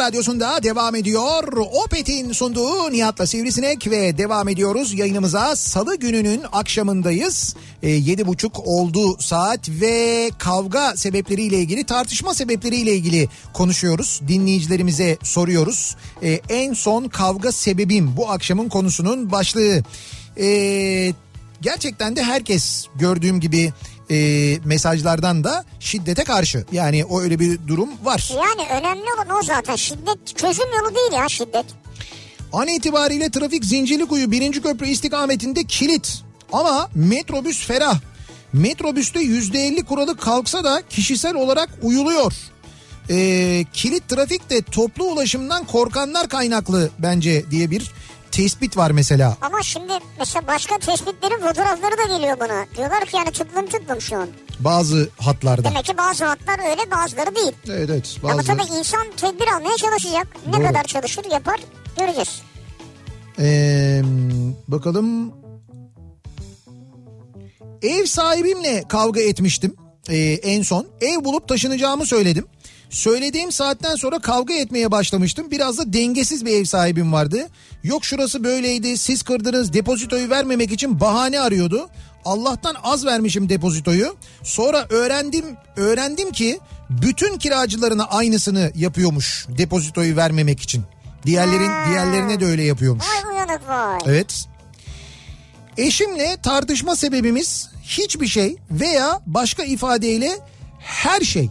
Radyosu'nda 0.07 0.63
devam 0.63 0.95
ediyor. 0.95 1.43
Opet'in 1.85 2.31
sunduğu 2.31 2.91
Nihat'la 2.91 3.27
Sivrisinek 3.27 3.91
ve 3.91 4.17
devam 4.17 4.49
ediyoruz 4.49 4.93
yayınımıza. 4.93 5.55
Salı 5.55 5.95
gününün 5.95 6.41
akşamındayız. 6.51 7.55
E, 7.83 7.89
Yedi 7.89 8.27
buçuk 8.27 8.67
oldu 8.67 9.17
saat 9.19 9.69
ve 9.69 10.29
kavga 10.37 10.93
sebepleriyle 10.95 11.59
ilgili 11.59 11.83
tartışma 11.83 12.33
sebepleriyle 12.33 12.93
ilgili 12.95 13.29
konuşuyoruz. 13.53 14.21
Dinleyicilerimize 14.27 15.17
soruyoruz. 15.23 15.95
E, 16.23 16.39
en 16.49 16.73
son 16.73 17.07
kavga 17.07 17.51
sebebim 17.51 18.17
bu 18.17 18.29
akşamın 18.29 18.69
konusunun 18.69 19.31
başlığı. 19.31 19.83
E, 20.37 20.47
gerçekten 21.61 22.15
de 22.15 22.23
herkes 22.23 22.87
gördüğüm 22.95 23.39
gibi 23.39 23.73
e, 24.11 24.17
mesajlardan 24.65 25.43
da 25.43 25.65
şiddete 25.79 26.23
karşı. 26.23 26.65
Yani 26.71 27.05
o 27.05 27.21
öyle 27.21 27.39
bir 27.39 27.59
durum 27.67 27.89
var. 28.03 28.31
Yani 28.35 28.69
önemli 28.69 29.05
olan 29.15 29.39
o 29.39 29.43
zaten. 29.43 29.75
Şiddet 29.75 30.37
çözüm 30.37 30.65
yolu 30.79 30.95
değil 30.95 31.21
ya 31.21 31.29
şiddet. 31.29 31.65
An 32.53 32.67
itibariyle 32.67 33.29
trafik 33.31 33.65
Zincirlikuyu 33.65 34.31
1. 34.31 34.61
köprü 34.61 34.87
istikametinde 34.87 35.63
kilit. 35.63 36.21
Ama 36.53 36.89
metrobüs 36.95 37.65
ferah. 37.67 37.99
Metrobüste 38.53 39.19
%50 39.19 39.85
kuralı 39.85 40.17
kalksa 40.17 40.63
da 40.63 40.81
kişisel 40.89 41.35
olarak 41.35 41.69
uyuluyor. 41.81 42.33
Ee, 43.09 43.65
kilit 43.73 44.09
trafik 44.09 44.49
de 44.49 44.61
toplu 44.61 45.03
ulaşımdan 45.03 45.65
korkanlar 45.65 46.29
kaynaklı 46.29 46.89
bence 46.99 47.51
diye 47.51 47.71
bir 47.71 47.91
tespit 48.31 48.77
var 48.77 48.91
mesela. 48.91 49.37
Ama 49.41 49.63
şimdi 49.63 49.93
mesela 50.19 50.47
başka 50.47 50.77
tespitlerin 50.77 51.39
fotoğrafları 51.47 51.97
da 51.97 52.17
geliyor 52.17 52.39
bana. 52.39 52.65
Diyorlar 52.77 53.05
ki 53.05 53.17
yani 53.17 53.31
tıklım 53.31 53.67
tıklım 53.67 54.01
şu 54.01 54.17
an. 54.17 54.27
Bazı 54.59 55.09
hatlarda. 55.17 55.63
Demek 55.63 55.85
ki 55.85 55.97
bazı 55.97 56.25
hatlar 56.25 56.69
öyle 56.69 56.91
bazıları 56.91 57.35
değil. 57.35 57.53
Evet 57.69 57.89
evet. 57.89 58.17
Ama 58.23 58.37
Bazı... 58.37 58.47
tabii 58.47 58.77
insan 58.79 59.07
tedbir 59.17 59.47
almaya 59.47 59.77
çalışacak. 59.77 60.27
Ne 60.47 60.53
Doğru. 60.53 60.67
kadar 60.67 60.83
çalışır 60.83 61.25
yapar 61.31 61.59
göreceğiz. 61.99 62.41
Ee, 63.39 64.01
bakalım. 64.67 65.33
Ev 67.81 68.05
sahibimle 68.05 68.83
kavga 68.87 69.21
etmiştim 69.21 69.75
ee, 70.09 70.17
en 70.43 70.61
son. 70.61 70.87
Ev 71.01 71.23
bulup 71.23 71.47
taşınacağımı 71.47 72.05
söyledim. 72.05 72.45
Söylediğim 72.89 73.51
saatten 73.51 73.95
sonra 73.95 74.19
kavga 74.19 74.53
etmeye 74.53 74.91
başlamıştım. 74.91 75.51
Biraz 75.51 75.77
da 75.77 75.93
dengesiz 75.93 76.45
bir 76.45 76.53
ev 76.53 76.63
sahibim 76.63 77.13
vardı. 77.13 77.47
Yok 77.87 78.05
şurası 78.05 78.43
böyleydi, 78.43 78.97
siz 78.97 79.23
kırdınız, 79.23 79.73
depozitoyu 79.73 80.29
vermemek 80.29 80.71
için 80.71 80.99
bahane 80.99 81.39
arıyordu. 81.39 81.89
Allah'tan 82.25 82.75
az 82.83 83.05
vermişim 83.05 83.49
depozitoyu. 83.49 84.15
Sonra 84.43 84.85
öğrendim 84.89 85.45
öğrendim 85.77 86.31
ki 86.31 86.59
bütün 86.89 87.37
kiracılarına 87.37 88.03
aynısını 88.05 88.71
yapıyormuş 88.75 89.45
depozitoyu 89.49 90.15
vermemek 90.15 90.59
için. 90.61 90.83
Diğerlerin 91.25 91.69
Ha. 91.69 91.85
diğerlerine 91.89 92.39
de 92.39 92.45
öyle 92.45 92.63
yapıyormuş. 92.63 93.05
Vay 93.05 93.33
uyanık 93.33 93.67
vay. 93.67 93.99
Evet. 94.05 94.45
Eşimle 95.77 96.37
tartışma 96.43 96.95
sebebimiz 96.95 97.69
hiçbir 97.83 98.27
şey 98.27 98.55
veya 98.71 99.21
başka 99.25 99.63
ifadeyle 99.63 100.31
her 100.79 101.21
şey. 101.21 101.49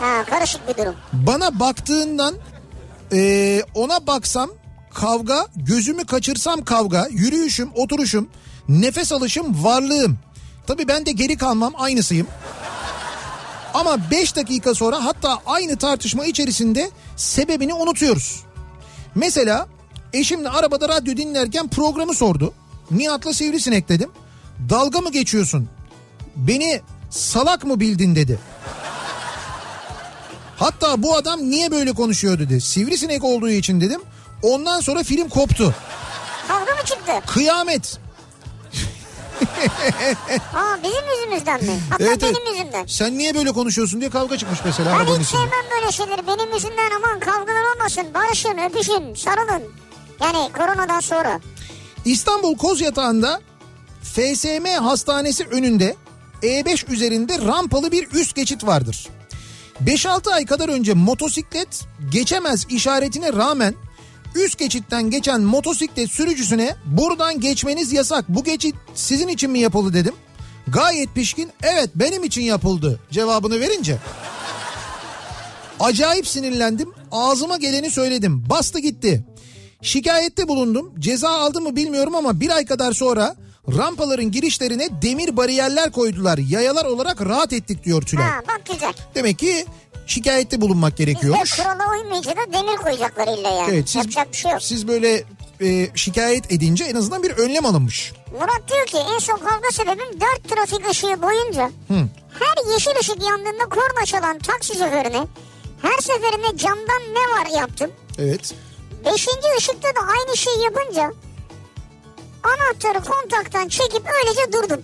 Ha, 0.00 0.24
karışık 0.30 0.68
bir 0.68 0.82
durum. 0.82 0.94
Bana 1.12 1.60
baktığından 1.60 2.34
eee, 3.12 3.64
ona 3.74 4.06
baksam 4.06 4.50
kavga, 4.94 5.46
gözümü 5.56 6.04
kaçırsam 6.04 6.64
kavga, 6.64 7.08
yürüyüşüm, 7.10 7.70
oturuşum, 7.74 8.28
nefes 8.68 9.12
alışım, 9.12 9.64
varlığım. 9.64 10.18
Tabii 10.66 10.88
ben 10.88 11.06
de 11.06 11.12
geri 11.12 11.36
kalmam 11.36 11.72
aynısıyım. 11.76 12.26
Ama 13.74 14.10
5 14.10 14.36
dakika 14.36 14.74
sonra 14.74 15.04
hatta 15.04 15.38
aynı 15.46 15.76
tartışma 15.76 16.24
içerisinde 16.24 16.90
sebebini 17.16 17.74
unutuyoruz. 17.74 18.42
Mesela 19.14 19.68
eşimle 20.12 20.48
arabada 20.48 20.88
radyo 20.88 21.16
dinlerken 21.16 21.68
programı 21.68 22.14
sordu. 22.14 22.54
Nihat'la 22.90 23.32
sivrisinek 23.32 23.88
dedim. 23.88 24.10
Dalga 24.70 25.00
mı 25.00 25.12
geçiyorsun? 25.12 25.68
Beni 26.36 26.80
salak 27.10 27.64
mı 27.64 27.80
bildin 27.80 28.14
dedi. 28.14 28.38
Hatta 30.56 31.02
bu 31.02 31.16
adam 31.16 31.40
niye 31.50 31.70
böyle 31.70 31.92
konuşuyor 31.92 32.38
dedi. 32.38 32.60
Sivrisinek 32.60 33.24
olduğu 33.24 33.50
için 33.50 33.80
dedim. 33.80 34.00
Ondan 34.42 34.80
sonra 34.80 35.02
film 35.02 35.28
koptu. 35.28 35.74
Kavga 36.48 36.72
mı 36.72 36.84
çıktı? 36.84 37.12
Kıyamet. 37.26 37.98
Aa 40.54 40.76
bizim 40.82 41.02
yüzümüzden 41.16 41.64
mi? 41.64 41.80
Hatta 41.90 42.04
Evet, 42.04 42.22
evet. 42.22 42.36
benim 42.36 42.52
yüzümden. 42.52 42.86
Sen 42.86 43.18
niye 43.18 43.34
böyle 43.34 43.52
konuşuyorsun 43.52 44.00
diye 44.00 44.10
kavga 44.10 44.38
çıkmış 44.38 44.58
mesela 44.64 44.98
Ben 44.98 45.20
hiç 45.20 45.26
sevmem 45.26 45.50
böyle 45.80 45.92
şeyleri. 45.92 46.26
Benim 46.26 46.54
yüzümden 46.54 46.90
aman 46.96 47.20
kavgalar 47.20 47.74
olmasın. 47.74 48.06
Barışın, 48.14 48.58
öpüşün, 48.58 49.14
sarılın. 49.14 49.62
Yani 50.20 50.52
koronadan 50.52 51.00
sonra. 51.00 51.40
İstanbul 52.04 52.56
Kozyatağı'nda 52.56 53.40
FSM 54.02 54.66
hastanesi 54.66 55.44
önünde 55.44 55.96
E5 56.42 56.92
üzerinde 56.92 57.38
rampalı 57.38 57.92
bir 57.92 58.10
üst 58.12 58.34
geçit 58.36 58.66
vardır. 58.66 59.08
5-6 59.84 60.32
ay 60.32 60.46
kadar 60.46 60.68
önce 60.68 60.94
motosiklet 60.94 61.84
geçemez 62.10 62.66
işaretine 62.68 63.32
rağmen 63.32 63.74
üst 64.34 64.58
geçitten 64.58 65.10
geçen 65.10 65.40
motosiklet 65.40 66.10
sürücüsüne 66.10 66.76
buradan 66.84 67.40
geçmeniz 67.40 67.92
yasak 67.92 68.24
bu 68.28 68.44
geçit 68.44 68.74
sizin 68.94 69.28
için 69.28 69.50
mi 69.50 69.58
yapıldı 69.58 69.94
dedim. 69.94 70.14
Gayet 70.68 71.14
pişkin 71.14 71.50
evet 71.62 71.90
benim 71.94 72.24
için 72.24 72.42
yapıldı 72.42 73.00
cevabını 73.10 73.60
verince 73.60 73.98
Acayip 75.80 76.28
sinirlendim. 76.28 76.90
Ağzıma 77.12 77.56
geleni 77.56 77.90
söyledim. 77.90 78.44
Bastı 78.50 78.78
gitti. 78.78 79.24
Şikayette 79.82 80.48
bulundum. 80.48 80.92
Ceza 80.98 81.28
aldı 81.28 81.60
mı 81.60 81.76
bilmiyorum 81.76 82.14
ama 82.14 82.40
bir 82.40 82.50
ay 82.50 82.64
kadar 82.64 82.92
sonra 82.92 83.36
rampaların 83.68 84.30
girişlerine 84.30 84.88
demir 85.02 85.36
bariyerler 85.36 85.92
koydular. 85.92 86.38
Yayalar 86.38 86.84
olarak 86.84 87.20
rahat 87.20 87.52
ettik 87.52 87.84
diyor 87.84 88.02
Tülay. 88.02 88.26
Ha 88.26 88.40
bak 88.48 88.62
güzel. 88.72 88.92
Demek 89.14 89.38
ki 89.38 89.66
şikayette 90.06 90.60
bulunmak 90.60 90.96
gerekiyormuş. 90.96 91.56
kurala 91.56 91.90
uymayınca 91.90 92.30
da 92.30 92.52
demir 92.52 92.76
koyacaklar 92.76 93.26
illa 93.38 93.48
yani. 93.50 93.70
Evet 93.74 93.88
siz, 93.88 93.96
Yapacak 93.96 94.32
bir 94.32 94.36
şey 94.36 94.52
yok. 94.52 94.62
siz 94.62 94.88
böyle 94.88 95.24
e, 95.60 95.88
şikayet 95.96 96.52
edince 96.52 96.84
en 96.84 96.94
azından 96.94 97.22
bir 97.22 97.30
önlem 97.30 97.66
alınmış. 97.66 98.12
Murat 98.32 98.62
diyor 98.68 98.86
ki 98.86 98.96
en 99.14 99.18
son 99.18 99.36
kavga 99.38 99.70
sebebim 99.72 100.20
dört 100.20 100.48
trafik 100.48 100.90
ışığı 100.90 101.22
boyunca 101.22 101.70
her 102.40 102.72
yeşil 102.72 102.98
ışık 103.00 103.22
yandığında 103.28 103.64
korna 103.70 104.04
çalan 104.06 104.38
taksi 104.38 104.72
şoförüne 104.72 105.26
her 105.82 105.98
seferinde 106.00 106.56
camdan 106.56 107.02
ne 107.14 107.20
var 107.38 107.60
yaptım. 107.60 107.90
Evet. 108.18 108.54
Beşinci 109.04 109.48
ışıkta 109.58 109.88
da 109.88 110.00
aynı 110.18 110.36
şeyi 110.36 110.62
yapınca 110.62 111.12
anahtarı 112.42 113.04
kontaktan 113.04 113.68
çekip 113.68 114.02
öylece 114.22 114.52
durdum. 114.52 114.82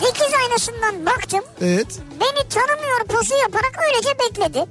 Dikiz 0.00 0.34
aynasından 0.42 1.06
baktım. 1.06 1.44
Evet. 1.60 1.86
Beni 2.20 2.48
tanımıyor 2.48 3.04
pozu 3.08 3.34
yaparak 3.34 3.78
öylece 3.88 4.08
bekledi. 4.18 4.64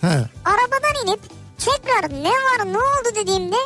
He. 0.00 0.06
Arabadan 0.44 1.04
inip 1.06 1.20
tekrar 1.58 2.10
ne 2.22 2.30
var 2.30 2.72
ne 2.72 2.78
oldu 2.78 3.14
dediğimde 3.14 3.56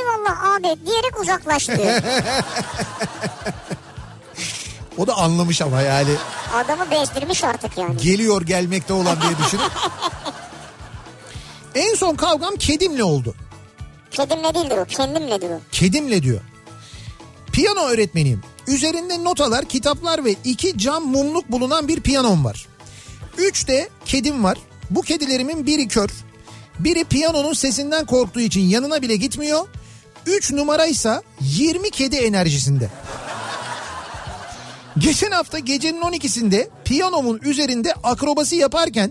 eyvallah 0.00 0.54
abi 0.54 0.86
diyerek 0.86 1.20
uzaklaştı. 1.20 2.02
O 4.98 5.06
da 5.06 5.14
anlamış 5.14 5.62
ama 5.62 5.80
yani 5.82 6.10
Adamı 6.54 6.90
bezdirmiş 6.90 7.44
artık 7.44 7.78
yani. 7.78 7.96
geliyor 7.96 8.42
gelmekte 8.42 8.92
olan 8.92 9.20
diye 9.20 9.32
düşünüp. 9.46 9.72
en 11.74 11.94
son 11.94 12.14
kavgam 12.16 12.56
kedimle 12.56 13.04
oldu. 13.04 13.34
Kedimle 14.10 14.54
değildir 14.54 14.76
o 14.78 14.84
kendimledir 14.84 15.50
o. 15.50 15.60
Kedimle 15.72 16.22
diyor. 16.22 16.40
Piyano 17.52 17.80
öğretmeniyim. 17.80 18.42
Üzerinde 18.70 19.24
notalar, 19.24 19.64
kitaplar 19.64 20.24
ve 20.24 20.34
iki 20.44 20.78
cam 20.78 21.04
mumluk 21.04 21.52
bulunan 21.52 21.88
bir 21.88 22.00
piyanom 22.00 22.44
var. 22.44 22.66
Üç 23.38 23.68
de 23.68 23.88
kedim 24.04 24.44
var. 24.44 24.58
Bu 24.90 25.02
kedilerimin 25.02 25.66
biri 25.66 25.88
kör. 25.88 26.10
Biri 26.78 27.04
piyanonun 27.04 27.52
sesinden 27.52 28.06
korktuğu 28.06 28.40
için 28.40 28.60
yanına 28.60 29.02
bile 29.02 29.16
gitmiyor. 29.16 29.66
Üç 30.26 30.52
numaraysa 30.52 31.22
20 31.40 31.90
kedi 31.90 32.16
enerjisinde. 32.16 32.90
Geçen 34.98 35.30
hafta 35.30 35.58
gecenin 35.58 36.00
12'sinde 36.00 36.68
piyanomun 36.84 37.40
üzerinde 37.42 37.94
akrobasi 38.02 38.56
yaparken 38.56 39.10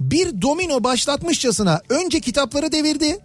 bir 0.00 0.42
domino 0.42 0.84
başlatmışçasına 0.84 1.80
önce 1.88 2.20
kitapları 2.20 2.72
devirdi. 2.72 3.18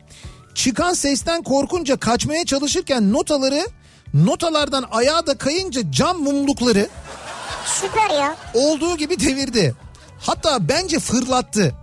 Çıkan 0.55 0.93
sesten 0.93 1.43
korkunca 1.43 1.97
kaçmaya 1.97 2.45
çalışırken 2.45 3.13
notaları 3.13 3.67
notalardan 4.13 4.85
ayağa 4.91 5.27
da 5.27 5.37
kayınca 5.37 5.91
cam 5.91 6.17
mumlukları 6.23 6.89
Süper 7.65 8.09
ya. 8.09 8.35
olduğu 8.53 8.97
gibi 8.97 9.19
devirdi. 9.19 9.75
Hatta 10.19 10.69
bence 10.69 10.99
fırlattı. 10.99 11.75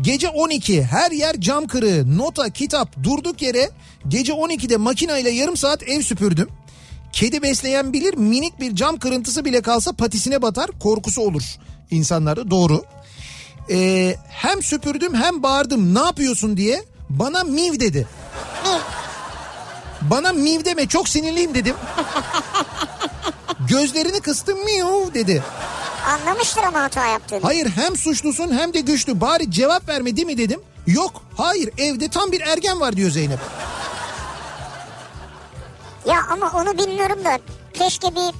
Gece 0.00 0.28
12 0.28 0.82
her 0.82 1.10
yer 1.10 1.40
cam 1.40 1.66
kırığı, 1.66 2.18
nota, 2.18 2.50
kitap 2.50 3.02
durduk 3.02 3.42
yere 3.42 3.70
gece 4.08 4.32
12'de 4.32 4.76
makineyle 4.76 5.30
yarım 5.30 5.56
saat 5.56 5.82
ev 5.82 6.02
süpürdüm. 6.02 6.48
Kedi 7.12 7.42
besleyen 7.42 7.92
bilir 7.92 8.14
minik 8.14 8.60
bir 8.60 8.76
cam 8.76 8.98
kırıntısı 8.98 9.44
bile 9.44 9.60
kalsa 9.62 9.92
patisine 9.92 10.42
batar 10.42 10.70
korkusu 10.80 11.22
olur 11.22 11.42
insanlarda 11.90 12.50
doğru. 12.50 12.84
Ee, 13.70 14.16
hem 14.28 14.62
süpürdüm 14.62 15.14
hem 15.14 15.42
bağırdım 15.42 15.94
ne 15.94 15.98
yapıyorsun 15.98 16.56
diye 16.56 16.84
bana 17.10 17.44
miv 17.44 17.80
dedi. 17.80 18.06
Bana 20.02 20.32
miv 20.32 20.64
deme 20.64 20.86
çok 20.88 21.08
sinirliyim 21.08 21.54
dedim. 21.54 21.76
Gözlerini 23.68 24.20
kıstım 24.20 24.58
miv 24.64 25.14
dedi. 25.14 25.42
Anlamıştır 26.06 26.62
ama 26.62 26.82
hata 26.82 27.06
yaptığını. 27.06 27.40
Hayır 27.42 27.66
hem 27.68 27.96
suçlusun 27.96 28.58
hem 28.58 28.74
de 28.74 28.80
güçlü 28.80 29.20
bari 29.20 29.50
cevap 29.50 29.88
verme 29.88 30.16
değil 30.16 30.26
mi 30.26 30.38
dedim. 30.38 30.60
Yok 30.86 31.22
hayır 31.36 31.70
evde 31.78 32.08
tam 32.08 32.32
bir 32.32 32.40
ergen 32.40 32.80
var 32.80 32.96
diyor 32.96 33.10
Zeynep. 33.10 33.38
Ya 36.06 36.16
ama 36.30 36.52
onu 36.54 36.78
bilmiyorum 36.78 37.24
da 37.24 37.38
keşke 37.74 38.06
bir 38.14 38.34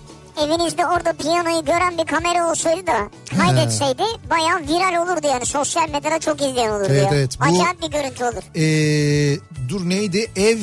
evinizde 0.44 0.86
orada 0.86 1.12
piyanoyu 1.12 1.64
gören 1.64 1.98
bir 1.98 2.04
kamera 2.06 2.50
olsaydı 2.50 2.86
da 2.86 2.96
kaydetseydi 3.38 4.02
bayağı 4.30 4.58
viral 4.60 5.02
olurdu 5.06 5.26
yani 5.26 5.46
sosyal 5.46 5.88
medyada 5.90 6.18
çok 6.18 6.40
izleyen 6.42 6.70
olurdu 6.70 6.88
Evet, 6.90 7.02
ya. 7.02 7.08
evet, 7.18 7.38
bu- 7.40 7.44
Acayip 7.44 7.82
bir 7.82 7.90
görüntü 7.90 8.24
olur. 8.24 8.42
Ee, 8.54 9.38
dur 9.68 9.88
neydi 9.88 10.30
ev 10.36 10.58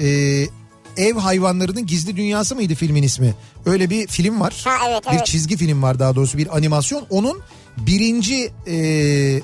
e, 0.00 0.06
ev 0.96 1.14
hayvanlarının 1.16 1.86
gizli 1.86 2.16
dünyası 2.16 2.54
mıydı 2.54 2.74
filmin 2.74 3.02
ismi? 3.02 3.34
Öyle 3.66 3.90
bir 3.90 4.06
film 4.06 4.40
var. 4.40 4.60
Ha, 4.64 4.76
evet, 4.88 5.02
Bir 5.06 5.16
evet. 5.16 5.26
çizgi 5.26 5.56
film 5.56 5.82
var 5.82 5.98
daha 5.98 6.16
doğrusu 6.16 6.38
bir 6.38 6.56
animasyon. 6.56 7.06
Onun 7.10 7.40
birinci 7.76 8.50
e, 8.66 8.74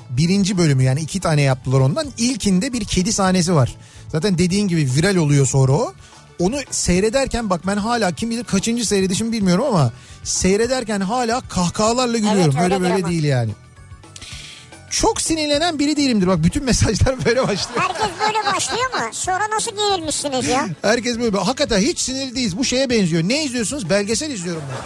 birinci 0.09 0.57
bölümü 0.57 0.83
yani 0.83 1.01
iki 1.01 1.19
tane 1.19 1.41
yaptılar 1.41 1.79
ondan. 1.79 2.07
İlkinde 2.17 2.73
bir 2.73 2.85
kedi 2.85 3.13
sahnesi 3.13 3.55
var. 3.55 3.75
Zaten 4.11 4.37
dediğin 4.37 4.67
gibi 4.67 4.89
viral 4.95 5.15
oluyor 5.15 5.47
sonra 5.47 5.71
o. 5.71 5.93
Onu 6.39 6.55
seyrederken 6.71 7.49
bak 7.49 7.67
ben 7.67 7.77
hala 7.77 8.11
kim 8.11 8.29
bilir 8.29 8.43
kaçıncı 8.43 8.87
seyredişim 8.87 9.31
bilmiyorum 9.31 9.65
ama 9.67 9.91
seyrederken 10.23 10.99
hala 11.01 11.41
kahkahalarla 11.41 12.17
gülüyorum. 12.17 12.41
Evet, 12.41 12.61
böyle 12.61 12.73
öyledir 12.75 12.89
böyle 12.89 13.03
ama. 13.03 13.09
değil 13.09 13.23
yani. 13.23 13.51
Çok 14.91 15.21
sinirlenen 15.21 15.79
biri 15.79 15.95
değilimdir. 15.95 16.27
Bak 16.27 16.43
bütün 16.43 16.63
mesajlar 16.63 17.25
böyle 17.25 17.47
başlıyor. 17.47 17.81
Herkes 17.81 18.09
böyle 18.19 18.55
başlıyor 18.55 18.93
mu? 18.93 19.09
Sonra 19.11 19.49
nasıl 19.49 19.71
gerilmişsiniz 19.71 20.47
ya? 20.47 20.67
Herkes 20.81 21.19
böyle. 21.19 21.37
Hakikaten 21.37 21.79
hiç 21.79 21.99
sinirli 21.99 22.35
değiliz. 22.35 22.57
Bu 22.57 22.63
şeye 22.63 22.89
benziyor. 22.89 23.23
Ne 23.23 23.43
izliyorsunuz? 23.43 23.89
Belgesel 23.89 24.31
izliyorum 24.31 24.63
ben. 24.71 24.77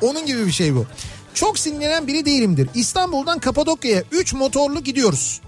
Onun 0.08 0.26
gibi 0.26 0.46
bir 0.46 0.52
şey 0.52 0.74
bu. 0.74 0.86
Çok 1.34 1.58
sinirlenen 1.58 2.06
biri 2.06 2.24
değilimdir. 2.24 2.68
İstanbul'dan 2.74 3.38
Kapadokya'ya 3.38 4.02
3 4.12 4.32
motorlu 4.32 4.80
gidiyoruz. 4.84 5.40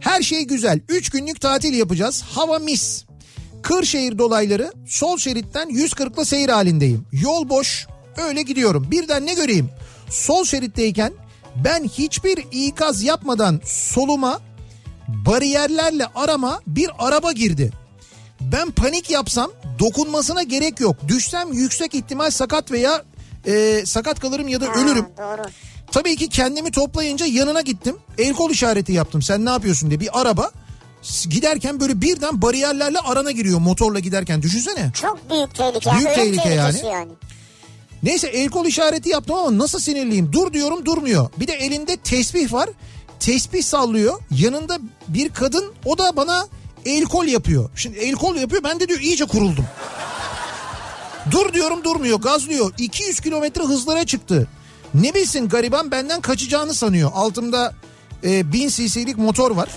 Her 0.00 0.22
şey 0.22 0.42
güzel. 0.46 0.80
3 0.88 1.10
günlük 1.10 1.40
tatil 1.40 1.74
yapacağız. 1.74 2.22
Hava 2.22 2.58
mis. 2.58 3.04
Kırşehir 3.62 4.18
dolayları 4.18 4.72
sol 4.88 5.18
şeritten 5.18 5.68
140'la 5.68 6.24
seyir 6.24 6.48
halindeyim. 6.48 7.06
Yol 7.12 7.48
boş. 7.48 7.86
Öyle 8.16 8.42
gidiyorum. 8.42 8.86
Birden 8.90 9.26
ne 9.26 9.34
göreyim? 9.34 9.70
Sol 10.10 10.44
şeritteyken 10.44 11.12
ben 11.64 11.84
hiçbir 11.84 12.44
ikaz 12.52 13.02
yapmadan 13.02 13.60
soluma 13.64 14.40
bariyerlerle 15.08 16.06
arama 16.14 16.60
bir 16.66 16.90
araba 16.98 17.32
girdi. 17.32 17.72
Ben 18.40 18.70
panik 18.70 19.10
yapsam 19.10 19.50
dokunmasına 19.78 20.42
gerek 20.42 20.80
yok. 20.80 20.96
Düşsem 21.08 21.52
yüksek 21.52 21.94
ihtimal 21.94 22.30
sakat 22.30 22.72
veya 22.72 23.02
e, 23.46 23.82
sakat 23.86 24.20
kalırım 24.20 24.48
ya 24.48 24.60
da 24.60 24.72
ölürüm. 24.72 25.06
Ha, 25.16 25.36
doğru. 25.38 25.42
Tabii 25.92 26.16
ki 26.16 26.28
kendimi 26.28 26.70
toplayınca 26.70 27.26
yanına 27.26 27.60
gittim. 27.60 27.96
El 28.18 28.32
kol 28.32 28.50
işareti 28.50 28.92
yaptım. 28.92 29.22
Sen 29.22 29.44
ne 29.44 29.50
yapıyorsun 29.50 29.90
diye. 29.90 30.00
Bir 30.00 30.20
araba 30.20 30.50
giderken 31.28 31.80
böyle 31.80 32.00
birden 32.00 32.42
bariyerlerle 32.42 32.98
arana 32.98 33.30
giriyor 33.30 33.58
motorla 33.58 33.98
giderken. 33.98 34.42
Düşünsene. 34.42 34.90
Çok 34.94 35.30
büyük 35.30 35.54
tehlike. 35.54 35.90
Büyük 35.92 36.14
tehlike 36.14 36.42
tehlikesi 36.42 36.86
yani. 36.86 37.10
Neyse 38.06 38.26
el 38.26 38.48
kol 38.48 38.66
işareti 38.66 39.08
yaptım 39.08 39.36
ama 39.36 39.58
nasıl 39.58 39.78
sinirliyim. 39.78 40.32
Dur 40.32 40.52
diyorum 40.52 40.84
durmuyor. 40.84 41.30
Bir 41.36 41.46
de 41.46 41.52
elinde 41.52 41.96
tesbih 41.96 42.52
var. 42.52 42.70
Tesbih 43.20 43.62
sallıyor. 43.62 44.20
Yanında 44.30 44.78
bir 45.08 45.28
kadın 45.28 45.72
o 45.84 45.98
da 45.98 46.16
bana 46.16 46.46
el 46.84 47.04
kol 47.04 47.24
yapıyor. 47.24 47.70
Şimdi 47.76 47.98
el 47.98 48.12
kol 48.12 48.36
yapıyor 48.36 48.64
ben 48.64 48.80
de 48.80 48.88
diyor 48.88 49.00
iyice 49.00 49.24
kuruldum. 49.24 49.64
Dur 51.30 51.52
diyorum 51.52 51.84
durmuyor 51.84 52.18
gazlıyor. 52.18 52.72
200 52.78 53.20
kilometre 53.20 53.62
hızlara 53.64 54.06
çıktı. 54.06 54.48
Ne 54.94 55.14
bilsin 55.14 55.48
gariban 55.48 55.90
benden 55.90 56.20
kaçacağını 56.20 56.74
sanıyor. 56.74 57.10
Altımda 57.14 57.74
e, 58.24 58.52
1000 58.52 58.68
cc'lik 58.68 59.18
motor 59.18 59.50
var. 59.50 59.68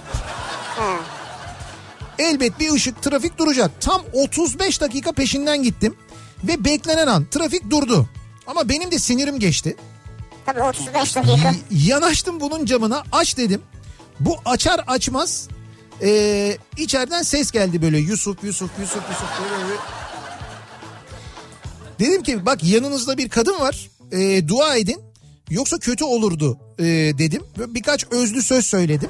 Elbet 2.20 2.60
bir 2.60 2.72
ışık 2.72 3.02
trafik 3.04 3.38
duracak. 3.38 3.72
Tam 3.82 4.02
35 4.14 4.82
dakika 4.82 5.12
peşinden 5.12 5.64
gittim. 5.64 5.96
Ve 6.44 6.66
beklenen 6.66 7.08
an 7.08 7.26
trafik 7.32 7.72
durdu. 7.72 8.10
Ama 8.50 8.70
benim 8.70 8.92
de 8.92 9.00
sinirim 9.00 9.40
geçti. 9.40 9.76
Tabii 10.46 10.62
35 10.62 11.16
dakika. 11.16 11.56
Yanaştım 11.72 12.40
bunun 12.40 12.66
camına 12.66 13.04
aç 13.12 13.38
dedim. 13.38 13.62
Bu 14.20 14.38
açar 14.46 14.82
açmaz 14.88 15.48
e, 16.02 16.58
içeriden 16.78 17.22
ses 17.22 17.52
geldi 17.52 17.82
böyle 17.82 17.98
Yusuf 17.98 18.44
Yusuf 18.44 18.70
Yusuf 18.80 19.04
Yusuf. 19.10 19.30
Böyle, 19.42 19.64
böyle. 19.64 19.80
Dedim 22.00 22.24
ki 22.24 22.46
bak 22.46 22.64
yanınızda 22.64 23.18
bir 23.18 23.30
kadın 23.30 23.60
var 23.60 23.90
e, 24.12 24.48
dua 24.48 24.76
edin 24.76 25.02
yoksa 25.50 25.78
kötü 25.78 26.04
olurdu 26.04 26.60
e, 26.80 26.84
dedim. 27.18 27.44
Ve 27.60 27.74
birkaç 27.74 28.06
özlü 28.12 28.42
söz 28.42 28.66
söyledim. 28.66 29.10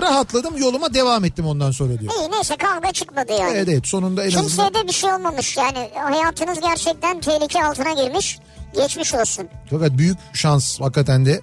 Rahatladım 0.00 0.56
yoluma 0.58 0.94
devam 0.94 1.24
ettim 1.24 1.46
ondan 1.46 1.70
sonra 1.70 2.00
diyor. 2.00 2.12
İyi 2.20 2.30
neyse 2.30 2.56
kavga 2.56 2.92
çıkmadı 2.92 3.32
yani. 3.32 3.52
Evet 3.56 3.68
evet 3.68 3.86
sonunda 3.86 4.22
en 4.22 4.26
azından. 4.28 4.42
Kimseye 4.46 4.74
de 4.74 4.88
bir 4.88 4.92
şey 4.92 5.12
olmamış 5.12 5.56
yani 5.56 5.90
hayatınız 5.94 6.60
gerçekten 6.60 7.20
tehlike 7.20 7.64
altına 7.64 7.92
girmiş. 7.92 8.38
Geçmiş 8.74 9.14
olsun. 9.14 9.48
Fakat 9.70 9.98
büyük 9.98 10.18
şans 10.32 10.80
hakikaten 10.80 11.26
de. 11.26 11.40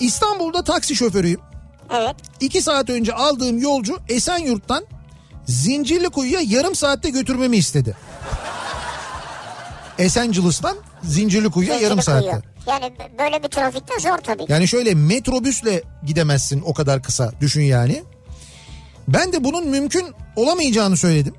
İstanbul'da 0.00 0.64
taksi 0.64 0.96
şoförüyüm. 0.96 1.40
Evet. 1.90 2.16
İki 2.40 2.62
saat 2.62 2.90
önce 2.90 3.14
aldığım 3.14 3.58
yolcu 3.58 3.98
Esenyurt'tan 4.08 4.84
Zincirlikuyu'ya 5.46 6.40
yarım 6.40 6.74
saatte 6.74 7.10
götürmemi 7.10 7.56
istedi. 7.56 7.96
Esencilis'ten 9.98 10.76
Zincirlikuyu'ya 11.02 11.80
yarım 11.80 12.02
saatte. 12.02 12.42
Yani 12.66 12.92
böyle 13.18 13.42
bir 13.42 13.48
trafikte 13.48 14.00
zor 14.00 14.18
tabii. 14.18 14.44
Yani 14.48 14.68
şöyle 14.68 14.94
metrobüsle 14.94 15.82
gidemezsin 16.06 16.62
o 16.66 16.74
kadar 16.74 17.02
kısa 17.02 17.32
düşün 17.40 17.62
yani. 17.62 18.02
Ben 19.08 19.32
de 19.32 19.44
bunun 19.44 19.68
mümkün 19.68 20.06
olamayacağını 20.36 20.96
söyledim. 20.96 21.34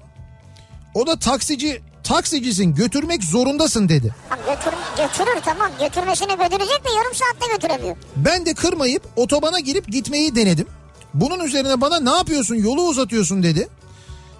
O 0.93 1.07
da 1.07 1.19
taksici 1.19 1.81
taksicisin 2.03 2.75
götürmek 2.75 3.23
zorundasın 3.23 3.89
dedi. 3.89 4.15
Götür, 4.47 4.73
götürür 4.97 5.41
tamam 5.45 5.71
götürmesini 5.79 6.27
götürecek 6.27 6.85
de 6.85 6.89
yarım 6.97 7.13
saatte 7.13 7.53
götüremiyor. 7.55 7.95
Ben 8.15 8.45
de 8.45 8.53
kırmayıp 8.53 9.03
otobana 9.15 9.59
girip 9.59 9.87
gitmeyi 9.87 10.35
denedim. 10.35 10.67
Bunun 11.13 11.39
üzerine 11.39 11.81
bana 11.81 11.99
ne 11.99 12.09
yapıyorsun 12.17 12.55
yolu 12.55 12.81
uzatıyorsun 12.81 13.43
dedi. 13.43 13.67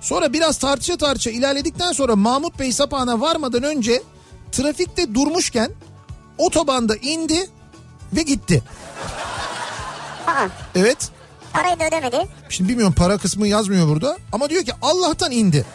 Sonra 0.02 0.34
biraz 0.34 0.58
tartışa 0.58 0.98
tartışa 0.98 1.30
ilerledikten 1.30 1.92
sonra 1.92 2.16
Mahmut 2.16 2.60
Bey 2.60 2.72
sapağına 2.72 3.22
varmadan 3.22 3.64
önce 3.64 4.04
trafikte 4.52 5.14
durmuşken 5.16 5.72
otobanda 6.38 6.96
indi 6.96 7.50
ve 8.14 8.22
gitti. 8.22 8.64
Aa, 10.28 10.48
Evet. 10.76 11.10
parayı 11.54 11.80
da 11.80 11.88
ödemedi. 11.88 12.28
Şimdi 12.50 12.70
bilmiyorum 12.70 12.96
para 12.98 13.18
kısmı 13.18 13.48
yazmıyor 13.48 13.88
burada 13.88 14.18
ama 14.32 14.50
diyor 14.50 14.64
ki 14.66 14.72
Allah'tan 14.82 15.32
indi. 15.32 15.66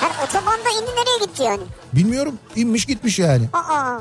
Her 0.00 0.26
otobanda 0.26 0.70
indi 0.70 0.90
nereye 0.90 1.24
gitti 1.26 1.42
yani? 1.42 1.62
Bilmiyorum 1.92 2.38
inmiş 2.56 2.84
gitmiş 2.86 3.18
yani. 3.18 3.48
Aa, 3.52 3.98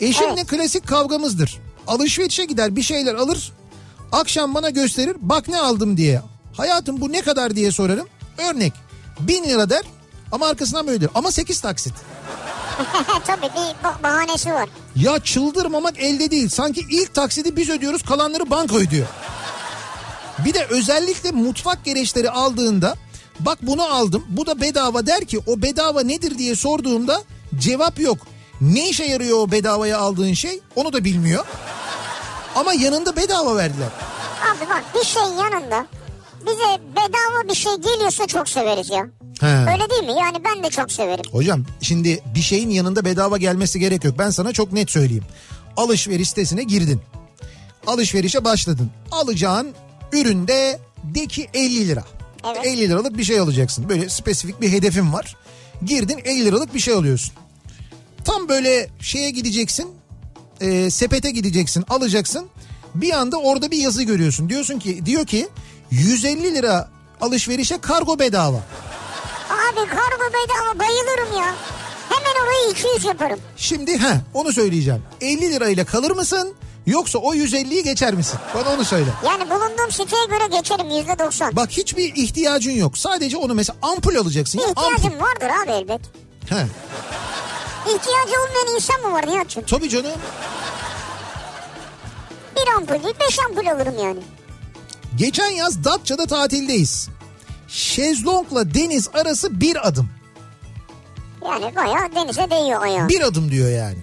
Eşimle 0.00 0.32
Evet. 0.34 0.46
klasik 0.46 0.86
kavgamızdır. 0.88 1.58
Alışverişe 1.86 2.44
gider 2.44 2.76
bir 2.76 2.82
şeyler 2.82 3.14
alır. 3.14 3.52
Akşam 4.12 4.54
bana 4.54 4.70
gösterir 4.70 5.16
bak 5.20 5.48
ne 5.48 5.60
aldım 5.60 5.96
diye. 5.96 6.22
Hayatım 6.56 7.00
bu 7.00 7.12
ne 7.12 7.22
kadar 7.22 7.56
diye 7.56 7.72
sorarım. 7.72 8.06
Örnek 8.38 8.72
bin 9.20 9.44
lira 9.44 9.70
der 9.70 9.82
ama 10.32 10.46
arkasından 10.48 10.86
böyledir. 10.86 11.10
Ama 11.14 11.30
8 11.32 11.60
taksit. 11.60 11.94
tabii 13.26 13.42
bir 13.42 13.84
bah- 13.88 14.02
bahanesi 14.02 14.52
var. 14.54 14.68
Ya 14.96 15.18
çıldırmamak 15.18 15.98
elde 15.98 16.30
değil. 16.30 16.48
Sanki 16.48 16.86
ilk 16.90 17.14
taksidi 17.14 17.56
biz 17.56 17.70
ödüyoruz 17.70 18.02
kalanları 18.02 18.50
banka 18.50 18.76
ödüyor. 18.76 19.06
Bir 20.38 20.54
de 20.54 20.66
özellikle 20.70 21.30
mutfak 21.30 21.84
gereçleri 21.84 22.30
aldığında 22.30 22.94
bak 23.40 23.58
bunu 23.62 23.82
aldım 23.82 24.24
bu 24.28 24.46
da 24.46 24.60
bedava 24.60 25.06
der 25.06 25.24
ki 25.24 25.40
o 25.46 25.62
bedava 25.62 26.02
nedir 26.02 26.38
diye 26.38 26.54
sorduğumda 26.54 27.22
cevap 27.58 28.00
yok. 28.00 28.18
Ne 28.60 28.88
işe 28.88 29.04
yarıyor 29.04 29.38
o 29.38 29.50
bedavaya 29.50 29.98
aldığın 29.98 30.32
şey 30.32 30.60
onu 30.76 30.92
da 30.92 31.04
bilmiyor. 31.04 31.44
Ama 32.54 32.72
yanında 32.74 33.16
bedava 33.16 33.56
verdiler. 33.56 33.88
Abi 34.50 34.68
bak 34.70 34.84
bir 34.94 35.04
şeyin 35.04 35.36
yanında 35.36 35.86
bize 36.46 36.80
bedava 36.92 37.48
bir 37.48 37.54
şey 37.54 37.72
geliyorsa 37.76 38.26
çok 38.26 38.48
severiz 38.48 38.90
ya. 38.90 39.06
He. 39.40 39.46
Öyle 39.46 39.90
değil 39.90 40.04
mi? 40.04 40.20
Yani 40.20 40.36
ben 40.44 40.62
de 40.64 40.70
çok 40.70 40.92
severim. 40.92 41.24
Hocam 41.32 41.64
şimdi 41.82 42.20
bir 42.34 42.40
şeyin 42.40 42.70
yanında 42.70 43.04
bedava 43.04 43.38
gelmesi 43.38 43.80
gerek 43.80 44.04
yok. 44.04 44.14
Ben 44.18 44.30
sana 44.30 44.52
çok 44.52 44.72
net 44.72 44.90
söyleyeyim. 44.90 45.24
Alışveriş 45.76 46.28
sitesine 46.28 46.62
girdin. 46.62 47.00
Alışverişe 47.86 48.44
başladın. 48.44 48.90
Alacağın 49.12 49.68
üründe 50.12 50.78
de 51.04 51.26
ki 51.26 51.48
50 51.54 51.88
lira. 51.88 52.04
Evet. 52.46 52.66
50 52.66 52.88
liralık 52.88 53.18
bir 53.18 53.24
şey 53.24 53.40
alacaksın. 53.40 53.88
Böyle 53.88 54.08
spesifik 54.08 54.60
bir 54.60 54.72
hedefin 54.72 55.12
var. 55.12 55.36
Girdin 55.84 56.20
50 56.24 56.44
liralık 56.44 56.74
bir 56.74 56.80
şey 56.80 56.94
alıyorsun. 56.94 57.34
Tam 58.24 58.48
böyle 58.48 58.88
şeye 59.00 59.30
gideceksin. 59.30 59.88
e, 60.60 60.90
sepete 60.90 61.30
gideceksin 61.30 61.84
alacaksın. 61.88 62.46
Bir 62.94 63.12
anda 63.12 63.36
orada 63.36 63.70
bir 63.70 63.78
yazı 63.78 64.02
görüyorsun. 64.02 64.48
Diyorsun 64.48 64.78
ki 64.78 65.06
diyor 65.06 65.26
ki 65.26 65.48
150 65.90 66.54
lira 66.54 66.88
alışverişe 67.20 67.78
kargo 67.80 68.18
bedava. 68.18 68.56
Abi 69.50 69.76
kargo 69.90 70.24
bedava 70.32 70.78
bayılırım 70.78 71.36
ya. 71.38 71.54
Hemen 72.08 72.44
orayı 72.46 72.70
200 72.70 73.04
yaparım. 73.04 73.38
Şimdi 73.56 73.98
ha 73.98 74.12
onu 74.34 74.52
söyleyeceğim. 74.52 75.02
50 75.20 75.40
lirayla 75.52 75.84
kalır 75.84 76.10
mısın 76.10 76.54
yoksa 76.86 77.18
o 77.18 77.34
150'yi 77.34 77.82
geçer 77.82 78.14
misin? 78.14 78.38
Bana 78.54 78.74
onu 78.74 78.84
söyle. 78.84 79.10
Yani 79.26 79.50
bulunduğum 79.50 79.90
siteye 79.90 80.24
göre 80.24 80.46
geçerim 80.50 80.86
%90. 80.86 81.56
Bak 81.56 81.70
hiçbir 81.70 82.12
ihtiyacın 82.16 82.70
yok. 82.72 82.98
Sadece 82.98 83.36
onu 83.36 83.54
mesela 83.54 83.76
ampul 83.82 84.14
alacaksın. 84.16 84.60
Bir 84.60 84.66
Ya, 84.66 84.72
ampul. 84.76 85.20
vardır 85.20 85.50
abi 85.64 85.70
elbet. 85.70 86.00
He. 86.48 86.66
İhtiyacı 87.86 88.32
olmayan 88.42 88.74
insan 88.74 89.00
mı 89.00 89.12
var 89.12 89.26
Nihat'cığım? 89.26 89.64
Tabii 89.64 89.88
canım. 89.88 90.10
Bir 92.56 92.72
ampul 92.76 93.04
değil 93.04 93.14
beş 93.20 93.38
ampul 93.38 93.66
alırım 93.66 93.94
yani. 94.02 94.20
Geçen 95.16 95.50
yaz 95.50 95.84
Datça'da 95.84 96.26
tatildeyiz. 96.26 97.08
Şezlongla 97.68 98.74
deniz 98.74 99.08
arası 99.14 99.60
bir 99.60 99.88
adım. 99.88 100.08
Yani 101.44 101.76
bayağı 101.76 102.14
denize 102.14 102.50
değiyor 102.50 102.82
ayağı. 102.82 103.08
Bir 103.08 103.20
adım 103.20 103.50
diyor 103.50 103.70
yani. 103.70 103.98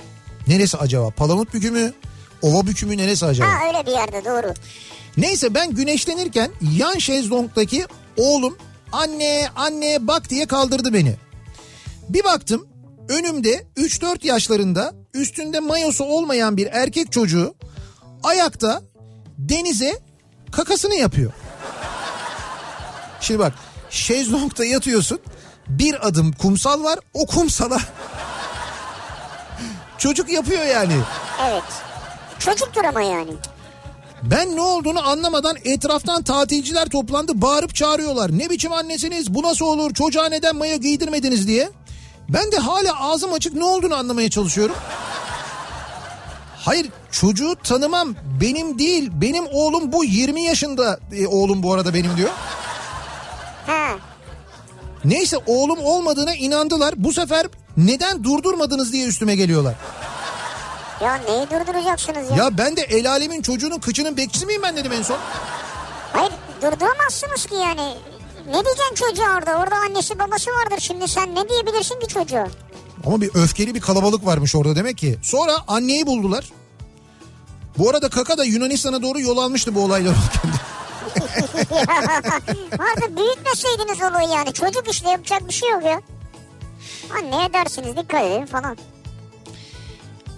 Neresi 0.48 0.77
acaba? 0.77 1.10
Palamut 1.10 1.53
bükü 1.53 1.72
mü? 1.72 1.94
Ova 2.41 2.68
bükü 2.68 2.86
mü 2.86 2.98
neresi 2.98 3.26
acaba? 3.26 3.48
Ha 3.48 3.68
öyle 3.68 3.86
bir 3.86 3.91
yerde 3.91 4.26
doğru. 4.26 4.53
Neyse 5.18 5.53
ben 5.53 5.72
güneşlenirken 5.72 6.52
yan 6.77 6.98
şezlongdaki 6.98 7.86
oğlum 8.18 8.57
anne 8.91 9.48
anne 9.56 10.07
bak 10.07 10.30
diye 10.30 10.45
kaldırdı 10.45 10.94
beni. 10.94 11.15
Bir 12.10 12.23
baktım 12.23 12.68
önümde 13.10 13.65
3-4 13.77 14.27
yaşlarında 14.27 14.94
üstünde 15.14 15.60
mayosu 15.60 16.03
olmayan 16.03 16.57
bir 16.57 16.68
erkek 16.72 17.11
çocuğu 17.11 17.56
ayakta 18.23 18.82
denize 19.38 19.99
kakasını 20.51 20.95
yapıyor. 20.95 21.31
Şimdi 23.22 23.39
bak 23.39 23.53
şezlongda 23.89 24.65
yatıyorsun 24.65 25.19
bir 25.67 26.07
adım 26.07 26.31
kumsal 26.31 26.84
var 26.84 26.99
o 27.13 27.26
kumsala 27.26 27.80
çocuk 29.97 30.30
yapıyor 30.30 30.65
yani. 30.65 30.93
Evet. 31.49 31.63
Çocuktur 32.39 32.84
ama 32.84 33.01
yani. 33.01 33.31
Ben 34.23 34.55
ne 34.55 34.61
olduğunu 34.61 35.07
anlamadan 35.07 35.55
etraftan 35.65 36.23
tatilciler 36.23 36.89
toplandı 36.89 37.41
bağırıp 37.41 37.76
çağırıyorlar. 37.76 38.38
Ne 38.38 38.49
biçim 38.49 38.73
annesiniz 38.73 39.34
bu 39.34 39.43
nasıl 39.43 39.65
olur 39.65 39.93
çocuğa 39.93 40.30
neden 40.30 40.55
maya 40.55 40.76
giydirmediniz 40.76 41.47
diye. 41.47 41.69
Ben 42.30 42.51
de 42.51 42.57
hala 42.57 42.99
ağzım 43.09 43.34
açık 43.34 43.53
ne 43.53 43.63
olduğunu 43.63 43.95
anlamaya 43.95 44.30
çalışıyorum. 44.30 44.76
Hayır 46.65 46.87
çocuğu 47.11 47.55
tanımam 47.63 48.15
benim 48.41 48.79
değil 48.79 49.09
benim 49.13 49.45
oğlum 49.51 49.91
bu 49.91 50.05
20 50.05 50.41
yaşında 50.41 50.99
E, 51.11 51.27
oğlum 51.27 51.63
bu 51.63 51.73
arada 51.73 51.93
benim 51.93 52.17
diyor. 52.17 52.29
Ha. 53.67 53.87
Neyse 55.05 55.37
oğlum 55.45 55.79
olmadığına 55.79 56.35
inandılar 56.35 56.93
bu 56.97 57.13
sefer 57.13 57.45
neden 57.77 58.23
durdurmadınız 58.23 58.93
diye 58.93 59.07
üstüme 59.07 59.35
geliyorlar. 59.35 59.75
Ya 61.01 61.15
neyi 61.15 61.45
durduracaksınız 61.49 62.31
ya? 62.31 62.37
Ya 62.37 62.57
ben 62.57 62.77
de 62.77 62.81
el 62.81 63.09
alemin 63.11 63.41
çocuğunun 63.41 63.79
kıçının 63.79 64.17
bekçisi 64.17 64.45
miyim 64.45 64.61
ben 64.63 64.77
dedim 64.77 64.91
en 64.91 65.01
son. 65.01 65.17
Hayır 66.13 66.31
durduramazsınız 66.61 67.45
ki 67.45 67.55
yani. 67.55 67.93
Ne 68.47 68.65
diyeceksin 68.65 68.95
çocuğa 68.95 69.37
orada? 69.37 69.57
Orada 69.59 69.75
annesi 69.75 70.19
babası 70.19 70.51
vardır 70.51 70.79
şimdi 70.79 71.07
sen 71.07 71.35
ne 71.35 71.49
diyebilirsin 71.49 71.99
ki 71.99 72.07
çocuğa? 72.07 72.47
Ama 73.06 73.22
bir 73.22 73.30
öfkeli 73.34 73.76
bir 73.76 73.82
kalabalık 73.82 74.26
varmış 74.26 74.56
orada 74.56 74.76
demek 74.76 74.98
ki. 74.98 75.18
Sonra 75.22 75.52
anneyi 75.68 76.07
buldular. 76.07 76.52
Bu 77.77 77.90
arada 77.90 78.10
Kaka 78.10 78.38
da 78.38 78.44
Yunanistan'a 78.44 79.02
doğru 79.02 79.19
yol 79.19 79.38
almıştı 79.38 79.76
bu 79.76 79.80
olurken. 79.84 80.06
Artık 82.80 83.18
büyütmeseydiniz 83.18 84.02
olayı 84.11 84.30
yani. 84.30 84.53
Çocuk 84.53 84.84
işte 84.91 85.10
yapacak 85.10 85.48
bir 85.48 85.53
şey 85.53 85.69
yok 85.69 85.84
ya. 85.84 86.02
Anneye 87.19 87.53
dersiniz 87.53 87.98
dikkat 87.98 88.23
edin 88.23 88.45
falan. 88.45 88.77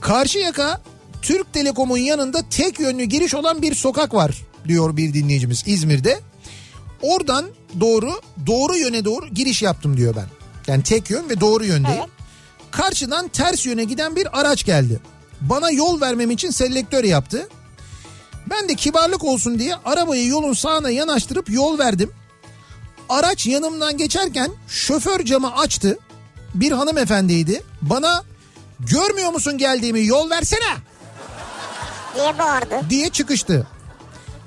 Karşıyaka 0.02 0.82
Türk 1.22 1.54
Telekom'un 1.54 1.98
yanında 1.98 2.50
tek 2.50 2.80
yönlü 2.80 3.04
giriş 3.04 3.34
olan 3.36 3.62
bir 3.62 3.76
sokak 3.76 4.14
var 4.14 4.32
diyor 4.68 4.98
bir 4.98 5.14
dinleyicimiz 5.14 5.64
İzmir'de. 5.66 6.20
Oradan 7.02 7.46
doğru 7.80 8.12
doğru 8.48 8.78
yöne 8.78 9.06
doğru 9.06 9.28
giriş 9.28 9.62
yaptım 9.62 9.98
diyor 9.98 10.16
ben. 10.16 10.26
Yani 10.68 10.84
tek 10.84 11.10
yön 11.10 11.30
ve 11.30 11.40
doğru 11.40 11.66
yöndeyim. 11.66 12.00
Evet. 12.00 12.10
Karşıdan 12.72 13.28
ters 13.28 13.66
yöne 13.66 13.84
giden 13.84 14.16
bir 14.16 14.40
araç 14.40 14.64
geldi. 14.66 15.00
Bana 15.42 15.72
yol 15.72 16.02
vermem 16.02 16.32
için 16.32 16.50
selektör 16.50 17.04
yaptı. 17.04 17.48
Ben 18.50 18.70
de 18.70 18.76
kibarlık 18.76 19.24
olsun 19.24 19.60
diye 19.60 19.76
arabayı 19.86 20.28
yolun 20.28 20.54
sağına 20.54 20.90
yanaştırıp 20.90 21.50
yol 21.50 21.80
verdim. 21.80 22.12
Araç 23.10 23.46
yanımdan 23.48 23.98
geçerken 23.98 24.52
şoför 24.68 25.26
camı 25.26 25.56
açtı. 25.56 26.00
Bir 26.54 26.72
hanımefendiydi. 26.72 27.64
Bana 27.82 28.24
görmüyor 28.80 29.32
musun 29.34 29.58
geldiğimi 29.58 30.06
yol 30.06 30.30
versene 30.30 30.60
Diye 32.16 32.40
bağırdı. 32.40 32.90
diye 32.90 33.10
çıkıştı. 33.10 33.68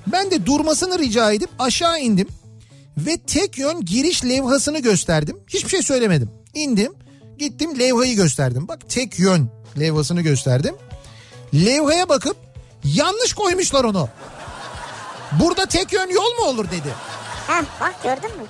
Ben 0.06 0.30
de 0.30 0.46
durmasını 0.46 0.98
rica 0.98 1.32
edip 1.32 1.50
aşağı 1.58 2.00
indim 2.00 2.28
ve 2.96 3.16
tek 3.16 3.58
yön 3.58 3.84
giriş 3.84 4.24
levhasını 4.24 4.78
gösterdim. 4.78 5.36
Hiçbir 5.48 5.68
şey 5.70 5.82
söylemedim. 5.82 6.30
İndim, 6.54 6.92
gittim 7.40 7.78
levhayı 7.78 8.16
gösterdim. 8.16 8.68
Bak 8.68 8.78
tek 8.88 9.18
yön 9.18 9.50
levhasını 9.80 10.20
gösterdim. 10.20 10.76
Levhaya 11.54 12.08
bakıp 12.08 12.36
yanlış 12.84 13.32
koymuşlar 13.32 13.84
onu. 13.84 14.08
Burada 15.40 15.66
tek 15.66 15.92
yön 15.92 16.08
yol 16.10 16.34
mu 16.38 16.44
olur 16.44 16.64
dedi. 16.64 16.94
Heh 17.46 17.62
bak 17.80 17.94
gördün 18.02 18.36
mü? 18.36 18.44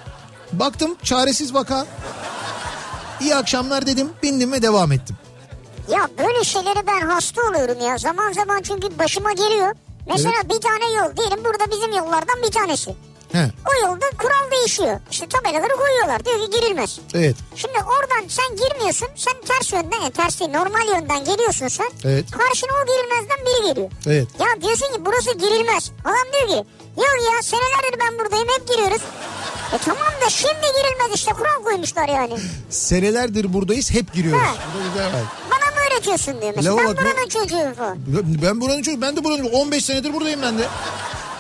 Baktım 0.53 0.97
çaresiz 1.03 1.55
vaka. 1.55 1.87
İyi 3.21 3.37
akşamlar 3.37 3.87
dedim, 3.87 4.11
bindim 4.23 4.53
ve 4.53 4.63
devam 4.63 4.93
ettim. 4.93 5.17
Ya 5.89 6.09
böyle 6.19 6.45
şeylere 6.45 6.87
ben 6.87 7.01
hasta 7.01 7.43
oluyorum 7.43 7.81
ya. 7.81 7.99
Zaman 7.99 8.33
zaman 8.33 8.63
çünkü 8.63 8.99
başıma 8.99 9.33
geliyor. 9.33 9.75
Mesela 10.07 10.43
bir 10.45 10.61
tane 10.61 10.93
yol 10.93 11.17
diyelim 11.17 11.45
burada 11.45 11.71
bizim 11.71 11.93
yollardan 11.93 12.43
bir 12.43 12.51
tanesi. 12.53 12.95
He, 13.33 13.51
O 13.69 13.87
yolda 13.87 14.07
kural 14.19 14.51
değişiyor. 14.51 15.01
İşte 15.11 15.27
tabelaları 15.29 15.77
koyuyorlar. 15.77 16.25
Diyor 16.25 16.39
ki 16.41 16.51
girilmez. 16.61 16.99
evet, 17.15 17.37
Şimdi 17.57 17.75
oradan 17.79 18.29
sen 18.29 18.57
girmiyorsun. 18.57 19.09
Sen 19.17 19.35
ters 19.49 19.73
yönden, 19.73 20.01
yani 20.01 20.13
ters 20.13 20.41
değil 20.41 20.51
normal 20.51 20.87
yönden 20.87 21.25
geliyorsun 21.25 21.69
sen. 21.69 21.91
Evet. 22.05 22.25
Karşına 22.31 22.71
o 22.83 22.87
girilmezden 22.87 23.39
biri 23.47 23.69
geliyor. 23.75 23.91
evet. 24.07 24.29
Ya 24.41 24.63
diyorsun 24.63 24.87
ki 24.95 25.05
burası 25.07 25.33
girilmez. 25.39 25.91
Adam 26.05 26.27
diyor 26.33 26.49
ki 26.49 26.69
yok 26.97 27.17
ya 27.37 27.43
senelerdir 27.43 28.01
ben 28.01 28.19
buradayım 28.19 28.49
hep 28.49 28.69
giriyoruz. 28.69 29.03
E 29.75 29.79
tamam 29.85 30.13
da 30.27 30.31
şimdi 30.31 30.61
girilmez 30.61 31.15
işte 31.15 31.33
kural 31.33 31.65
koymuşlar 31.65 32.09
yani. 32.09 32.37
Senelerdir 32.71 33.53
buradayız, 33.53 33.91
hep 33.91 34.13
giriyoruz. 34.13 34.43
Bak. 34.43 34.57
Bana 35.51 35.70
mı 36.07 36.13
öğretiyorsun 36.13 36.43
diyor 36.43 36.53
mesela. 36.57 36.77
Lava 36.77 36.97
Ben 36.97 36.97
buranın 36.97 37.29
çocuğuyum 37.29 37.75
falan. 37.75 37.99
Ben 38.43 38.61
buranın 38.61 38.83
çocuğu, 38.83 39.01
ben 39.01 39.17
de 39.17 39.25
buranın 39.25 39.45
15 39.45 39.85
senedir 39.85 40.13
buradayım 40.15 40.43
ben 40.43 40.59
de. 40.59 40.67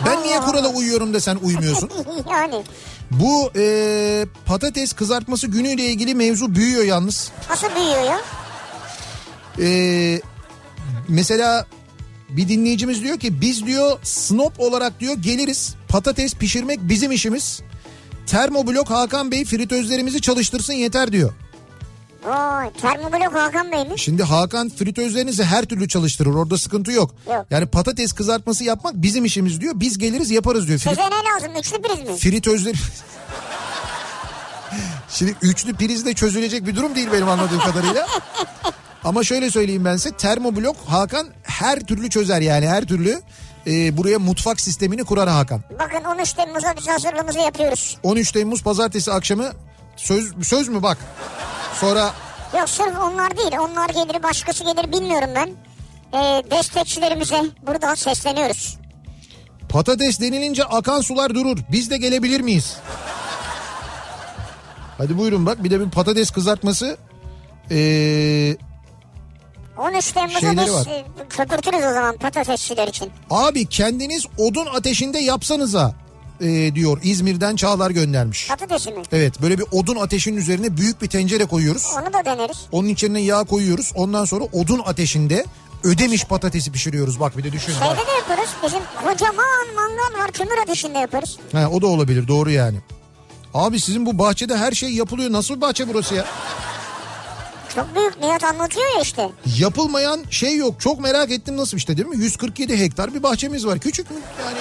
Ben 0.06 0.22
niye 0.22 0.40
kurala 0.40 0.68
uyuyorum 0.68 1.14
da 1.14 1.20
sen 1.20 1.36
uymuyorsun? 1.36 1.90
yani 2.30 2.62
Bu 3.10 3.50
e, 3.56 4.26
patates 4.46 4.92
kızartması 4.92 5.46
günüyle 5.46 5.84
ilgili 5.84 6.14
mevzu 6.14 6.54
büyüyor 6.54 6.84
yalnız. 6.84 7.32
nasıl 7.50 7.68
büyüyor 7.76 8.02
ya? 8.02 8.20
E, 9.60 10.20
mesela 11.08 11.66
bir 12.28 12.48
dinleyicimiz 12.48 13.02
diyor 13.02 13.18
ki 13.18 13.40
biz 13.40 13.66
diyor 13.66 13.98
snob 14.02 14.52
olarak 14.58 15.00
diyor 15.00 15.14
geliriz. 15.16 15.74
Patates 15.88 16.34
pişirmek 16.34 16.78
bizim 16.82 17.12
işimiz. 17.12 17.60
Termoblok 18.26 18.90
Hakan 18.90 19.30
Bey 19.30 19.44
fritözlerimizi 19.44 20.20
çalıştırsın 20.20 20.72
yeter 20.72 21.12
diyor. 21.12 21.32
Vay 22.24 22.70
termoblok 22.72 23.34
Hakan 23.34 23.72
Bey 23.72 23.84
mi? 23.84 23.98
Şimdi 23.98 24.22
Hakan 24.22 24.68
fritözlerinizi 24.68 25.44
her 25.44 25.64
türlü 25.64 25.88
çalıştırır 25.88 26.34
orada 26.34 26.58
sıkıntı 26.58 26.92
yok. 26.92 27.14
Yok. 27.28 27.46
Yani 27.50 27.66
patates 27.66 28.12
kızartması 28.12 28.64
yapmak 28.64 28.94
bizim 28.94 29.24
işimiz 29.24 29.60
diyor. 29.60 29.72
Biz 29.76 29.98
geliriz 29.98 30.30
yaparız 30.30 30.68
diyor. 30.68 30.78
Frit- 30.78 30.88
Size 30.88 31.02
ne 31.02 31.24
lazım? 31.34 31.56
Üçlü 31.60 31.82
priz 31.82 32.08
mi? 32.08 32.16
fritözleri... 32.16 32.76
Şimdi 35.08 35.34
üçlü 35.42 35.74
prizle 35.74 36.14
çözülecek 36.14 36.66
bir 36.66 36.76
durum 36.76 36.94
değil 36.94 37.08
benim 37.12 37.28
anladığım 37.28 37.58
kadarıyla. 37.60 38.06
Ama 39.04 39.24
şöyle 39.24 39.50
söyleyeyim 39.50 39.84
ben 39.84 39.96
size 39.96 40.16
termoblok 40.16 40.76
Hakan 40.86 41.28
her 41.42 41.80
türlü 41.80 42.10
çözer 42.10 42.40
yani 42.40 42.68
her 42.68 42.84
türlü 42.84 43.20
e, 43.66 43.96
buraya 43.96 44.18
mutfak 44.18 44.60
sistemini 44.60 45.04
kurar 45.04 45.28
Hakan. 45.28 45.60
Bakın 45.78 46.04
13 46.04 46.32
Temmuz'a 46.32 46.74
biz 46.76 46.88
hazırlığımızı 46.88 47.38
yapıyoruz. 47.38 47.96
13 48.02 48.32
Temmuz 48.32 48.62
pazartesi 48.62 49.12
akşamı 49.12 49.52
söz 49.96 50.32
söz 50.42 50.68
mü 50.68 50.82
bak. 50.82 50.98
Sonra 51.80 52.12
Yok 52.58 52.68
sırf 52.68 52.98
onlar 52.98 53.36
değil. 53.36 53.52
Onlar 53.60 53.88
gelir 53.88 54.22
başkası 54.22 54.64
gelir 54.64 54.92
bilmiyorum 54.92 55.30
ben. 55.34 55.50
Ee, 56.14 56.42
destekçilerimize 56.50 57.42
buradan 57.66 57.94
sesleniyoruz. 57.94 58.78
patates 59.68 60.20
denilince 60.20 60.64
akan 60.64 61.00
sular 61.00 61.34
durur. 61.34 61.58
Biz 61.72 61.90
de 61.90 61.96
gelebilir 61.96 62.40
miyiz? 62.40 62.76
Hadi 64.98 65.18
buyurun 65.18 65.46
bak 65.46 65.64
bir 65.64 65.70
de 65.70 65.80
bir 65.80 65.90
patates 65.90 66.30
kızartması. 66.30 66.96
Ee, 67.70 68.56
13 69.78 70.12
Temmuz'u 70.12 70.40
Şeyleri 70.40 70.66
biz 70.66 70.74
var. 70.74 70.86
e, 70.86 71.04
köpürtürüz 71.28 71.84
o 71.84 71.92
zaman 71.92 72.16
patatesçiler 72.16 72.88
için. 72.88 73.10
Abi 73.30 73.66
kendiniz 73.66 74.26
odun 74.38 74.66
ateşinde 74.66 75.18
yapsanıza 75.18 75.92
e, 76.40 76.74
diyor 76.74 76.98
İzmir'den 77.02 77.56
Çağlar 77.56 77.90
göndermiş. 77.90 78.48
Patatesi 78.48 78.90
mi? 78.90 79.02
Evet 79.12 79.42
böyle 79.42 79.58
bir 79.58 79.64
odun 79.72 79.96
ateşinin 79.96 80.36
üzerine 80.36 80.76
büyük 80.76 81.02
bir 81.02 81.06
tencere 81.06 81.44
koyuyoruz. 81.44 81.86
Onu 82.02 82.12
da 82.12 82.24
deneriz. 82.24 82.58
Onun 82.72 82.88
içine 82.88 83.20
yağ 83.20 83.44
koyuyoruz. 83.44 83.92
Ondan 83.94 84.24
sonra 84.24 84.44
odun 84.44 84.82
ateşinde 84.86 85.44
ödemiş 85.84 86.24
patatesi 86.24 86.72
pişiriyoruz. 86.72 87.20
Bak 87.20 87.38
bir 87.38 87.44
de 87.44 87.52
düşün. 87.52 87.74
bak. 87.80 87.96
Şeyde 87.96 88.08
de 88.10 88.12
yaparız. 88.12 88.50
Bizim 88.64 88.80
kocaman 89.04 89.66
mangal 89.76 90.20
var 90.24 90.32
kömür 90.32 90.58
ateşinde 90.62 90.98
yaparız. 90.98 91.36
Ha, 91.52 91.68
o 91.72 91.82
da 91.82 91.86
olabilir 91.86 92.28
doğru 92.28 92.50
yani. 92.50 92.78
Abi 93.54 93.80
sizin 93.80 94.06
bu 94.06 94.18
bahçede 94.18 94.56
her 94.56 94.72
şey 94.72 94.90
yapılıyor. 94.90 95.32
Nasıl 95.32 95.60
bahçe 95.60 95.88
burası 95.88 96.14
ya? 96.14 96.24
Çok 97.74 97.96
büyük 97.96 98.20
Nihat 98.20 98.44
anlatıyor 98.44 98.86
ya 98.96 99.02
işte. 99.02 99.30
Yapılmayan 99.58 100.20
şey 100.30 100.56
yok. 100.56 100.80
Çok 100.80 101.00
merak 101.00 101.30
ettim 101.30 101.56
nasıl 101.56 101.76
işte 101.76 101.96
değil 101.96 102.08
mi? 102.08 102.16
147 102.16 102.78
hektar 102.80 103.14
bir 103.14 103.22
bahçemiz 103.22 103.66
var. 103.66 103.78
Küçük 103.78 104.10
mü? 104.10 104.16
Yani 104.44 104.58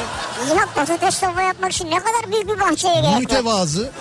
Nihat 0.54 0.76
patates 0.76 1.20
tava 1.20 1.42
yapmak 1.42 1.72
için 1.72 1.86
ne 1.86 2.00
kadar 2.00 2.32
büyük 2.32 2.48
bir 2.48 2.60
bahçeye 2.60 2.94
gerek 2.96 3.10
var. 3.10 3.20
mütevazı. 3.20 3.92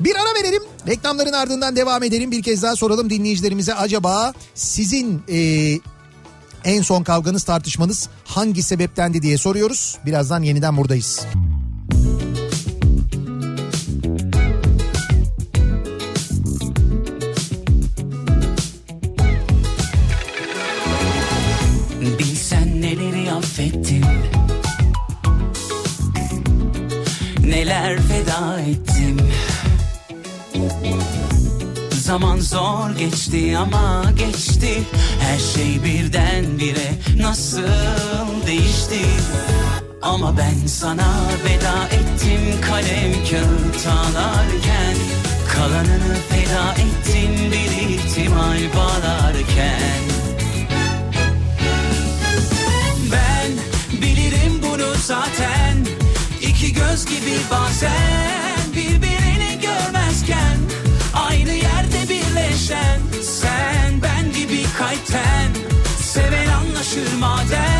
Bir 0.00 0.16
ara 0.16 0.34
verelim. 0.42 0.62
Reklamların 0.86 1.32
ardından 1.32 1.76
devam 1.76 2.02
edelim. 2.02 2.30
Bir 2.30 2.42
kez 2.42 2.62
daha 2.62 2.76
soralım 2.76 3.10
dinleyicilerimize 3.10 3.74
acaba 3.74 4.32
sizin 4.54 5.22
e, 5.28 5.38
en 6.64 6.82
son 6.82 7.02
kavganız 7.02 7.42
tartışmanız 7.44 8.08
hangi 8.24 8.62
sebeptendi 8.62 9.22
diye 9.22 9.38
soruyoruz. 9.38 9.98
Birazdan 10.06 10.42
yeniden 10.42 10.76
buradayız. 10.76 11.20
Bilsen 11.34 11.51
Neler 27.72 27.98
feda 28.02 28.60
ettim. 28.60 29.16
Zaman 31.90 32.38
zor 32.38 32.90
geçti 32.98 33.58
ama 33.58 34.04
geçti. 34.18 34.82
Her 35.20 35.38
şey 35.38 35.84
birdenbire 35.84 36.92
nasıl 37.16 38.46
değişti? 38.46 39.00
Ama 40.02 40.36
ben 40.38 40.66
sana 40.66 41.14
veda 41.44 41.86
ettim 41.86 42.60
kalem 42.60 43.12
kağıt 43.12 43.86
ağlarken 43.86 44.96
Kalanını 45.54 46.16
feda 46.28 46.72
ettim 46.72 47.52
bir 47.52 47.94
ihtimal 47.94 48.60
bağlarken. 48.76 50.02
Ben 53.12 53.50
bilirim 54.02 54.60
bunu 54.62 54.94
zaten 54.94 55.61
göz 56.90 57.06
gibi 57.06 57.36
bazen 57.50 58.72
birbirini 58.76 59.60
görmezken 59.60 60.58
Aynı 61.14 61.52
yerde 61.52 62.08
birleşen 62.08 63.00
sen 63.22 64.02
ben 64.02 64.32
gibi 64.32 64.62
kalpten 64.78 65.50
Seven 66.02 66.48
anlaşır 66.48 67.14
madem 67.20 67.71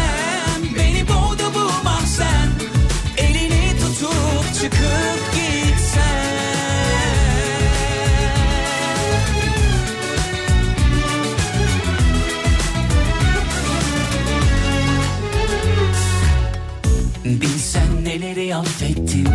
affettim. 18.63 19.29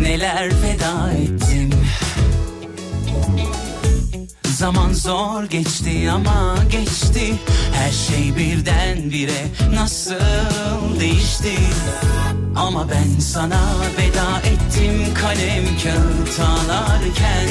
Neler 0.00 0.50
feda 0.50 1.12
ettim. 1.12 1.70
Zaman 4.44 4.92
zor 4.92 5.44
geçti 5.44 6.10
ama 6.10 6.56
geçti. 6.70 7.34
Her 7.72 7.92
şey 7.92 8.36
birdenbire 8.36 9.44
nasıl 9.74 11.00
değişti? 11.00 11.58
Ama 12.56 12.90
ben 12.90 13.20
sana 13.20 13.60
veda 13.98 14.40
ettim 14.40 15.14
kalem 15.14 15.64
kağıt 15.82 16.40
ağlarken 16.40 17.48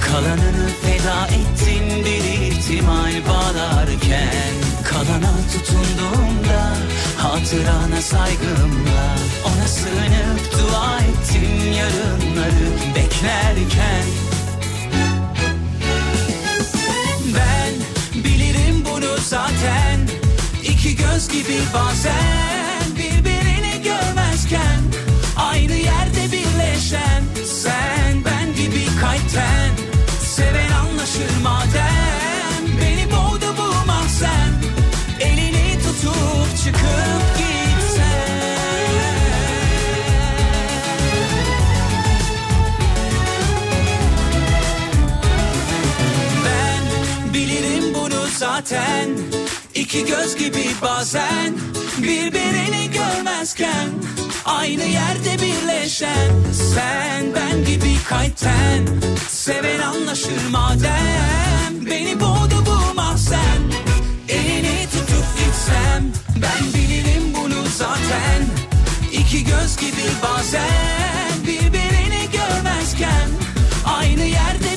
Kalanını 0.00 0.68
feda 0.82 1.26
ettim 1.26 2.04
bir 2.04 2.46
ihtimal 2.46 3.12
bağlarken 3.28 4.71
Kalana 4.84 5.32
tutunduğumda 5.52 6.76
hatırana 7.16 8.02
saygımla 8.02 9.16
Ona 9.44 9.68
sığınıp 9.68 10.52
dua 10.52 10.98
ettim 10.98 11.72
yarınları 11.72 12.94
beklerken. 12.96 14.04
Ben 17.36 17.74
bilirim 18.24 18.84
bunu 18.90 19.16
zaten 19.28 20.00
İki 20.62 20.96
göz 20.96 21.28
gibi 21.28 21.58
bazen 21.74 22.96
birbirini 22.96 23.82
görmezken 23.82 24.80
Aynı 25.36 25.72
yerde 25.72 26.32
birleşen 26.32 27.22
sen 27.46 28.24
ben 28.24 28.54
gibi 28.54 28.86
kalpten 29.00 29.70
Seven 30.20 30.70
anlaşır 30.70 31.42
madem 31.42 31.91
zaten. 48.62 49.08
İki 49.74 50.04
göz 50.06 50.36
gibi 50.36 50.66
bazen 50.82 51.54
Birbirini 51.98 52.90
görmezken 52.90 53.88
Aynı 54.44 54.82
yerde 54.82 55.42
birleşen. 55.42 56.30
Sen 56.74 57.24
ben 57.34 57.64
gibi 57.64 57.96
kalpten 58.08 58.86
Seven 59.28 59.80
anlaşır 59.80 60.48
madem. 60.50 61.86
Beni 61.86 62.20
boğdu 62.20 62.64
bu 62.66 62.94
mahzen 62.94 63.62
Elini 64.28 64.86
tutup 64.92 65.26
gitsem. 65.38 66.12
Ben 66.36 66.74
bilirim 66.74 67.34
bunu 67.34 67.66
zaten. 67.76 68.42
İki 69.12 69.44
göz 69.44 69.76
gibi 69.76 70.02
bazen 70.22 71.46
Birbirini 71.46 72.28
görmezken 72.32 73.28
Aynı 73.86 74.22
yerde 74.22 74.71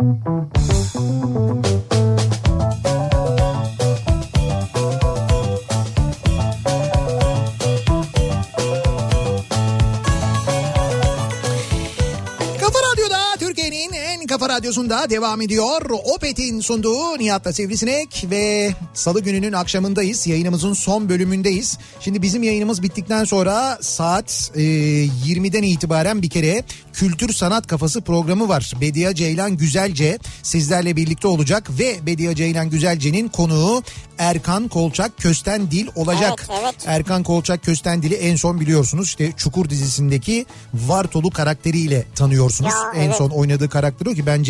Kafa 0.00 0.39
radyosunda 14.50 15.10
devam 15.10 15.40
ediyor. 15.40 15.90
Opet'in 16.14 16.60
sunduğu 16.60 17.18
Nihat'la 17.18 17.52
Sivrisinek 17.52 18.26
ve 18.30 18.70
salı 18.94 19.20
gününün 19.20 19.52
akşamındayız. 19.52 20.26
Yayınımızın 20.26 20.72
son 20.72 21.08
bölümündeyiz. 21.08 21.78
Şimdi 22.00 22.22
bizim 22.22 22.42
yayınımız 22.42 22.82
bittikten 22.82 23.24
sonra 23.24 23.78
saat 23.80 24.50
e, 24.54 24.60
20'den 24.60 25.62
itibaren 25.62 26.22
bir 26.22 26.30
kere 26.30 26.64
Kültür 26.92 27.32
Sanat 27.32 27.66
Kafası 27.66 28.00
programı 28.00 28.48
var. 28.48 28.72
Bediye 28.80 29.14
Ceylan 29.14 29.56
Güzelce 29.56 30.18
sizlerle 30.42 30.96
birlikte 30.96 31.28
olacak 31.28 31.70
ve 31.78 32.06
Bediye 32.06 32.34
Ceylan 32.34 32.70
Güzelce'nin 32.70 33.28
konuğu 33.28 33.82
Erkan 34.18 34.68
Kolçak 34.68 35.18
Kösten 35.18 35.70
Dil 35.70 35.88
olacak. 35.96 36.46
Evet, 36.50 36.60
evet. 36.62 36.74
Erkan 36.86 37.22
Kolçak 37.22 37.62
Köstendil'i 37.62 38.14
en 38.14 38.36
son 38.36 38.60
biliyorsunuz 38.60 39.06
işte 39.06 39.32
Çukur 39.36 39.70
dizisindeki 39.70 40.46
Vartolu 40.74 41.30
karakteriyle 41.30 42.04
tanıyorsunuz. 42.14 42.72
Ya, 42.72 43.02
en 43.02 43.06
evet. 43.06 43.16
son 43.16 43.30
oynadığı 43.30 43.68
karakter 43.68 44.06
o 44.06 44.14
ki 44.14 44.26
bence 44.26 44.49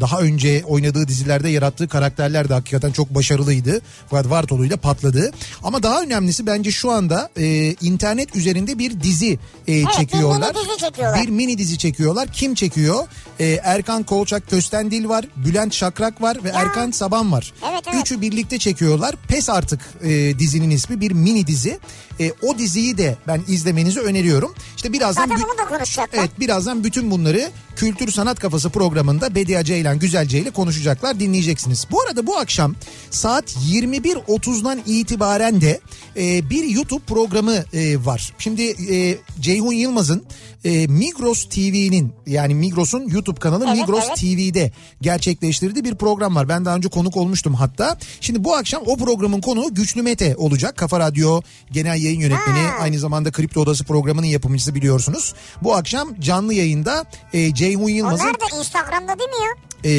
daha 0.00 0.20
önce 0.20 0.62
oynadığı 0.66 1.08
dizilerde 1.08 1.48
yarattığı 1.48 1.88
karakterler 1.88 2.48
de 2.48 2.54
hakikaten 2.54 2.92
çok 2.92 3.14
başarılıydı. 3.14 3.80
Fakat 4.10 4.30
Vartolu'yla 4.30 4.76
patladı. 4.76 5.30
Ama 5.62 5.82
daha 5.82 6.02
önemlisi 6.02 6.46
bence 6.46 6.70
şu 6.70 6.90
anda 6.90 7.30
e, 7.36 7.74
internet 7.80 8.36
üzerinde 8.36 8.78
bir 8.78 9.00
dizi 9.00 9.38
e, 9.68 9.72
bir 9.72 9.86
çekiyorlar. 9.86 10.54
mini 10.54 10.68
dizi 10.68 10.78
çekiyorlar. 10.78 11.22
Bir 11.22 11.28
mini 11.28 11.58
dizi 11.58 11.78
çekiyorlar. 11.78 12.28
Kim 12.32 12.54
çekiyor? 12.54 13.08
E, 13.40 13.46
Erkan 13.46 14.02
Kolçak 14.02 14.50
Köstendil 14.50 15.08
var, 15.08 15.24
Bülent 15.36 15.74
Şakrak 15.74 16.22
var 16.22 16.38
ve 16.44 16.48
Erkan 16.48 16.90
Saban 16.90 17.32
var. 17.32 17.52
Evet, 17.70 17.82
evet. 17.92 18.00
Üçü 18.00 18.20
birlikte 18.20 18.58
çekiyorlar. 18.58 19.14
Pes 19.28 19.50
artık 19.50 19.80
e, 20.02 20.38
dizinin 20.38 20.70
ismi 20.70 21.00
bir 21.00 21.10
mini 21.12 21.46
dizi. 21.46 21.78
E, 22.20 22.32
o 22.42 22.58
diziyi 22.58 22.98
de 22.98 23.16
ben 23.26 23.42
izlemenizi 23.48 24.00
öneriyorum. 24.00 24.54
İşte 24.76 24.92
birazdan 24.92 25.28
Zaten 25.28 25.42
onu 25.42 25.58
da 25.58 25.68
konuşacaklar. 25.76 26.18
Evet 26.18 26.30
birazdan 26.40 26.84
bütün 26.84 27.10
bunları 27.10 27.50
Kültür 27.80 28.12
Sanat 28.12 28.38
Kafası 28.38 28.70
programında 28.70 29.34
Bediye 29.34 29.64
Ceylan 29.64 29.98
Güzelce 29.98 30.38
ile 30.38 30.50
konuşacaklar 30.50 31.20
dinleyeceksiniz. 31.20 31.86
Bu 31.90 32.02
arada 32.02 32.26
bu 32.26 32.36
akşam 32.38 32.74
saat 33.10 33.56
21.30'dan 33.70 34.80
itibaren 34.86 35.60
de 35.60 35.80
e, 36.16 36.50
bir 36.50 36.64
YouTube 36.64 37.04
programı 37.04 37.64
e, 37.72 38.04
var. 38.04 38.32
Şimdi 38.38 38.62
e, 38.94 39.18
Ceyhun 39.40 39.72
Yılmaz'ın 39.72 40.24
e, 40.64 40.86
Migros 40.86 41.44
TV'nin 41.44 42.12
yani 42.26 42.54
Migros'un 42.54 43.08
YouTube 43.08 43.40
kanalı 43.40 43.64
Evet, 43.68 43.76
Migros 43.76 44.04
evet. 44.08 44.16
TV'de 44.16 44.72
gerçekleştirdiği 45.00 45.84
bir 45.84 45.94
program 45.94 46.36
var. 46.36 46.48
Ben 46.48 46.64
daha 46.64 46.76
önce 46.76 46.88
konuk 46.88 47.16
olmuştum 47.16 47.54
hatta. 47.54 47.98
Şimdi 48.20 48.44
bu 48.44 48.56
akşam 48.56 48.82
o 48.86 48.96
programın 48.96 49.40
konuğu 49.40 49.74
Güçlü 49.74 50.02
Mete 50.02 50.36
olacak. 50.36 50.76
Kafa 50.76 51.00
Radyo 51.00 51.40
Genel 51.70 52.02
Yayın 52.02 52.20
Yönetmeni 52.20 52.58
Ha. 52.58 52.76
aynı 52.80 52.98
zamanda 52.98 53.30
Kripto 53.30 53.60
Odası 53.60 53.84
programının 53.84 54.26
yapımcısı 54.26 54.74
biliyorsunuz. 54.74 55.34
Bu 55.62 55.74
akşam 55.74 56.20
canlı 56.20 56.54
yayında 56.54 57.04
e, 57.32 57.54
Ceyhun 57.54 57.69
O 57.76 57.88
Yılmaz'ın 57.88 58.26
nerede? 58.26 58.44
Instagram'da 58.58 59.18
değil 59.18 59.30
mi 59.30 59.36
ya? 59.44 59.69
E, 59.84 59.92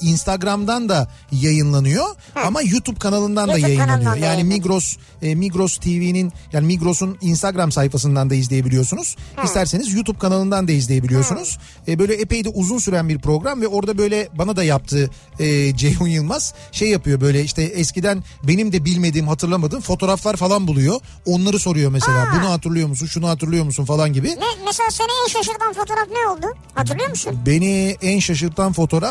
Instagram'dan 0.00 0.88
da 0.88 1.08
yayınlanıyor 1.32 2.04
ama 2.44 2.62
YouTube 2.62 2.98
kanalından 2.98 3.48
da 3.48 3.52
YouTube 3.52 3.68
yayınlanıyor. 3.68 3.88
kanalından 3.98 4.12
da 4.12 4.26
Yani 4.26 4.34
yayınlanıyor. 4.34 4.58
Migros 4.58 4.96
e, 5.22 5.34
Migros 5.34 5.76
TV'nin 5.76 6.32
yani 6.52 6.66
Migros'un 6.66 7.18
Instagram 7.20 7.72
sayfasından 7.72 8.30
da 8.30 8.34
izleyebiliyorsunuz. 8.34 9.16
İsterseniz 9.44 9.92
YouTube 9.94 10.18
kanalından 10.18 10.68
da 10.68 10.72
izleyebiliyorsunuz. 10.72 11.58
E, 11.88 11.98
böyle 11.98 12.14
epey 12.14 12.44
de 12.44 12.48
uzun 12.48 12.78
süren 12.78 13.08
bir 13.08 13.18
program 13.18 13.60
ve 13.60 13.68
orada 13.68 13.98
böyle 13.98 14.28
bana 14.38 14.56
da 14.56 14.64
yaptı 14.64 15.10
e, 15.38 15.76
Ceyhun 15.76 16.08
Yılmaz 16.08 16.54
şey 16.72 16.90
yapıyor 16.90 17.20
böyle 17.20 17.44
işte 17.44 17.62
eskiden 17.62 18.24
benim 18.48 18.72
de 18.72 18.84
bilmediğim 18.84 19.28
hatırlamadığım 19.28 19.80
fotoğraflar 19.80 20.36
falan 20.36 20.66
buluyor. 20.66 21.00
Onları 21.26 21.58
soruyor 21.58 21.90
mesela. 21.90 22.18
Aa. 22.18 22.36
Bunu 22.40 22.50
hatırlıyor 22.50 22.88
musun? 22.88 23.06
Şunu 23.06 23.28
hatırlıyor 23.28 23.64
musun 23.64 23.84
falan 23.84 24.12
gibi. 24.12 24.28
Ne, 24.28 24.64
mesela 24.64 24.90
seni 24.90 25.08
en 25.24 25.28
şaşırtan 25.28 25.72
fotoğraf 25.72 26.08
ne 26.12 26.28
oldu? 26.28 26.46
Hatırlıyor 26.74 27.08
musun? 27.10 27.38
Beni 27.46 27.96
en 28.02 28.18
şaşırtan 28.18 28.72
fotoğraf 28.72 29.03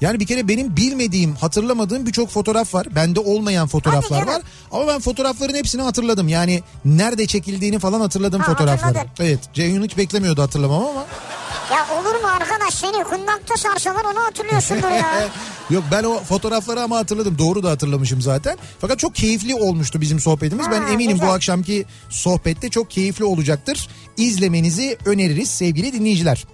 yani 0.00 0.20
bir 0.20 0.26
kere 0.26 0.48
benim 0.48 0.76
bilmediğim 0.76 1.34
hatırlamadığım 1.34 2.06
birçok 2.06 2.30
fotoğraf 2.30 2.74
var. 2.74 2.86
Bende 2.94 3.20
olmayan 3.20 3.68
fotoğraflar 3.68 4.20
Hadi 4.20 4.30
var. 4.30 4.42
Ama 4.72 4.86
ben 4.86 5.00
fotoğrafların 5.00 5.54
hepsini 5.54 5.82
hatırladım. 5.82 6.28
Yani 6.28 6.62
nerede 6.84 7.26
çekildiğini 7.26 7.78
falan 7.78 8.00
hatırladım 8.00 8.40
Ha, 8.40 8.46
fotoğrafları. 8.52 8.94
hatırladın. 8.98 9.24
Evet 9.24 9.38
Ceyhun 9.54 9.82
hiç 9.84 9.96
beklemiyordu 9.96 10.42
hatırlamam 10.42 10.82
ama. 10.86 11.04
Ya 11.72 11.86
olur 12.00 12.14
mu 12.22 12.28
arkadaş 12.28 12.74
seni 12.74 13.04
kundakta 13.04 13.56
sarsalar 13.56 14.04
onu 14.04 14.20
hatırlıyorsundur 14.24 14.88
ya. 14.90 15.28
Yok 15.70 15.84
ben 15.92 16.04
o 16.04 16.18
fotoğrafları 16.18 16.80
ama 16.82 16.96
hatırladım. 16.96 17.38
Doğru 17.38 17.62
da 17.62 17.70
hatırlamışım 17.70 18.20
zaten. 18.22 18.58
Fakat 18.80 18.98
çok 18.98 19.14
keyifli 19.14 19.54
olmuştu 19.54 20.00
bizim 20.00 20.20
sohbetimiz. 20.20 20.66
ben 20.70 20.82
Ha, 20.82 20.88
eminim 20.88 21.12
güzel. 21.12 21.28
bu 21.28 21.32
akşamki 21.32 21.84
sohbette 22.10 22.70
çok 22.70 22.90
keyifli 22.90 23.24
olacaktır. 23.24 23.88
İzlemenizi 24.16 24.98
öneririz 25.04 25.50
sevgili 25.50 25.92
dinleyiciler. 25.92 26.44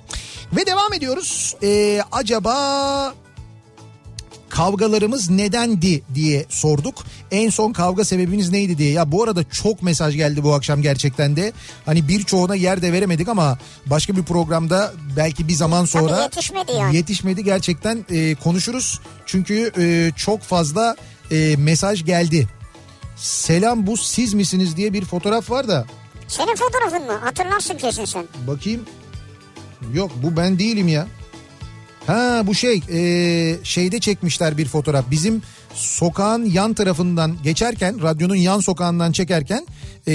Ve 0.56 0.66
devam 0.66 0.92
ediyoruz. 0.92 1.56
Ee, 1.62 2.00
acaba 2.12 3.14
kavgalarımız 4.50 5.30
nedendi 5.30 6.02
diye 6.14 6.46
sorduk. 6.48 7.04
En 7.30 7.50
son 7.50 7.72
kavga 7.72 8.04
sebebiniz 8.04 8.50
neydi 8.50 8.78
diye. 8.78 8.92
Ya 8.92 9.12
bu 9.12 9.22
arada 9.24 9.44
çok 9.50 9.82
mesaj 9.82 10.16
geldi 10.16 10.42
bu 10.44 10.54
akşam 10.54 10.82
gerçekten 10.82 11.36
de. 11.36 11.52
Hani 11.86 12.08
birçoğuna 12.08 12.54
yer 12.54 12.82
de 12.82 12.92
veremedik 12.92 13.28
ama 13.28 13.58
başka 13.86 14.16
bir 14.16 14.22
programda 14.22 14.92
belki 15.16 15.48
bir 15.48 15.52
zaman 15.54 15.84
sonra 15.84 16.22
yetişmedi 16.22 16.72
yani. 16.72 16.96
yetişmedi 16.96 17.44
gerçekten 17.44 18.04
e, 18.10 18.34
konuşuruz. 18.34 19.00
Çünkü 19.26 19.72
e, 19.78 20.12
çok 20.16 20.40
fazla 20.42 20.96
e, 21.30 21.56
mesaj 21.58 22.04
geldi. 22.04 22.48
Selam 23.16 23.86
bu 23.86 23.96
siz 23.96 24.34
misiniz 24.34 24.76
diye 24.76 24.92
bir 24.92 25.04
fotoğraf 25.04 25.50
var 25.50 25.68
da 25.68 25.86
Senin 26.28 26.56
fotoğrafın 26.56 27.06
mı? 27.06 27.18
Hatırlarsın 27.24 27.74
kesin 27.76 28.04
sen. 28.04 28.24
bakayım. 28.46 28.80
Yok 29.94 30.10
bu 30.22 30.36
ben 30.36 30.58
değilim 30.58 30.88
ya. 30.88 31.06
Ha 32.06 32.42
bu 32.46 32.54
şey 32.54 32.82
e, 32.92 33.64
şeyde 33.64 34.00
çekmişler 34.00 34.58
bir 34.58 34.68
fotoğraf. 34.68 35.04
Bizim 35.10 35.42
sokağın 35.74 36.44
yan 36.44 36.74
tarafından 36.74 37.36
geçerken 37.42 38.02
radyonun 38.02 38.34
yan 38.34 38.60
sokağından 38.60 39.12
çekerken 39.12 39.66
e, 40.06 40.12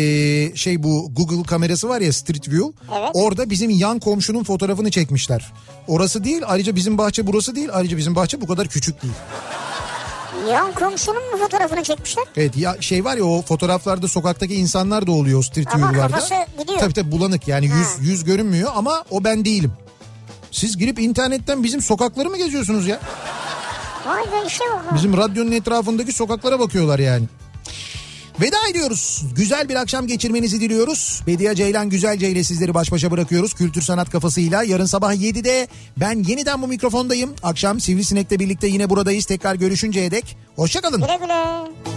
şey 0.55 0.83
bu 0.83 1.11
Google 1.15 1.43
kamerası 1.43 1.89
var 1.89 2.01
ya 2.01 2.13
Street 2.13 2.49
View. 2.49 2.67
Evet. 2.99 3.09
Orada 3.13 3.49
bizim 3.49 3.69
yan 3.69 3.99
komşunun 3.99 4.43
fotoğrafını 4.43 4.91
çekmişler. 4.91 5.53
Orası 5.87 6.23
değil 6.23 6.41
ayrıca 6.45 6.75
bizim 6.75 6.97
bahçe 6.97 7.27
burası 7.27 7.55
değil 7.55 7.69
ayrıca 7.73 7.97
bizim 7.97 8.15
bahçe 8.15 8.41
bu 8.41 8.47
kadar 8.47 8.67
küçük 8.67 9.01
değil. 9.03 9.13
Yan 10.51 10.71
komşunun 10.73 11.31
mu 11.31 11.37
fotoğrafını 11.37 11.83
çekmişler? 11.83 12.23
Evet 12.37 12.57
ya 12.57 12.77
şey 12.79 13.05
var 13.05 13.17
ya 13.17 13.23
o 13.25 13.41
fotoğraflarda 13.41 14.07
sokaktaki 14.07 14.55
insanlar 14.55 15.07
da 15.07 15.11
oluyor 15.11 15.39
o 15.39 15.43
Street 15.43 15.67
Ama 15.73 15.87
View'larda. 15.91 16.07
kafası 16.11 16.33
gidiyor. 16.59 16.79
Tabii 16.79 16.93
tabii 16.93 17.11
bulanık 17.11 17.47
yani 17.47 17.69
Ha. 17.69 17.77
yüz, 17.77 18.09
yüz 18.09 18.23
görünmüyor 18.23 18.71
ama 18.75 19.03
o 19.11 19.23
ben 19.23 19.45
değilim. 19.45 19.71
Siz 20.55 20.77
girip 20.77 20.99
internetten 20.99 21.63
bizim 21.63 21.81
sokakları 21.81 22.29
mı 22.29 22.37
geziyorsunuz 22.37 22.87
ya? 22.87 22.99
Vay 24.05 24.23
be 24.23 24.47
işe 24.47 24.63
bak. 24.73 24.85
ha. 24.91 24.95
Bizim 24.95 25.17
radyonun 25.17 25.51
etrafındaki 25.51 26.11
sokaklara 26.11 26.59
bakıyorlar 26.59 26.99
yani. 26.99 27.25
Veda 28.41 28.57
ediyoruz. 28.69 29.23
Güzel 29.35 29.69
bir 29.69 29.75
akşam 29.75 30.07
geçirmenizi 30.07 30.61
diliyoruz. 30.61 31.21
Bediye 31.27 31.55
Ceylan 31.55 31.89
Güzelce 31.89 32.29
ile 32.29 32.43
sizleri 32.43 32.73
baş 32.73 32.91
başa 32.91 33.11
bırakıyoruz. 33.11 33.53
Kültür 33.53 33.81
sanat 33.81 34.09
kafasıyla. 34.09 34.63
Yarın 34.63 34.85
sabah 34.85 35.13
7'de 35.13 35.67
ben 35.97 36.23
yeniden 36.27 36.61
bu 36.61 36.67
mikrofondayım. 36.67 37.35
Akşam 37.43 37.79
Sivrisinek'le 37.79 38.31
birlikte 38.39 38.67
yine 38.67 38.89
buradayız. 38.89 39.25
Tekrar 39.25 39.55
görüşünceye 39.55 40.11
dek. 40.11 40.37
Hoşçakalın. 40.55 41.01
Güle 41.01 41.17
güle. 41.21 41.94